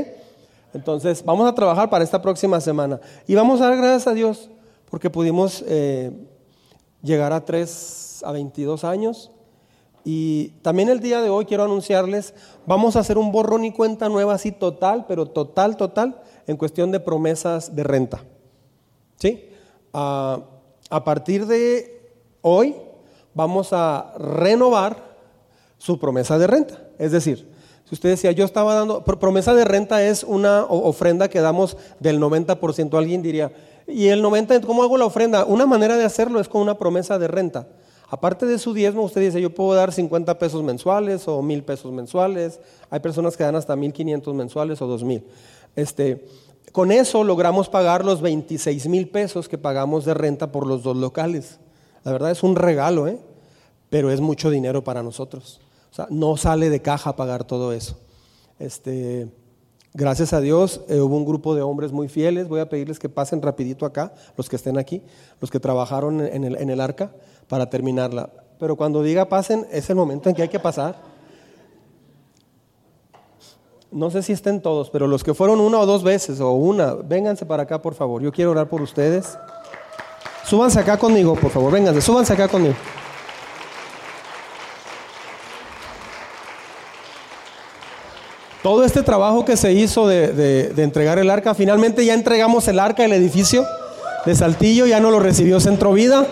Entonces, 0.74 1.24
vamos 1.24 1.50
a 1.50 1.56
trabajar 1.56 1.90
para 1.90 2.04
esta 2.04 2.22
próxima 2.22 2.60
semana. 2.60 3.00
Y 3.26 3.34
vamos 3.34 3.62
a 3.62 3.70
dar 3.70 3.78
gracias 3.78 4.08
a 4.08 4.14
Dios 4.14 4.50
porque 4.90 5.10
pudimos 5.10 5.64
eh, 5.68 6.12
llegar 7.02 7.32
a 7.32 7.46
3, 7.46 8.24
a 8.26 8.32
22 8.34 8.84
años. 8.84 9.32
Y 10.03 10.49
también 10.61 10.89
el 10.89 10.99
día 10.99 11.21
de 11.21 11.30
hoy 11.30 11.45
quiero 11.45 11.63
anunciarles, 11.63 12.34
vamos 12.65 12.95
a 12.95 12.99
hacer 12.99 13.17
un 13.17 13.31
borrón 13.31 13.65
y 13.65 13.71
cuenta 13.71 14.09
nueva 14.09 14.34
así 14.34 14.51
total, 14.51 15.05
pero 15.07 15.26
total, 15.26 15.77
total, 15.77 16.21
en 16.47 16.57
cuestión 16.57 16.91
de 16.91 16.99
promesas 16.99 17.76
de 17.76 17.84
renta. 17.84 18.23
¿Sí? 19.17 19.45
a 19.91 21.03
partir 21.03 21.47
de 21.47 22.13
hoy 22.41 22.76
vamos 23.34 23.69
a 23.73 24.13
renovar 24.17 25.17
su 25.77 25.99
promesa 25.99 26.38
de 26.38 26.47
renta. 26.47 26.80
Es 26.97 27.11
decir, 27.11 27.49
si 27.89 27.95
usted 27.95 28.09
decía, 28.09 28.31
yo 28.31 28.45
estaba 28.45 28.76
dando, 28.76 29.03
promesa 29.03 29.53
de 29.55 29.65
renta 29.65 30.03
es 30.03 30.23
una 30.23 30.63
ofrenda 30.65 31.27
que 31.27 31.41
damos 31.41 31.76
del 31.99 32.19
90%, 32.19 32.97
alguien 32.97 33.21
diría, 33.21 33.51
¿y 33.88 34.07
el 34.07 34.23
90%, 34.23 34.65
cómo 34.65 34.84
hago 34.84 34.97
la 34.97 35.05
ofrenda? 35.05 35.45
Una 35.45 35.65
manera 35.65 35.97
de 35.97 36.05
hacerlo 36.05 36.39
es 36.39 36.47
con 36.47 36.61
una 36.61 36.77
promesa 36.77 37.17
de 37.17 37.27
renta. 37.27 37.67
Aparte 38.10 38.48
de 38.48 38.57
su 38.57 38.73
diezmo, 38.73 39.03
usted 39.03 39.22
dice, 39.22 39.40
yo 39.40 39.53
puedo 39.53 39.76
dar 39.76 39.91
50 39.91 40.40
pesos 40.40 40.64
mensuales 40.64 41.27
o 41.27 41.41
1000 41.44 41.64
pesos 41.64 41.91
mensuales. 41.91 42.60
Hay 42.90 42.99
personas 43.02 43.38
que 43.38 43.44
dan 43.44 43.56
hasta 43.56 43.76
1500 43.76 44.34
mensuales 44.34 44.81
o 44.81 44.88
2000. 44.88 45.23
Este, 45.76 46.26
con 46.72 46.91
eso 46.91 47.23
logramos 47.23 47.69
pagar 47.69 48.03
los 48.03 48.22
26 48.22 48.88
mil 48.88 49.10
pesos 49.10 49.48
que 49.48 49.60
pagamos 49.60 50.06
de 50.06 50.15
renta 50.15 50.52
por 50.52 50.65
los 50.65 50.81
dos 50.81 50.98
locales. 50.98 51.60
La 52.03 52.11
verdad 52.11 52.31
es 52.31 52.41
un 52.41 52.56
regalo, 52.56 53.07
¿eh? 53.07 53.19
pero 53.91 54.10
es 54.10 54.22
mucho 54.22 54.49
dinero 54.49 54.84
para 54.84 55.03
nosotros. 55.03 55.61
O 55.91 55.94
sea, 55.94 56.07
no 56.10 56.36
sale 56.36 56.72
de 56.72 56.81
caja 56.81 57.15
pagar 57.15 57.44
todo 57.44 57.73
eso. 57.73 57.99
Este, 58.57 59.27
gracias 59.94 60.34
a 60.34 60.41
Dios 60.41 60.81
eh, 60.90 60.99
hubo 60.99 61.15
un 61.15 61.26
grupo 61.26 61.53
de 61.53 61.61
hombres 61.61 61.91
muy 61.91 62.07
fieles. 62.07 62.48
Voy 62.48 62.60
a 62.60 62.69
pedirles 62.69 62.98
que 62.98 63.10
pasen 63.10 63.41
rapidito 63.41 63.86
acá, 63.86 64.14
los 64.36 64.49
que 64.49 64.56
estén 64.56 64.80
aquí, 64.80 65.03
los 65.41 65.52
que 65.52 65.60
trabajaron 65.60 66.22
en 66.22 66.44
el, 66.44 66.56
en 66.56 66.72
el 66.72 66.81
arca 66.81 67.11
para 67.49 67.69
terminarla. 67.69 68.30
Pero 68.59 68.77
cuando 68.77 69.03
diga 69.03 69.27
pasen, 69.27 69.67
es 69.71 69.89
el 69.89 69.97
momento 69.97 70.30
en 70.30 70.35
que 70.35 70.43
hay 70.43 70.47
que 70.47 70.59
pasar. 70.59 70.95
No 73.91 74.11
sé 74.11 74.21
si 74.21 74.34
estén 74.34 74.61
todos, 74.61 74.91
pero 74.91 75.07
los 75.07 75.23
que 75.23 75.34
fueron 75.34 75.59
una 75.59 75.80
o 75.80 75.85
dos 75.85 76.03
veces 76.03 76.39
o 76.39 76.51
una, 76.51 76.93
vénganse 76.93 77.45
para 77.45 77.63
acá, 77.63 77.81
por 77.81 77.95
favor. 77.95 78.21
Yo 78.21 78.31
quiero 78.31 78.51
orar 78.51 78.69
por 78.69 78.81
ustedes. 78.81 79.38
Súbanse 80.45 80.80
acá 80.80 80.97
conmigo, 80.97 81.35
por 81.35 81.49
favor. 81.49 81.71
Vénganse, 81.73 82.01
súbanse 82.01 82.34
acá 82.34 82.47
conmigo. 82.47 82.76
Todo 88.61 88.84
este 88.84 89.01
trabajo 89.01 89.45
que 89.45 89.57
se 89.57 89.71
hizo 89.71 90.07
de, 90.07 90.34
de, 90.34 90.84
entregar 90.84 91.17
el 91.17 91.30
arca, 91.30 91.55
finalmente 91.55 92.05
ya 92.05 92.13
entregamos 92.13 92.67
el 92.67 92.77
arca, 92.77 93.05
el 93.05 93.13
edificio 93.13 93.65
de 94.26 94.35
Saltillo, 94.35 94.85
ya 94.85 94.99
no 94.99 95.11
lo 95.11 95.19
recibió 95.19 95.61
Centro 95.61 95.93
Vida. 95.93 96.27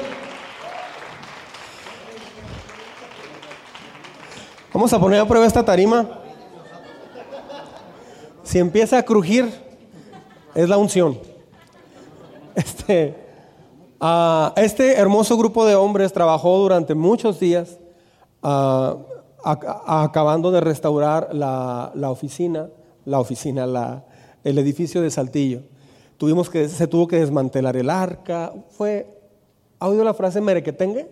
Vamos 4.77 4.93
a 4.93 4.99
poner 4.99 5.19
a 5.19 5.27
prueba 5.27 5.47
esta 5.47 5.65
tarima. 5.65 6.07
Si 8.43 8.59
empieza 8.59 8.99
a 8.99 9.01
crujir, 9.03 9.51
es 10.53 10.69
la 10.69 10.77
unción. 10.77 11.17
Este, 12.53 13.15
Ah, 13.99 14.53
este 14.55 14.93
hermoso 14.99 15.35
grupo 15.35 15.65
de 15.65 15.73
hombres 15.73 16.13
trabajó 16.13 16.59
durante 16.59 16.93
muchos 16.93 17.39
días 17.39 17.79
ac- 18.43 19.81
acabando 19.87 20.51
de 20.51 20.61
restaurar 20.61 21.29
la, 21.33 21.91
la 21.95 22.11
oficina, 22.11 22.69
la 23.05 23.19
oficina, 23.19 23.65
la- 23.65 24.05
el 24.43 24.59
edificio 24.59 25.01
de 25.01 25.09
Saltillo. 25.09 25.61
Tuvimos 26.17 26.51
que, 26.51 26.69
se 26.69 26.85
tuvo 26.85 27.07
que 27.07 27.17
desmantelar 27.19 27.75
el 27.77 27.89
arca. 27.89 28.53
Fue, 28.69 29.07
¿Ha 29.79 29.87
oído 29.87 30.03
la 30.03 30.13
frase 30.13 30.39
merequetengue? 30.39 31.09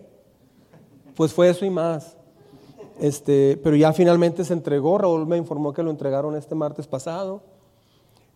Pues 1.16 1.32
fue 1.34 1.48
eso 1.48 1.64
y 1.64 1.70
más. 1.70 2.15
Este, 2.98 3.58
pero 3.62 3.76
ya 3.76 3.92
finalmente 3.92 4.44
se 4.44 4.52
entregó. 4.52 4.98
Raúl 4.98 5.26
me 5.26 5.36
informó 5.36 5.72
que 5.72 5.82
lo 5.82 5.90
entregaron 5.90 6.36
este 6.36 6.54
martes 6.54 6.86
pasado. 6.86 7.42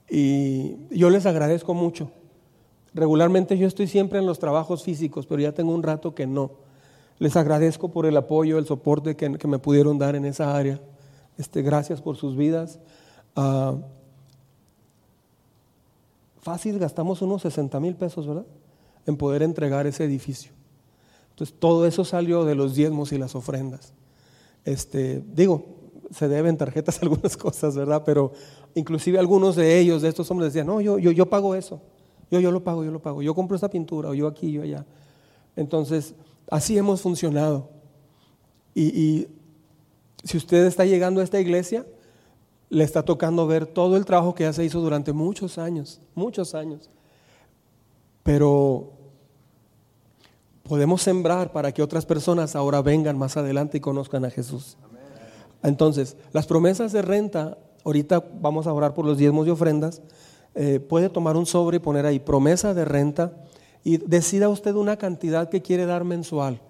Y 0.09 0.77
yo 0.91 1.11
les 1.11 1.27
agradezco 1.27 1.75
mucho. 1.75 2.11
Regularmente 2.93 3.57
yo 3.57 3.67
estoy 3.67 3.87
siempre 3.87 4.19
en 4.19 4.27
los 4.27 4.39
trabajos 4.39 4.83
físicos, 4.83 5.27
pero 5.27 5.41
ya 5.41 5.53
tengo 5.53 5.73
un 5.73 5.83
rato 5.83 6.15
que 6.15 6.27
no. 6.27 6.51
Les 7.19 7.37
agradezco 7.37 7.91
por 7.91 8.07
el 8.07 8.17
apoyo, 8.17 8.59
el 8.59 8.67
soporte 8.67 9.15
que, 9.15 9.39
que 9.39 9.47
me 9.47 9.59
pudieron 9.59 9.99
dar 9.99 10.17
en 10.17 10.25
esa 10.25 10.57
área. 10.57 10.81
Este, 11.39 11.63
gracias 11.63 12.01
por 12.03 12.17
sus 12.17 12.37
vidas. 12.37 12.81
Ah, 13.37 13.77
fácil 16.41 16.79
gastamos 16.79 17.23
unos 17.23 17.43
60 17.43 17.79
mil 17.81 17.95
pesos, 17.95 18.27
¿verdad? 18.27 18.47
En 19.07 19.17
poder 19.17 19.43
entregar 19.43 19.87
ese 19.87 20.05
edificio. 20.05 20.53
Entonces 21.31 21.57
todo 21.59 21.87
eso 21.87 22.05
salió 22.05 22.45
de 22.45 22.55
los 22.55 22.75
diezmos 22.75 23.13
y 23.13 23.19
las 23.19 23.35
ofrendas. 23.35 23.95
Este, 24.71 25.21
digo, 25.35 25.65
se 26.13 26.29
deben 26.29 26.57
tarjetas 26.57 27.03
algunas 27.03 27.37
cosas, 27.37 27.75
¿verdad? 27.75 28.03
Pero 28.05 28.33
inclusive 28.75 29.19
algunos 29.19 29.57
de 29.57 29.81
ellos, 29.81 30.03
de 30.03 30.09
estos 30.09 30.31
hombres, 30.31 30.53
decían, 30.53 30.69
no, 30.69 30.81
yo, 30.81 30.99
yo, 30.99 31.11
yo 31.11 31.27
pago 31.27 31.57
eso. 31.57 31.81
Yo, 32.31 32.39
yo 32.39 32.53
lo 32.53 32.63
pago, 32.63 32.85
yo 32.85 32.93
lo 32.93 33.03
pago. 33.03 33.21
Yo 33.21 33.35
compro 33.35 33.57
esta 33.57 33.69
pintura, 33.69 34.11
o 34.11 34.15
yo 34.15 34.29
aquí, 34.29 34.53
yo 34.53 34.63
allá. 34.63 34.87
Entonces, 35.57 36.15
así 36.49 36.79
hemos 36.79 37.01
funcionado. 37.01 37.69
Y, 38.73 38.85
y 38.85 39.29
si 40.23 40.37
usted 40.37 40.67
está 40.67 40.85
llegando 40.85 41.21
a 41.21 41.25
esta 41.25 41.41
iglesia, 41.41 41.85
le 42.69 42.85
está 42.85 43.05
tocando 43.05 43.49
ver 43.49 43.67
todo 43.67 43.97
el 43.97 44.05
trabajo 44.05 44.37
que 44.37 44.45
ya 44.45 44.53
se 44.53 44.65
hizo 44.65 44.81
durante 44.81 45.13
muchos 45.13 45.59
años, 45.59 46.01
muchos 46.15 46.55
años. 46.55 46.89
Pero 48.23 48.93
podemos 50.71 51.03
sembrar 51.03 51.51
para 51.51 51.73
que 51.73 51.83
otras 51.83 52.07
personas 52.07 52.55
ahora 52.55 52.81
vengan 52.81 53.19
más 53.19 53.37
adelante 53.37 53.79
y 53.79 53.81
conozcan 53.81 54.25
a 54.25 54.31
Jesús. 54.31 54.77
Entonces, 55.65 56.17
las 56.31 56.47
promesas 56.47 56.93
de 56.93 57.03
renta, 57.03 57.59
ahorita 57.85 58.25
vamos 58.41 58.69
a 58.69 58.73
orar 58.73 58.95
por 58.95 59.05
los 59.05 59.19
diezmos 59.19 59.49
y 59.49 59.51
ofrendas, 59.51 60.01
eh, 60.55 60.79
puede 60.79 61.09
tomar 61.09 61.37
un 61.37 61.45
sobre 61.45 61.79
y 61.79 61.81
poner 61.81 62.07
ahí 62.07 62.21
promesa 62.21 62.73
de 62.73 62.85
renta 62.85 63.33
y 63.83 63.97
decida 63.97 64.49
usted 64.49 64.77
una 64.77 64.97
cantidad 64.97 65.49
que 65.49 65.61
quiere 65.61 65.87
dar 65.87 66.05
mensual. 66.05 66.61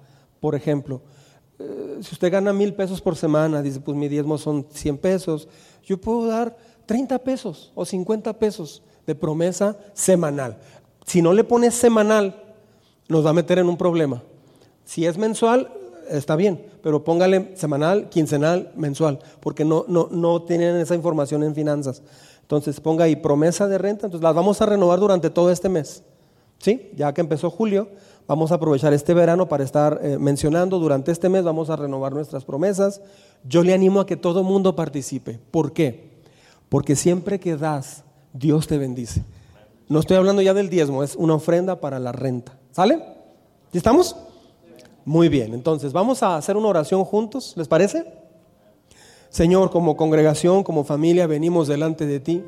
Por 0.40 0.54
ejemplo, 0.54 1.02
eh, 1.58 1.98
si 2.00 2.14
usted 2.14 2.32
gana 2.32 2.54
mil 2.54 2.72
pesos 2.72 3.02
por 3.02 3.16
semana, 3.16 3.60
dice, 3.60 3.80
pues 3.80 3.98
mi 3.98 4.08
diezmo 4.08 4.38
son 4.38 4.66
100 4.70 4.96
pesos, 4.96 5.46
yo 5.84 6.00
puedo 6.00 6.24
dar 6.24 6.56
30 6.86 7.18
pesos 7.18 7.70
o 7.74 7.84
50 7.84 8.38
pesos 8.38 8.82
de 9.06 9.14
promesa 9.14 9.76
semanal. 9.92 10.56
Si 11.04 11.20
no 11.20 11.34
le 11.34 11.44
pones 11.44 11.74
semanal, 11.74 12.49
nos 13.10 13.26
va 13.26 13.30
a 13.30 13.34
meter 13.34 13.58
en 13.58 13.68
un 13.68 13.76
problema. 13.76 14.22
Si 14.84 15.04
es 15.04 15.18
mensual, 15.18 15.68
está 16.08 16.36
bien, 16.36 16.64
pero 16.82 17.04
póngale 17.04 17.56
semanal, 17.56 18.08
quincenal, 18.08 18.72
mensual, 18.76 19.18
porque 19.40 19.64
no, 19.64 19.84
no, 19.88 20.08
no 20.10 20.42
tienen 20.42 20.76
esa 20.76 20.94
información 20.94 21.42
en 21.42 21.54
finanzas. 21.54 22.02
Entonces 22.42 22.80
ponga 22.80 23.04
ahí 23.04 23.16
promesa 23.16 23.68
de 23.68 23.78
renta, 23.78 24.06
entonces 24.06 24.24
las 24.24 24.34
vamos 24.34 24.62
a 24.62 24.66
renovar 24.66 24.98
durante 25.00 25.28
todo 25.28 25.50
este 25.50 25.68
mes. 25.68 26.02
¿Sí? 26.58 26.90
Ya 26.94 27.12
que 27.14 27.22
empezó 27.22 27.50
julio, 27.50 27.88
vamos 28.28 28.52
a 28.52 28.56
aprovechar 28.56 28.92
este 28.92 29.14
verano 29.14 29.48
para 29.48 29.64
estar 29.64 29.98
eh, 30.02 30.18
mencionando 30.18 30.78
durante 30.78 31.10
este 31.10 31.28
mes, 31.28 31.42
vamos 31.42 31.70
a 31.70 31.76
renovar 31.76 32.12
nuestras 32.12 32.44
promesas. 32.44 33.00
Yo 33.44 33.64
le 33.64 33.72
animo 33.72 34.00
a 34.00 34.06
que 34.06 34.16
todo 34.16 34.44
mundo 34.44 34.76
participe. 34.76 35.38
¿Por 35.50 35.72
qué? 35.72 36.10
Porque 36.68 36.96
siempre 36.96 37.40
que 37.40 37.56
das, 37.56 38.04
Dios 38.32 38.66
te 38.66 38.78
bendice. 38.78 39.24
No 39.90 39.98
estoy 39.98 40.16
hablando 40.16 40.40
ya 40.40 40.54
del 40.54 40.70
diezmo, 40.70 41.02
es 41.02 41.16
una 41.16 41.34
ofrenda 41.34 41.80
para 41.80 41.98
la 41.98 42.12
renta. 42.12 42.56
¿Sale? 42.70 42.94
¿Ya 43.72 43.78
estamos? 43.78 44.14
Muy 45.04 45.28
bien, 45.28 45.52
entonces 45.52 45.92
vamos 45.92 46.22
a 46.22 46.36
hacer 46.36 46.56
una 46.56 46.68
oración 46.68 47.04
juntos, 47.04 47.54
¿les 47.56 47.66
parece? 47.66 48.06
Señor, 49.30 49.72
como 49.72 49.96
congregación, 49.96 50.62
como 50.62 50.84
familia, 50.84 51.26
venimos 51.26 51.66
delante 51.66 52.06
de 52.06 52.20
ti 52.20 52.44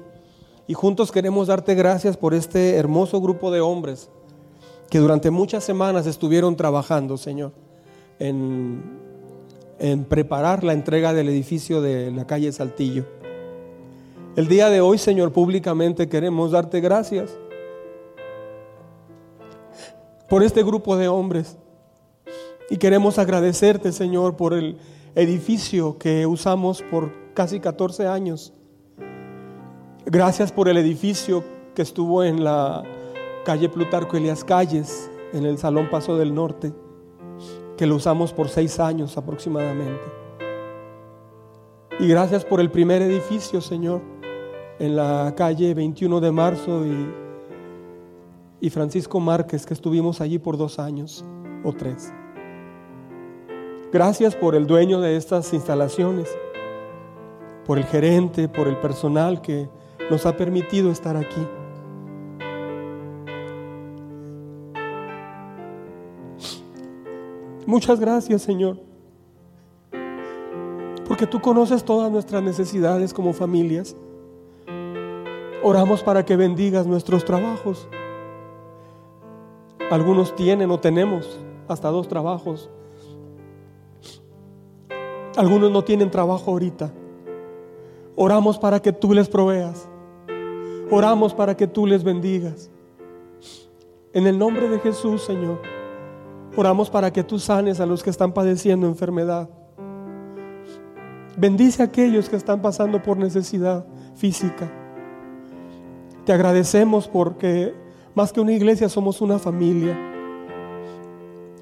y 0.69 0.75
juntos 0.75 1.11
queremos 1.11 1.49
darte 1.49 1.75
gracias 1.75 2.17
por 2.17 2.33
este 2.33 2.77
hermoso 2.77 3.21
grupo 3.21 3.51
de 3.51 3.61
hombres 3.61 4.09
que 4.89 5.01
durante 5.01 5.33
muchas 5.33 5.65
semanas 5.65 6.07
estuvieron 6.07 6.55
trabajando, 6.55 7.17
Señor, 7.17 7.51
en, 8.21 8.85
en 9.81 10.05
preparar 10.05 10.63
la 10.63 10.75
entrega 10.75 11.13
del 11.13 11.29
edificio 11.29 11.81
de 11.83 12.13
la 12.13 12.25
calle 12.25 12.53
Saltillo. 12.53 13.05
El 14.35 14.49
día 14.49 14.71
de 14.71 14.81
hoy, 14.81 14.97
Señor, 14.97 15.31
públicamente 15.31 16.09
queremos 16.09 16.53
darte 16.53 16.81
gracias 16.81 17.39
por 20.27 20.43
este 20.43 20.63
grupo 20.63 20.97
de 20.97 21.07
hombres. 21.07 21.59
Y 22.71 22.79
queremos 22.79 23.19
agradecerte, 23.19 23.93
Señor, 23.93 24.37
por 24.37 24.55
el 24.55 24.79
edificio 25.15 25.99
que 25.99 26.25
usamos 26.25 26.81
por 26.91 27.13
casi 27.35 27.61
14 27.61 28.07
años. 28.07 28.55
Gracias 30.07 30.51
por 30.51 30.71
el 30.71 30.79
edificio 30.79 31.45
que 31.75 31.83
estuvo 31.83 32.25
en 32.25 32.43
la 32.43 32.85
calle 33.45 33.69
Plutarco 33.69 34.17
Elias 34.17 34.45
Calles, 34.45 35.11
en 35.35 35.45
el 35.45 35.59
Salón 35.59 35.91
Paso 35.91 36.17
del 36.17 36.35
Norte, 36.35 36.73
que 37.77 37.85
lo 37.85 37.97
usamos 37.97 38.33
por 38.33 38.49
seis 38.49 38.81
años 38.81 39.19
aproximadamente. 39.19 40.01
Y 42.01 42.09
gracias 42.09 42.47
por 42.47 42.61
el 42.61 42.71
primer 42.71 43.03
edificio, 43.03 43.61
Señor, 43.61 44.12
en 44.79 44.97
la 44.97 45.35
calle 45.37 45.75
21 45.75 46.21
de 46.21 46.33
marzo 46.33 46.83
y, 48.61 48.71
Francisco 48.71 49.21
Márquez, 49.21 49.67
que 49.67 49.75
estuvimos 49.75 50.21
allí 50.21 50.39
por 50.39 50.57
dos 50.57 50.79
años 50.79 51.25
o 51.65 51.73
tres. 51.73 52.13
Gracias 53.93 54.35
por 54.35 54.55
el 54.55 54.67
dueño 54.67 55.01
de 55.01 55.17
estas 55.17 55.53
instalaciones, 55.53 56.29
por 57.67 57.79
el 57.79 57.85
gerente, 57.85 58.49
por 58.49 58.69
el 58.69 58.77
personal 58.79 59.43
que 59.43 59.69
nos 60.11 60.25
ha 60.27 60.37
permitido 60.37 60.91
estar 60.91 61.17
aquí. 61.17 61.47
Muchas 67.67 68.01
gracias, 68.01 68.43
Señor, 68.43 68.79
porque 71.07 71.27
tú 71.27 71.41
conoces 71.41 71.85
todas 71.85 72.11
nuestras 72.11 72.43
necesidades 72.43 73.15
como 73.15 73.33
familias. 73.33 73.97
Oramos 75.65 76.03
para 76.03 76.25
que 76.25 76.35
bendigas 76.35 76.89
nuestros 76.89 77.25
trabajos. 77.25 77.89
Algunos 79.91 80.35
tienen 80.35 80.71
o 80.73 80.81
tenemos 80.81 81.39
hasta 81.69 81.89
dos 81.89 82.09
trabajos. 82.09 82.69
Algunos 85.37 85.71
no 85.71 85.85
tienen 85.85 86.11
trabajo 86.11 86.51
ahorita. 86.51 86.93
Oramos 88.17 88.59
para 88.59 88.81
que 88.81 88.93
tú 88.93 89.15
les 89.15 89.29
proveas. 89.29 89.89
Oramos 90.91 91.33
para 91.33 91.57
que 91.57 91.69
tú 91.69 91.87
les 91.87 92.03
bendigas. 92.03 92.71
En 94.13 94.27
el 94.27 94.37
nombre 94.39 94.69
de 94.69 94.81
Jesús, 94.81 95.23
Señor, 95.23 95.61
oramos 96.57 96.91
para 96.91 97.13
que 97.13 97.23
tú 97.23 97.39
sanes 97.39 97.79
a 97.79 97.87
los 97.87 98.03
que 98.03 98.11
están 98.11 98.33
padeciendo 98.33 98.89
enfermedad. 98.89 99.49
Bendice 101.37 101.83
a 101.83 101.87
aquellos 101.87 102.29
que 102.29 102.37
están 102.37 102.61
pasando 102.61 103.01
por 103.01 103.17
necesidad 103.17 103.87
física. 104.17 104.82
Te 106.25 106.33
agradecemos 106.33 107.09
porque 107.09 107.75
más 108.15 108.33
que 108.33 108.41
una 108.41 108.53
iglesia 108.53 108.89
somos 108.89 109.21
una 109.21 109.41
familia. 109.41 109.99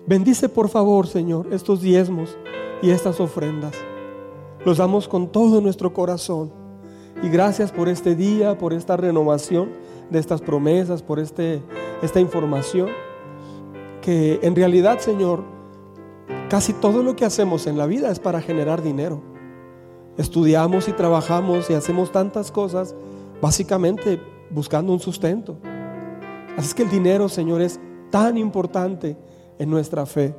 Bendice 0.07 0.51
por 0.51 0.69
favor, 0.69 1.07
Señor, 1.07 1.47
estos 1.51 1.81
diezmos 1.81 2.37
y 2.83 2.91
estas 2.91 3.21
ofrendas. 3.21 3.73
Los 4.67 4.77
damos 4.77 5.09
con 5.09 5.29
todo 5.29 5.63
nuestro 5.63 5.95
corazón. 5.95 6.53
Y 7.23 7.31
gracias 7.31 7.73
por 7.73 7.89
este 7.89 8.15
día, 8.15 8.59
por 8.59 8.75
esta 8.75 8.97
renovación 8.99 9.71
de 10.11 10.19
estas 10.19 10.43
promesas, 10.43 11.03
por 11.03 11.21
este, 11.21 11.63
esta 12.03 12.21
información. 12.21 12.89
Que 14.03 14.41
en 14.43 14.55
realidad, 14.55 14.99
Señor, 14.99 15.43
casi 16.51 16.75
todo 16.75 17.03
lo 17.03 17.17
que 17.17 17.25
hacemos 17.25 17.67
en 17.67 17.79
la 17.79 17.87
vida 17.87 18.11
es 18.11 18.19
para 18.19 18.43
generar 18.43 18.83
dinero. 18.83 19.23
Estudiamos 20.19 20.87
y 20.89 20.93
trabajamos 20.93 21.71
y 21.71 21.75
hacemos 21.75 22.13
tantas 22.13 22.51
cosas 22.51 22.95
básicamente 23.41 24.21
buscando 24.51 24.93
un 24.93 25.01
sustento. 25.01 25.57
Así 26.57 26.69
es 26.69 26.75
que 26.75 26.83
el 26.83 26.91
dinero, 26.91 27.29
Señor, 27.29 27.63
es 27.63 27.81
tan 28.11 28.37
importante 28.37 29.17
en 29.59 29.71
nuestra 29.71 30.07
fe. 30.07 30.35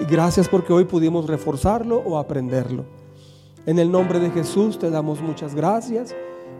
Y 0.00 0.04
gracias 0.04 0.48
porque 0.48 0.72
hoy 0.72 0.84
pudimos 0.84 1.26
reforzarlo 1.26 1.98
o 1.98 2.18
aprenderlo. 2.18 2.84
En 3.66 3.78
el 3.78 3.90
nombre 3.90 4.18
de 4.18 4.30
Jesús 4.30 4.78
te 4.78 4.90
damos 4.90 5.20
muchas 5.20 5.54
gracias. 5.54 6.14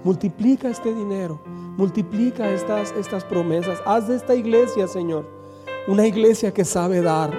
Multiplica 0.05 0.68
este 0.68 0.94
dinero, 0.94 1.42
multiplica 1.76 2.50
estas, 2.50 2.92
estas 2.92 3.24
promesas. 3.24 3.80
Haz 3.84 4.09
de 4.09 4.16
esta 4.16 4.34
iglesia, 4.34 4.86
Señor, 4.86 5.26
Una 5.88 6.06
iglesia 6.06 6.52
que 6.52 6.64
sabe 6.64 7.00
dar. 7.00 7.32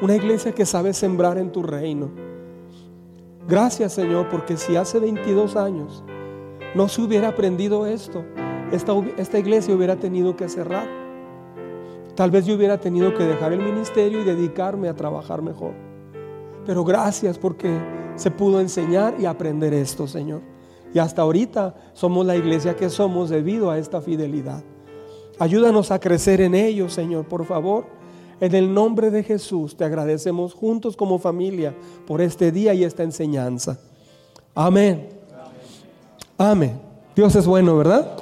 Una 0.00 0.16
iglesia 0.16 0.52
que 0.52 0.64
sabe 0.64 0.94
sembrar 0.94 1.38
en 1.38 1.52
tu 1.52 1.62
reino. 1.62 2.24
Gracias 3.46 3.92
Señor, 3.92 4.30
porque 4.30 4.56
si 4.56 4.74
hace 4.74 4.98
22 4.98 5.54
años 5.56 6.02
no 6.74 6.88
se 6.88 7.02
hubiera 7.02 7.28
aprendido 7.28 7.86
esto, 7.86 8.24
esta, 8.74 8.92
esta 9.16 9.38
iglesia 9.38 9.74
hubiera 9.74 9.96
tenido 9.96 10.36
que 10.36 10.48
cerrar. 10.48 10.88
Tal 12.14 12.30
vez 12.30 12.46
yo 12.46 12.54
hubiera 12.54 12.78
tenido 12.78 13.14
que 13.14 13.24
dejar 13.24 13.52
el 13.52 13.60
ministerio 13.60 14.20
y 14.20 14.24
dedicarme 14.24 14.88
a 14.88 14.94
trabajar 14.94 15.42
mejor. 15.42 15.72
Pero 16.64 16.84
gracias 16.84 17.38
porque 17.38 17.76
se 18.16 18.30
pudo 18.30 18.60
enseñar 18.60 19.16
y 19.18 19.26
aprender 19.26 19.74
esto, 19.74 20.06
Señor. 20.06 20.40
Y 20.92 20.98
hasta 20.98 21.22
ahorita 21.22 21.74
somos 21.92 22.24
la 22.24 22.36
iglesia 22.36 22.76
que 22.76 22.88
somos 22.88 23.30
debido 23.30 23.70
a 23.70 23.78
esta 23.78 24.00
fidelidad. 24.00 24.62
Ayúdanos 25.38 25.90
a 25.90 25.98
crecer 25.98 26.40
en 26.40 26.54
ello, 26.54 26.88
Señor, 26.88 27.26
por 27.26 27.44
favor. 27.44 27.86
En 28.40 28.54
el 28.54 28.72
nombre 28.72 29.10
de 29.10 29.22
Jesús 29.22 29.76
te 29.76 29.84
agradecemos 29.84 30.54
juntos 30.54 30.96
como 30.96 31.18
familia 31.18 31.74
por 32.06 32.20
este 32.20 32.52
día 32.52 32.74
y 32.74 32.84
esta 32.84 33.02
enseñanza. 33.02 33.78
Amén. 34.54 35.08
Amén. 36.38 36.80
Dios 37.16 37.34
es 37.36 37.46
bueno, 37.46 37.76
¿verdad? 37.76 38.16